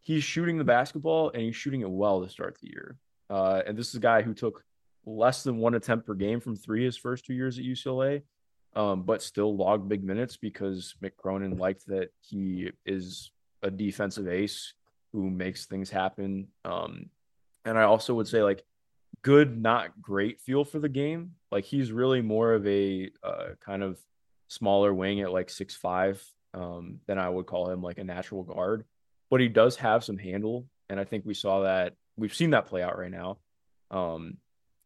he's 0.00 0.24
shooting 0.24 0.58
the 0.58 0.64
basketball 0.64 1.30
and 1.30 1.42
he's 1.42 1.56
shooting 1.56 1.82
it 1.82 1.90
well 1.90 2.22
to 2.22 2.28
start 2.28 2.58
the 2.60 2.68
year. 2.68 2.96
Uh, 3.30 3.62
and 3.66 3.76
this 3.76 3.88
is 3.88 3.94
a 3.94 4.00
guy 4.00 4.22
who 4.22 4.34
took 4.34 4.64
less 5.06 5.42
than 5.42 5.58
one 5.58 5.74
attempt 5.74 6.06
per 6.06 6.14
game 6.14 6.40
from 6.40 6.56
three 6.56 6.84
his 6.84 6.96
first 6.96 7.24
two 7.24 7.34
years 7.34 7.58
at 7.58 7.64
UCLA 7.64 8.22
um, 8.74 9.02
but 9.02 9.22
still 9.22 9.56
logged 9.56 9.88
big 9.88 10.02
minutes 10.02 10.36
because 10.36 10.94
Mick 11.02 11.16
Cronin 11.16 11.58
liked 11.58 11.86
that 11.88 12.10
he 12.20 12.70
is 12.86 13.30
a 13.62 13.70
defensive 13.70 14.28
ace 14.28 14.74
who 15.12 15.30
makes 15.30 15.66
things 15.66 15.90
happen. 15.90 16.48
Um, 16.64 17.10
and 17.64 17.78
I 17.78 17.82
also 17.82 18.14
would 18.14 18.28
say 18.28 18.42
like 18.42 18.64
good, 19.22 19.60
not 19.60 20.00
great 20.00 20.40
feel 20.40 20.64
for 20.64 20.78
the 20.78 20.88
game. 20.88 21.32
Like 21.50 21.64
he's 21.64 21.92
really 21.92 22.22
more 22.22 22.54
of 22.54 22.66
a 22.66 23.10
uh, 23.22 23.48
kind 23.60 23.82
of 23.82 23.98
smaller 24.48 24.92
wing 24.92 25.20
at 25.20 25.32
like 25.32 25.50
six 25.50 25.74
five 25.74 26.22
um, 26.54 27.00
than 27.06 27.18
I 27.18 27.28
would 27.28 27.46
call 27.46 27.70
him 27.70 27.82
like 27.82 27.98
a 27.98 28.04
natural 28.04 28.42
guard. 28.42 28.84
But 29.30 29.40
he 29.40 29.48
does 29.48 29.76
have 29.76 30.04
some 30.04 30.18
handle, 30.18 30.66
and 30.90 31.00
I 31.00 31.04
think 31.04 31.24
we 31.24 31.34
saw 31.34 31.60
that 31.60 31.94
we've 32.16 32.34
seen 32.34 32.50
that 32.50 32.66
play 32.66 32.82
out 32.82 32.98
right 32.98 33.10
now. 33.10 33.38
Um, 33.90 34.38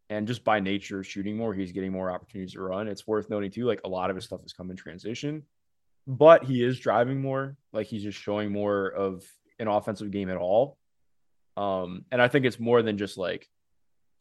and 0.08 0.26
just 0.26 0.44
by 0.44 0.60
nature 0.60 1.02
shooting 1.02 1.36
more, 1.36 1.52
he's 1.52 1.72
getting 1.72 1.92
more 1.92 2.10
opportunities 2.10 2.52
to 2.52 2.60
run. 2.60 2.88
It's 2.88 3.06
worth 3.06 3.28
noting 3.28 3.50
too, 3.50 3.64
like 3.64 3.80
a 3.84 3.88
lot 3.88 4.10
of 4.10 4.16
his 4.16 4.24
stuff 4.24 4.42
has 4.42 4.52
come 4.52 4.70
in 4.70 4.76
transition, 4.76 5.42
but 6.06 6.44
he 6.44 6.64
is 6.64 6.78
driving 6.78 7.20
more. 7.20 7.56
Like 7.72 7.86
he's 7.86 8.02
just 8.02 8.18
showing 8.18 8.52
more 8.52 8.88
of 8.88 9.24
an 9.58 9.68
offensive 9.68 10.10
game 10.10 10.30
at 10.30 10.36
all. 10.36 10.78
Um, 11.56 12.04
and 12.12 12.20
I 12.22 12.28
think 12.28 12.44
it's 12.44 12.60
more 12.60 12.82
than 12.82 12.98
just 12.98 13.18
like, 13.18 13.48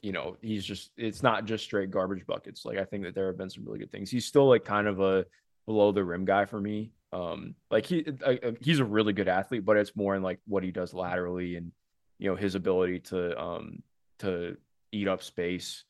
you 0.01 0.11
know, 0.11 0.37
he's 0.41 0.65
just 0.65 0.91
it's 0.97 1.23
not 1.23 1.45
just 1.45 1.63
straight 1.63 1.91
garbage 1.91 2.25
buckets. 2.25 2.65
Like 2.65 2.77
I 2.77 2.85
think 2.85 3.03
that 3.03 3.15
there 3.15 3.27
have 3.27 3.37
been 3.37 3.49
some 3.49 3.65
really 3.65 3.79
good 3.79 3.91
things. 3.91 4.09
He's 4.09 4.25
still 4.25 4.47
like 4.47 4.65
kind 4.65 4.87
of 4.87 4.99
a 4.99 5.25
below 5.65 5.91
the 5.91 6.03
rim 6.03 6.25
guy 6.25 6.45
for 6.45 6.59
me. 6.59 6.91
Um, 7.11 7.55
like 7.71 7.85
he 7.85 8.05
uh, 8.25 8.51
he's 8.61 8.79
a 8.79 8.85
really 8.85 9.13
good 9.13 9.27
athlete, 9.27 9.65
but 9.65 9.77
it's 9.77 9.95
more 9.95 10.15
in 10.15 10.23
like 10.23 10.39
what 10.47 10.63
he 10.63 10.71
does 10.71 10.93
laterally 10.93 11.55
and 11.55 11.71
you 12.17 12.29
know 12.29 12.35
his 12.35 12.55
ability 12.55 12.99
to 12.99 13.39
um 13.39 13.83
to 14.19 14.57
eat 14.95 15.07
up 15.07 15.21
space. 15.21 15.83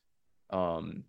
Um, 0.50 1.04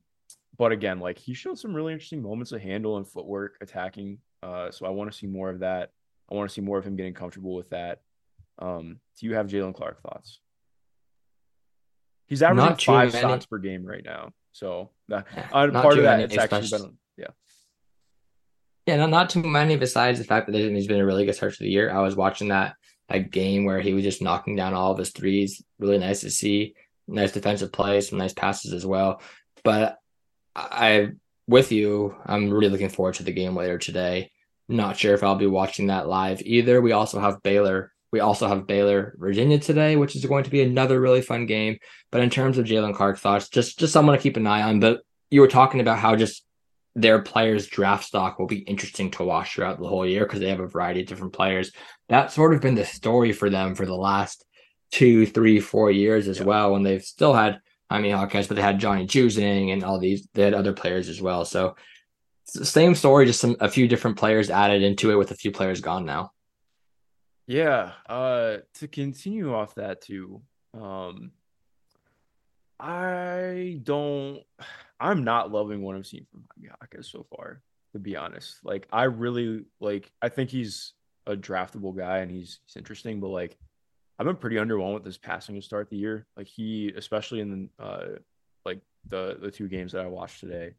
but 0.59 0.73
again, 0.73 1.01
like 1.01 1.19
he 1.19 1.35
showed 1.35 1.59
some 1.59 1.75
really 1.75 1.93
interesting 1.93 2.23
moments 2.23 2.53
of 2.53 2.61
handle 2.61 2.97
and 2.97 3.07
footwork 3.07 3.57
attacking. 3.61 4.19
Uh, 4.43 4.71
so 4.71 4.87
I 4.87 4.91
want 4.91 5.11
to 5.11 5.17
see 5.17 5.27
more 5.27 5.51
of 5.51 5.61
that. 5.61 5.91
I 6.31 6.35
want 6.35 6.49
to 6.49 6.55
see 6.55 6.61
more 6.61 6.79
of 6.79 6.85
him 6.85 6.97
getting 6.97 7.15
comfortable 7.15 7.55
with 7.55 7.71
that. 7.71 8.01
Um, 8.59 9.01
do 9.19 9.27
you 9.27 9.35
have 9.35 9.47
Jaylen 9.47 9.75
Clark 9.75 10.03
thoughts? 10.03 10.41
He's 12.27 12.43
averaging 12.43 12.71
Not 12.71 12.83
five 12.83 13.13
many. 13.13 13.23
shots 13.23 13.47
per 13.47 13.59
game 13.59 13.85
right 13.85 14.05
now. 14.05 14.33
So 14.53 14.91
that, 15.09 15.27
uh, 15.53 15.71
part 15.71 15.99
of 15.99 16.05
that, 16.05 16.21
it's 16.21 16.37
actually 16.37 16.69
been, 16.71 16.97
yeah. 17.17 17.27
Yeah, 18.87 18.97
no, 18.97 19.07
not 19.07 19.31
too 19.31 19.43
many. 19.43 19.77
Besides 19.77 20.19
the 20.19 20.25
fact 20.25 20.47
that 20.47 20.55
he's 20.55 20.87
been 20.87 21.01
a 21.01 21.07
really 21.07 21.27
good 21.27 21.35
start 21.35 21.55
to 21.55 21.63
the 21.63 21.69
year, 21.69 21.93
I 21.93 22.01
was 22.01 22.17
watching 22.17 22.49
that 22.49 22.75
that 23.09 23.31
game 23.31 23.65
where 23.65 23.81
he 23.81 23.93
was 23.95 24.03
just 24.03 24.23
knocking 24.23 24.57
down 24.57 24.75
all 24.75 24.91
of 24.91 24.99
his 24.99 25.11
threes. 25.11 25.63
Really 25.79 25.99
nice 25.99 26.23
to 26.23 26.31
see. 26.31 26.75
Nice 27.09 27.33
defensive 27.33 27.73
plays, 27.73 28.09
some 28.09 28.19
nice 28.19 28.33
passes 28.33 28.73
as 28.73 28.85
well. 28.85 29.21
But 29.63 29.99
I, 30.55 31.11
with 31.47 31.73
you, 31.73 32.17
I'm 32.25 32.51
really 32.51 32.69
looking 32.69 32.89
forward 32.89 33.15
to 33.15 33.23
the 33.23 33.33
game 33.33 33.57
later 33.57 33.79
today. 33.79 34.33
Not 34.69 34.97
sure 34.97 35.15
if 35.15 35.23
I'll 35.23 35.37
be 35.37 35.47
watching 35.47 35.89
that 35.89 36.09
live 36.09 36.43
either. 36.43 36.81
We 36.81 36.93
also 36.93 37.21
have 37.21 37.43
Baylor. 37.43 37.93
We 38.13 38.21
also 38.21 38.49
have 38.49 38.67
Baylor, 38.67 39.15
Virginia 39.19 39.59
today, 39.59 39.97
which 39.97 40.17
is 40.17 40.25
going 40.25 40.45
to 40.45 40.51
be 40.51 40.63
another 40.63 41.01
really 41.01 41.23
fun 41.23 41.47
game. 41.47 41.79
But 42.11 42.23
in 42.23 42.31
terms 42.31 42.59
of 42.59 42.65
Jaylen 42.65 42.95
Clark 42.95 43.19
thoughts, 43.19 43.49
just 43.49 43.79
just 43.79 43.93
someone 43.93 44.17
to 44.17 44.23
keep 44.23 44.37
an 44.37 44.47
eye 44.47 44.63
on. 44.63 44.81
But 44.81 45.03
you 45.31 45.41
were 45.41 45.49
talking 45.49 45.81
about 45.81 45.99
how 45.99 46.17
just 46.17 46.45
their 46.97 47.21
players' 47.21 47.67
draft 47.67 48.05
stock 48.05 48.39
will 48.39 48.47
be 48.47 48.59
interesting 48.59 49.11
to 49.13 49.25
watch 49.25 49.55
throughout 49.55 49.79
the 49.79 49.87
whole 49.87 50.07
year 50.07 50.25
because 50.25 50.41
they 50.41 50.49
have 50.49 50.61
a 50.61 50.67
variety 50.67 51.03
of 51.03 51.07
different 51.07 51.35
players. 51.35 51.71
That's 52.09 52.35
sort 52.35 52.55
of 52.55 52.63
been 52.63 52.75
the 52.75 52.87
story 52.87 53.33
for 53.33 53.51
them 53.51 53.75
for 53.75 53.85
the 53.85 53.95
last 53.95 54.45
two, 54.91 55.27
three, 55.27 55.61
four 55.61 55.91
years 55.91 56.29
as 56.29 56.39
Yeah. 56.39 56.45
well. 56.45 56.77
And 56.77 56.85
they've 56.87 57.03
still 57.03 57.35
had, 57.35 57.61
I 57.91 58.01
mean, 58.01 58.11
Jaquez, 58.11 58.47
but 58.49 58.55
they 58.57 58.63
had 58.63 58.79
Johnny 58.79 59.07
Juzang 59.07 59.73
and 59.73 59.85
all 59.85 59.99
these. 59.99 60.29
They 60.35 60.43
had 60.43 60.55
other 60.55 60.73
players 60.73 61.09
as 61.09 61.21
well. 61.21 61.45
So 61.45 61.77
same 62.45 62.95
story, 62.95 63.27
just 63.27 63.41
some 63.41 63.57
a 63.61 63.69
few 63.69 63.89
different 63.89 64.17
players 64.17 64.51
added 64.51 64.83
into 64.83 65.11
it 65.11 65.17
with 65.17 65.31
a 65.31 65.37
few 65.37 65.51
players 65.51 65.81
gone 65.81 66.05
now. 66.07 66.33
Yeah. 67.47 67.93
Uh, 68.09 68.59
to 68.75 68.89
continue 68.89 69.55
off 69.55 69.75
that 69.77 70.01
too, 70.03 70.43
um, 70.75 71.33
I 72.79 73.81
don't. 73.83 74.43
I'm 75.01 75.25
not 75.25 75.51
loving 75.53 75.83
what 75.83 75.97
I've 75.97 76.07
seen 76.07 76.27
from 76.31 76.45
Jaime 76.59 77.03
so 77.03 77.27
far. 77.35 77.63
To 77.93 77.99
be 77.99 78.17
honest, 78.17 78.59
like 78.63 78.87
I 78.93 79.05
really 79.05 79.65
like. 79.81 80.13
I 80.21 80.29
think 80.29 80.51
he's 80.51 80.93
a 81.27 81.35
draftable 81.35 81.97
guy 81.97 82.19
and 82.19 82.31
he's 82.31 82.61
he's 82.67 82.77
interesting, 82.77 83.21
but 83.21 83.29
like 83.29 83.57
I've 84.19 84.27
been 84.27 84.37
pretty 84.37 84.57
underwhelmed 84.57 84.95
with 84.95 85.05
his 85.05 85.19
passing 85.19 85.55
to 85.57 85.63
start 85.63 85.91
the 85.91 85.97
year. 85.97 86.27
Like 86.37 86.47
he, 86.47 86.93
especially 86.97 87.41
in 87.41 87.69
the 87.79 87.85
uh, 87.85 88.07
like 88.65 88.81
the 89.09 89.39
the 89.41 89.51
two 89.51 89.69
games 89.69 89.93
that 89.93 90.05
I 90.05 90.09
watched 90.09 90.41
today. 90.41 90.75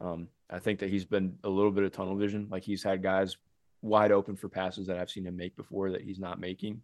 Um, 0.00 0.28
I 0.50 0.58
think 0.58 0.80
that 0.80 0.90
he's 0.90 1.04
been 1.04 1.38
a 1.44 1.48
little 1.48 1.70
bit 1.70 1.84
of 1.84 1.92
tunnel 1.92 2.16
vision. 2.16 2.48
Like 2.50 2.62
he's 2.62 2.82
had 2.82 3.02
guys 3.02 3.36
wide 3.80 4.12
open 4.12 4.36
for 4.36 4.48
passes 4.48 4.86
that 4.86 4.98
I've 4.98 5.10
seen 5.10 5.26
him 5.26 5.36
make 5.36 5.56
before 5.56 5.92
that 5.92 6.02
he's 6.02 6.18
not 6.18 6.40
making. 6.40 6.82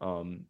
Um, 0.00 0.44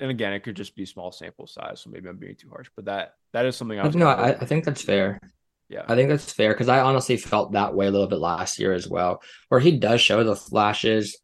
and 0.00 0.10
again, 0.10 0.32
it 0.32 0.40
could 0.40 0.56
just 0.56 0.76
be 0.76 0.84
small 0.84 1.10
sample 1.10 1.46
size, 1.46 1.80
so 1.80 1.90
maybe 1.90 2.08
I'm 2.08 2.16
being 2.16 2.36
too 2.36 2.50
harsh. 2.50 2.68
But 2.76 2.84
that 2.84 3.14
that 3.32 3.46
is 3.46 3.56
something 3.56 3.80
I 3.80 3.86
was. 3.86 3.96
No, 3.96 4.08
I, 4.08 4.30
I 4.30 4.44
think 4.44 4.64
that's 4.64 4.82
fair. 4.82 5.20
Yeah, 5.68 5.82
I 5.88 5.96
think 5.96 6.08
that's 6.08 6.32
fair 6.32 6.52
because 6.52 6.68
I 6.68 6.80
honestly 6.80 7.16
felt 7.16 7.52
that 7.52 7.74
way 7.74 7.86
a 7.86 7.90
little 7.90 8.06
bit 8.06 8.20
last 8.20 8.58
year 8.58 8.72
as 8.72 8.88
well, 8.88 9.22
where 9.48 9.60
he 9.60 9.76
does 9.76 10.00
show 10.00 10.22
the 10.22 10.36
flashes. 10.36 11.18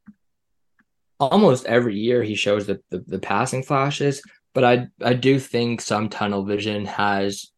Almost 1.21 1.67
every 1.67 1.97
year 1.97 2.23
he 2.23 2.35
shows 2.35 2.67
the, 2.67 2.81
the, 2.91 2.99
the 3.07 3.19
passing 3.19 3.63
flashes, 3.63 4.23
but 4.53 4.65
I 4.65 4.89
I 5.03 5.15
do 5.15 5.39
think 5.39 5.81
some 5.81 6.09
tunnel 6.09 6.45
vision 6.45 6.87
has 6.87 7.51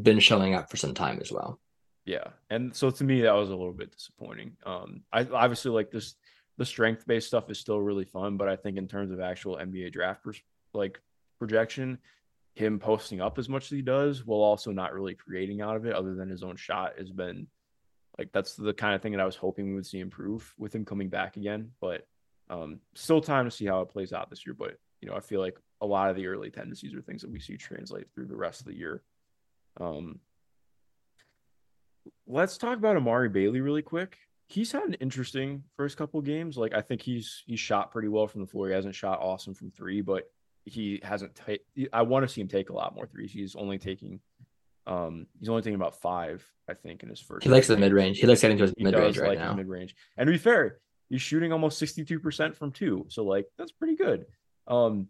been 0.00 0.18
showing 0.18 0.54
up 0.54 0.70
for 0.70 0.76
some 0.76 0.94
time 0.94 1.18
as 1.20 1.30
well. 1.30 1.60
Yeah, 2.04 2.28
and 2.50 2.74
so 2.74 2.90
to 2.90 3.04
me 3.04 3.22
that 3.22 3.34
was 3.34 3.50
a 3.50 3.56
little 3.56 3.72
bit 3.72 3.92
disappointing. 3.92 4.56
Um, 4.64 5.02
I 5.12 5.24
obviously 5.24 5.70
like 5.70 5.90
this. 5.90 6.14
The 6.58 6.64
strength 6.64 7.06
based 7.06 7.26
stuff 7.26 7.50
is 7.50 7.58
still 7.58 7.80
really 7.80 8.06
fun, 8.06 8.38
but 8.38 8.48
I 8.48 8.56
think 8.56 8.78
in 8.78 8.88
terms 8.88 9.10
of 9.10 9.20
actual 9.20 9.56
NBA 9.56 9.92
draft 9.92 10.24
pers- 10.24 10.40
like 10.72 10.98
projection, 11.38 11.98
him 12.54 12.78
posting 12.78 13.20
up 13.20 13.38
as 13.38 13.48
much 13.48 13.64
as 13.64 13.70
he 13.70 13.82
does 13.82 14.24
while 14.24 14.40
also 14.40 14.72
not 14.72 14.94
really 14.94 15.14
creating 15.14 15.60
out 15.60 15.76
of 15.76 15.84
it, 15.84 15.94
other 15.94 16.14
than 16.14 16.30
his 16.30 16.42
own 16.42 16.56
shot, 16.56 16.94
has 16.98 17.10
been 17.10 17.46
like 18.18 18.32
that's 18.32 18.54
the 18.54 18.72
kind 18.72 18.94
of 18.94 19.02
thing 19.02 19.12
that 19.12 19.20
I 19.20 19.26
was 19.26 19.36
hoping 19.36 19.68
we 19.68 19.74
would 19.74 19.86
see 19.86 20.00
improve 20.00 20.54
with 20.58 20.74
him 20.74 20.84
coming 20.84 21.08
back 21.10 21.36
again. 21.36 21.72
But 21.80 22.06
um, 22.48 22.80
still 22.94 23.20
time 23.20 23.44
to 23.44 23.50
see 23.50 23.66
how 23.66 23.80
it 23.80 23.90
plays 23.90 24.12
out 24.12 24.30
this 24.30 24.46
year. 24.46 24.54
But 24.54 24.76
you 25.00 25.08
know, 25.08 25.14
I 25.14 25.20
feel 25.20 25.40
like 25.40 25.58
a 25.80 25.86
lot 25.86 26.10
of 26.10 26.16
the 26.16 26.26
early 26.26 26.50
tendencies 26.50 26.94
are 26.94 27.00
things 27.02 27.22
that 27.22 27.30
we 27.30 27.40
see 27.40 27.56
translate 27.56 28.06
through 28.14 28.26
the 28.26 28.36
rest 28.36 28.60
of 28.60 28.66
the 28.66 28.76
year. 28.76 29.02
Um, 29.78 30.20
let's 32.26 32.56
talk 32.56 32.78
about 32.78 32.96
Amari 32.96 33.28
Bailey 33.28 33.60
really 33.60 33.82
quick. 33.82 34.18
He's 34.48 34.72
had 34.72 34.84
an 34.84 34.94
interesting 34.94 35.64
first 35.76 35.96
couple 35.96 36.20
games. 36.22 36.56
Like 36.56 36.72
I 36.74 36.80
think 36.80 37.02
he's 37.02 37.42
he's 37.46 37.60
shot 37.60 37.90
pretty 37.90 38.08
well 38.08 38.26
from 38.28 38.42
the 38.42 38.46
floor. 38.46 38.68
He 38.68 38.74
hasn't 38.74 38.94
shot 38.94 39.18
awesome 39.20 39.54
from 39.54 39.70
three, 39.70 40.00
but 40.00 40.30
he 40.64 41.00
hasn't. 41.02 41.34
Ta- 41.34 41.62
I 41.92 42.02
want 42.02 42.26
to 42.26 42.32
see 42.32 42.40
him 42.40 42.48
take 42.48 42.70
a 42.70 42.72
lot 42.72 42.94
more 42.94 43.06
threes. 43.06 43.32
He's 43.32 43.56
only 43.56 43.78
taking 43.78 44.20
Um, 44.86 45.26
he's 45.40 45.48
only 45.48 45.62
taking 45.62 45.74
about 45.74 46.00
five, 46.00 46.44
I 46.68 46.74
think, 46.74 47.02
in 47.02 47.08
his 47.08 47.20
first. 47.20 47.42
He 47.44 47.50
likes 47.50 47.66
the 47.66 47.76
mid 47.76 47.92
range. 47.92 48.18
He 48.18 48.26
likes 48.26 48.40
getting 48.40 48.56
to 48.58 48.64
his 48.64 48.74
mid 48.78 48.94
range 48.94 49.18
right 49.18 49.30
like 49.30 49.38
now. 49.38 49.52
Mid 49.52 49.66
range, 49.66 49.96
and 50.16 50.26
to 50.28 50.32
be 50.32 50.38
fair, 50.38 50.78
he's 51.08 51.22
shooting 51.22 51.52
almost 51.52 51.78
sixty 51.78 52.04
two 52.04 52.20
percent 52.20 52.56
from 52.56 52.72
two, 52.72 53.06
so 53.08 53.24
like 53.24 53.46
that's 53.58 53.72
pretty 53.72 53.96
good. 53.96 54.26
Um, 54.66 55.08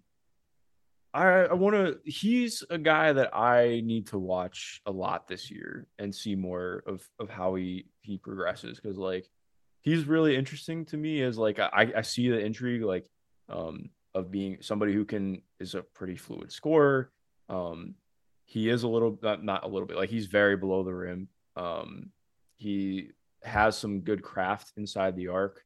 I 1.14 1.44
I 1.44 1.55
want 1.55 1.74
to. 1.77 1.98
He's 2.05 2.62
a 2.68 2.78
guy 2.78 3.12
that 3.12 3.35
I 3.35 3.81
need 3.85 4.09
to 4.09 4.18
watch 4.18 4.82
a 4.86 4.90
lot 4.90 5.27
this 5.27 5.51
year 5.51 5.86
and 5.98 6.14
see 6.14 6.35
more 6.35 6.82
of 6.86 7.09
of 7.18 7.31
how 7.31 7.55
he 7.55 7.86
he 8.02 8.18
progresses 8.18 8.78
because 8.78 8.98
like 8.98 9.28
he's 9.81 10.05
really 10.05 10.36
interesting 10.36 10.85
to 10.86 10.97
me 10.97 11.23
as 11.23 11.39
like 11.39 11.59
I 11.59 11.93
I 11.97 12.02
see 12.02 12.28
the 12.28 12.39
intrigue 12.39 12.82
like 12.82 13.09
um 13.48 13.90
of 14.14 14.31
being 14.31 14.59
somebody 14.60 14.93
who 14.93 15.05
can 15.05 15.43
is 15.60 15.74
a 15.74 15.82
pretty 15.82 16.16
fluid 16.16 16.51
scorer. 16.51 17.10
Um, 17.48 17.94
he 18.44 18.68
is 18.68 18.82
a 18.82 18.89
little 18.89 19.18
not, 19.23 19.44
not 19.44 19.64
a 19.64 19.68
little 19.68 19.86
bit 19.86 19.97
like 19.97 20.10
he's 20.10 20.27
very 20.27 20.56
below 20.56 20.82
the 20.82 20.94
rim. 20.94 21.28
Um, 21.55 22.10
he 22.56 23.10
has 23.43 23.77
some 23.77 24.01
good 24.01 24.23
craft 24.23 24.73
inside 24.77 25.16
the 25.16 25.28
arc. 25.28 25.62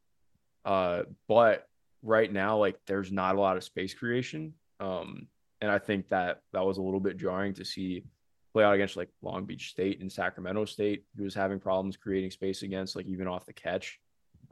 Uh, 0.65 1.03
but 1.29 1.67
right 2.03 2.33
now, 2.33 2.59
like 2.59 2.79
there's 2.87 3.13
not 3.13 3.37
a 3.37 3.41
lot 3.41 3.57
of 3.57 3.65
space 3.65 3.95
creation. 3.95 4.55
Um, 4.79 5.29
and 5.61 5.71
I 5.71 5.79
think 5.79 6.09
that 6.09 6.43
that 6.53 6.65
was 6.65 6.79
a 6.79 6.83
little 6.83 7.01
bit 7.01 7.17
jarring 7.17 7.55
to 7.55 7.65
see 7.65 8.05
play 8.53 8.65
out 8.65 8.75
against 8.75 8.97
like 8.97 9.11
Long 9.23 9.45
Beach 9.45 9.71
State 9.71 10.01
and 10.01 10.11
Sacramento 10.11 10.65
State, 10.65 11.05
who 11.17 11.25
was 11.25 11.35
having 11.35 11.61
problems 11.61 11.97
creating 11.97 12.31
space 12.31 12.63
against, 12.63 12.97
like 12.97 13.07
even 13.07 13.29
off 13.29 13.47
the 13.47 13.53
catch. 13.53 14.01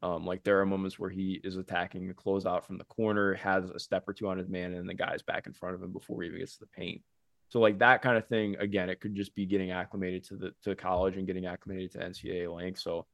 Um, 0.02 0.24
like 0.24 0.44
there 0.44 0.60
are 0.60 0.66
moments 0.66 0.98
where 0.98 1.10
he 1.10 1.40
is 1.42 1.56
attacking 1.56 2.06
the 2.06 2.14
closeout 2.14 2.64
from 2.64 2.78
the 2.78 2.84
corner, 2.84 3.34
has 3.34 3.70
a 3.70 3.80
step 3.80 4.08
or 4.08 4.12
two 4.12 4.28
on 4.28 4.38
his 4.38 4.48
man, 4.48 4.74
and 4.74 4.88
the 4.88 4.94
guy's 4.94 5.22
back 5.22 5.46
in 5.46 5.52
front 5.52 5.74
of 5.74 5.82
him 5.82 5.92
before 5.92 6.22
he 6.22 6.28
even 6.28 6.38
gets 6.38 6.54
to 6.54 6.60
the 6.60 6.66
paint. 6.66 7.02
So 7.48 7.60
like 7.60 7.78
that 7.78 8.02
kind 8.02 8.16
of 8.16 8.28
thing, 8.28 8.56
again, 8.60 8.90
it 8.90 9.00
could 9.00 9.14
just 9.14 9.34
be 9.34 9.46
getting 9.46 9.70
acclimated 9.70 10.24
to 10.24 10.36
the 10.36 10.54
to 10.64 10.76
college 10.76 11.16
and 11.16 11.26
getting 11.26 11.46
acclimated 11.46 11.92
to 11.92 11.98
NCAA 11.98 12.54
length. 12.54 12.78
So 12.78 13.06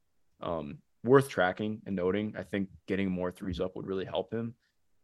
um, 0.42 0.78
worth 1.05 1.28
tracking 1.28 1.82
and 1.86 1.94
noting. 1.94 2.35
I 2.36 2.43
think 2.43 2.68
getting 2.86 3.10
more 3.10 3.31
threes 3.31 3.60
up 3.60 3.76
would 3.76 3.86
really 3.86 4.05
help 4.05 4.32
him. 4.32 4.55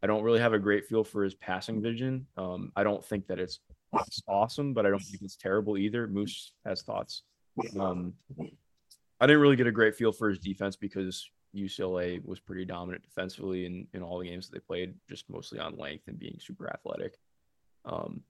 I 0.03 0.07
don't 0.07 0.23
really 0.23 0.39
have 0.39 0.53
a 0.53 0.59
great 0.59 0.85
feel 0.85 1.03
for 1.03 1.23
his 1.23 1.35
passing 1.35 1.81
vision. 1.81 2.25
Um, 2.35 2.71
I 2.75 2.83
don't 2.83 3.05
think 3.05 3.27
that 3.27 3.39
it's, 3.39 3.59
it's 4.07 4.23
awesome, 4.27 4.73
but 4.73 4.85
I 4.85 4.89
don't 4.89 5.03
think 5.03 5.21
it's 5.21 5.35
terrible 5.35 5.77
either. 5.77 6.07
Moose 6.07 6.53
has 6.65 6.81
thoughts. 6.81 7.23
Um, 7.79 8.13
I 9.19 9.27
didn't 9.27 9.41
really 9.41 9.55
get 9.55 9.67
a 9.67 9.71
great 9.71 9.95
feel 9.95 10.11
for 10.11 10.29
his 10.29 10.39
defense 10.39 10.75
because 10.75 11.29
UCLA 11.55 12.23
was 12.25 12.39
pretty 12.39 12.65
dominant 12.65 13.03
defensively 13.03 13.65
in, 13.65 13.87
in 13.93 14.01
all 14.01 14.17
the 14.17 14.27
games 14.27 14.49
that 14.49 14.55
they 14.55 14.65
played, 14.65 14.95
just 15.07 15.29
mostly 15.29 15.59
on 15.59 15.77
length 15.77 16.07
and 16.07 16.17
being 16.17 16.37
super 16.39 16.69
athletic. 16.69 17.19
Um, 17.85 18.21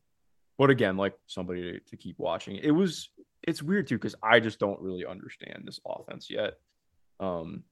but 0.57 0.69
again, 0.69 0.97
like 0.97 1.13
somebody 1.27 1.73
to, 1.73 1.79
to 1.79 1.97
keep 1.97 2.19
watching. 2.19 2.57
It 2.57 2.71
was 2.71 3.09
it's 3.43 3.63
weird 3.63 3.87
too 3.87 3.95
because 3.95 4.15
I 4.21 4.39
just 4.39 4.59
don't 4.59 4.79
really 4.81 5.05
understand 5.05 5.63
this 5.65 5.79
offense 5.85 6.29
yet. 6.29 6.55
Um, 7.21 7.63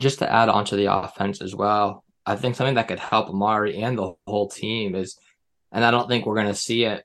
just 0.00 0.18
to 0.18 0.30
add 0.30 0.48
on 0.48 0.64
to 0.66 0.76
the 0.76 0.92
offense 0.92 1.40
as 1.40 1.54
well, 1.54 2.04
I 2.26 2.36
think 2.36 2.56
something 2.56 2.74
that 2.74 2.88
could 2.88 2.98
help 2.98 3.28
Amari 3.28 3.80
and 3.82 3.96
the 3.96 4.14
whole 4.26 4.48
team 4.48 4.94
is, 4.94 5.18
and 5.72 5.84
I 5.84 5.90
don't 5.90 6.08
think 6.08 6.26
we're 6.26 6.34
going 6.34 6.46
to 6.46 6.54
see 6.54 6.84
it 6.84 7.04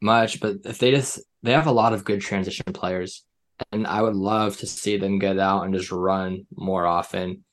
much, 0.00 0.40
but 0.40 0.58
if 0.64 0.78
they 0.78 0.90
just 0.90 1.20
they 1.42 1.52
have 1.52 1.66
a 1.66 1.72
lot 1.72 1.92
of 1.92 2.04
good 2.04 2.20
transition 2.20 2.72
players, 2.72 3.24
and 3.70 3.86
I 3.86 4.02
would 4.02 4.16
love 4.16 4.56
to 4.58 4.66
see 4.66 4.96
them 4.96 5.18
get 5.18 5.38
out 5.38 5.64
and 5.64 5.74
just 5.74 5.92
run 5.92 6.46
more 6.54 6.86
often. 6.86 7.44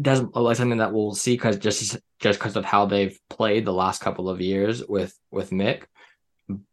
Doesn't 0.00 0.34
look 0.34 0.44
like 0.44 0.56
something 0.56 0.78
that 0.78 0.92
we'll 0.92 1.14
see 1.14 1.34
because 1.34 1.58
just 1.58 1.96
just 2.20 2.38
because 2.38 2.56
of 2.56 2.64
how 2.64 2.86
they've 2.86 3.18
played 3.30 3.64
the 3.64 3.72
last 3.72 4.02
couple 4.02 4.28
of 4.28 4.40
years 4.40 4.84
with 4.86 5.18
with 5.30 5.50
Mick, 5.50 5.84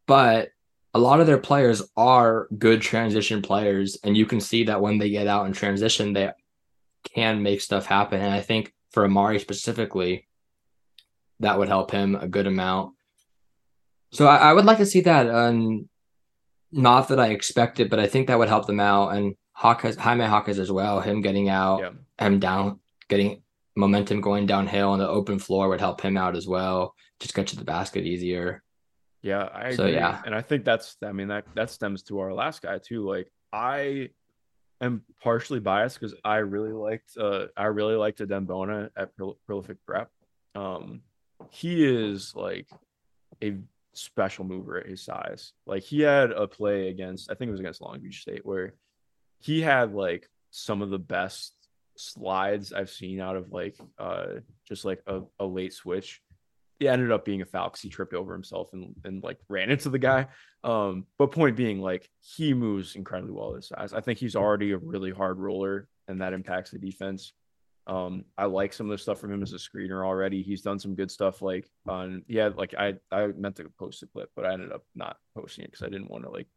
but 0.07 0.49
a 0.93 0.99
lot 0.99 1.19
of 1.19 1.27
their 1.27 1.39
players 1.39 1.81
are 1.97 2.47
good 2.57 2.81
transition 2.81 3.41
players, 3.41 3.97
and 4.03 4.15
you 4.15 4.25
can 4.25 4.39
see 4.39 4.65
that 4.65 4.81
when 4.81 4.97
they 4.97 5.09
get 5.09 5.27
out 5.27 5.47
in 5.47 5.53
transition, 5.53 6.13
they 6.13 6.31
can 7.03 7.41
make 7.41 7.61
stuff 7.61 7.85
happen. 7.85 8.21
And 8.21 8.31
I 8.33 8.41
think 8.41 8.73
for 8.91 9.03
Amari 9.03 9.39
specifically, 9.39 10.27
that 11.39 11.57
would 11.57 11.67
help 11.67 11.91
him 11.91 12.15
a 12.15 12.27
good 12.27 12.47
amount. 12.47 12.93
So 14.11 14.27
I, 14.27 14.37
I 14.37 14.53
would 14.53 14.65
like 14.65 14.77
to 14.77 14.85
see 14.85 15.01
that. 15.01 15.27
Um, 15.29 15.89
not 16.71 17.07
that 17.09 17.19
I 17.19 17.27
expect 17.27 17.79
it, 17.79 17.89
but 17.89 17.99
I 17.99 18.07
think 18.07 18.27
that 18.27 18.37
would 18.37 18.47
help 18.47 18.67
them 18.67 18.79
out. 18.79 19.09
And 19.09 19.35
Jaquez, 19.61 19.95
Jaime 19.95 20.23
Jaquez 20.23 20.59
as 20.59 20.71
well, 20.71 20.99
him 21.01 21.21
getting 21.21 21.49
out, 21.49 21.81
yeah. 21.81 22.25
him 22.25 22.39
down, 22.39 22.79
getting 23.09 23.41
momentum 23.75 24.21
going 24.21 24.45
downhill 24.45 24.89
on 24.89 24.99
the 24.99 25.07
open 25.07 25.39
floor 25.39 25.69
would 25.69 25.79
help 25.79 26.01
him 26.01 26.17
out 26.17 26.35
as 26.35 26.47
well. 26.47 26.95
Just 27.19 27.33
get 27.35 27.47
to 27.47 27.55
the 27.55 27.63
basket 27.63 28.05
easier. 28.05 28.62
Yeah, 29.23 29.47
I 29.53 29.73
so, 29.73 29.85
agree. 29.85 29.95
yeah, 29.95 30.21
and 30.25 30.35
I 30.35 30.41
think 30.41 30.65
that's 30.65 30.97
I 31.01 31.13
mean 31.13 31.29
that 31.29 31.45
that 31.55 31.71
stems 31.71 32.03
to 32.03 32.19
our 32.19 32.33
last 32.33 32.61
guy 32.61 32.77
too. 32.77 33.07
Like 33.07 33.31
I 33.53 34.09
am 34.81 35.01
partially 35.23 35.61
biased 35.61 35.97
because 35.97 36.13
I 36.25 36.37
really 36.37 36.73
liked 36.73 37.17
uh 37.17 37.45
I 37.55 37.65
really 37.65 37.95
liked 37.95 38.19
Adem 38.19 38.89
at 38.97 39.11
Prolific 39.47 39.77
Prep. 39.87 40.09
Um, 40.55 41.01
he 41.51 41.85
is 41.85 42.35
like 42.35 42.67
a 43.41 43.55
special 43.93 44.43
mover 44.43 44.77
at 44.77 44.87
his 44.87 45.01
size. 45.01 45.53
Like 45.65 45.83
he 45.83 46.01
had 46.01 46.31
a 46.31 46.45
play 46.45 46.89
against 46.89 47.31
I 47.31 47.35
think 47.35 47.47
it 47.47 47.53
was 47.53 47.61
against 47.61 47.81
Long 47.81 48.01
Beach 48.01 48.21
State 48.21 48.45
where 48.45 48.73
he 49.39 49.61
had 49.61 49.93
like 49.93 50.27
some 50.51 50.81
of 50.81 50.89
the 50.89 50.99
best 50.99 51.53
slides 51.95 52.73
I've 52.73 52.89
seen 52.89 53.21
out 53.21 53.37
of 53.37 53.53
like 53.53 53.77
uh 53.97 54.39
just 54.67 54.83
like 54.83 55.01
a, 55.07 55.21
a 55.39 55.45
late 55.45 55.73
switch 55.73 56.21
it 56.79 56.87
ended 56.87 57.11
up 57.11 57.25
being 57.25 57.41
a 57.41 57.45
foul 57.45 57.69
because 57.69 57.81
he 57.81 57.89
tripped 57.89 58.13
over 58.13 58.33
himself 58.33 58.69
and, 58.73 58.95
and 59.03 59.23
like 59.23 59.37
ran 59.49 59.69
into 59.69 59.89
the 59.89 59.99
guy. 59.99 60.27
Um, 60.63 61.05
but 61.17 61.31
point 61.31 61.55
being, 61.55 61.81
like 61.81 62.09
he 62.21 62.53
moves 62.53 62.95
incredibly 62.95 63.33
well 63.33 63.53
this 63.53 63.69
size. 63.69 63.93
I 63.93 64.01
think 64.01 64.19
he's 64.19 64.35
already 64.35 64.71
a 64.71 64.77
really 64.77 65.11
hard 65.11 65.39
roller, 65.39 65.87
and 66.07 66.21
that 66.21 66.33
impacts 66.33 66.71
the 66.71 66.79
defense. 66.79 67.33
Um, 67.85 68.23
I 68.37 68.45
like 68.45 68.71
some 68.71 68.87
of 68.87 68.91
the 68.91 69.01
stuff 69.01 69.19
from 69.19 69.33
him 69.33 69.43
as 69.43 69.53
a 69.53 69.57
screener 69.57 70.05
already. 70.05 70.41
He's 70.41 70.61
done 70.61 70.79
some 70.79 70.95
good 70.95 71.11
stuff 71.11 71.41
like 71.41 71.69
on 71.87 72.23
yeah, 72.27 72.49
like 72.55 72.73
I 72.73 72.95
I 73.11 73.27
meant 73.27 73.57
to 73.57 73.69
post 73.77 74.03
a 74.03 74.07
clip, 74.07 74.29
but 74.35 74.45
I 74.45 74.53
ended 74.53 74.71
up 74.71 74.83
not 74.95 75.17
posting 75.35 75.65
it 75.65 75.71
because 75.71 75.83
I 75.83 75.89
didn't 75.89 76.09
want 76.09 76.23
to 76.23 76.29
like 76.29 76.47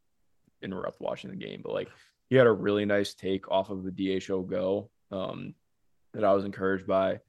interrupt 0.63 1.01
watching 1.01 1.31
the 1.31 1.37
game. 1.37 1.63
But 1.65 1.73
like 1.73 1.89
he 2.31 2.37
had 2.37 2.47
a 2.47 2.53
really 2.53 2.85
nice 2.85 3.15
take 3.15 3.51
off 3.51 3.71
of 3.71 3.85
the 3.85 4.19
DHO 4.21 4.43
go 4.43 4.91
um 5.13 5.55
that 6.15 6.25
I 6.25 6.33
was 6.33 6.45
encouraged 6.45 6.87
by 6.87 7.21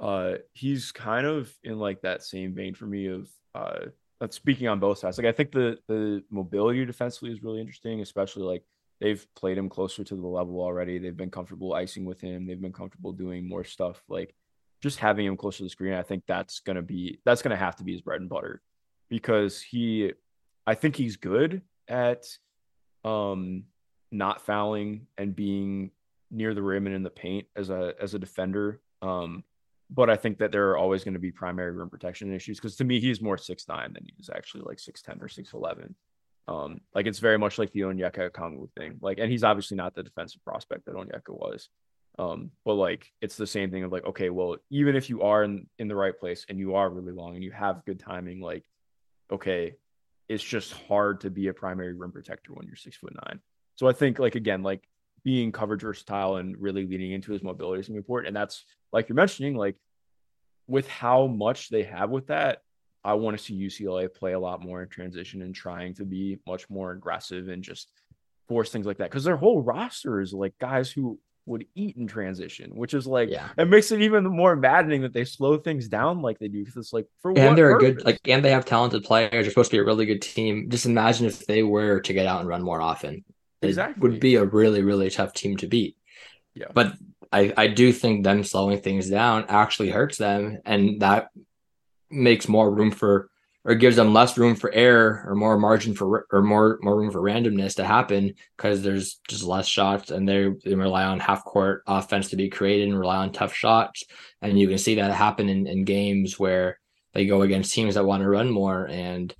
uh, 0.00 0.34
he's 0.54 0.92
kind 0.92 1.26
of 1.26 1.52
in 1.62 1.78
like 1.78 2.00
that 2.02 2.22
same 2.22 2.54
vein 2.54 2.74
for 2.74 2.86
me 2.86 3.08
of 3.08 3.28
uh, 3.54 3.80
speaking 4.30 4.66
on 4.66 4.80
both 4.80 4.98
sides. 4.98 5.18
Like 5.18 5.26
I 5.26 5.32
think 5.32 5.52
the 5.52 5.78
the 5.88 6.24
mobility 6.30 6.84
defensively 6.86 7.30
is 7.30 7.42
really 7.42 7.60
interesting, 7.60 8.00
especially 8.00 8.44
like 8.44 8.64
they've 9.00 9.24
played 9.36 9.58
him 9.58 9.68
closer 9.68 10.02
to 10.02 10.14
the 10.14 10.26
level 10.26 10.60
already. 10.60 10.98
They've 10.98 11.16
been 11.16 11.30
comfortable 11.30 11.74
icing 11.74 12.06
with 12.06 12.20
him. 12.20 12.46
They've 12.46 12.60
been 12.60 12.72
comfortable 12.72 13.12
doing 13.12 13.46
more 13.46 13.62
stuff 13.62 14.02
like 14.08 14.34
just 14.82 14.98
having 14.98 15.26
him 15.26 15.36
closer 15.36 15.58
to 15.58 15.64
the 15.64 15.70
screen. 15.70 15.92
I 15.92 16.02
think 16.02 16.24
that's 16.26 16.60
gonna 16.60 16.82
be 16.82 17.20
that's 17.26 17.42
gonna 17.42 17.56
have 17.56 17.76
to 17.76 17.84
be 17.84 17.92
his 17.92 18.00
bread 18.00 18.22
and 18.22 18.30
butter 18.30 18.62
because 19.10 19.60
he, 19.60 20.12
I 20.66 20.74
think 20.74 20.96
he's 20.96 21.16
good 21.16 21.60
at 21.88 22.24
um 23.04 23.64
not 24.10 24.40
fouling 24.46 25.06
and 25.18 25.36
being 25.36 25.90
near 26.30 26.54
the 26.54 26.62
rim 26.62 26.86
and 26.86 26.96
in 26.96 27.02
the 27.02 27.10
paint 27.10 27.46
as 27.54 27.68
a 27.68 27.94
as 28.00 28.14
a 28.14 28.18
defender. 28.18 28.80
Um, 29.02 29.44
but 29.92 30.08
I 30.08 30.16
think 30.16 30.38
that 30.38 30.52
there 30.52 30.70
are 30.70 30.78
always 30.78 31.04
going 31.04 31.14
to 31.14 31.20
be 31.20 31.32
primary 31.32 31.72
rim 31.72 31.90
protection 31.90 32.32
issues 32.32 32.58
because 32.58 32.76
to 32.76 32.84
me 32.84 33.00
he's 33.00 33.20
more 33.20 33.36
six 33.36 33.66
nine 33.68 33.92
than 33.92 34.04
he 34.04 34.14
is 34.18 34.30
actually 34.30 34.62
like 34.64 34.78
six 34.78 35.02
ten 35.02 35.18
or 35.20 35.28
six 35.28 35.52
eleven. 35.52 35.94
Um, 36.48 36.80
like 36.94 37.06
it's 37.06 37.18
very 37.18 37.38
much 37.38 37.58
like 37.58 37.72
the 37.72 37.80
Onyeka 37.80 38.30
Okongwu 38.30 38.70
thing. 38.72 38.98
Like, 39.00 39.18
and 39.18 39.30
he's 39.30 39.44
obviously 39.44 39.76
not 39.76 39.94
the 39.94 40.02
defensive 40.02 40.42
prospect 40.44 40.84
that 40.86 40.94
Onyeka 40.94 41.30
was. 41.30 41.68
Um, 42.18 42.50
but 42.64 42.74
like 42.74 43.06
it's 43.20 43.36
the 43.36 43.46
same 43.46 43.70
thing 43.70 43.84
of 43.84 43.92
like, 43.92 44.04
okay, 44.04 44.30
well, 44.30 44.56
even 44.68 44.96
if 44.96 45.08
you 45.08 45.22
are 45.22 45.44
in, 45.44 45.66
in 45.78 45.88
the 45.88 45.94
right 45.94 46.18
place 46.18 46.44
and 46.48 46.58
you 46.58 46.74
are 46.74 46.90
really 46.90 47.12
long 47.12 47.34
and 47.34 47.44
you 47.44 47.52
have 47.52 47.84
good 47.84 48.00
timing, 48.00 48.40
like, 48.40 48.64
okay, 49.32 49.74
it's 50.28 50.42
just 50.42 50.72
hard 50.72 51.20
to 51.20 51.30
be 51.30 51.48
a 51.48 51.54
primary 51.54 51.94
rim 51.94 52.12
protector 52.12 52.52
when 52.52 52.66
you're 52.66 52.76
six 52.76 52.96
foot 52.96 53.14
nine. 53.26 53.40
So 53.76 53.88
I 53.88 53.92
think 53.92 54.18
like 54.18 54.34
again, 54.34 54.62
like 54.62 54.82
being 55.22 55.52
coverage 55.52 55.82
versatile 55.82 56.36
and 56.36 56.56
really 56.60 56.86
leaning 56.86 57.12
into 57.12 57.32
his 57.32 57.42
mobility 57.42 57.80
is 57.80 57.88
important. 57.88 58.28
And 58.28 58.36
that's 58.36 58.64
like 58.92 59.08
you're 59.08 59.16
mentioning, 59.16 59.56
like 59.56 59.76
with 60.66 60.88
how 60.88 61.26
much 61.26 61.68
they 61.68 61.82
have 61.84 62.10
with 62.10 62.28
that, 62.28 62.62
I 63.04 63.14
want 63.14 63.38
to 63.38 63.42
see 63.42 63.54
UCLA 63.54 64.12
play 64.12 64.32
a 64.32 64.40
lot 64.40 64.62
more 64.62 64.82
in 64.82 64.88
transition 64.88 65.42
and 65.42 65.54
trying 65.54 65.94
to 65.94 66.04
be 66.04 66.38
much 66.46 66.68
more 66.68 66.92
aggressive 66.92 67.48
and 67.48 67.62
just 67.62 67.90
force 68.48 68.70
things 68.70 68.86
like 68.86 68.98
that. 68.98 69.10
Because 69.10 69.24
their 69.24 69.36
whole 69.36 69.62
roster 69.62 70.20
is 70.20 70.32
like 70.32 70.58
guys 70.58 70.90
who 70.90 71.18
would 71.46 71.66
eat 71.74 71.96
in 71.96 72.06
transition, 72.06 72.70
which 72.74 72.94
is 72.94 73.06
like 73.06 73.30
yeah. 73.30 73.48
it 73.56 73.68
makes 73.68 73.90
it 73.90 74.02
even 74.02 74.24
more 74.24 74.54
maddening 74.54 75.02
that 75.02 75.12
they 75.12 75.24
slow 75.24 75.56
things 75.56 75.88
down 75.88 76.20
like 76.20 76.38
they 76.38 76.48
do. 76.48 76.60
Because 76.60 76.76
it's 76.76 76.92
like 76.92 77.06
for 77.22 77.30
and 77.36 77.56
they're 77.56 77.72
purpose? 77.72 77.88
a 77.88 77.92
good 77.94 78.04
like 78.04 78.20
and 78.26 78.44
they 78.44 78.50
have 78.50 78.64
talented 78.64 79.02
players. 79.04 79.30
They're 79.30 79.44
supposed 79.44 79.70
to 79.70 79.76
be 79.76 79.80
a 79.80 79.84
really 79.84 80.06
good 80.06 80.22
team. 80.22 80.68
Just 80.68 80.86
imagine 80.86 81.26
if 81.26 81.46
they 81.46 81.62
were 81.62 82.00
to 82.00 82.12
get 82.12 82.26
out 82.26 82.40
and 82.40 82.48
run 82.48 82.62
more 82.62 82.80
often. 82.80 83.24
Exactly. 83.62 84.00
Would 84.00 84.20
be 84.20 84.36
a 84.36 84.44
really, 84.44 84.82
really 84.82 85.10
tough 85.10 85.32
team 85.32 85.56
to 85.58 85.66
beat. 85.66 85.96
Yeah. 86.54 86.68
But 86.72 86.94
I, 87.32 87.52
I 87.56 87.66
do 87.68 87.92
think 87.92 88.24
them 88.24 88.42
slowing 88.44 88.80
things 88.80 89.08
down 89.08 89.46
actually 89.48 89.90
hurts 89.90 90.18
them. 90.18 90.58
And 90.64 91.00
that 91.00 91.28
makes 92.10 92.48
more 92.48 92.72
room 92.72 92.90
for 92.90 93.30
or 93.64 93.74
gives 93.74 93.96
them 93.96 94.14
less 94.14 94.38
room 94.38 94.54
for 94.56 94.72
error 94.72 95.24
or 95.26 95.34
more 95.34 95.58
margin 95.58 95.94
for 95.94 96.26
or 96.32 96.42
more 96.42 96.78
more 96.82 96.96
room 96.96 97.10
for 97.10 97.20
randomness 97.20 97.76
to 97.76 97.84
happen 97.84 98.34
because 98.56 98.82
there's 98.82 99.20
just 99.28 99.44
less 99.44 99.66
shots 99.66 100.10
and 100.10 100.28
they 100.28 100.48
they 100.64 100.74
rely 100.74 101.04
on 101.04 101.20
half 101.20 101.44
court 101.44 101.82
offense 101.86 102.30
to 102.30 102.36
be 102.36 102.48
created 102.48 102.88
and 102.88 102.98
rely 102.98 103.16
on 103.16 103.32
tough 103.32 103.54
shots 103.54 104.04
and 104.40 104.58
you 104.58 104.66
can 104.66 104.78
see 104.78 104.94
that 104.96 105.12
happen 105.12 105.48
in, 105.48 105.66
in 105.66 105.84
games 105.84 106.38
where 106.38 106.78
they 107.12 107.26
go 107.26 107.42
against 107.42 107.72
teams 107.72 107.94
that 107.94 108.04
want 108.04 108.22
to 108.22 108.28
run 108.28 108.50
more 108.50 108.86
and 108.88 109.34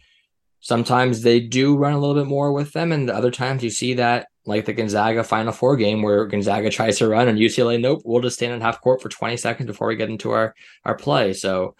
sometimes 0.60 1.22
they 1.22 1.40
do 1.40 1.76
run 1.76 1.92
a 1.92 1.98
little 1.98 2.14
bit 2.14 2.26
more 2.26 2.52
with 2.52 2.72
them 2.72 2.92
and 2.92 3.08
the 3.08 3.14
other 3.14 3.30
times 3.30 3.62
you 3.62 3.70
see 3.70 3.94
that 3.94 4.28
like 4.46 4.64
the 4.64 4.72
Gonzaga 4.72 5.24
Final 5.24 5.52
Four 5.52 5.76
game 5.76 6.02
where 6.02 6.26
Gonzaga 6.26 6.70
tries 6.70 6.98
to 6.98 7.08
run 7.08 7.28
and 7.28 7.38
UCLA 7.38 7.80
nope 7.80 8.02
we'll 8.04 8.22
just 8.22 8.36
stand 8.36 8.52
in 8.52 8.60
half 8.60 8.80
court 8.80 9.02
for 9.02 9.08
20 9.08 9.36
seconds 9.36 9.66
before 9.66 9.88
we 9.88 9.96
get 9.96 10.10
into 10.10 10.30
our 10.30 10.54
our 10.84 10.96
play 10.96 11.32
so 11.32 11.74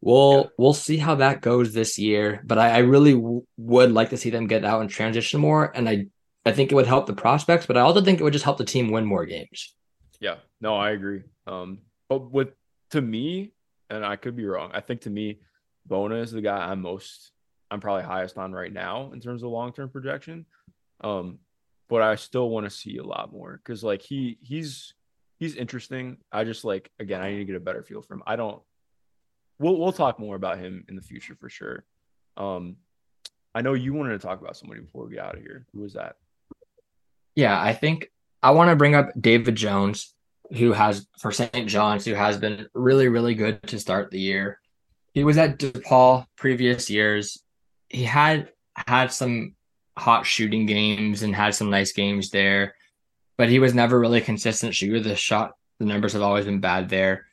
We'll 0.00 0.42
yeah. 0.42 0.48
we'll 0.58 0.74
see 0.74 0.98
how 0.98 1.16
that 1.16 1.40
goes 1.40 1.72
this 1.72 1.98
year, 1.98 2.42
but 2.44 2.58
I, 2.58 2.70
I 2.70 2.78
really 2.78 3.14
w- 3.14 3.46
would 3.56 3.92
like 3.92 4.10
to 4.10 4.16
see 4.16 4.30
them 4.30 4.46
get 4.46 4.64
out 4.64 4.80
and 4.80 4.90
transition 4.90 5.40
more, 5.40 5.72
and 5.74 5.88
I 5.88 6.06
I 6.44 6.52
think 6.52 6.70
it 6.70 6.74
would 6.74 6.86
help 6.86 7.06
the 7.06 7.14
prospects, 7.14 7.66
but 7.66 7.76
I 7.76 7.80
also 7.80 8.02
think 8.02 8.20
it 8.20 8.22
would 8.22 8.32
just 8.32 8.44
help 8.44 8.58
the 8.58 8.64
team 8.64 8.90
win 8.90 9.04
more 9.04 9.24
games. 9.24 9.74
Yeah, 10.20 10.36
no, 10.60 10.76
I 10.76 10.90
agree. 10.90 11.22
Um, 11.46 11.78
but 12.08 12.30
with 12.30 12.50
to 12.90 13.00
me, 13.00 13.52
and 13.90 14.04
I 14.04 14.16
could 14.16 14.36
be 14.36 14.46
wrong. 14.46 14.70
I 14.72 14.80
think 14.80 15.02
to 15.02 15.10
me, 15.10 15.40
Bona 15.86 16.16
is 16.16 16.30
the 16.30 16.42
guy 16.42 16.56
I'm 16.56 16.82
most 16.82 17.32
I'm 17.70 17.80
probably 17.80 18.04
highest 18.04 18.38
on 18.38 18.52
right 18.52 18.72
now 18.72 19.10
in 19.12 19.20
terms 19.20 19.42
of 19.42 19.50
long 19.50 19.72
term 19.72 19.88
projection. 19.88 20.46
Um, 21.02 21.38
but 21.88 22.02
I 22.02 22.16
still 22.16 22.50
want 22.50 22.64
to 22.64 22.70
see 22.70 22.96
a 22.96 23.04
lot 23.04 23.32
more 23.32 23.60
because 23.62 23.84
like 23.84 24.02
he 24.02 24.38
he's 24.42 24.94
he's 25.38 25.56
interesting. 25.56 26.18
I 26.32 26.44
just 26.44 26.64
like 26.64 26.90
again 26.98 27.20
I 27.20 27.32
need 27.32 27.38
to 27.38 27.44
get 27.44 27.56
a 27.56 27.60
better 27.60 27.82
feel 27.82 28.02
for 28.02 28.14
him. 28.14 28.22
I 28.26 28.36
don't 28.36 28.60
we'll 29.58 29.78
we'll 29.78 29.92
talk 29.92 30.18
more 30.18 30.36
about 30.36 30.58
him 30.58 30.84
in 30.88 30.96
the 30.96 31.02
future 31.02 31.36
for 31.38 31.48
sure. 31.48 31.84
Um, 32.36 32.76
I 33.54 33.62
know 33.62 33.74
you 33.74 33.94
wanted 33.94 34.20
to 34.20 34.26
talk 34.26 34.40
about 34.40 34.56
somebody 34.56 34.80
before 34.80 35.06
we 35.06 35.14
get 35.14 35.24
out 35.24 35.36
of 35.36 35.40
here. 35.40 35.66
Who 35.72 35.80
was 35.80 35.94
that? 35.94 36.16
Yeah, 37.34 37.60
I 37.60 37.72
think 37.72 38.10
I 38.42 38.50
want 38.50 38.70
to 38.70 38.76
bring 38.76 38.94
up 38.94 39.10
David 39.18 39.56
Jones, 39.56 40.14
who 40.56 40.72
has 40.72 41.06
for 41.18 41.32
St. 41.32 41.66
John's, 41.66 42.04
who 42.04 42.14
has 42.14 42.36
been 42.36 42.68
really, 42.74 43.08
really 43.08 43.34
good 43.34 43.62
to 43.64 43.78
start 43.78 44.10
the 44.10 44.20
year. 44.20 44.60
He 45.12 45.24
was 45.24 45.38
at 45.38 45.58
DePaul 45.58 46.26
previous 46.36 46.90
years. 46.90 47.42
He 47.96 48.04
had 48.04 48.50
had 48.74 49.10
some 49.10 49.54
hot 49.96 50.26
shooting 50.26 50.66
games 50.66 51.22
and 51.22 51.34
had 51.34 51.54
some 51.54 51.70
nice 51.70 51.92
games 51.92 52.30
there, 52.30 52.74
but 53.38 53.48
he 53.48 53.58
was 53.58 53.74
never 53.74 53.98
really 53.98 54.20
consistent 54.20 54.74
shooter. 54.74 55.00
The 55.00 55.16
shot, 55.16 55.54
the 55.78 55.86
numbers 55.86 56.12
have 56.12 56.22
always 56.22 56.44
been 56.44 56.60
bad 56.60 56.88
there 56.88 57.26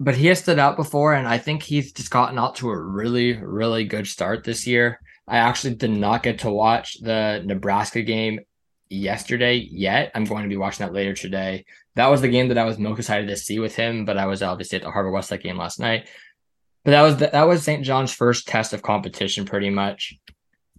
but 0.00 0.16
he 0.16 0.28
has 0.28 0.40
stood 0.40 0.58
out 0.58 0.76
before, 0.76 1.12
and 1.12 1.28
I 1.28 1.36
think 1.36 1.62
he's 1.62 1.92
just 1.92 2.10
gotten 2.10 2.38
out 2.38 2.56
to 2.56 2.70
a 2.70 2.76
really, 2.76 3.34
really 3.36 3.84
good 3.84 4.06
start 4.06 4.42
this 4.42 4.66
year. 4.66 4.98
I 5.28 5.36
actually 5.36 5.74
did 5.74 5.90
not 5.90 6.22
get 6.22 6.40
to 6.40 6.50
watch 6.50 6.96
the 7.02 7.42
Nebraska 7.44 8.00
game 8.00 8.40
yesterday 8.88 9.56
yet. 9.56 10.10
I'm 10.14 10.24
going 10.24 10.44
to 10.44 10.48
be 10.48 10.56
watching 10.56 10.86
that 10.86 10.94
later 10.94 11.12
today. 11.12 11.66
That 11.96 12.06
was 12.06 12.22
the 12.22 12.28
game 12.28 12.48
that 12.48 12.56
I 12.56 12.64
was 12.64 12.78
most 12.78 12.98
excited 12.98 13.28
to 13.28 13.36
see 13.36 13.58
with 13.58 13.76
him, 13.76 14.06
but 14.06 14.16
I 14.16 14.24
was 14.24 14.42
obviously 14.42 14.76
at 14.76 14.82
the 14.82 14.90
Harvard 14.90 15.12
Westlake 15.12 15.42
game 15.42 15.58
last 15.58 15.78
night. 15.78 16.08
But 16.84 16.92
that 16.92 17.02
was 17.02 17.16
the, 17.18 17.26
that 17.28 17.46
was 17.46 17.62
St. 17.62 17.84
John's 17.84 18.12
first 18.12 18.48
test 18.48 18.72
of 18.72 18.82
competition, 18.82 19.44
pretty 19.44 19.70
much. 19.70 20.18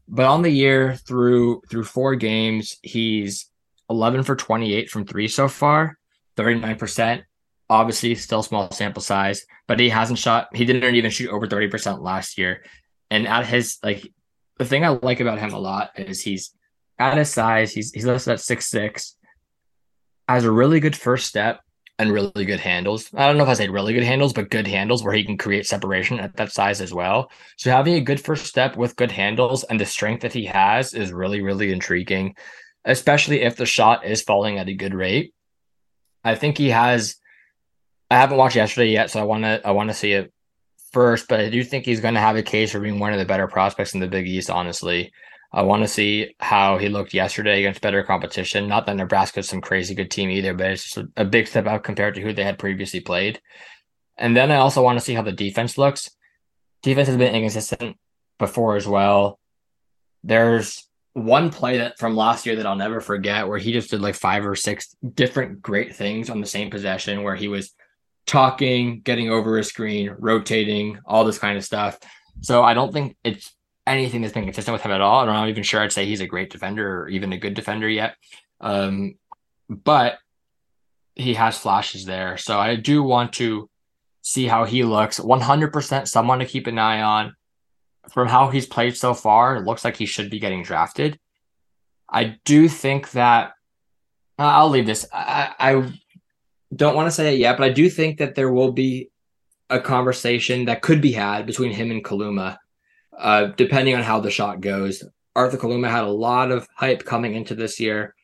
But 0.07 0.26
on 0.26 0.41
the 0.41 0.49
year 0.49 0.95
through 0.95 1.61
through 1.69 1.84
four 1.86 2.15
games, 2.15 2.78
he's 2.82 3.49
11 3.90 4.23
for 4.23 4.36
28 4.36 4.90
from 4.90 5.06
three 5.06 5.28
so 5.28 5.48
far, 5.48 5.98
39 6.38 6.76
percent 6.78 7.23
obviously 7.72 8.14
still 8.15 8.44
small 8.44 8.69
sample 8.72 9.02
size, 9.02 9.45
but 9.65 9.80
he 9.80 9.88
hasn't 9.88 10.19
shot. 10.19 10.53
He 10.53 10.65
didn't 10.65 10.94
even 10.94 11.10
shoot 11.10 11.32
over 11.32 11.48
thirty 11.48 11.69
percent 11.69 12.03
last 12.03 12.38
year. 12.38 12.65
And 13.10 13.28
at 13.28 13.45
his 13.45 13.78
like, 13.82 14.14
the 14.57 14.65
thing 14.65 14.84
I 14.84 14.90
like 14.90 15.22
about 15.22 15.40
him 15.40 15.53
a 15.53 15.60
lot 15.60 15.91
is 15.98 16.22
he's 16.22 16.53
at 16.99 17.18
his 17.18 17.30
size. 17.30 17.72
He's 17.72 17.91
he's 17.91 18.06
listed 18.06 18.34
at 18.34 18.41
six 18.41 18.68
six. 18.68 19.15
Has 20.28 20.44
a 20.44 20.52
really 20.52 20.82
good 20.82 20.95
first 20.95 21.28
step 21.28 21.61
and 22.02 22.11
really 22.11 22.45
good 22.45 22.60
handles. 22.60 23.10
I 23.14 23.28
don't 23.28 23.38
know 23.38 23.44
if 23.44 23.49
I 23.49 23.53
say 23.53 23.69
really 23.69 23.94
good 23.94 24.03
handles, 24.03 24.34
but 24.34 24.49
good 24.49 24.68
handles 24.68 25.03
where 25.03 25.14
he 25.14 25.23
can 25.23 25.38
create 25.38 25.68
separation 25.68 26.19
at 26.19 26.36
that 26.38 26.52
size 26.52 26.82
as 26.82 26.94
well. 26.94 27.32
So 27.57 27.69
having 27.69 27.94
a 27.94 28.02
good 28.02 28.19
first 28.19 28.45
step 28.45 28.76
with 28.76 28.95
good 28.95 29.11
handles 29.11 29.64
and 29.64 29.80
the 29.80 29.86
strength 29.86 30.22
that 30.22 30.34
he 30.34 30.45
has 30.45 30.94
is 30.94 31.14
really 31.14 31.41
really 31.41 31.72
intriguing, 31.72 32.36
especially 32.86 33.41
if 33.41 33.56
the 33.56 33.65
shot 33.65 34.06
is 34.06 34.22
falling 34.22 34.57
at 34.57 34.68
a 34.68 34.73
good 34.73 34.95
rate. 34.95 35.34
I 36.23 36.36
think 36.36 36.57
he 36.57 36.69
has 36.69 37.18
I 38.10 38.15
haven't 38.15 38.38
watched 38.38 38.56
yesterday 38.56 38.91
yet, 38.91 39.11
so 39.11 39.19
I 39.19 39.23
want 39.23 39.44
to 39.44 39.61
I 39.64 39.72
want 39.72 39.90
to 39.90 39.95
see 39.95 40.14
it 40.14 40.34
first. 40.91 41.28
But 41.30 41.40
I 41.40 41.49
do 41.49 41.64
think 41.64 41.86
he's 41.86 42.02
to 42.02 42.19
have 42.19 42.36
a 42.36 42.44
case 42.44 42.72
for 42.72 42.80
being 42.80 42.99
one 42.99 43.14
of 43.14 43.19
the 43.19 43.26
better 43.26 43.48
prospects 43.48 43.94
in 43.94 43.99
the 43.99 44.07
Big 44.07 44.28
East. 44.28 44.49
Honestly, 44.49 45.11
I 45.53 45.64
want 45.64 45.84
to 45.84 45.88
see 45.88 46.36
how 46.40 46.78
he 46.78 46.88
looked 46.88 47.14
yesterday 47.14 47.60
against 47.60 47.82
better 47.82 48.03
competition. 48.03 48.68
Not 48.68 48.86
that 48.86 48.95
Nebraska's 48.95 49.49
some 49.49 49.60
crazy 49.60 49.94
good 49.94 50.10
team 50.10 50.30
either, 50.30 50.53
but 50.53 50.72
it's 50.72 50.94
just 50.94 51.07
a, 51.18 51.26
big 51.26 51.48
step 51.48 51.68
up 51.68 51.84
compared 51.84 52.15
to 52.15 52.22
who 52.22 52.32
they 52.32 52.44
had 52.44 52.57
previously 52.57 53.02
played. 53.02 53.41
And 54.18 54.36
then 54.36 54.49
I 54.49 54.57
also 54.57 54.82
want 54.82 54.98
to 54.98 55.03
see 55.03 55.14
how 55.14 55.23
the 55.23 55.32
defense 55.34 55.78
looks. 55.78 56.10
Defense 56.84 57.10
has 57.10 57.18
been 57.18 57.36
inconsistent 57.36 57.98
before 58.40 58.78
as 58.78 58.88
well. 58.88 59.40
There's 60.23 60.88
one 61.14 61.49
play 61.49 61.80
that 61.80 61.99
from 61.99 62.15
last 62.15 62.45
year 62.45 62.56
that 62.56 62.65
I'll 62.65 62.76
never 62.78 63.02
forget 63.02 63.48
where 63.48 63.57
he 63.57 63.73
just 63.73 63.90
did 63.90 64.02
like 64.02 64.15
five 64.15 64.45
or 64.45 64.56
six 64.56 64.95
different 65.14 65.61
great 65.61 65.95
things 65.95 66.30
on 66.30 66.40
the 66.40 66.48
same 66.48 66.69
possession 66.69 67.23
where 67.23 67.36
he 67.36 67.49
was 67.49 67.73
talking, 68.26 69.02
getting 69.02 69.30
over 69.30 69.57
a 69.57 69.64
screen, 69.64 70.15
rotating, 70.18 70.99
all 71.06 71.26
this 71.26 71.40
kind 71.40 71.57
of 71.57 71.65
stuff. 71.65 71.99
So 72.40 72.64
I 72.64 72.73
don't 72.73 72.94
think 72.94 73.18
it's 73.26 73.53
anything 73.88 74.22
that's 74.22 74.34
been 74.34 74.44
consistent 74.44 74.74
with 74.74 74.82
him 74.82 74.91
at 74.91 75.02
all. 75.02 75.22
I'm 75.22 75.28
not 75.28 75.49
even 75.49 75.64
sure 75.64 75.82
I'd 75.82 75.91
say 75.91 76.06
he's 76.06 76.22
a 76.22 76.28
great 76.28 76.49
defender 76.49 77.02
or 77.02 77.10
even 77.10 77.34
a 77.34 77.38
good 77.38 77.53
defender 77.53 77.90
yet. 77.90 78.16
Um, 78.60 79.16
but 79.70 80.20
he 81.16 81.34
has 81.34 81.58
flashes 81.58 82.06
there. 82.06 82.38
So 82.38 82.60
I 82.60 82.76
do 82.76 83.03
want 83.03 83.34
to 83.34 83.70
see 84.22 84.48
how 84.48 84.66
he 84.66 84.84
looks. 84.84 85.20
100% 85.20 86.08
someone 86.08 86.40
to 86.40 86.45
keep 86.45 86.68
an 86.68 86.78
eye 86.80 87.02
on. 87.02 87.36
From 88.10 88.28
how 88.28 88.49
he's 88.49 88.66
played 88.66 88.98
so 88.98 89.14
far, 89.14 89.56
it 89.56 89.64
looks 89.64 89.86
like 89.86 89.95
he 89.95 90.08
should 90.08 90.32
be 90.32 90.40
getting 90.40 90.64
drafted. 90.64 91.20
I 92.10 92.38
do 92.45 92.68
think 92.68 93.12
that 93.12 93.53
uh, 94.40 94.44
I'll 94.44 94.70
leave 94.70 94.88
this. 94.88 95.06
I, 95.14 95.53
I 95.60 95.94
don't 96.76 96.95
want 96.95 97.08
to 97.08 97.12
say 97.12 97.36
it 97.36 97.40
yet, 97.40 97.58
but 97.58 97.66
I 97.66 97.70
do 97.72 97.90
think 97.90 98.18
that 98.18 98.34
there 98.34 98.52
will 98.52 98.72
be 98.72 99.12
a 99.70 99.80
conversation 99.80 100.66
that 100.66 100.82
could 100.82 100.99
be 100.99 101.12
had 101.12 101.45
between 101.45 101.72
him 101.72 101.91
and 101.91 102.03
Kaluma, 102.03 102.58
uh, 103.22 103.45
depending 103.56 103.95
on 103.95 104.03
how 104.03 104.19
the 104.19 104.31
shot 104.31 104.61
goes. 104.61 105.03
Arthur 105.35 105.57
Kaluma 105.57 105.89
had 105.89 106.03
a 106.03 106.10
lot 106.10 106.52
of 106.52 106.68
hype 106.76 107.06
coming 107.06 107.35
into 107.35 107.56
this 107.56 107.80
year, 107.80 108.15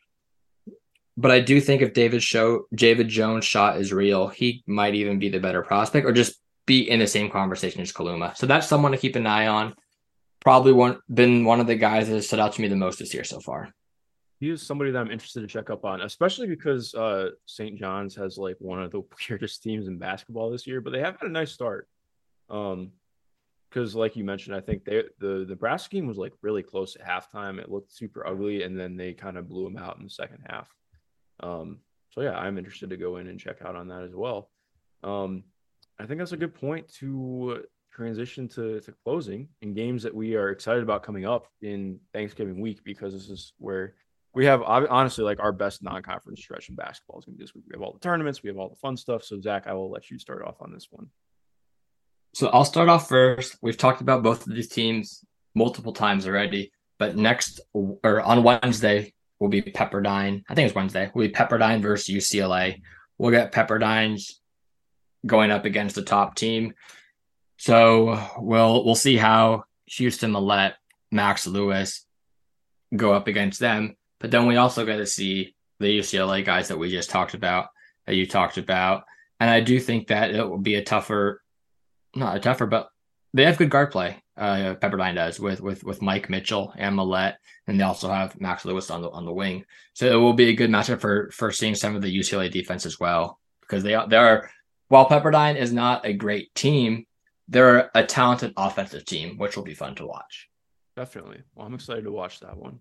but 1.15 1.31
I 1.31 1.39
do 1.39 1.61
think 1.61 1.81
if 1.81 1.93
David 1.93 2.21
show 2.21 2.65
David 2.73 3.07
Jones' 3.07 3.45
shot 3.45 3.77
is 3.77 3.93
real, 3.93 4.27
he 4.27 4.63
might 4.67 4.95
even 4.95 5.19
be 5.19 5.29
the 5.29 5.39
better 5.39 5.61
prospect, 5.61 6.05
or 6.05 6.11
just 6.11 6.41
be 6.65 6.89
in 6.89 6.99
the 6.99 7.07
same 7.07 7.29
conversation 7.29 7.81
as 7.81 7.93
Kaluma. 7.93 8.35
So 8.35 8.45
that's 8.45 8.67
someone 8.67 8.91
to 8.91 8.97
keep 8.97 9.15
an 9.15 9.25
eye 9.25 9.47
on. 9.47 9.73
Probably 10.41 10.73
one 10.73 10.99
been 11.13 11.45
one 11.45 11.59
of 11.59 11.67
the 11.67 11.75
guys 11.75 12.07
that 12.07 12.15
has 12.15 12.27
stood 12.27 12.39
out 12.39 12.53
to 12.53 12.61
me 12.61 12.67
the 12.67 12.75
most 12.75 12.99
this 12.99 13.13
year 13.13 13.23
so 13.23 13.39
far 13.39 13.73
he 14.39 14.49
is 14.49 14.61
somebody 14.61 14.91
that 14.91 14.99
I'm 14.99 15.11
interested 15.11 15.41
to 15.41 15.47
check 15.47 15.69
up 15.69 15.83
on, 15.83 16.01
especially 16.01 16.47
because 16.47 16.93
uh, 16.93 17.29
St. 17.45 17.77
John's 17.77 18.15
has 18.15 18.37
like 18.37 18.55
one 18.59 18.81
of 18.81 18.91
the 18.91 19.01
weirdest 19.29 19.63
teams 19.63 19.87
in 19.87 19.97
basketball 19.97 20.51
this 20.51 20.67
year, 20.67 20.81
but 20.81 20.93
they 20.93 20.99
have 20.99 21.19
had 21.19 21.29
a 21.29 21.33
nice 21.33 21.51
start. 21.51 21.87
Um, 22.49 22.91
because 23.69 23.95
like 23.95 24.15
you 24.15 24.23
mentioned, 24.23 24.55
I 24.55 24.61
think 24.61 24.85
they 24.85 25.03
the 25.19 25.39
the 25.39 25.45
Nebraska 25.49 25.95
game 25.95 26.07
was 26.07 26.17
like 26.17 26.33
really 26.41 26.63
close 26.63 26.95
at 26.95 27.05
halftime. 27.05 27.59
It 27.59 27.71
looked 27.71 27.91
super 27.91 28.25
ugly, 28.25 28.63
and 28.63 28.79
then 28.79 28.95
they 28.95 29.13
kind 29.13 29.37
of 29.37 29.47
blew 29.47 29.63
them 29.63 29.77
out 29.77 29.97
in 29.97 30.03
the 30.03 30.09
second 30.09 30.39
half. 30.47 30.69
Um, 31.39 31.79
so 32.11 32.21
yeah, 32.21 32.37
I'm 32.37 32.57
interested 32.57 32.89
to 32.89 32.97
go 32.97 33.17
in 33.17 33.27
and 33.27 33.39
check 33.39 33.61
out 33.63 33.75
on 33.75 33.87
that 33.89 34.03
as 34.03 34.15
well. 34.15 34.49
Um, 35.03 35.43
I 35.99 36.05
think 36.05 36.19
that's 36.19 36.31
a 36.31 36.37
good 36.37 36.55
point 36.55 36.87
to 36.95 37.63
transition 37.91 38.47
to, 38.47 38.79
to 38.79 38.93
closing 39.03 39.47
and 39.61 39.75
games 39.75 40.03
that 40.03 40.13
we 40.13 40.35
are 40.35 40.49
excited 40.49 40.83
about 40.83 41.01
coming 41.03 41.25
up 41.25 41.47
in 41.61 41.99
Thanksgiving 42.13 42.61
week 42.61 42.83
because 42.83 43.13
this 43.13 43.29
is 43.29 43.53
where 43.57 43.95
we 44.35 44.45
have 44.45 44.61
honestly 44.61 45.23
like 45.23 45.39
our 45.39 45.51
best 45.51 45.81
non-conference 45.81 46.39
stretch 46.39 46.69
in 46.69 46.75
basketball 46.75 47.17
is 47.17 47.25
going 47.25 47.33
to 47.35 47.39
be 47.39 47.43
this 47.43 47.55
week. 47.55 47.63
We 47.67 47.73
have 47.73 47.81
all 47.81 47.93
the 47.93 47.99
tournaments, 47.99 48.43
we 48.43 48.49
have 48.49 48.57
all 48.57 48.69
the 48.69 48.75
fun 48.75 48.95
stuff. 48.95 49.23
So 49.23 49.41
Zach, 49.41 49.65
I 49.65 49.73
will 49.73 49.89
let 49.89 50.11
you 50.11 50.19
start 50.19 50.43
off 50.43 50.61
on 50.61 50.71
this 50.71 50.87
one. 50.91 51.07
So 52.37 52.49
I'll 52.49 52.65
start 52.65 52.87
off 52.87 53.09
first. 53.09 53.57
We've 53.63 53.75
talked 53.75 54.01
about 54.01 54.21
both 54.21 54.45
of 54.45 54.53
these 54.53 54.67
teams 54.67 55.25
multiple 55.55 55.91
times 55.91 56.27
already, 56.27 56.71
but 56.99 57.15
next 57.15 57.61
or 57.73 58.21
on 58.21 58.43
Wednesday 58.43 59.11
will 59.39 59.47
be 59.47 59.63
Pepperdine. 59.63 60.43
I 60.47 60.53
think 60.53 60.67
it's 60.67 60.75
Wednesday. 60.75 61.09
We'll 61.15 61.29
be 61.29 61.33
Pepperdine 61.33 61.81
versus 61.81 62.13
UCLA. 62.13 62.83
We'll 63.17 63.31
get 63.31 63.51
Pepperdine's 63.51 64.39
going 65.25 65.49
up 65.49 65.65
against 65.65 65.95
the 65.95 66.03
top 66.03 66.35
team. 66.35 66.75
So 67.57 68.23
we'll 68.37 68.85
we'll 68.85 68.93
see 68.93 69.17
how 69.17 69.63
Houston 69.87 70.31
Mallette, 70.31 70.75
Max 71.11 71.47
Lewis 71.47 72.05
go 72.95 73.13
up 73.13 73.27
against 73.27 73.59
them. 73.59 73.95
But 74.19 74.29
then 74.29 74.45
we 74.45 74.57
also 74.57 74.85
get 74.85 74.97
to 74.97 75.07
see 75.07 75.55
the 75.79 75.87
UCLA 75.87 76.45
guys 76.45 76.67
that 76.67 76.77
we 76.77 76.91
just 76.91 77.09
talked 77.09 77.33
about, 77.33 77.69
that 78.05 78.13
you 78.13 78.27
talked 78.27 78.59
about. 78.59 79.05
And 79.39 79.49
I 79.49 79.59
do 79.59 79.79
think 79.79 80.09
that 80.09 80.29
it 80.29 80.47
will 80.47 80.59
be 80.59 80.75
a 80.75 80.83
tougher, 80.83 81.41
not 82.17 82.37
a 82.37 82.39
tougher, 82.39 82.65
but 82.65 82.89
they 83.33 83.45
have 83.45 83.57
good 83.57 83.69
guard 83.69 83.91
play. 83.91 84.21
Uh, 84.35 84.75
Pepperdine 84.75 85.15
does 85.15 85.39
with 85.39 85.61
with 85.61 85.83
with 85.83 86.01
Mike 86.01 86.29
Mitchell 86.29 86.73
and 86.77 86.95
Mallette, 86.95 87.37
and 87.67 87.79
they 87.79 87.83
also 87.83 88.09
have 88.09 88.39
Max 88.39 88.65
Lewis 88.65 88.91
on 88.91 89.01
the 89.01 89.09
on 89.09 89.25
the 89.25 89.33
wing. 89.33 89.65
So 89.93 90.05
it 90.07 90.15
will 90.15 90.33
be 90.33 90.49
a 90.49 90.55
good 90.55 90.69
matchup 90.69 91.01
for 91.01 91.29
for 91.31 91.51
seeing 91.51 91.75
some 91.75 91.95
of 91.95 92.01
the 92.01 92.15
UCLA 92.15 92.51
defense 92.51 92.85
as 92.85 92.99
well 92.99 93.39
because 93.61 93.83
they 93.83 93.95
are 93.95 94.07
they 94.07 94.17
are 94.17 94.49
while 94.89 95.09
Pepperdine 95.09 95.57
is 95.57 95.73
not 95.73 96.05
a 96.05 96.13
great 96.13 96.53
team, 96.55 97.05
they're 97.47 97.91
a 97.93 98.05
talented 98.05 98.53
offensive 98.55 99.05
team, 99.05 99.37
which 99.37 99.57
will 99.57 99.63
be 99.63 99.73
fun 99.73 99.95
to 99.95 100.07
watch. 100.07 100.49
Definitely. 100.95 101.41
Well, 101.55 101.67
I'm 101.67 101.73
excited 101.73 102.05
to 102.05 102.11
watch 102.11 102.39
that 102.39 102.57
one. 102.57 102.79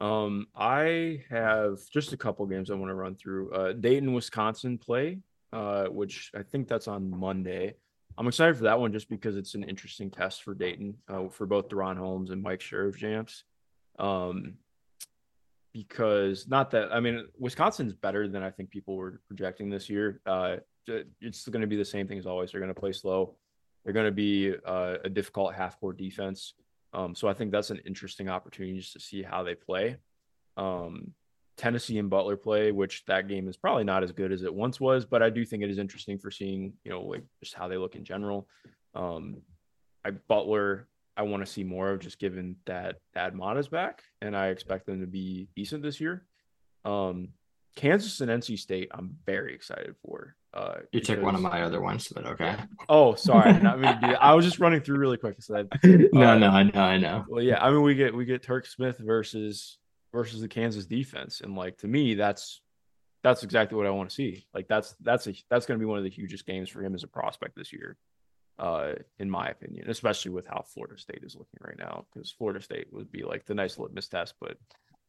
Um, 0.00 0.46
I 0.56 1.22
have 1.30 1.78
just 1.92 2.12
a 2.12 2.16
couple 2.16 2.46
games 2.46 2.70
I 2.70 2.74
want 2.74 2.90
to 2.90 2.94
run 2.94 3.14
through. 3.14 3.52
Uh, 3.52 3.72
Dayton, 3.72 4.12
Wisconsin 4.12 4.78
play, 4.78 5.18
uh, 5.52 5.86
which 5.86 6.30
I 6.34 6.42
think 6.42 6.66
that's 6.66 6.88
on 6.88 7.10
Monday. 7.10 7.74
I'm 8.18 8.28
excited 8.28 8.56
for 8.56 8.64
that 8.64 8.78
one 8.78 8.92
just 8.92 9.08
because 9.08 9.36
it's 9.36 9.54
an 9.54 9.64
interesting 9.64 10.10
test 10.10 10.42
for 10.42 10.54
Dayton, 10.54 10.96
uh, 11.08 11.28
for 11.28 11.46
both 11.46 11.68
DaRon 11.68 11.96
Holmes 11.96 12.30
and 12.30 12.42
Mike 12.42 12.60
Sherv 12.60 12.96
Um, 13.98 14.54
because 15.72 16.46
not 16.46 16.70
that 16.72 16.92
I 16.92 17.00
mean 17.00 17.26
Wisconsin's 17.38 17.94
better 17.94 18.28
than 18.28 18.42
I 18.42 18.50
think 18.50 18.70
people 18.70 18.96
were 18.96 19.20
projecting 19.26 19.70
this 19.70 19.88
year. 19.88 20.20
Uh, 20.26 20.56
it's 21.20 21.48
going 21.48 21.60
to 21.62 21.66
be 21.66 21.76
the 21.76 21.84
same 21.84 22.06
thing 22.06 22.18
as 22.18 22.26
always. 22.26 22.52
They're 22.52 22.60
going 22.60 22.74
to 22.74 22.80
play 22.80 22.92
slow. 22.92 23.36
They're 23.84 23.94
going 23.94 24.06
to 24.06 24.12
be 24.12 24.54
uh, 24.66 24.96
a 25.04 25.08
difficult 25.08 25.54
half 25.54 25.80
court 25.80 25.96
defense. 25.96 26.54
Um, 26.92 27.14
so 27.14 27.28
I 27.28 27.32
think 27.32 27.52
that's 27.52 27.70
an 27.70 27.80
interesting 27.86 28.28
opportunity 28.28 28.78
just 28.78 28.92
to 28.92 29.00
see 29.00 29.22
how 29.22 29.42
they 29.42 29.54
play. 29.54 29.96
Um, 30.56 31.14
Tennessee 31.62 31.98
and 31.98 32.10
Butler 32.10 32.36
play, 32.36 32.72
which 32.72 33.04
that 33.06 33.28
game 33.28 33.46
is 33.46 33.56
probably 33.56 33.84
not 33.84 34.02
as 34.02 34.10
good 34.10 34.32
as 34.32 34.42
it 34.42 34.52
once 34.52 34.80
was, 34.80 35.04
but 35.04 35.22
I 35.22 35.30
do 35.30 35.44
think 35.44 35.62
it 35.62 35.70
is 35.70 35.78
interesting 35.78 36.18
for 36.18 36.28
seeing, 36.28 36.72
you 36.82 36.90
know, 36.90 37.02
like 37.02 37.22
just 37.40 37.54
how 37.54 37.68
they 37.68 37.76
look 37.76 37.94
in 37.94 38.04
general. 38.04 38.48
Um, 38.96 39.42
I 40.04 40.10
Butler, 40.10 40.88
I 41.16 41.22
want 41.22 41.46
to 41.46 41.52
see 41.52 41.62
more 41.62 41.90
of 41.90 42.00
just 42.00 42.18
given 42.18 42.56
that 42.66 42.96
Thad 43.14 43.36
Matta 43.36 43.60
is 43.60 43.68
back, 43.68 44.02
and 44.20 44.36
I 44.36 44.48
expect 44.48 44.86
them 44.86 45.02
to 45.02 45.06
be 45.06 45.50
decent 45.54 45.84
this 45.84 46.00
year. 46.00 46.24
Um, 46.84 47.28
Kansas 47.76 48.20
and 48.20 48.28
NC 48.28 48.58
State, 48.58 48.90
I'm 48.92 49.16
very 49.24 49.54
excited 49.54 49.94
for. 50.04 50.34
Uh, 50.52 50.78
you 50.90 50.98
because... 50.98 51.14
took 51.14 51.22
one 51.22 51.36
of 51.36 51.42
my 51.42 51.62
other 51.62 51.80
ones, 51.80 52.08
but 52.12 52.26
okay. 52.26 52.56
Oh, 52.88 53.14
sorry. 53.14 53.50
I, 53.50 53.76
mean, 53.76 54.16
I 54.20 54.34
was 54.34 54.44
just 54.44 54.58
running 54.58 54.80
through 54.80 54.98
really 54.98 55.16
quick. 55.16 55.36
So 55.40 55.52
that, 55.52 55.68
no, 56.12 56.30
uh, 56.30 56.38
no, 56.38 56.48
I 56.48 56.64
know, 56.64 56.80
I 56.80 56.98
know. 56.98 57.24
Well, 57.28 57.40
yeah. 57.40 57.64
I 57.64 57.70
mean, 57.70 57.82
we 57.82 57.94
get 57.94 58.12
we 58.12 58.24
get 58.24 58.42
Turk 58.42 58.66
Smith 58.66 58.98
versus 58.98 59.78
versus 60.12 60.40
the 60.40 60.48
Kansas 60.48 60.86
defense, 60.86 61.40
and 61.40 61.56
like 61.56 61.78
to 61.78 61.88
me, 61.88 62.14
that's 62.14 62.60
that's 63.22 63.42
exactly 63.42 63.76
what 63.76 63.86
I 63.86 63.90
want 63.90 64.10
to 64.10 64.14
see. 64.14 64.46
Like 64.54 64.68
that's 64.68 64.94
that's 65.00 65.26
a 65.26 65.34
that's 65.48 65.66
going 65.66 65.78
to 65.78 65.82
be 65.82 65.88
one 65.88 65.98
of 65.98 66.04
the 66.04 66.10
hugest 66.10 66.46
games 66.46 66.68
for 66.68 66.82
him 66.82 66.94
as 66.94 67.04
a 67.04 67.08
prospect 67.08 67.56
this 67.56 67.72
year, 67.72 67.96
uh, 68.58 68.92
in 69.18 69.30
my 69.30 69.48
opinion, 69.48 69.88
especially 69.88 70.32
with 70.32 70.46
how 70.46 70.64
Florida 70.66 70.98
State 70.98 71.22
is 71.22 71.36
looking 71.36 71.60
right 71.60 71.78
now. 71.78 72.06
Because 72.12 72.30
Florida 72.30 72.60
State 72.60 72.88
would 72.92 73.10
be 73.10 73.22
like 73.22 73.46
the 73.46 73.54
nice 73.54 73.78
litmus 73.78 74.08
test, 74.08 74.34
but 74.40 74.56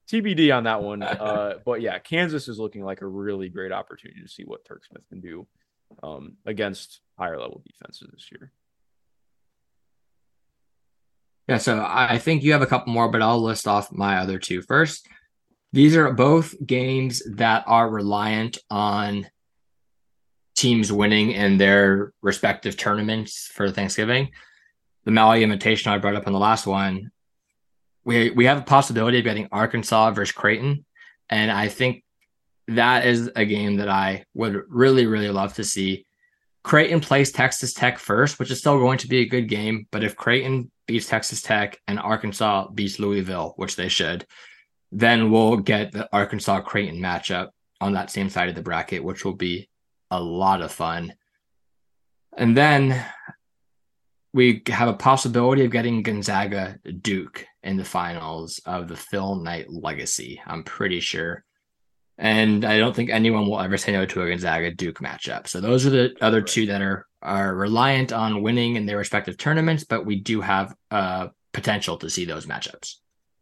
TBD 0.09 0.55
on 0.55 0.63
that 0.65 0.81
one. 0.81 1.03
Uh, 1.23 1.55
but 1.65 1.81
yeah, 1.81 1.97
Kansas 1.99 2.47
is 2.47 2.59
looking 2.59 2.83
like 2.83 3.01
a 3.01 3.07
really 3.07 3.47
great 3.49 3.71
opportunity 3.71 4.21
to 4.21 4.27
see 4.27 4.43
what 4.43 4.65
Turk 4.65 4.83
Smith 4.85 5.07
can 5.09 5.21
do 5.21 5.47
um, 6.01 6.33
against 6.45 6.99
higher 7.17 7.39
level 7.39 7.63
defenses 7.65 8.09
this 8.11 8.29
year. 8.31 8.51
Yeah, 11.47 11.57
so 11.57 11.85
I 11.85 12.19
think 12.19 12.43
you 12.43 12.53
have 12.53 12.61
a 12.61 12.67
couple 12.67 12.93
more, 12.93 13.09
but 13.09 13.21
I'll 13.21 13.41
list 13.41 13.67
off 13.67 13.91
my 13.91 14.17
other 14.17 14.39
two 14.39 14.61
first. 14.61 15.07
These 15.73 15.95
are 15.97 16.13
both 16.13 16.55
games 16.65 17.21
that 17.35 17.63
are 17.67 17.89
reliant 17.89 18.59
on 18.69 19.27
teams 20.55 20.91
winning 20.91 21.31
in 21.31 21.57
their 21.57 22.13
respective 22.21 22.77
tournaments 22.77 23.49
for 23.53 23.69
Thanksgiving. 23.71 24.31
The 25.03 25.11
Maui 25.11 25.43
Invitation 25.43 25.91
I 25.91 25.97
brought 25.97 26.15
up 26.15 26.27
in 26.27 26.33
the 26.33 26.39
last 26.39 26.65
one 26.65 27.11
we 28.03 28.29
we 28.31 28.45
have 28.45 28.59
a 28.59 28.63
possibility 28.63 29.19
of 29.19 29.23
getting 29.23 29.47
Arkansas 29.51 30.11
versus 30.11 30.33
Creighton, 30.33 30.85
and 31.29 31.51
I 31.51 31.67
think 31.67 32.03
that 32.67 33.05
is 33.05 33.29
a 33.35 33.45
game 33.45 33.77
that 33.77 33.89
I 33.89 34.25
would 34.33 34.63
really 34.67 35.05
really 35.05 35.29
love 35.29 35.53
to 35.55 35.63
see. 35.63 36.05
Creighton 36.63 37.01
plays 37.01 37.31
Texas 37.31 37.73
Tech 37.73 37.99
first, 37.99 38.39
which 38.39 38.51
is 38.51 38.59
still 38.59 38.77
going 38.77 38.97
to 38.99 39.07
be 39.07 39.19
a 39.19 39.27
good 39.27 39.49
game. 39.49 39.85
But 39.91 40.03
if 40.03 40.15
Creighton 40.15 40.71
beats 40.85 41.07
Texas 41.07 41.41
Tech 41.41 41.79
and 41.87 41.99
Arkansas 41.99 42.69
beats 42.69 42.99
Louisville, 42.99 43.53
which 43.57 43.75
they 43.75 43.87
should, 43.87 44.25
then 44.91 45.31
we'll 45.31 45.57
get 45.57 45.91
the 45.91 46.07
Arkansas 46.13 46.61
Creighton 46.61 46.99
matchup 46.99 47.49
on 47.81 47.93
that 47.93 48.11
same 48.11 48.29
side 48.29 48.49
of 48.49 48.55
the 48.55 48.61
bracket, 48.61 49.03
which 49.03 49.25
will 49.25 49.33
be 49.33 49.69
a 50.11 50.21
lot 50.21 50.61
of 50.61 50.71
fun. 50.71 51.13
And 52.37 52.55
then 52.55 53.03
we 54.33 54.63
have 54.67 54.87
a 54.87 54.93
possibility 54.93 55.65
of 55.65 55.71
getting 55.71 56.01
Gonzaga 56.01 56.79
Duke 57.01 57.45
in 57.61 57.77
the 57.77 57.85
finals 57.85 58.59
of 58.65 58.87
the 58.87 58.95
Phil 58.95 59.35
Knight 59.35 59.69
legacy. 59.69 60.41
I'm 60.45 60.63
pretty 60.63 60.99
sure. 60.99 61.43
And 62.23 62.63
I 62.63 62.77
don't 62.77 62.95
think 62.95 63.09
anyone 63.09 63.47
will 63.47 63.59
ever 63.59 63.75
say 63.75 63.91
no 63.91 64.05
to 64.05 64.21
a 64.21 64.29
Gonzaga 64.29 64.71
Duke 64.71 64.99
matchup. 64.99 65.45
So 65.45 65.59
those 65.59 65.85
are 65.85 65.89
the 65.89 66.15
other 66.21 66.41
two 66.41 66.65
that 66.67 66.81
are 66.81 67.05
are 67.21 67.53
reliant 67.53 68.13
on 68.13 68.41
winning 68.41 68.77
in 68.77 68.85
their 68.85 68.97
respective 68.97 69.37
tournaments, 69.37 69.83
but 69.83 70.05
we 70.05 70.15
do 70.21 70.39
have 70.39 70.73
uh 70.89 71.27
potential 71.51 71.97
to 71.97 72.09
see 72.09 72.23
those 72.23 72.45
matchups. 72.45 72.95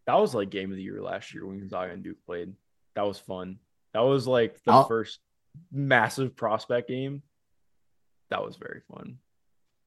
That 0.07 0.19
was 0.19 0.33
like 0.33 0.49
game 0.49 0.71
of 0.71 0.77
the 0.77 0.83
year 0.83 0.99
last 0.99 1.31
year 1.31 1.45
when 1.45 1.59
Gonzaga 1.59 1.93
and 1.93 2.03
Duke 2.03 2.17
played. 2.25 2.53
That 2.95 3.03
was 3.03 3.19
fun. 3.19 3.59
That 3.93 3.99
was 3.99 4.25
like 4.25 4.59
the 4.63 4.71
I'll, 4.71 4.87
first 4.87 5.19
massive 5.71 6.35
prospect 6.35 6.87
game. 6.87 7.21
That 8.31 8.43
was 8.43 8.57
very 8.57 8.81
fun. 8.91 9.19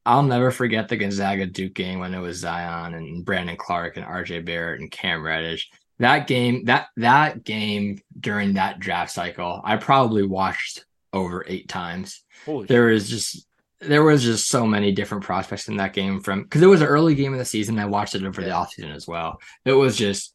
I'll 0.07 0.23
never 0.23 0.53
forget 0.53 0.87
the 0.87 0.97
Gonzaga 0.97 1.47
Duke 1.47 1.75
game 1.75 1.99
when 1.99 2.15
it 2.15 2.21
was 2.21 2.39
Zion 2.39 2.95
and 2.95 3.25
Brandon 3.25 3.57
Clarke 3.57 3.97
and 3.97 4.07
RJ 4.07 4.45
Barrett 4.45 4.81
and 4.81 4.91
Cam 4.91 5.25
Reddish. 5.25 5.69
That 5.99 6.27
game, 6.27 6.65
that 6.65 6.89
that 6.97 7.45
game 7.45 8.01
during 8.19 8.55
that 8.55 8.81
draft 8.81 9.13
cycle, 9.13 9.61
I 9.65 9.77
probably 9.77 10.25
watched 10.27 10.85
over 11.13 11.45
eight 11.47 11.69
times. 11.69 12.25
Holy 12.45 12.67
there 12.67 12.87
was 12.87 13.09
just 13.09 13.47
there 13.81 14.03
was 14.03 14.23
just 14.23 14.49
so 14.49 14.67
many 14.67 14.93
different 14.93 15.25
prospects 15.25 15.69
in 15.69 15.77
that 15.77 15.93
game 15.93 16.21
from 16.21 16.43
because 16.43 16.63
it 16.63 16.67
was 16.67 16.81
an 16.81 16.89
early 16.89 17.15
game 17.15 17.33
of 17.33 17.39
the 17.39 17.45
season. 17.45 17.79
I 17.79 17.87
watched 17.87 18.15
it 18.15 18.25
over 18.25 18.41
yeah. 18.41 18.49
the 18.49 18.55
offseason 18.55 18.95
as 18.95 19.07
well. 19.07 19.39
It 19.65 19.73
was 19.73 19.97
just 19.97 20.35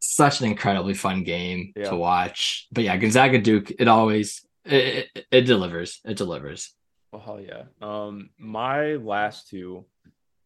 such 0.00 0.40
an 0.40 0.46
incredibly 0.46 0.94
fun 0.94 1.24
game 1.24 1.72
yeah. 1.76 1.90
to 1.90 1.96
watch. 1.96 2.66
But 2.72 2.84
yeah, 2.84 2.96
Gonzaga 2.96 3.38
Duke, 3.38 3.72
it 3.78 3.88
always 3.88 4.46
it, 4.64 5.08
it, 5.14 5.26
it 5.30 5.40
delivers. 5.42 6.00
It 6.04 6.16
delivers. 6.16 6.74
Oh 7.12 7.18
hell 7.18 7.40
yeah. 7.40 7.64
Um, 7.80 8.30
my 8.38 8.94
last 8.94 9.48
two, 9.48 9.86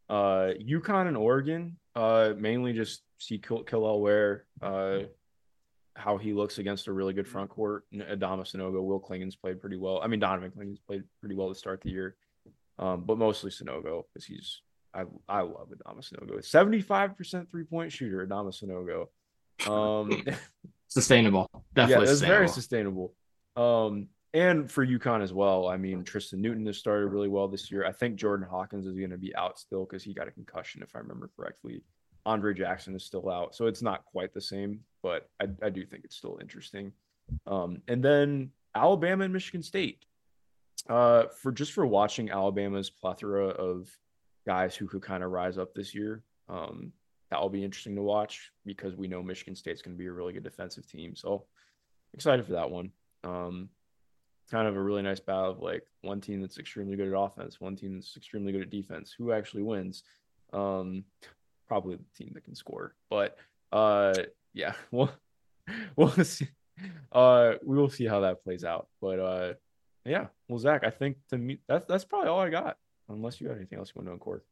uh, 0.09 0.51
UConn 0.61 1.09
and 1.09 1.17
Oregon. 1.17 1.77
Uh, 1.95 2.33
mainly 2.39 2.73
just 2.73 3.03
see 3.23 3.39
Kel'el 3.39 4.01
Ware, 4.01 4.45
uh, 4.61 5.01
how 5.95 6.17
he 6.17 6.33
looks 6.33 6.59
against 6.59 6.89
a 6.89 6.93
really 6.93 7.13
good 7.13 7.29
front 7.29 7.51
court. 7.51 7.85
Adama 7.95 8.43
Sanogo, 8.43 8.83
Will 8.83 9.01
Clingan's 9.01 9.37
played 9.37 9.61
pretty 9.61 9.77
well. 9.77 10.01
I 10.03 10.07
mean, 10.07 10.21
Donovan 10.21 10.51
Clingan's 10.51 10.81
played 10.81 11.05
pretty 11.21 11.35
well 11.35 11.49
to 11.49 11.55
start 11.55 11.81
the 11.83 11.91
year, 11.91 12.17
um, 12.79 13.05
but 13.05 13.19
mostly 13.19 13.51
Sanogo 13.51 14.05
because 14.13 14.25
he's 14.25 14.61
I 14.95 15.05
I 15.29 15.43
love 15.43 15.69
Adama 15.71 16.01
Sanogo. 16.01 16.45
Seventy 16.45 16.81
five 16.81 17.17
percent 17.17 17.51
three 17.51 17.65
point 17.65 17.93
shooter, 17.93 18.27
Adama 18.27 18.53
Sanogo. 18.53 19.09
Um, 19.71 20.25
sustainable, 20.89 21.49
definitely. 21.75 22.07
Yeah, 22.07 22.13
it's 22.13 22.21
very 22.21 22.49
sustainable. 22.49 23.15
Um, 23.57 24.09
and 24.35 24.71
for 24.71 24.87
UConn 24.87 25.23
as 25.23 25.33
well. 25.33 25.69
I 25.69 25.77
mean, 25.77 26.05
Tristan 26.05 26.41
Newton 26.41 26.65
has 26.67 26.79
started 26.79 27.09
really 27.09 27.29
well 27.29 27.49
this 27.49 27.71
year. 27.71 27.85
I 27.85 27.93
think 27.93 28.17
Jordan 28.17 28.47
Hawkins 28.51 28.87
is 28.87 28.97
going 28.97 29.11
to 29.11 29.19
be 29.19 29.35
out 29.37 29.59
still 29.59 29.85
because 29.85 30.03
he 30.03 30.15
got 30.15 30.29
a 30.29 30.31
concussion, 30.31 30.83
if 30.83 30.97
I 30.97 31.01
remember 31.01 31.31
correctly. 31.37 31.83
Andre 32.25 32.55
Jackson 32.55 32.95
is 32.95 33.05
still 33.05 33.29
out, 33.29 33.55
so 33.55 33.67
it's 33.67 33.83
not 33.83 34.05
quite 34.05 34.33
the 34.33 34.41
same, 34.41 34.81
but 35.03 35.29
I, 35.41 35.47
I 35.63 35.71
do 35.71 35.85
think 35.85 36.05
it's 36.05 36.17
still 36.17 36.39
interesting. 36.41 36.93
Um, 37.47 37.83
and 37.89 38.03
then 38.03 38.51
Alabama 38.75 39.25
and 39.25 39.33
Michigan 39.33 39.63
State. 39.63 40.05
Uh, 40.89 41.27
for 41.41 41.53
just 41.53 41.73
for 41.73 41.87
watching 41.87 42.31
Alabama's 42.31 42.91
plethora 42.91 43.49
of 43.49 43.89
guys 44.45 44.75
who 44.75 44.89
could 44.89 45.03
kind 45.03 45.23
of 45.23 45.31
rise 45.31 45.57
up 45.57 45.75
this 45.75 45.95
year, 45.95 46.25
um, 46.49 46.93
that 47.31 47.41
will 47.41 47.49
be 47.49 47.65
interesting 47.65 47.95
to 47.95 48.03
watch 48.03 48.51
because 48.67 48.97
we 48.97 49.07
know 49.07 49.23
Michigan 49.23 49.55
State's 49.55 49.81
going 49.81 49.97
to 49.97 49.99
be 49.99 50.09
a 50.09 50.13
really 50.13 50.33
good 50.33 50.43
defensive 50.43 50.87
team. 50.87 51.15
So 51.15 51.45
excited 52.15 52.45
for 52.45 52.53
that 52.53 52.71
one. 52.71 52.91
Um, 53.23 53.69
kind 54.51 54.67
of 54.67 54.77
a 54.77 54.83
really 54.83 55.03
nice 55.03 55.21
battle 55.21 55.53
of 55.53 55.61
like 55.61 55.87
one 56.03 56.21
team 56.21 56.41
that's 56.41 56.59
extremely 56.59 56.97
good 56.97 57.09
at 57.09 57.19
offense, 57.19 57.61
one 57.61 57.77
team 57.77 57.95
that's 57.95 58.17
extremely 58.17 58.53
good 58.53 58.63
at 58.63 58.71
defense. 58.71 59.15
Who 59.17 59.33
actually 59.33 59.63
wins? 59.63 60.03
Um, 60.53 61.05
probably 61.73 61.97
the 61.97 62.25
team 62.25 62.33
that 62.35 62.45
can 62.45 62.55
score. 62.55 62.95
But 63.09 63.39
uh, 63.73 64.13
yeah, 64.53 64.75
we'll 64.91 65.11
we'll 65.97 66.11
see. 66.11 66.49
Uh, 67.11 67.55
we 67.65 67.77
will 67.77 67.89
see 67.89 68.07
how 68.07 68.21
that 68.21 68.45
plays 68.45 68.63
out. 68.63 68.89
But 69.01 69.19
uh, 69.19 69.53
yeah, 70.05 70.27
well, 70.49 70.59
Zach, 70.59 70.85
I 70.85 70.91
think 70.91 71.17
to 71.31 71.39
me 71.39 71.61
that's 71.67 71.87
that's 71.89 72.05
probably 72.05 72.29
all 72.29 72.41
I 72.41 72.51
got. 72.51 72.77
Unless 73.09 73.41
you 73.41 73.49
have 73.49 73.57
anything 73.57 73.79
else 73.79 73.89
you 73.95 74.01
want 74.01 74.09
to 74.09 74.13
uncork. 74.13 74.45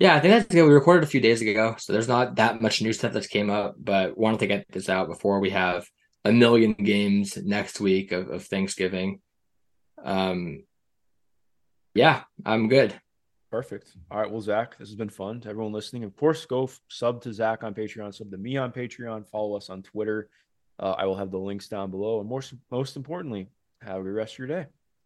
Yeah, 0.00 0.14
I 0.14 0.20
think 0.20 0.34
that's 0.34 0.52
good. 0.52 0.64
We 0.64 0.74
recorded 0.74 1.04
a 1.04 1.10
few 1.10 1.20
days 1.20 1.40
ago, 1.40 1.76
so 1.78 1.92
there's 1.92 2.08
not 2.08 2.36
that 2.36 2.60
much 2.60 2.82
new 2.82 2.92
stuff 2.92 3.12
that's 3.12 3.26
came 3.26 3.50
up, 3.50 3.76
but 3.78 4.16
wanted 4.16 4.40
to 4.40 4.46
get 4.46 4.66
this 4.70 4.88
out 4.88 5.08
before 5.08 5.40
we 5.40 5.50
have 5.50 5.88
a 6.24 6.32
million 6.32 6.72
games 6.72 7.36
next 7.36 7.80
week 7.80 8.12
of, 8.12 8.28
of 8.30 8.44
Thanksgiving. 8.44 9.20
Um, 10.04 10.64
yeah, 11.94 12.22
I'm 12.44 12.68
good. 12.68 12.94
Perfect. 13.50 13.96
All 14.10 14.20
right. 14.20 14.30
Well, 14.30 14.42
Zach, 14.42 14.76
this 14.78 14.88
has 14.88 14.96
been 14.96 15.08
fun. 15.08 15.40
To 15.40 15.48
everyone 15.48 15.72
listening, 15.72 16.04
of 16.04 16.14
course, 16.16 16.44
go 16.44 16.68
sub 16.88 17.22
to 17.22 17.32
Zach 17.32 17.64
on 17.64 17.74
Patreon, 17.74 18.14
sub 18.14 18.30
to 18.30 18.36
me 18.36 18.56
on 18.58 18.72
Patreon, 18.72 19.26
follow 19.26 19.56
us 19.56 19.70
on 19.70 19.82
Twitter. 19.82 20.28
Uh, 20.78 20.94
I 20.98 21.06
will 21.06 21.16
have 21.16 21.30
the 21.30 21.38
links 21.38 21.66
down 21.66 21.90
below. 21.90 22.20
And 22.20 22.28
more, 22.28 22.42
most 22.70 22.96
importantly, 22.96 23.48
have 23.80 24.00
a 24.00 24.02
good 24.02 24.12
rest 24.12 24.34
of 24.34 24.38
your 24.40 24.48
day. 24.48 24.66